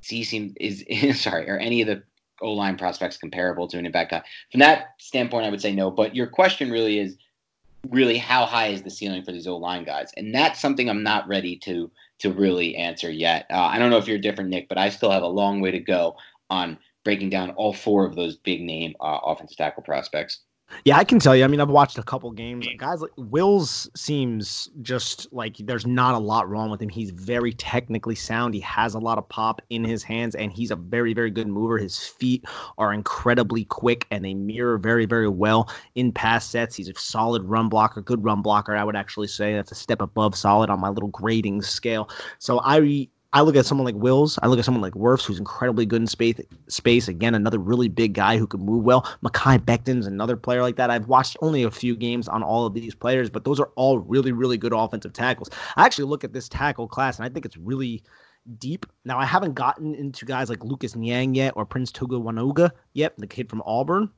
C 0.00 0.24
seems 0.24 0.54
is 0.58 0.84
sorry, 1.20 1.48
are 1.48 1.58
any 1.58 1.82
of 1.82 1.86
the 1.86 2.02
O 2.40 2.52
line 2.52 2.76
prospects 2.76 3.18
comparable 3.18 3.68
to 3.68 3.78
an 3.78 3.86
impact 3.86 4.10
guy? 4.10 4.22
From 4.50 4.60
that 4.60 4.94
standpoint, 4.98 5.46
I 5.46 5.50
would 5.50 5.60
say 5.60 5.72
no. 5.72 5.90
But 5.90 6.16
your 6.16 6.26
question 6.26 6.70
really 6.70 6.98
is 6.98 7.16
really 7.90 8.16
how 8.16 8.46
high 8.46 8.68
is 8.68 8.82
the 8.82 8.90
ceiling 8.90 9.22
for 9.22 9.32
these 9.32 9.46
O 9.46 9.56
line 9.58 9.84
guys, 9.84 10.12
and 10.16 10.34
that's 10.34 10.60
something 10.60 10.88
I'm 10.88 11.02
not 11.02 11.28
ready 11.28 11.56
to 11.58 11.90
to 12.20 12.32
really 12.32 12.76
answer 12.76 13.10
yet. 13.10 13.46
Uh, 13.50 13.64
I 13.64 13.78
don't 13.78 13.90
know 13.90 13.98
if 13.98 14.08
you're 14.08 14.18
different, 14.18 14.50
Nick, 14.50 14.68
but 14.68 14.78
I 14.78 14.88
still 14.88 15.10
have 15.10 15.22
a 15.22 15.28
long 15.28 15.60
way 15.60 15.70
to 15.72 15.80
go 15.80 16.16
on 16.50 16.78
breaking 17.04 17.30
down 17.30 17.50
all 17.50 17.72
four 17.72 18.06
of 18.06 18.16
those 18.16 18.36
big 18.36 18.62
name 18.62 18.94
uh, 19.00 19.18
offensive 19.24 19.56
tackle 19.56 19.82
prospects. 19.82 20.40
Yeah, 20.84 20.98
I 20.98 21.04
can 21.04 21.18
tell 21.18 21.34
you. 21.34 21.44
I 21.44 21.46
mean, 21.46 21.60
I've 21.60 21.68
watched 21.68 21.98
a 21.98 22.02
couple 22.02 22.30
games. 22.30 22.66
Guys 22.78 23.00
like 23.00 23.12
Wills 23.16 23.88
seems 23.94 24.70
just 24.82 25.32
like 25.32 25.56
there's 25.58 25.86
not 25.86 26.14
a 26.14 26.18
lot 26.18 26.48
wrong 26.48 26.70
with 26.70 26.82
him. 26.82 26.88
He's 26.88 27.10
very 27.10 27.52
technically 27.52 28.14
sound. 28.14 28.54
He 28.54 28.60
has 28.60 28.94
a 28.94 28.98
lot 28.98 29.18
of 29.18 29.28
pop 29.28 29.60
in 29.70 29.84
his 29.84 30.02
hands, 30.02 30.34
and 30.34 30.52
he's 30.52 30.70
a 30.70 30.76
very, 30.76 31.14
very 31.14 31.30
good 31.30 31.48
mover. 31.48 31.78
His 31.78 31.98
feet 32.06 32.44
are 32.78 32.92
incredibly 32.92 33.64
quick, 33.64 34.06
and 34.10 34.24
they 34.24 34.34
mirror 34.34 34.78
very, 34.78 35.06
very 35.06 35.28
well 35.28 35.70
in 35.94 36.12
pass 36.12 36.46
sets. 36.46 36.76
He's 36.76 36.88
a 36.88 36.94
solid 36.96 37.42
run 37.44 37.68
blocker, 37.68 38.00
good 38.00 38.24
run 38.24 38.42
blocker. 38.42 38.74
I 38.74 38.84
would 38.84 38.96
actually 38.96 39.28
say 39.28 39.54
that's 39.54 39.72
a 39.72 39.76
step 39.76 40.02
above 40.02 40.36
solid 40.36 40.70
on 40.70 40.80
my 40.80 40.88
little 40.88 41.10
grading 41.10 41.62
scale. 41.62 42.10
So 42.38 42.60
I 42.60 43.08
I 43.34 43.40
look 43.40 43.56
at 43.56 43.66
someone 43.66 43.84
like 43.84 43.96
Wills. 43.96 44.38
I 44.42 44.46
look 44.46 44.60
at 44.60 44.64
someone 44.64 44.80
like 44.80 44.94
Wirfs, 44.94 45.26
who's 45.26 45.40
incredibly 45.40 45.84
good 45.84 46.00
in 46.00 46.06
space. 46.06 46.40
Space 46.68 47.08
again, 47.08 47.34
another 47.34 47.58
really 47.58 47.88
big 47.88 48.14
guy 48.14 48.38
who 48.38 48.46
can 48.46 48.60
move 48.60 48.84
well. 48.84 49.02
Mekhi 49.24 49.62
Becton's 49.64 50.06
another 50.06 50.36
player 50.36 50.62
like 50.62 50.76
that. 50.76 50.88
I've 50.88 51.08
watched 51.08 51.36
only 51.42 51.64
a 51.64 51.70
few 51.70 51.96
games 51.96 52.28
on 52.28 52.44
all 52.44 52.64
of 52.64 52.74
these 52.74 52.94
players, 52.94 53.28
but 53.28 53.44
those 53.44 53.58
are 53.58 53.70
all 53.74 53.98
really, 53.98 54.30
really 54.30 54.56
good 54.56 54.72
offensive 54.72 55.12
tackles. 55.12 55.50
I 55.76 55.84
actually 55.84 56.04
look 56.04 56.22
at 56.22 56.32
this 56.32 56.48
tackle 56.48 56.86
class, 56.86 57.18
and 57.18 57.26
I 57.26 57.28
think 57.28 57.44
it's 57.44 57.56
really 57.56 58.04
deep. 58.58 58.86
Now, 59.04 59.18
I 59.18 59.24
haven't 59.24 59.54
gotten 59.54 59.96
into 59.96 60.24
guys 60.24 60.48
like 60.48 60.62
Lucas 60.62 60.94
Niang 60.94 61.34
yet 61.34 61.54
or 61.56 61.66
Prince 61.66 61.90
Tega 61.90 62.14
Wanogho 62.14 62.70
yet, 62.92 63.14
the 63.18 63.26
kid 63.26 63.50
from 63.50 63.62
Auburn, 63.66 64.10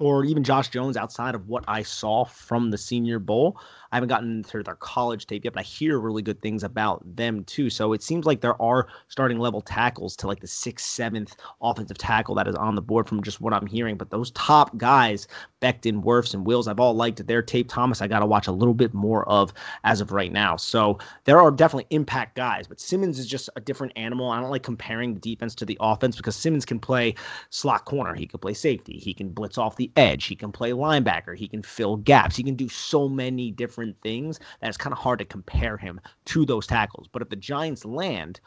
or 0.00 0.24
even 0.24 0.42
Josh 0.42 0.70
Jones 0.70 0.96
outside 0.96 1.36
of 1.36 1.46
what 1.46 1.62
I 1.68 1.82
saw 1.82 2.24
from 2.24 2.70
the 2.70 2.78
Senior 2.78 3.20
Bowl. 3.20 3.60
I 3.92 3.96
haven't 3.96 4.08
gotten 4.08 4.38
into 4.38 4.62
their 4.62 4.74
college 4.76 5.26
tape 5.26 5.44
yet, 5.44 5.54
but 5.54 5.60
I 5.60 5.64
hear 5.64 5.98
really 5.98 6.22
good 6.22 6.40
things 6.40 6.62
about 6.62 7.02
them 7.16 7.44
too. 7.44 7.70
So 7.70 7.92
it 7.92 8.02
seems 8.02 8.24
like 8.24 8.40
there 8.40 8.60
are 8.62 8.86
starting 9.08 9.38
level 9.38 9.60
tackles 9.60 10.14
to 10.16 10.26
like 10.26 10.40
the 10.40 10.46
sixth, 10.46 10.86
seventh 10.86 11.36
offensive 11.60 11.98
tackle 11.98 12.34
that 12.36 12.46
is 12.46 12.54
on 12.54 12.76
the 12.76 12.82
board 12.82 13.08
from 13.08 13.22
just 13.22 13.40
what 13.40 13.52
I'm 13.52 13.66
hearing. 13.66 13.96
But 13.96 14.10
those 14.10 14.30
top 14.32 14.76
guys, 14.76 15.26
Becton, 15.60 16.04
Wirfs, 16.04 16.34
and 16.34 16.46
Wills, 16.46 16.68
I've 16.68 16.78
all 16.78 16.94
liked 16.94 17.26
their 17.26 17.42
tape. 17.42 17.68
Thomas, 17.68 18.00
I 18.00 18.06
got 18.06 18.20
to 18.20 18.26
watch 18.26 18.46
a 18.46 18.52
little 18.52 18.74
bit 18.74 18.94
more 18.94 19.28
of 19.28 19.52
as 19.82 20.00
of 20.00 20.12
right 20.12 20.32
now. 20.32 20.56
So 20.56 20.98
there 21.24 21.40
are 21.40 21.50
definitely 21.50 21.86
impact 21.90 22.36
guys, 22.36 22.68
but 22.68 22.78
Simmons 22.80 23.18
is 23.18 23.26
just 23.26 23.50
a 23.56 23.60
different 23.60 23.92
animal. 23.96 24.30
I 24.30 24.40
don't 24.40 24.50
like 24.50 24.62
comparing 24.62 25.14
the 25.14 25.20
defense 25.20 25.54
to 25.56 25.64
the 25.64 25.76
offense 25.80 26.16
because 26.16 26.36
Simmons 26.36 26.64
can 26.64 26.78
play 26.78 27.14
slot 27.50 27.86
corner, 27.86 28.14
he 28.14 28.26
can 28.26 28.38
play 28.38 28.54
safety, 28.54 28.98
he 28.98 29.12
can 29.12 29.30
blitz 29.30 29.58
off 29.58 29.76
the 29.76 29.90
edge, 29.96 30.26
he 30.26 30.36
can 30.36 30.52
play 30.52 30.70
linebacker, 30.70 31.36
he 31.36 31.48
can 31.48 31.62
fill 31.62 31.96
gaps, 31.96 32.36
he 32.36 32.42
can 32.42 32.54
do 32.54 32.68
so 32.68 33.08
many 33.08 33.50
different 33.50 33.79
different 33.80 34.02
things 34.02 34.38
that 34.60 34.68
it's 34.68 34.76
kind 34.76 34.92
of 34.92 34.98
hard 34.98 35.18
to 35.18 35.24
compare 35.24 35.76
him 35.76 36.00
to 36.26 36.44
those 36.44 36.66
tackles. 36.66 37.08
But 37.10 37.22
if 37.22 37.28
the 37.28 37.36
Giants 37.36 37.84
land 37.84 38.40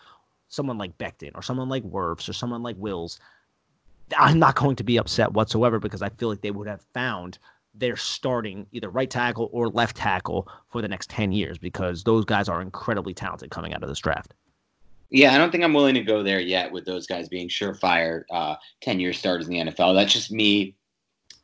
someone 0.50 0.78
like 0.78 0.98
Becton 1.00 1.32
or 1.34 1.42
someone 1.42 1.70
like 1.70 1.84
Wirfs 1.84 2.30
or 2.30 2.34
someone 2.34 2.62
like 2.62 2.76
Wills, 2.78 3.20
I'm 4.16 4.38
not 4.38 4.56
going 4.56 4.76
to 4.76 4.84
be 4.84 4.98
upset 4.98 5.34
whatsoever 5.34 5.80
because 5.80 6.04
I 6.04 6.10
feel 6.10 6.30
like 6.30 6.42
they 6.42 6.52
would 6.52 6.68
have 6.68 6.82
found 6.94 7.40
their 7.74 7.96
starting 7.96 8.68
either 8.72 8.90
right 8.90 9.10
tackle 9.10 9.50
or 9.52 9.68
left 9.70 9.98
tackle 9.98 10.48
for 10.70 10.84
the 10.84 10.88
next 10.88 11.10
10 11.10 11.32
years 11.32 11.58
because 11.58 12.04
those 12.04 12.24
guys 12.24 12.48
are 12.48 12.62
incredibly 12.62 13.16
talented 13.16 13.50
coming 13.50 13.74
out 13.74 13.82
of 13.82 13.90
this 13.90 13.98
draft. 13.98 14.36
Yeah, 15.10 15.34
I 15.34 15.40
don't 15.40 15.52
think 15.52 15.64
I'm 15.64 15.74
willing 15.74 15.96
to 15.96 16.04
go 16.04 16.22
there 16.22 16.40
yet 16.40 16.72
with 16.72 16.86
those 16.86 17.08
guys 17.08 17.28
being 17.30 17.50
surefire 17.50 18.24
uh, 18.32 18.56
10 18.82 19.00
year 19.00 19.14
starters 19.14 19.48
in 19.48 19.54
the 19.54 19.72
NFL. 19.72 19.96
That's 19.96 20.14
just 20.14 20.32
me 20.32 20.76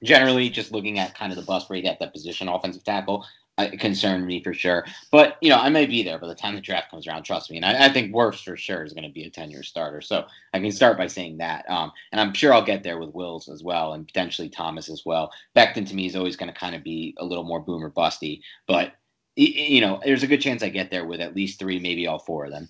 generally 0.04 0.50
just 0.50 0.72
looking 0.72 1.00
at 1.00 1.16
kind 1.16 1.32
of 1.32 1.36
the 1.36 1.46
bust 1.46 1.70
rate 1.70 1.86
at 1.86 2.00
that 2.00 2.14
position, 2.14 2.48
offensive 2.48 2.84
tackle 2.84 3.26
uh, 3.60 3.70
concerned 3.78 4.26
me 4.26 4.42
for 4.42 4.54
sure. 4.54 4.86
But 5.12 5.38
you 5.42 5.50
know, 5.50 5.58
I 5.58 5.70
may 5.70 5.86
be 5.86 6.02
there 6.02 6.18
by 6.18 6.28
the 6.28 6.36
time 6.36 6.56
the 6.56 6.62
draft 6.62 6.90
comes 6.90 7.08
around. 7.08 7.24
Trust 7.24 7.52
me, 7.52 7.58
and 7.58 7.66
I, 7.66 7.86
I 7.86 7.90
think 7.90 8.14
Wirfs 8.14 8.44
for 8.44 8.58
sure 8.58 8.84
is 8.84 8.94
going 8.94 9.04
to 9.04 9.14
be 9.14 9.26
a 9.26 9.30
ten-year 9.30 9.64
starter. 9.64 10.02
So 10.02 10.26
I 10.54 10.60
can 10.60 10.72
start 10.72 10.98
by 10.98 11.08
saying 11.08 11.38
that, 11.38 11.70
um, 11.70 11.92
and 12.12 12.22
I'm 12.22 12.34
sure 12.34 12.54
I'll 12.54 12.64
get 12.64 12.84
there 12.84 12.98
with 12.98 13.14
Wills 13.14 13.50
as 13.50 13.64
well, 13.64 13.94
and 13.94 14.08
potentially 14.08 14.50
Thomas 14.50 14.90
as 14.90 15.06
well. 15.06 15.32
Becton 15.56 15.88
to 15.88 15.96
me 15.96 16.06
is 16.06 16.16
always 16.16 16.36
going 16.36 16.52
to 16.52 16.58
kind 16.58 16.76
of 16.76 16.84
be 16.84 17.16
a 17.20 17.26
little 17.26 17.44
more 17.44 17.60
boomer 17.60 17.92
busty, 17.92 18.42
but 18.66 18.94
you 19.36 19.80
know, 19.80 20.02
there's 20.04 20.24
a 20.24 20.28
good 20.28 20.42
chance 20.42 20.64
I 20.64 20.70
get 20.70 20.92
there 20.92 21.06
with 21.06 21.22
at 21.22 21.36
least 21.36 21.60
three, 21.60 21.80
maybe 21.80 22.08
all 22.08 22.20
four 22.20 22.46
of 22.46 22.52
them. 22.52 22.68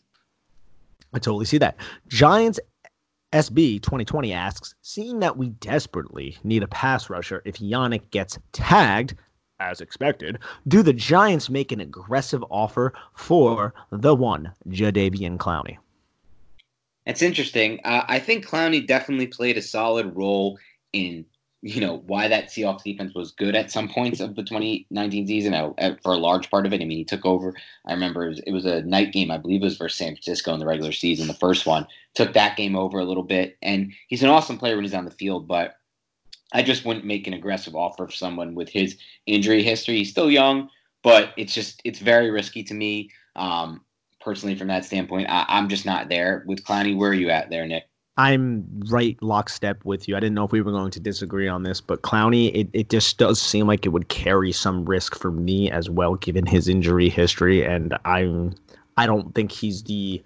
I 1.13 1.17
totally 1.17 1.45
see 1.45 1.57
that. 1.57 1.77
Giants 2.07 2.59
SB 3.31 3.81
2020 3.81 4.33
asks, 4.33 4.75
seeing 4.81 5.19
that 5.19 5.37
we 5.37 5.49
desperately 5.49 6.37
need 6.43 6.63
a 6.63 6.67
pass 6.67 7.09
rusher 7.09 7.41
if 7.45 7.57
Yannick 7.57 8.09
gets 8.11 8.39
tagged, 8.53 9.15
as 9.59 9.81
expected, 9.81 10.39
do 10.67 10.81
the 10.81 10.93
Giants 10.93 11.49
make 11.49 11.71
an 11.71 11.79
aggressive 11.79 12.43
offer 12.49 12.93
for 13.13 13.73
the 13.91 14.15
one 14.15 14.51
Jadeveon 14.69 15.37
Clowney? 15.37 15.77
It's 17.05 17.21
interesting. 17.21 17.79
Uh, 17.83 18.03
I 18.07 18.19
think 18.19 18.45
Clowney 18.45 18.85
definitely 18.85 19.27
played 19.27 19.57
a 19.57 19.61
solid 19.61 20.15
role 20.15 20.59
in 20.93 21.25
you 21.61 21.81
know, 21.81 22.01
why 22.07 22.27
that 22.27 22.45
Seahawks 22.45 22.83
defense 22.83 23.13
was 23.13 23.31
good 23.31 23.53
at 23.53 23.69
some 23.69 23.89
points 23.89 24.21
of 24.21 24.35
the 24.35 24.43
2019 24.43 25.27
season 25.27 25.53
uh, 25.53 25.95
for 26.01 26.13
a 26.13 26.17
large 26.17 26.49
part 26.49 26.65
of 26.65 26.71
it. 26.71 26.81
I 26.81 26.85
mean, 26.85 26.97
he 26.97 27.03
took 27.03 27.25
over. 27.25 27.53
I 27.85 27.93
remember 27.93 28.25
it 28.25 28.29
was, 28.29 28.39
it 28.47 28.51
was, 28.51 28.65
a 28.65 28.81
night 28.83 29.11
game, 29.11 29.29
I 29.29 29.37
believe 29.37 29.61
it 29.61 29.65
was 29.65 29.77
versus 29.77 29.97
San 29.97 30.13
Francisco 30.13 30.53
in 30.53 30.59
the 30.59 30.65
regular 30.65 30.93
season, 30.93 31.27
the 31.27 31.33
first 31.33 31.65
one. 31.65 31.85
Took 32.15 32.33
that 32.33 32.55
game 32.55 32.77
over 32.77 32.99
a 32.99 33.05
little 33.05 33.23
bit. 33.23 33.57
And 33.61 33.91
he's 34.07 34.23
an 34.23 34.29
awesome 34.29 34.57
player 34.57 34.75
when 34.75 34.85
he's 34.85 34.93
on 34.93 35.05
the 35.05 35.11
field, 35.11 35.47
but 35.47 35.78
I 36.53 36.63
just 36.63 36.85
wouldn't 36.85 37.05
make 37.05 37.27
an 37.27 37.33
aggressive 37.33 37.75
offer 37.75 38.07
for 38.07 38.13
someone 38.13 38.55
with 38.55 38.69
his 38.69 38.97
injury 39.25 39.63
history. 39.63 39.97
He's 39.97 40.09
still 40.09 40.31
young, 40.31 40.69
but 41.03 41.33
it's 41.37 41.53
just, 41.53 41.81
it's 41.83 41.99
very 41.99 42.31
risky 42.31 42.63
to 42.63 42.73
me. 42.73 43.11
Um, 43.35 43.81
personally, 44.19 44.55
from 44.55 44.67
that 44.67 44.85
standpoint, 44.85 45.29
I, 45.29 45.45
I'm 45.47 45.69
just 45.69 45.85
not 45.85 46.09
there 46.09 46.43
with 46.47 46.63
Clowney. 46.63 46.97
Where 46.97 47.11
are 47.11 47.13
you 47.15 47.29
at 47.29 47.49
there, 47.49 47.67
Nick? 47.67 47.83
I'm 48.17 48.65
right 48.89 49.17
lockstep 49.21 49.85
with 49.85 50.09
you. 50.09 50.17
I 50.17 50.19
didn't 50.19 50.35
know 50.35 50.43
if 50.43 50.51
we 50.51 50.61
were 50.61 50.73
going 50.73 50.91
to 50.91 50.99
disagree 50.99 51.47
on 51.47 51.63
this, 51.63 51.79
but 51.79 52.01
Clowney, 52.01 52.53
it, 52.53 52.67
it 52.73 52.89
just 52.89 53.17
does 53.17 53.41
seem 53.41 53.65
like 53.65 53.85
it 53.85 53.89
would 53.89 54.09
carry 54.09 54.51
some 54.51 54.83
risk 54.83 55.17
for 55.17 55.31
me 55.31 55.71
as 55.71 55.89
well, 55.89 56.15
given 56.15 56.45
his 56.45 56.67
injury 56.67 57.07
history. 57.07 57.63
And 57.63 57.97
I'm 58.03 58.55
I 58.97 59.05
don't 59.05 59.33
think 59.33 59.53
he's 59.53 59.83
the 59.83 60.21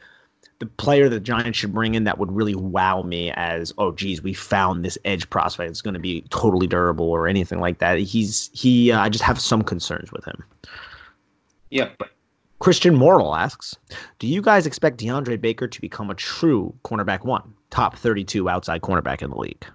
the 0.64 0.72
player 0.78 1.10
the 1.10 1.20
Giants 1.20 1.60
should 1.60 1.74
bring 1.74 1.96
in 1.96 2.04
that 2.06 2.18
would 2.18 2.32
really 2.32 2.56
wow 2.56 3.02
me 3.02 3.32
as 3.32 3.74
oh 3.78 3.92
geez 3.92 4.22
we 4.22 4.34
found 4.34 4.84
this 4.86 4.98
edge 5.06 5.30
prospect 5.30 5.70
that's 5.70 5.82
going 5.82 5.94
to 5.94 6.00
be 6.00 6.22
totally 6.30 6.68
durable 6.68 7.10
or 7.10 7.28
anything 7.28 7.60
like 7.60 7.80
that. 7.80 8.00
He's 8.00 8.50
he 8.54 8.92
uh, 8.92 9.02
I 9.02 9.10
just 9.10 9.24
have 9.24 9.40
some 9.40 9.62
concerns 9.62 10.12
with 10.12 10.26
him. 10.26 10.44
Yeah, 11.70 11.90
but 11.98 12.10
Christian 12.60 12.96
Morrill 12.96 13.36
asks, 13.36 13.76
do 14.20 14.28
you 14.28 14.42
guys 14.42 14.66
expect 14.66 15.00
DeAndre 15.00 15.42
Baker 15.42 15.68
to 15.68 15.82
become 15.82 16.10
a 16.10 16.16
true 16.16 16.74
cornerback 16.84 17.26
one? 17.26 17.54
top 17.74 17.98
32 17.98 18.48
outside 18.48 18.82
cornerback 18.82 19.24
in 19.24 19.32
the 19.32 19.36
league. 19.36 19.66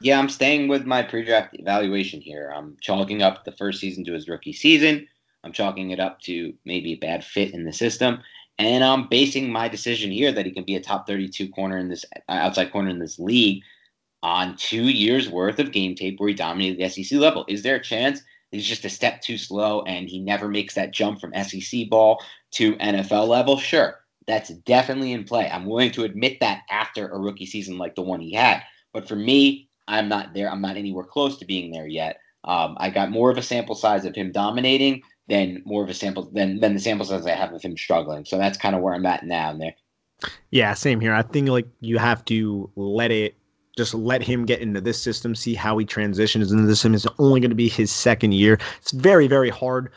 Yeah, 0.00 0.18
I'm 0.18 0.28
staying 0.28 0.68
with 0.68 0.86
my 0.86 1.02
pre-draft 1.02 1.58
evaluation 1.58 2.20
here. 2.20 2.52
I'm 2.56 2.76
chalking 2.80 3.20
up 3.22 3.44
the 3.44 3.52
first 3.52 3.80
season 3.80 4.04
to 4.04 4.12
his 4.12 4.28
rookie 4.28 4.52
season. 4.52 5.08
I'm 5.44 5.52
chalking 5.52 5.90
it 5.90 5.98
up 5.98 6.20
to 6.22 6.54
maybe 6.64 6.92
a 6.92 6.96
bad 6.98 7.24
fit 7.24 7.52
in 7.52 7.64
the 7.64 7.72
system, 7.72 8.20
and 8.62 8.84
I'm 8.84 9.08
basing 9.08 9.50
my 9.50 9.68
decision 9.68 10.10
here 10.10 10.32
that 10.32 10.46
he 10.46 10.52
can 10.52 10.64
be 10.64 10.76
a 10.76 10.80
top 10.80 11.06
32 11.06 11.48
corner 11.50 11.78
in 11.78 11.88
this 11.88 12.04
uh, 12.28 12.32
outside 12.32 12.72
corner 12.72 12.90
in 12.90 12.98
this 12.98 13.18
league 13.18 13.62
on 14.22 14.56
two 14.56 14.84
years 14.84 15.28
worth 15.28 15.58
of 15.58 15.72
game 15.72 15.94
tape 15.94 16.18
where 16.18 16.28
he 16.28 16.34
dominated 16.34 16.78
the 16.78 16.88
SEC 16.88 17.18
level. 17.18 17.44
Is 17.48 17.62
there 17.62 17.76
a 17.76 17.82
chance 17.82 18.22
he's 18.50 18.66
just 18.66 18.84
a 18.84 18.90
step 18.90 19.20
too 19.20 19.36
slow 19.36 19.82
and 19.82 20.08
he 20.08 20.20
never 20.20 20.48
makes 20.48 20.74
that 20.74 20.92
jump 20.92 21.20
from 21.20 21.34
SEC 21.44 21.88
ball 21.88 22.22
to 22.52 22.76
NFL 22.76 23.26
level? 23.28 23.58
Sure 23.58 23.98
that's 24.26 24.50
definitely 24.50 25.12
in 25.12 25.24
play. 25.24 25.48
I'm 25.50 25.66
willing 25.66 25.90
to 25.92 26.04
admit 26.04 26.40
that 26.40 26.62
after 26.70 27.08
a 27.08 27.18
rookie 27.18 27.46
season 27.46 27.78
like 27.78 27.94
the 27.94 28.02
one 28.02 28.20
he 28.20 28.32
had. 28.32 28.62
But 28.92 29.08
for 29.08 29.16
me, 29.16 29.68
I'm 29.88 30.08
not 30.08 30.34
there. 30.34 30.50
I'm 30.50 30.60
not 30.60 30.76
anywhere 30.76 31.04
close 31.04 31.38
to 31.38 31.44
being 31.44 31.70
there 31.70 31.86
yet. 31.86 32.18
Um, 32.44 32.76
I 32.78 32.90
got 32.90 33.10
more 33.10 33.30
of 33.30 33.38
a 33.38 33.42
sample 33.42 33.74
size 33.74 34.04
of 34.04 34.14
him 34.14 34.32
dominating 34.32 35.02
than 35.28 35.62
more 35.64 35.82
of 35.82 35.88
a 35.88 35.94
sample 35.94 36.30
than 36.32 36.60
than 36.60 36.74
the 36.74 36.80
sample 36.80 37.06
size 37.06 37.26
I 37.26 37.32
have 37.32 37.52
of 37.52 37.62
him 37.62 37.76
struggling. 37.76 38.24
So 38.24 38.38
that's 38.38 38.58
kind 38.58 38.74
of 38.74 38.82
where 38.82 38.94
I'm 38.94 39.06
at 39.06 39.24
now, 39.24 39.52
Nick. 39.52 39.76
Yeah, 40.50 40.74
same 40.74 41.00
here. 41.00 41.14
I 41.14 41.22
think 41.22 41.48
like 41.48 41.66
you 41.80 41.98
have 41.98 42.24
to 42.26 42.70
let 42.76 43.10
it 43.10 43.36
just 43.76 43.94
let 43.94 44.22
him 44.22 44.44
get 44.44 44.60
into 44.60 44.80
this 44.80 45.00
system, 45.00 45.34
see 45.34 45.54
how 45.54 45.78
he 45.78 45.84
transitions 45.84 46.52
into 46.52 46.66
this 46.66 46.80
system. 46.80 46.94
It's 46.94 47.06
only 47.18 47.40
going 47.40 47.50
to 47.50 47.56
be 47.56 47.68
his 47.68 47.90
second 47.90 48.32
year. 48.32 48.58
It's 48.80 48.92
very, 48.92 49.26
very 49.26 49.48
hard 49.48 49.90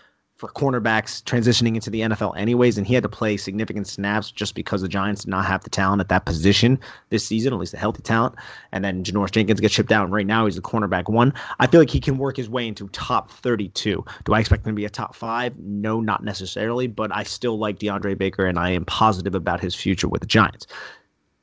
for 0.45 0.51
cornerbacks 0.53 1.23
transitioning 1.23 1.75
into 1.75 1.89
the 1.89 2.01
NFL 2.01 2.37
anyways, 2.37 2.77
and 2.77 2.85
he 2.85 2.93
had 2.93 3.03
to 3.03 3.09
play 3.09 3.37
significant 3.37 3.87
snaps 3.87 4.31
just 4.31 4.55
because 4.55 4.81
the 4.81 4.87
Giants 4.87 5.23
did 5.23 5.31
not 5.31 5.45
have 5.45 5.63
the 5.63 5.69
talent 5.69 6.01
at 6.01 6.09
that 6.09 6.25
position 6.25 6.79
this 7.09 7.25
season, 7.25 7.53
at 7.53 7.59
least 7.59 7.71
the 7.71 7.77
healthy 7.77 8.01
talent. 8.01 8.35
And 8.71 8.83
then 8.83 9.03
Janoris 9.03 9.31
Jenkins 9.31 9.59
gets 9.59 9.73
shipped 9.73 9.91
out, 9.91 10.05
and 10.05 10.13
right 10.13 10.27
now 10.27 10.45
he's 10.45 10.55
the 10.55 10.61
cornerback 10.61 11.09
one. 11.09 11.33
I 11.59 11.67
feel 11.67 11.81
like 11.81 11.89
he 11.89 11.99
can 11.99 12.17
work 12.17 12.37
his 12.37 12.49
way 12.49 12.67
into 12.67 12.87
top 12.89 13.31
32. 13.31 14.05
Do 14.23 14.33
I 14.33 14.39
expect 14.39 14.65
him 14.65 14.73
to 14.73 14.75
be 14.75 14.85
a 14.85 14.89
top 14.89 15.15
five? 15.15 15.57
No, 15.57 15.99
not 15.99 16.23
necessarily, 16.23 16.87
but 16.87 17.15
I 17.15 17.23
still 17.23 17.57
like 17.57 17.79
DeAndre 17.79 18.17
Baker, 18.17 18.45
and 18.45 18.59
I 18.59 18.69
am 18.71 18.85
positive 18.85 19.35
about 19.35 19.61
his 19.61 19.73
future 19.73 20.07
with 20.07 20.21
the 20.21 20.27
Giants. 20.27 20.67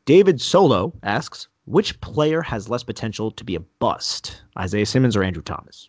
David 0.04 0.40
Solo 0.40 0.92
asks, 1.02 1.48
which 1.64 2.00
player 2.00 2.42
has 2.42 2.68
less 2.68 2.82
potential 2.82 3.30
to 3.30 3.44
be 3.44 3.54
a 3.54 3.60
bust, 3.60 4.42
Isaiah 4.58 4.86
Simmons 4.86 5.16
or 5.16 5.22
Andrew 5.22 5.42
Thomas? 5.42 5.88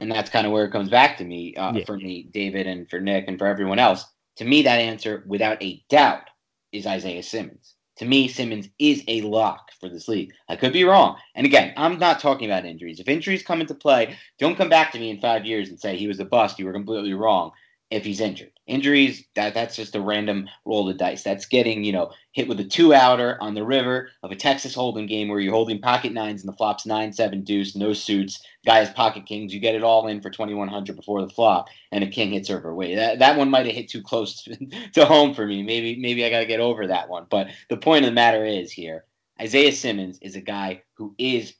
And 0.00 0.10
that's 0.10 0.30
kind 0.30 0.46
of 0.46 0.52
where 0.52 0.64
it 0.64 0.72
comes 0.72 0.88
back 0.88 1.16
to 1.18 1.24
me 1.24 1.54
uh, 1.56 1.72
yeah. 1.74 1.84
for 1.84 1.96
me, 1.96 2.28
David, 2.32 2.66
and 2.66 2.88
for 2.88 3.00
Nick, 3.00 3.24
and 3.28 3.38
for 3.38 3.46
everyone 3.46 3.78
else. 3.78 4.04
To 4.36 4.44
me, 4.44 4.62
that 4.62 4.80
answer, 4.80 5.24
without 5.26 5.62
a 5.62 5.82
doubt, 5.88 6.28
is 6.72 6.86
Isaiah 6.86 7.22
Simmons. 7.22 7.74
To 7.98 8.04
me, 8.04 8.28
Simmons 8.28 8.68
is 8.78 9.02
a 9.08 9.22
lock 9.22 9.70
for 9.80 9.88
this 9.88 10.06
league. 10.06 10.32
I 10.50 10.56
could 10.56 10.74
be 10.74 10.84
wrong. 10.84 11.16
And 11.34 11.46
again, 11.46 11.72
I'm 11.78 11.98
not 11.98 12.20
talking 12.20 12.50
about 12.50 12.66
injuries. 12.66 13.00
If 13.00 13.08
injuries 13.08 13.42
come 13.42 13.62
into 13.62 13.74
play, 13.74 14.16
don't 14.38 14.56
come 14.56 14.68
back 14.68 14.92
to 14.92 14.98
me 14.98 15.08
in 15.08 15.18
five 15.18 15.46
years 15.46 15.70
and 15.70 15.80
say 15.80 15.96
he 15.96 16.06
was 16.06 16.20
a 16.20 16.26
bust. 16.26 16.58
You 16.58 16.66
were 16.66 16.74
completely 16.74 17.14
wrong 17.14 17.52
if 17.90 18.04
he's 18.04 18.20
injured. 18.20 18.50
Injuries, 18.66 19.24
that 19.36 19.54
that's 19.54 19.76
just 19.76 19.94
a 19.94 20.00
random 20.00 20.48
roll 20.64 20.88
of 20.88 20.94
the 20.94 20.98
dice. 20.98 21.22
That's 21.22 21.46
getting, 21.46 21.84
you 21.84 21.92
know, 21.92 22.10
hit 22.32 22.48
with 22.48 22.58
a 22.58 22.64
two 22.64 22.92
outer 22.92 23.38
on 23.40 23.54
the 23.54 23.64
river 23.64 24.10
of 24.24 24.32
a 24.32 24.36
Texas 24.36 24.74
Hold'em 24.74 25.06
game 25.06 25.28
where 25.28 25.38
you're 25.38 25.54
holding 25.54 25.80
pocket 25.80 26.12
nines 26.12 26.42
and 26.42 26.52
the 26.52 26.56
flop's 26.56 26.84
nine 26.84 27.12
seven 27.12 27.44
deuce, 27.44 27.76
no 27.76 27.92
suits, 27.92 28.44
guy 28.64 28.78
has 28.78 28.90
pocket 28.90 29.24
kings, 29.24 29.54
you 29.54 29.60
get 29.60 29.76
it 29.76 29.84
all 29.84 30.08
in 30.08 30.20
for 30.20 30.30
twenty 30.30 30.52
one 30.52 30.66
hundred 30.66 30.96
before 30.96 31.22
the 31.22 31.32
flop, 31.32 31.68
and 31.92 32.02
a 32.02 32.08
king 32.08 32.32
hits 32.32 32.50
over. 32.50 32.74
Wait, 32.74 32.96
that, 32.96 33.20
that 33.20 33.38
one 33.38 33.50
might 33.50 33.66
have 33.66 33.74
hit 33.74 33.88
too 33.88 34.02
close 34.02 34.42
to, 34.42 34.56
to 34.92 35.04
home 35.04 35.32
for 35.32 35.46
me. 35.46 35.62
Maybe 35.62 35.96
maybe 35.96 36.24
I 36.24 36.30
gotta 36.30 36.46
get 36.46 36.60
over 36.60 36.88
that 36.88 37.08
one. 37.08 37.26
But 37.30 37.48
the 37.70 37.76
point 37.76 38.04
of 38.04 38.10
the 38.10 38.14
matter 38.14 38.44
is 38.44 38.72
here, 38.72 39.04
Isaiah 39.40 39.72
Simmons 39.72 40.18
is 40.22 40.34
a 40.34 40.40
guy 40.40 40.82
who 40.94 41.14
is, 41.18 41.54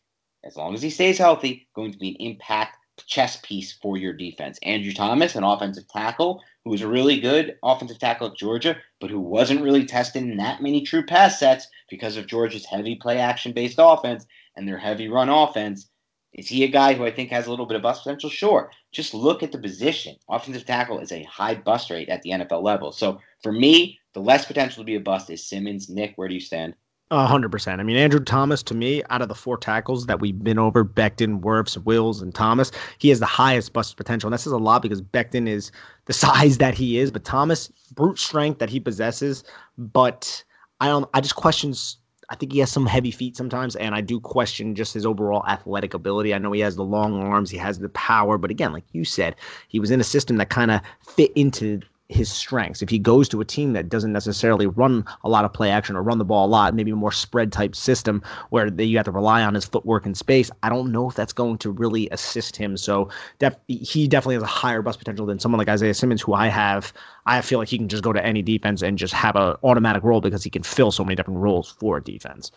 as 0.45 0.57
long 0.57 0.74
as 0.74 0.83
he 0.83 0.91
stays 0.91 1.18
healthy, 1.18 1.68
going 1.74 1.93
to 1.93 1.99
be 1.99 2.11
an 2.11 2.16
impact 2.33 2.79
chess 3.05 3.36
piece 3.42 3.72
for 3.72 3.97
your 3.97 4.12
defense. 4.12 4.59
Andrew 4.62 4.92
Thomas, 4.92 5.34
an 5.34 5.44
offensive 5.44 5.88
tackle 5.88 6.42
who 6.64 6.70
was 6.70 6.82
a 6.82 6.88
really 6.88 7.20
good 7.20 7.57
offensive 7.62 7.99
tackle 7.99 8.28
at 8.28 8.36
Georgia, 8.36 8.76
but 9.01 9.11
who 9.11 9.20
wasn't 9.20 9.62
really 9.62 9.84
tested 9.84 10.22
in 10.22 10.36
that 10.38 10.62
many 10.62 10.82
true 10.82 11.05
pass 11.05 11.38
sets 11.38 11.68
because 11.90 12.16
of 12.16 12.26
Georgia's 12.26 12.64
heavy 12.64 12.97
play 12.97 13.18
action 13.18 13.53
based 13.53 13.76
offense 13.78 14.26
and 14.57 14.66
their 14.66 14.78
heavy 14.78 15.09
run 15.09 15.28
offense. 15.28 15.88
Is 16.32 16.49
he 16.49 16.64
a 16.64 16.68
guy 16.68 16.94
who 16.94 17.05
I 17.05 17.11
think 17.11 17.30
has 17.30 17.47
a 17.47 17.51
little 17.51 17.66
bit 17.66 17.76
of 17.76 17.82
bust 17.82 18.03
potential? 18.03 18.28
Sure. 18.28 18.70
Just 18.92 19.14
look 19.14 19.42
at 19.42 19.53
the 19.53 19.59
position. 19.59 20.16
Offensive 20.28 20.66
tackle 20.66 20.99
is 20.99 21.12
a 21.12 21.22
high 21.24 21.55
bust 21.55 21.90
rate 21.90 22.09
at 22.09 22.22
the 22.22 22.30
NFL 22.30 22.62
level. 22.62 22.92
So 22.92 23.20
for 23.42 23.53
me, 23.53 23.99
the 24.12 24.20
less 24.20 24.44
potential 24.44 24.82
to 24.82 24.86
be 24.86 24.97
a 24.97 25.01
bust 25.01 25.30
is 25.30 25.49
Simmons. 25.49 25.88
Nick, 25.88 26.14
where 26.16 26.28
do 26.28 26.34
you 26.34 26.40
stand? 26.40 26.74
Hundred 27.11 27.51
percent. 27.51 27.81
I 27.81 27.85
mean, 27.85 27.97
Andrew 27.97 28.21
Thomas 28.21 28.63
to 28.65 28.75
me, 28.75 29.03
out 29.11 29.23
of 29.23 29.29
the 29.29 29.35
four 29.35 29.57
tackles 29.57 30.07
that 30.07 30.21
we've 30.21 30.43
been 30.43 30.59
over, 30.59 30.85
Becton, 30.85 31.41
Wirfs, 31.41 31.77
Wills, 31.85 32.21
and 32.21 32.35
Thomas, 32.35 32.73
he 32.99 33.09
has 33.11 33.21
the 33.21 33.27
highest 33.27 33.73
bust 33.73 33.97
potential. 33.97 34.29
And 34.29 34.33
that 34.33 34.39
says 34.39 34.53
a 34.53 34.59
lot 34.59 34.83
because 34.83 35.03
Becton 35.03 35.49
is 35.49 35.71
the 36.07 36.13
size 36.25 36.59
that 36.59 36.75
he 36.75 36.99
is, 36.99 37.11
but 37.11 37.25
Thomas, 37.25 37.69
brute 37.95 38.19
strength 38.19 38.59
that 38.59 38.71
he 38.71 38.81
possesses. 38.81 39.45
But 39.79 40.43
I 40.81 40.89
don't. 40.89 41.09
I 41.15 41.21
just 41.21 41.37
questions. 41.37 41.99
I 42.29 42.35
think 42.35 42.53
he 42.53 42.59
has 42.59 42.73
some 42.73 42.87
heavy 42.87 43.13
feet 43.13 43.37
sometimes, 43.37 43.77
and 43.77 43.95
I 43.95 44.01
do 44.01 44.19
question 44.19 44.75
just 44.75 44.95
his 44.95 45.07
overall 45.07 45.47
athletic 45.47 45.95
ability. 45.95 46.35
I 46.35 46.39
know 46.39 46.51
he 46.51 46.61
has 46.61 46.75
the 46.75 46.83
long 46.83 47.23
arms, 47.23 47.51
he 47.51 47.57
has 47.59 47.79
the 47.79 47.89
power, 47.91 48.37
but 48.37 48.51
again, 48.51 48.73
like 48.73 48.83
you 48.91 49.05
said, 49.05 49.37
he 49.69 49.79
was 49.79 49.93
in 49.93 50.01
a 50.01 50.05
system 50.05 50.37
that 50.39 50.51
kind 50.51 50.73
of 50.73 50.81
fit 51.07 51.31
into 51.37 51.81
his 52.09 52.31
strengths. 52.31 52.83
If 52.83 52.89
he 52.89 52.99
goes 52.99 53.29
to 53.31 53.41
a 53.41 53.45
team 53.45 53.73
that 53.73 53.89
doesn't 53.89 54.13
necessarily 54.13 54.67
run 54.67 55.05
a 55.25 55.29
lot 55.29 55.45
of 55.45 55.53
play 55.53 55.71
action 55.71 55.97
or 55.97 56.03
run 56.03 56.19
the 56.19 56.25
ball 56.25 56.47
a 56.47 56.49
lot, 56.49 56.75
maybe 56.75 56.91
a 56.91 56.97
more 56.97 57.13
spread 57.13 57.53
type 57.53 57.75
system 57.75 58.23
where 58.51 58.71
they, 58.71 58.85
you 58.85 58.97
have 58.97 59.07
to 59.07 59.11
rely 59.11 59.43
on 59.43 59.55
his 59.55 59.65
footwork 59.65 60.07
and 60.07 60.17
space, 60.17 60.51
I 60.63 60.69
don't 60.69 60.93
know 60.93 61.09
if 61.09 61.17
that's 61.17 61.33
going 61.33 61.59
to 61.59 61.71
really 61.71 62.09
assist 62.11 62.57
him. 62.57 62.77
So 62.77 63.09
def- 63.39 63.59
he 63.67 64.07
definitely 64.07 64.37
has 64.37 64.45
a 64.45 64.47
higher 64.47 64.83
bust 64.83 64.99
potential 64.99 65.27
than 65.27 65.39
someone 65.39 65.59
like 65.59 65.69
Isaiah 65.69 65.95
Simmons, 65.95 66.23
who 66.23 66.35
I 66.35 66.47
have. 66.49 66.93
I 67.27 67.41
feel 67.41 67.59
like 67.59 67.69
he 67.69 67.79
can 67.79 67.89
just 67.89 68.05
go 68.05 68.13
to 68.13 68.25
any 68.25 68.43
defense 68.43 68.83
and 68.83 68.97
just 68.97 69.15
have 69.15 69.35
an 69.37 69.57
automatic 69.65 70.05
role 70.05 70.21
because 70.21 70.45
he 70.45 70.51
can 70.51 70.63
fill 70.63 70.93
so 70.93 71.05
many 71.05 71.17
different 71.17 71.41
roles 71.41 71.71
for 71.81 71.99
defense. 71.99 72.53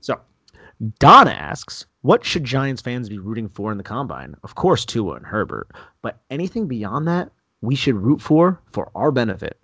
So 0.00 0.20
Don 0.98 1.28
asks, 1.28 1.86
what 2.02 2.24
should 2.24 2.44
Giants 2.44 2.82
fans 2.82 3.08
be 3.08 3.18
rooting 3.18 3.48
for 3.48 3.72
in 3.72 3.78
the 3.78 3.84
combine? 3.84 4.36
Of 4.42 4.54
course, 4.54 4.84
Tua 4.84 5.14
and 5.14 5.26
Herbert, 5.26 5.68
but 6.02 6.20
anything 6.30 6.68
beyond 6.68 7.08
that, 7.08 7.30
we 7.64 7.74
should 7.74 7.96
root 7.96 8.20
for 8.20 8.60
for 8.70 8.90
our 8.94 9.10
benefit? 9.10 9.58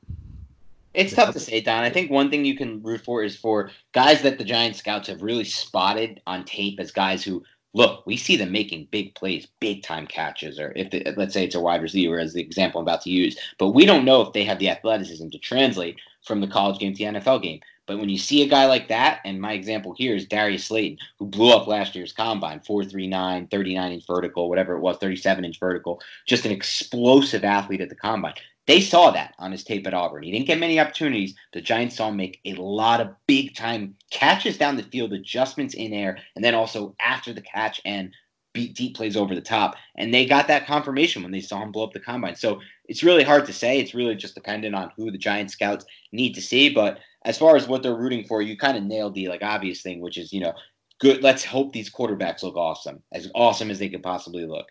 It's 0.92 1.14
tough 1.14 1.32
to 1.34 1.40
say, 1.40 1.60
Don. 1.60 1.84
I 1.84 1.90
think 1.90 2.10
one 2.10 2.30
thing 2.30 2.44
you 2.44 2.56
can 2.56 2.82
root 2.82 3.02
for 3.02 3.22
is 3.22 3.36
for 3.36 3.70
guys 3.92 4.22
that 4.22 4.38
the 4.38 4.44
Giant 4.44 4.74
scouts 4.74 5.08
have 5.08 5.22
really 5.22 5.44
spotted 5.44 6.20
on 6.26 6.44
tape 6.44 6.80
as 6.80 6.90
guys 6.90 7.22
who 7.22 7.44
look. 7.74 8.04
We 8.06 8.16
see 8.16 8.34
them 8.36 8.50
making 8.50 8.88
big 8.90 9.14
plays, 9.14 9.46
big 9.60 9.84
time 9.84 10.08
catches, 10.08 10.58
or 10.58 10.72
if 10.74 11.16
let's 11.16 11.32
say 11.32 11.44
it's 11.44 11.54
a 11.54 11.60
wide 11.60 11.82
receiver 11.82 12.18
as 12.18 12.32
the 12.32 12.42
example 12.42 12.80
I'm 12.80 12.84
about 12.84 13.02
to 13.02 13.10
use, 13.10 13.38
but 13.58 13.68
we 13.68 13.86
don't 13.86 14.04
know 14.04 14.20
if 14.22 14.32
they 14.32 14.44
have 14.44 14.58
the 14.58 14.68
athleticism 14.68 15.28
to 15.28 15.38
translate 15.38 16.00
from 16.24 16.40
the 16.40 16.48
college 16.48 16.80
game 16.80 16.92
to 16.92 16.98
the 16.98 17.20
NFL 17.20 17.42
game. 17.42 17.60
But 17.90 17.98
when 17.98 18.08
you 18.08 18.18
see 18.18 18.42
a 18.42 18.48
guy 18.48 18.66
like 18.66 18.86
that, 18.86 19.18
and 19.24 19.40
my 19.40 19.52
example 19.52 19.96
here 19.98 20.14
is 20.14 20.24
Darius 20.24 20.66
Slayton, 20.66 20.98
who 21.18 21.26
blew 21.26 21.52
up 21.52 21.66
last 21.66 21.96
year's 21.96 22.12
combine 22.12 22.60
439, 22.60 23.48
39 23.48 23.92
inch 23.92 24.06
vertical, 24.06 24.48
whatever 24.48 24.76
it 24.76 24.80
was, 24.80 24.98
37 24.98 25.44
inch 25.44 25.58
vertical, 25.58 26.00
just 26.24 26.46
an 26.46 26.52
explosive 26.52 27.42
athlete 27.42 27.80
at 27.80 27.88
the 27.88 27.96
combine. 27.96 28.34
they 28.68 28.80
saw 28.80 29.10
that 29.10 29.34
on 29.40 29.50
his 29.50 29.64
tape 29.64 29.88
at 29.88 29.94
Auburn. 29.94 30.22
He 30.22 30.30
didn't 30.30 30.46
get 30.46 30.60
many 30.60 30.78
opportunities. 30.78 31.34
The 31.52 31.60
Giants 31.60 31.96
saw 31.96 32.10
him 32.10 32.16
make 32.16 32.38
a 32.44 32.54
lot 32.54 33.00
of 33.00 33.08
big 33.26 33.56
time 33.56 33.96
catches 34.12 34.56
down 34.56 34.76
the 34.76 34.84
field, 34.84 35.12
adjustments 35.12 35.74
in 35.74 35.92
air, 35.92 36.16
and 36.36 36.44
then 36.44 36.54
also 36.54 36.94
after 37.00 37.32
the 37.32 37.42
catch 37.42 37.80
and 37.84 38.14
beat 38.52 38.76
deep 38.76 38.94
plays 38.94 39.16
over 39.16 39.34
the 39.34 39.40
top. 39.40 39.74
And 39.96 40.14
they 40.14 40.26
got 40.26 40.46
that 40.46 40.66
confirmation 40.66 41.24
when 41.24 41.32
they 41.32 41.40
saw 41.40 41.60
him 41.60 41.72
blow 41.72 41.84
up 41.84 41.92
the 41.92 41.98
combine. 41.98 42.36
So 42.36 42.60
it's 42.84 43.02
really 43.02 43.24
hard 43.24 43.46
to 43.46 43.52
say. 43.52 43.80
It's 43.80 43.94
really 43.94 44.14
just 44.14 44.36
dependent 44.36 44.76
on 44.76 44.92
who 44.96 45.10
the 45.10 45.18
Giant 45.18 45.50
scouts 45.50 45.84
need 46.12 46.34
to 46.34 46.40
see. 46.40 46.72
But 46.72 47.00
as 47.24 47.38
far 47.38 47.56
as 47.56 47.68
what 47.68 47.82
they're 47.82 47.96
rooting 47.96 48.24
for, 48.24 48.40
you 48.42 48.56
kind 48.56 48.76
of 48.76 48.84
nailed 48.84 49.14
the 49.14 49.28
like 49.28 49.42
obvious 49.42 49.82
thing, 49.82 50.00
which 50.00 50.16
is, 50.16 50.32
you 50.32 50.40
know, 50.40 50.54
good. 51.00 51.22
Let's 51.22 51.44
hope 51.44 51.72
these 51.72 51.90
quarterbacks 51.90 52.42
look 52.42 52.56
awesome, 52.56 53.02
as 53.12 53.30
awesome 53.34 53.70
as 53.70 53.78
they 53.78 53.88
could 53.88 54.02
possibly 54.02 54.46
look. 54.46 54.66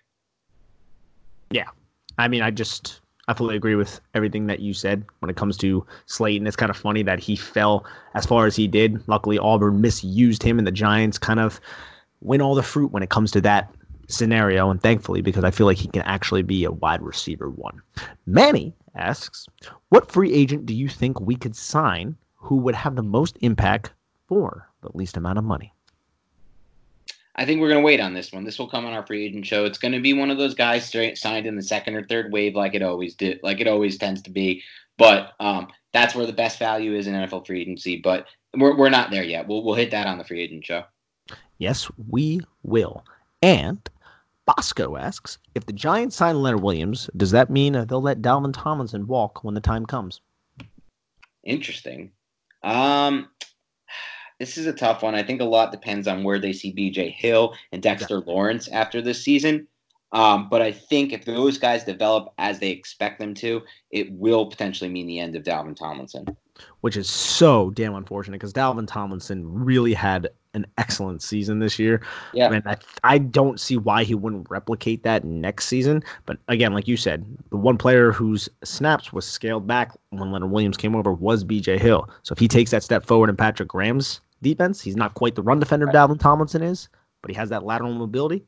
Yeah. 1.51 1.67
I 2.17 2.27
mean, 2.27 2.41
I 2.41 2.51
just 2.51 3.01
I 3.27 3.33
fully 3.33 3.55
agree 3.55 3.75
with 3.75 4.01
everything 4.15 4.47
that 4.47 4.59
you 4.59 4.73
said 4.73 5.05
when 5.19 5.29
it 5.29 5.35
comes 5.35 5.55
to 5.57 5.85
Slayton. 6.07 6.47
It's 6.47 6.55
kind 6.55 6.71
of 6.71 6.77
funny 6.77 7.03
that 7.03 7.19
he 7.19 7.35
fell 7.35 7.85
as 8.15 8.25
far 8.25 8.47
as 8.47 8.55
he 8.55 8.67
did. 8.67 9.07
Luckily, 9.07 9.37
Auburn 9.37 9.81
misused 9.81 10.41
him, 10.41 10.57
and 10.57 10.67
the 10.67 10.71
Giants 10.71 11.19
kind 11.19 11.39
of 11.39 11.61
win 12.21 12.41
all 12.41 12.55
the 12.55 12.63
fruit 12.63 12.91
when 12.91 13.03
it 13.03 13.11
comes 13.11 13.31
to 13.31 13.41
that 13.41 13.71
scenario. 14.07 14.71
And 14.71 14.81
thankfully, 14.81 15.21
because 15.21 15.43
I 15.43 15.51
feel 15.51 15.67
like 15.67 15.77
he 15.77 15.87
can 15.87 16.01
actually 16.01 16.41
be 16.41 16.63
a 16.63 16.71
wide 16.71 17.03
receiver 17.03 17.51
one. 17.51 17.79
Manny 18.25 18.73
asks, 18.95 19.45
What 19.89 20.11
free 20.11 20.33
agent 20.33 20.65
do 20.65 20.73
you 20.73 20.89
think 20.89 21.21
we 21.21 21.35
could 21.35 21.55
sign 21.55 22.17
who 22.39 22.57
would 22.57 22.75
have 22.75 22.95
the 22.95 23.03
most 23.03 23.37
impact 23.41 23.93
for 24.27 24.69
the 24.81 24.89
least 24.93 25.17
amount 25.17 25.37
of 25.37 25.43
money? 25.43 25.73
I 27.35 27.45
think 27.45 27.61
we're 27.61 27.69
going 27.69 27.81
to 27.81 27.85
wait 27.85 28.01
on 28.01 28.13
this 28.13 28.33
one. 28.33 28.43
This 28.43 28.59
will 28.59 28.67
come 28.67 28.85
on 28.85 28.93
our 28.93 29.05
free 29.05 29.25
agent 29.25 29.45
show. 29.45 29.63
It's 29.63 29.77
going 29.77 29.93
to 29.93 30.01
be 30.01 30.13
one 30.13 30.29
of 30.29 30.37
those 30.37 30.53
guys 30.53 30.85
straight, 30.85 31.17
signed 31.17 31.45
in 31.45 31.55
the 31.55 31.61
second 31.61 31.95
or 31.95 32.05
third 32.05 32.31
wave, 32.31 32.55
like 32.55 32.75
it 32.75 32.81
always 32.81 33.15
did, 33.15 33.39
like 33.43 33.61
it 33.61 33.67
always 33.67 33.97
tends 33.97 34.21
to 34.23 34.29
be. 34.29 34.61
But 34.97 35.33
um, 35.39 35.67
that's 35.93 36.15
where 36.15 36.25
the 36.25 36.33
best 36.33 36.59
value 36.59 36.95
is 36.95 37.07
in 37.07 37.13
NFL 37.13 37.47
free 37.47 37.61
agency. 37.61 37.97
But 37.97 38.25
we're, 38.57 38.75
we're 38.75 38.89
not 38.89 39.11
there 39.11 39.23
yet. 39.23 39.47
We'll 39.47 39.63
we'll 39.63 39.75
hit 39.75 39.91
that 39.91 40.07
on 40.07 40.17
the 40.17 40.25
free 40.25 40.41
agent 40.41 40.65
show. 40.65 40.83
Yes, 41.59 41.89
we 42.09 42.41
will. 42.63 43.05
And 43.41 43.79
Bosco 44.45 44.97
asks 44.97 45.37
if 45.55 45.65
the 45.65 45.73
Giants 45.73 46.15
sign 46.15 46.41
Leonard 46.41 46.61
Williams, 46.61 47.09
does 47.15 47.31
that 47.31 47.49
mean 47.49 47.73
they'll 47.87 48.01
let 48.01 48.21
Dalvin 48.21 48.53
Tomlinson 48.53 49.07
walk 49.07 49.43
when 49.43 49.53
the 49.53 49.61
time 49.61 49.85
comes? 49.85 50.19
Interesting. 51.43 52.11
Um, 52.63 53.29
this 54.39 54.57
is 54.57 54.65
a 54.65 54.73
tough 54.73 55.03
one. 55.03 55.15
I 55.15 55.23
think 55.23 55.41
a 55.41 55.45
lot 55.45 55.71
depends 55.71 56.07
on 56.07 56.23
where 56.23 56.39
they 56.39 56.53
see 56.53 56.73
BJ 56.73 57.13
Hill 57.13 57.55
and 57.71 57.81
Dexter 57.81 58.23
yeah. 58.25 58.33
Lawrence 58.33 58.67
after 58.69 59.01
this 59.01 59.23
season. 59.23 59.67
Um, 60.11 60.49
but 60.49 60.61
I 60.61 60.71
think 60.71 61.13
if 61.13 61.25
those 61.25 61.57
guys 61.57 61.83
develop 61.83 62.33
as 62.39 62.59
they 62.59 62.69
expect 62.69 63.19
them 63.19 63.33
to, 63.35 63.61
it 63.91 64.11
will 64.11 64.47
potentially 64.47 64.89
mean 64.89 65.05
the 65.05 65.19
end 65.19 65.35
of 65.35 65.43
Dalvin 65.43 65.75
Tomlinson. 65.75 66.25
Which 66.81 66.97
is 66.97 67.09
so 67.09 67.69
damn 67.71 67.93
unfortunate 67.93 68.37
because 68.37 68.53
Dalvin 68.53 68.87
Tomlinson 68.87 69.45
really 69.45 69.93
had 69.93 70.29
an 70.53 70.65
excellent 70.77 71.21
season 71.21 71.59
this 71.59 71.77
year. 71.77 72.01
Yeah. 72.33 72.51
And 72.51 72.67
I, 72.67 72.77
I 73.03 73.17
don't 73.17 73.59
see 73.59 73.77
why 73.77 74.03
he 74.03 74.15
wouldn't 74.15 74.49
replicate 74.49 75.03
that 75.03 75.23
next 75.23 75.67
season. 75.67 76.03
But 76.25 76.37
again, 76.47 76.73
like 76.73 76.87
you 76.87 76.97
said, 76.97 77.25
the 77.51 77.57
one 77.57 77.77
player 77.77 78.11
whose 78.11 78.49
snaps 78.63 79.13
was 79.13 79.25
scaled 79.25 79.67
back 79.67 79.91
when 80.09 80.31
Leonard 80.31 80.51
Williams 80.51 80.77
came 80.77 80.95
over 80.95 81.13
was 81.13 81.43
BJ 81.43 81.79
Hill. 81.79 82.09
So 82.23 82.33
if 82.33 82.39
he 82.39 82.47
takes 82.47 82.71
that 82.71 82.83
step 82.83 83.05
forward 83.05 83.29
in 83.29 83.35
Patrick 83.35 83.69
Graham's 83.69 84.21
defense. 84.41 84.81
He's 84.81 84.95
not 84.95 85.13
quite 85.13 85.35
the 85.35 85.41
run 85.41 85.59
defender 85.59 85.85
right. 85.85 85.95
Dalvin 85.95 86.19
Tomlinson 86.19 86.61
is, 86.61 86.89
but 87.21 87.31
he 87.31 87.37
has 87.37 87.49
that 87.49 87.63
lateral 87.63 87.93
mobility. 87.93 88.45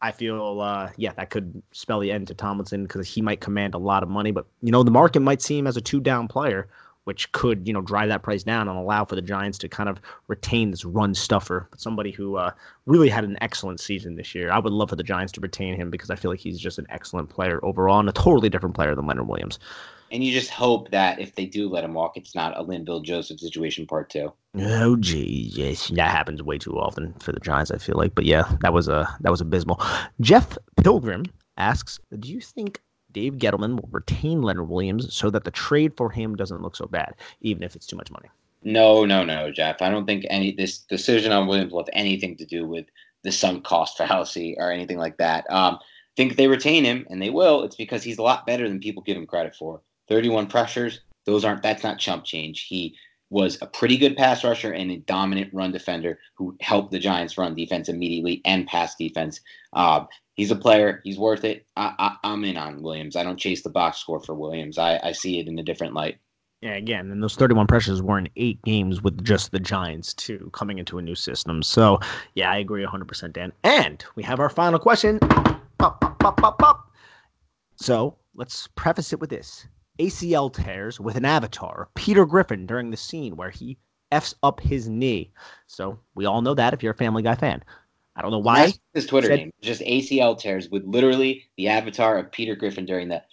I 0.00 0.12
feel, 0.12 0.60
uh, 0.60 0.90
yeah, 0.96 1.12
that 1.14 1.30
could 1.30 1.60
spell 1.72 1.98
the 1.98 2.12
end 2.12 2.28
to 2.28 2.34
Tomlinson 2.34 2.84
because 2.84 3.08
he 3.08 3.20
might 3.20 3.40
command 3.40 3.74
a 3.74 3.78
lot 3.78 4.04
of 4.04 4.08
money. 4.08 4.30
But 4.30 4.46
you 4.62 4.70
know, 4.70 4.82
the 4.82 4.92
market 4.92 5.20
might 5.20 5.42
see 5.42 5.58
him 5.58 5.66
as 5.66 5.76
a 5.76 5.80
two-down 5.80 6.28
player, 6.28 6.68
which 7.08 7.32
could 7.32 7.66
you 7.66 7.72
know 7.72 7.80
drive 7.80 8.10
that 8.10 8.22
price 8.22 8.42
down 8.42 8.68
and 8.68 8.78
allow 8.78 9.02
for 9.02 9.14
the 9.14 9.22
Giants 9.22 9.56
to 9.56 9.68
kind 9.68 9.88
of 9.88 9.98
retain 10.26 10.70
this 10.70 10.84
run 10.84 11.14
stuffer, 11.14 11.66
somebody 11.74 12.10
who 12.10 12.36
uh, 12.36 12.50
really 12.84 13.08
had 13.08 13.24
an 13.24 13.38
excellent 13.40 13.80
season 13.80 14.16
this 14.16 14.34
year. 14.34 14.50
I 14.50 14.58
would 14.58 14.74
love 14.74 14.90
for 14.90 14.96
the 14.96 15.02
Giants 15.02 15.32
to 15.32 15.40
retain 15.40 15.74
him 15.74 15.88
because 15.88 16.10
I 16.10 16.16
feel 16.16 16.30
like 16.30 16.38
he's 16.38 16.60
just 16.60 16.78
an 16.78 16.86
excellent 16.90 17.30
player 17.30 17.64
overall 17.64 17.98
and 17.98 18.10
a 18.10 18.12
totally 18.12 18.50
different 18.50 18.74
player 18.74 18.94
than 18.94 19.06
Leonard 19.06 19.26
Williams. 19.26 19.58
And 20.12 20.22
you 20.22 20.32
just 20.32 20.50
hope 20.50 20.90
that 20.90 21.18
if 21.18 21.34
they 21.34 21.46
do 21.46 21.70
let 21.70 21.82
him 21.82 21.94
walk, 21.94 22.18
it's 22.18 22.34
not 22.34 22.58
a 22.58 22.62
Linval 22.62 23.02
Joseph 23.02 23.40
situation 23.40 23.86
part 23.86 24.10
two. 24.10 24.30
Oh 24.58 24.96
geez, 24.96 25.56
yes, 25.56 25.88
that 25.88 26.10
happens 26.10 26.42
way 26.42 26.58
too 26.58 26.78
often 26.78 27.14
for 27.20 27.32
the 27.32 27.40
Giants. 27.40 27.70
I 27.70 27.78
feel 27.78 27.96
like, 27.96 28.14
but 28.14 28.26
yeah, 28.26 28.54
that 28.60 28.74
was 28.74 28.86
a 28.86 29.08
that 29.22 29.30
was 29.30 29.40
abysmal. 29.40 29.80
Jeff 30.20 30.58
Pilgrim 30.82 31.24
asks, 31.56 32.00
"Do 32.20 32.28
you 32.28 32.42
think 32.42 32.82
Dave 33.12 33.34
Gettleman 33.34 33.80
will 33.80 33.88
retain 33.90 34.42
Leonard 34.42 34.68
Williams 34.68 35.14
so 35.14 35.30
that 35.30 35.44
the 35.44 35.50
trade 35.50 35.96
for 35.96 36.10
him 36.10 36.36
doesn't 36.36 36.62
look 36.62 36.76
so 36.76 36.86
bad, 36.86 37.14
even 37.40 37.62
if 37.62 37.76
it's 37.76 37.86
too 37.86 37.96
much 37.96 38.10
money?" 38.10 38.28
No, 38.62 39.04
no, 39.04 39.24
no, 39.24 39.50
Jeff. 39.50 39.80
I 39.82 39.90
don't 39.90 40.06
think 40.06 40.26
any 40.28 40.52
this 40.52 40.78
decision 40.78 41.32
on 41.32 41.46
Williams 41.46 41.72
will 41.72 41.80
have 41.80 41.90
anything 41.92 42.36
to 42.36 42.44
do 42.44 42.66
with 42.66 42.86
the 43.22 43.32
sunk 43.32 43.64
cost 43.64 43.96
fallacy 43.98 44.56
or 44.58 44.70
anything 44.70 44.98
like 44.98 45.16
that. 45.18 45.50
Um, 45.50 45.78
think 46.16 46.36
they 46.36 46.48
retain 46.48 46.84
him, 46.84 47.06
and 47.10 47.22
they 47.22 47.30
will. 47.30 47.62
It's 47.62 47.76
because 47.76 48.02
he's 48.02 48.18
a 48.18 48.22
lot 48.22 48.46
better 48.46 48.68
than 48.68 48.80
people 48.80 49.02
give 49.02 49.16
him 49.16 49.26
credit 49.26 49.54
for. 49.54 49.80
31 50.08 50.48
pressures. 50.48 51.00
Those 51.26 51.44
aren't 51.44 51.62
that's 51.62 51.84
not 51.84 51.98
chump 51.98 52.24
change. 52.24 52.62
He 52.62 52.96
was 53.30 53.58
a 53.60 53.66
pretty 53.66 53.96
good 53.96 54.16
pass 54.16 54.42
rusher 54.44 54.72
and 54.72 54.90
a 54.90 54.96
dominant 54.98 55.52
run 55.52 55.72
defender 55.72 56.18
who 56.34 56.56
helped 56.60 56.90
the 56.90 56.98
Giants 56.98 57.36
run 57.36 57.54
defense 57.54 57.88
immediately 57.88 58.40
and 58.44 58.66
pass 58.66 58.94
defense. 58.94 59.40
Uh, 59.72 60.04
he's 60.34 60.50
a 60.50 60.56
player. 60.56 61.00
He's 61.04 61.18
worth 61.18 61.44
it. 61.44 61.66
I, 61.76 62.16
am 62.24 62.44
in 62.44 62.56
on 62.56 62.82
Williams. 62.82 63.16
I 63.16 63.24
don't 63.24 63.38
chase 63.38 63.62
the 63.62 63.70
box 63.70 63.98
score 63.98 64.20
for 64.20 64.34
Williams. 64.34 64.78
I, 64.78 64.98
I 65.02 65.12
see 65.12 65.38
it 65.40 65.48
in 65.48 65.58
a 65.58 65.62
different 65.62 65.94
light. 65.94 66.18
Yeah, 66.60 66.74
again, 66.74 67.12
and 67.12 67.22
those 67.22 67.36
31 67.36 67.68
pressures 67.68 68.02
were 68.02 68.18
in 68.18 68.28
eight 68.34 68.60
games 68.62 69.00
with 69.00 69.22
just 69.22 69.52
the 69.52 69.60
Giants, 69.60 70.12
too, 70.12 70.50
coming 70.52 70.78
into 70.78 70.98
a 70.98 71.02
new 71.02 71.14
system. 71.14 71.62
So, 71.62 72.00
yeah, 72.34 72.50
I 72.50 72.56
agree 72.56 72.84
100%, 72.84 73.32
Dan. 73.32 73.52
And 73.62 74.04
we 74.16 74.24
have 74.24 74.40
our 74.40 74.48
final 74.48 74.80
question. 74.80 75.20
So, 77.76 78.16
let's 78.34 78.66
preface 78.74 79.12
it 79.12 79.20
with 79.20 79.30
this 79.30 79.68
ACL 79.98 80.52
tears 80.52 81.00
with 81.00 81.16
an 81.16 81.24
avatar, 81.24 81.88
Peter 81.94 82.24
Griffin, 82.24 82.66
during 82.66 82.90
the 82.90 82.96
scene 82.96 83.36
where 83.36 83.50
he 83.50 83.76
f's 84.10 84.34
up 84.42 84.60
his 84.60 84.88
knee. 84.88 85.30
So 85.66 85.98
we 86.14 86.24
all 86.24 86.42
know 86.42 86.54
that 86.54 86.72
if 86.72 86.82
you're 86.82 86.92
a 86.92 86.96
Family 86.96 87.22
Guy 87.22 87.34
fan. 87.34 87.62
I 88.16 88.22
don't 88.22 88.32
know 88.32 88.38
why. 88.38 88.66
That's 88.66 88.78
his 88.94 89.06
Twitter 89.06 89.28
said, 89.28 89.38
name. 89.38 89.52
Just 89.60 89.80
ACL 89.82 90.36
tears 90.36 90.68
with 90.70 90.84
literally 90.84 91.44
the 91.56 91.68
avatar 91.68 92.18
of 92.18 92.32
Peter 92.32 92.56
Griffin 92.56 92.84
during 92.84 93.08
that. 93.08 93.26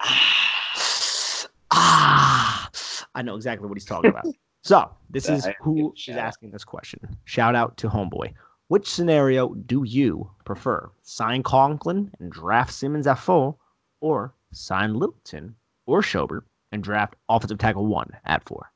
Ah, 0.00 1.48
ah, 1.70 2.70
I 3.14 3.22
know 3.22 3.36
exactly 3.36 3.68
what 3.68 3.76
he's 3.76 3.84
talking 3.84 4.10
about. 4.10 4.24
so 4.62 4.90
this 5.10 5.28
is 5.28 5.46
who 5.60 5.92
is 6.08 6.16
asking 6.16 6.50
this 6.50 6.64
question. 6.64 7.00
Shout 7.24 7.54
out 7.54 7.76
to 7.78 7.88
Homeboy. 7.88 8.32
Which 8.68 8.88
scenario 8.88 9.52
do 9.52 9.84
you 9.84 10.30
prefer? 10.46 10.90
Sign 11.02 11.42
Conklin 11.42 12.10
and 12.18 12.32
draft 12.32 12.72
Simmons 12.72 13.06
at 13.06 13.18
four, 13.18 13.54
or 14.00 14.32
sign 14.52 14.94
Littleton 14.94 15.54
or 15.86 16.02
Schobert 16.02 16.42
and 16.70 16.82
draft 16.82 17.14
offensive 17.28 17.58
tackle 17.58 17.86
one 17.86 18.10
at 18.24 18.44
four? 18.44 18.70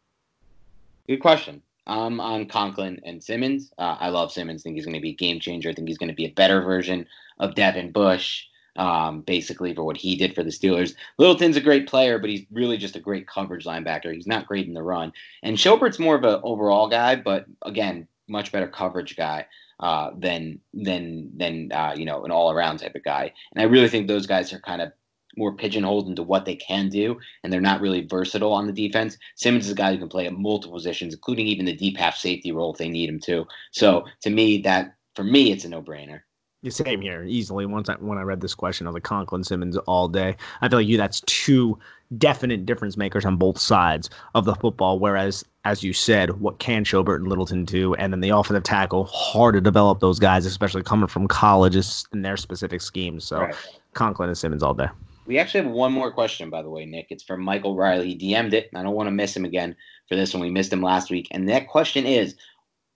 Good 1.09 1.19
question. 1.19 1.63
Um, 1.87 2.21
on 2.21 2.47
Conklin 2.47 3.01
and 3.05 3.23
Simmons. 3.23 3.73
Uh, 3.79 3.97
I 4.01 4.09
love 4.09 4.33
Simmons. 4.33 4.63
I 4.63 4.65
think 4.65 4.77
he's 4.77 4.85
going 4.85 4.97
to 4.97 5.01
be 5.01 5.11
a 5.11 5.15
game 5.15 5.39
changer. 5.39 5.71
I 5.71 5.73
think 5.73 5.87
he's 5.87 5.99
going 5.99 6.09
to 6.09 6.15
be 6.15 6.25
a 6.25 6.33
better 6.33 6.61
version 6.61 7.07
of 7.39 7.55
Devin 7.55 7.93
Bush, 7.93 8.45
um, 8.75 9.21
basically, 9.21 9.73
for 9.73 9.85
what 9.85 9.97
he 9.97 10.17
did 10.17 10.35
for 10.35 10.43
the 10.43 10.51
Steelers. 10.51 10.95
Littleton's 11.19 11.57
a 11.57 11.61
great 11.61 11.87
player, 11.87 12.19
but 12.19 12.29
he's 12.29 12.45
really 12.51 12.77
just 12.77 12.97
a 12.97 13.01
great 13.01 13.29
coverage 13.29 13.65
linebacker. 13.65 14.13
He's 14.13 14.27
not 14.27 14.49
great 14.49 14.67
in 14.67 14.75
the 14.75 14.83
run. 14.83 15.13
And 15.45 15.57
Schobert's 15.57 16.01
more 16.01 16.17
of 16.17 16.25
an 16.25 16.41
overall 16.43 16.89
guy, 16.89 17.15
but 17.15 17.47
again, 17.63 18.09
much 18.29 18.51
better 18.51 18.67
coverage 18.67 19.17
guy 19.17 19.47
uh, 19.79 20.11
than 20.17 20.59
than 20.75 21.31
than 21.37 21.71
uh, 21.73 21.95
you 21.97 22.05
know 22.05 22.25
an 22.25 22.31
all 22.31 22.51
around 22.51 22.79
type 22.79 22.95
of 22.95 23.05
guy. 23.05 23.33
And 23.55 23.63
I 23.63 23.65
really 23.67 23.89
think 23.89 24.09
those 24.09 24.27
guys 24.27 24.53
are 24.53 24.61
kind 24.61 24.83
of 24.83 24.93
more 25.37 25.55
pigeonholed 25.55 26.09
into 26.09 26.23
what 26.23 26.45
they 26.45 26.57
can 26.57 26.89
do, 26.89 27.19
and 27.43 27.53
they're 27.53 27.61
not 27.61 27.81
really 27.81 28.07
versatile 28.07 28.53
on 28.53 28.67
the 28.67 28.73
defense. 28.73 29.17
Simmons 29.37 29.67
is 29.67 29.73
a 29.73 29.77
guy 29.77 29.93
who 29.93 29.99
can 29.99 30.09
play 30.09 30.27
at 30.27 30.33
multiple 30.33 30.77
positions, 30.77 31.15
including 31.15 31.47
even 31.47 31.67
the 31.67 31.77
deep 31.77 31.97
half 31.97 32.17
safety 32.17 32.53
role 32.53 32.73
if 32.73 32.79
they 32.79 32.89
need 32.89 33.09
him 33.09 33.21
to. 33.21 33.47
So 33.73 34.05
to 34.23 34.31
me, 34.31 34.59
that 34.63 34.95
for 35.15 35.25
me, 35.25 35.53
it's 35.53 35.65
a 35.65 35.69
no 35.69 35.83
brainer. 35.83 36.21
Same 36.69 37.01
here, 37.01 37.23
easily. 37.23 37.65
Once 37.65 37.89
I 37.89 37.95
when 37.95 38.19
I 38.19 38.23
read 38.23 38.41
this 38.41 38.55
question, 38.55 38.87
I 38.87 38.91
was 38.91 38.95
like 38.95 39.05
Conklin 39.05 39.45
Simmons 39.45 39.77
all 39.87 40.09
day. 40.09 40.35
I 40.61 40.69
feel 40.69 40.81
like 40.81 40.89
you 40.89 40.97
that's 40.97 41.21
two 41.23 41.79
definite 42.19 42.67
difference 42.67 42.97
makers 42.97 43.25
on 43.25 43.37
both 43.37 43.59
sides 43.59 44.11
of 44.35 44.47
the 44.47 44.55
football. 44.55 44.99
Whereas, 44.99 45.45
as 45.65 45.85
you 45.85 45.93
said, 45.93 46.41
what 46.41 46.59
can 46.59 46.85
Schobert 46.85 47.17
and 47.17 47.29
Littleton 47.29 47.65
do, 47.65 47.95
and 47.95 48.13
then 48.13 48.21
the 48.21 48.31
offensive 48.31 48.65
tackle, 48.65 49.05
hard 49.05 49.55
to 49.55 49.61
develop 49.61 50.01
those 50.01 50.19
guys, 50.19 50.45
especially 50.45 50.83
coming 50.83 51.07
from 51.07 51.29
colleges 51.29 52.05
in 52.13 52.23
their 52.23 52.37
specific 52.37 52.81
schemes. 52.81 53.25
So, 53.25 53.41
right. 53.43 53.55
Conklin 53.95 54.29
and 54.29 54.39
Simmons 54.39 54.63
all 54.63 54.75
day. 54.75 54.89
We 55.27 55.39
actually 55.39 55.65
have 55.65 55.73
one 55.73 55.93
more 55.93 56.13
question, 56.13 56.51
by 56.51 56.63
the 56.63 56.71
way, 56.71 56.87
Nick. 56.87 57.09
It's 57.11 57.25
from 57.25 57.43
Michael 57.43 57.77
Riley. 57.77 58.15
He 58.15 58.33
DM'd 58.33 58.55
it. 58.55 58.69
and 58.71 58.79
I 58.79 58.83
don't 58.83 58.95
want 58.95 59.09
to 59.09 59.13
miss 59.13 59.37
him 59.37 59.45
again 59.45 59.75
for 60.09 60.15
this 60.15 60.33
one. 60.33 60.41
We 60.41 60.51
missed 60.51 60.73
him 60.73 60.83
last 60.83 61.11
week. 61.11 61.29
And 61.33 61.49
that 61.49 61.69
question 61.69 62.07
is 62.07 62.37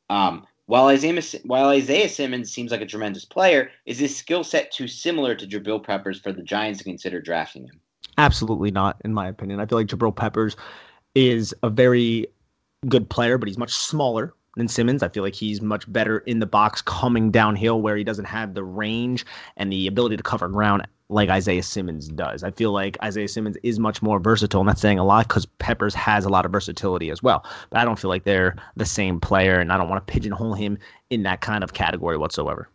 um, 0.08 0.46
while, 0.66 0.86
Isaiah, 0.86 1.20
while 1.44 1.68
Isaiah 1.70 2.08
Simmons 2.08 2.52
seems 2.52 2.70
like 2.70 2.80
a 2.80 2.86
tremendous 2.86 3.24
player, 3.24 3.70
is 3.86 3.98
his 3.98 4.16
skill 4.16 4.44
set 4.44 4.70
too 4.70 4.86
similar 4.86 5.34
to 5.34 5.46
Jabril 5.46 5.84
Peppers 5.84 6.20
for 6.20 6.32
the 6.32 6.42
Giants 6.42 6.78
to 6.78 6.84
consider 6.84 7.20
drafting 7.20 7.64
him? 7.64 7.80
Absolutely 8.18 8.70
not, 8.70 9.00
in 9.04 9.12
my 9.12 9.26
opinion. 9.26 9.60
I 9.60 9.66
feel 9.66 9.78
like 9.78 9.88
Jabril 9.88 10.14
Peppers 10.14 10.56
is 11.14 11.52
a 11.62 11.70
very 11.70 12.26
good 12.86 13.10
player, 13.10 13.38
but 13.38 13.48
he's 13.48 13.58
much 13.58 13.72
smaller 13.72 14.34
than 14.56 14.68
Simmons. 14.68 15.02
I 15.02 15.08
feel 15.08 15.22
like 15.22 15.34
he's 15.34 15.60
much 15.60 15.90
better 15.92 16.18
in 16.18 16.38
the 16.38 16.46
box 16.46 16.82
coming 16.82 17.30
downhill 17.30 17.80
where 17.80 17.96
he 17.96 18.04
doesn't 18.04 18.26
have 18.26 18.54
the 18.54 18.64
range 18.64 19.26
and 19.56 19.72
the 19.72 19.86
ability 19.86 20.16
to 20.16 20.22
cover 20.22 20.48
ground 20.48 20.86
like 21.10 21.28
Isaiah 21.28 21.62
Simmons 21.62 22.08
does. 22.08 22.44
I 22.44 22.50
feel 22.50 22.72
like 22.72 22.96
Isaiah 23.02 23.28
Simmons 23.28 23.56
is 23.62 23.78
much 23.78 24.00
more 24.00 24.20
versatile, 24.20 24.60
and 24.60 24.68
that's 24.68 24.80
saying 24.80 24.98
a 24.98 25.04
lot 25.04 25.28
because 25.28 25.46
Peppers 25.46 25.94
has 25.94 26.24
a 26.24 26.28
lot 26.28 26.46
of 26.46 26.52
versatility 26.52 27.10
as 27.10 27.22
well. 27.22 27.44
But 27.68 27.80
I 27.80 27.84
don't 27.84 27.98
feel 27.98 28.10
like 28.10 28.24
they're 28.24 28.56
the 28.76 28.86
same 28.86 29.20
player, 29.20 29.58
and 29.58 29.72
I 29.72 29.76
don't 29.76 29.88
want 29.88 30.06
to 30.06 30.12
pigeonhole 30.12 30.54
him 30.54 30.78
in 31.10 31.24
that 31.24 31.40
kind 31.40 31.64
of 31.64 31.72
category 31.72 32.16
whatsoever. 32.16 32.68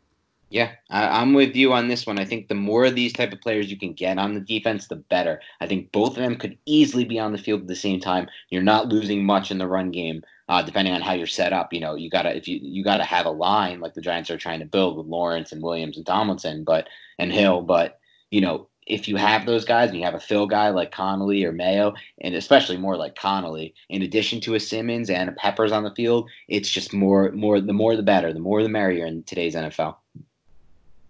Yeah, 0.49 0.71
I, 0.89 1.21
am 1.21 1.33
with 1.33 1.55
you 1.55 1.73
on 1.73 1.87
this 1.87 2.05
one. 2.05 2.19
I 2.19 2.25
think 2.25 2.47
the 2.47 2.55
more 2.55 2.85
of 2.85 2.95
these 2.95 3.13
type 3.13 3.33
of 3.33 3.41
players 3.41 3.71
you 3.71 3.77
can 3.77 3.93
get 3.93 4.19
on 4.19 4.35
the 4.35 4.39
defense, 4.39 4.87
the 4.87 4.97
better. 4.97 5.41
I 5.59 5.67
think 5.67 5.91
both 5.91 6.11
of 6.11 6.23
them 6.23 6.35
could 6.35 6.57
easily 6.65 7.03
be 7.03 7.19
on 7.19 7.31
the 7.31 7.37
field 7.37 7.61
at 7.61 7.67
the 7.67 7.75
same 7.75 7.99
time. 7.99 8.27
You're 8.49 8.61
not 8.61 8.89
losing 8.89 9.25
much 9.25 9.49
in 9.49 9.57
the 9.57 9.67
run 9.67 9.91
game, 9.91 10.23
uh, 10.47 10.61
depending 10.61 10.93
on 10.93 11.01
how 11.01 11.13
you're 11.13 11.25
set 11.25 11.51
up. 11.51 11.73
You 11.73 11.79
know, 11.79 11.95
you 11.95 12.09
gotta 12.09 12.35
if 12.35 12.47
you 12.47 12.59
you 12.61 12.83
gotta 12.83 13.03
have 13.03 13.25
a 13.25 13.31
line 13.31 13.79
like 13.79 13.95
the 13.95 14.01
Giants 14.01 14.29
are 14.29 14.37
trying 14.37 14.59
to 14.59 14.65
build 14.65 14.97
with 14.97 15.07
Lawrence 15.07 15.51
and 15.51 15.63
Williams 15.63 15.97
and 15.97 16.05
Tomlinson, 16.05 16.63
but 16.63 16.87
and 17.17 17.31
Hill. 17.31 17.61
But 17.63 17.99
you 18.31 18.41
know, 18.41 18.67
if 18.87 19.07
you 19.07 19.15
have 19.15 19.45
those 19.45 19.65
guys 19.65 19.89
and 19.89 19.97
you 19.97 20.05
have 20.05 20.13
a 20.13 20.19
fill 20.19 20.45
guy 20.45 20.69
like 20.69 20.91
Connelly 20.91 21.43
or 21.43 21.51
Mayo, 21.51 21.93
and 22.21 22.35
especially 22.35 22.77
more 22.77 22.95
like 22.95 23.15
Connelly, 23.15 23.73
in 23.89 24.03
addition 24.03 24.39
to 24.41 24.55
a 24.55 24.59
Simmons 24.59 25.09
and 25.09 25.29
a 25.29 25.31
Peppers 25.33 25.71
on 25.71 25.83
the 25.83 25.95
field, 25.95 26.29
it's 26.47 26.69
just 26.69 26.93
more 26.93 27.31
more 27.31 27.59
the 27.59 27.73
more 27.73 27.95
the 27.95 28.03
better, 28.03 28.31
the 28.31 28.39
more 28.39 28.61
the 28.61 28.69
merrier 28.69 29.05
in 29.05 29.23
today's 29.23 29.55
NFL. 29.55 29.95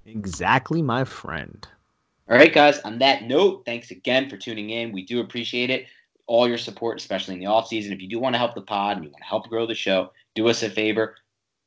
Exactly, 0.06 0.82
my 0.82 1.04
friend. 1.04 1.68
All 2.30 2.38
right, 2.38 2.54
guys. 2.54 2.80
On 2.80 3.00
that 3.00 3.24
note, 3.24 3.64
thanks 3.66 3.92
again 3.92 4.30
for 4.30 4.38
tuning 4.38 4.70
in. 4.70 4.92
We 4.92 5.06
do 5.06 5.20
appreciate 5.20 5.70
it. 5.70 5.88
All 6.28 6.48
your 6.48 6.58
support, 6.58 6.98
especially 6.98 7.36
in 7.36 7.40
the 7.40 7.46
off 7.48 7.68
season. 7.68 7.94
If 7.94 8.02
you 8.02 8.08
do 8.08 8.20
want 8.20 8.34
to 8.34 8.40
help 8.40 8.56
the 8.56 8.62
pod 8.62 8.98
and 8.98 9.06
you 9.06 9.12
want 9.12 9.22
to 9.22 9.30
help 9.30 9.48
grow 9.48 9.68
the 9.68 9.76
show, 9.76 10.12
do 10.34 10.48
us 10.48 10.64
a 10.64 10.70
favor. 10.70 11.16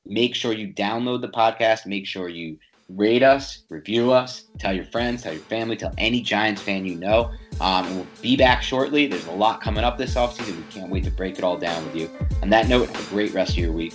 Make 0.04 0.34
sure 0.34 0.52
you 0.52 0.72
download 0.72 1.20
the 1.20 1.28
podcast. 1.28 1.86
Make 1.86 2.06
sure 2.06 2.28
you 2.28 2.58
rate 2.88 3.22
us, 3.22 3.64
review 3.68 4.12
us, 4.12 4.44
tell 4.58 4.72
your 4.72 4.84
friends, 4.86 5.22
tell 5.22 5.32
your 5.32 5.42
family, 5.42 5.76
tell 5.76 5.92
any 5.98 6.22
Giants 6.22 6.62
fan 6.62 6.86
you 6.86 6.96
know. 6.96 7.30
Um, 7.60 7.96
we'll 7.96 8.06
be 8.22 8.36
back 8.36 8.62
shortly. 8.62 9.06
There's 9.06 9.26
a 9.26 9.32
lot 9.32 9.60
coming 9.60 9.84
up 9.84 9.98
this 9.98 10.14
offseason. 10.14 10.56
We 10.56 10.62
can't 10.70 10.90
wait 10.90 11.04
to 11.04 11.10
break 11.10 11.38
it 11.38 11.44
all 11.44 11.58
down 11.58 11.84
with 11.84 11.96
you. 11.96 12.10
On 12.42 12.50
that 12.50 12.68
note, 12.68 12.88
have 12.88 13.06
a 13.06 13.10
great 13.10 13.34
rest 13.34 13.52
of 13.52 13.58
your 13.58 13.72
week. 13.72 13.94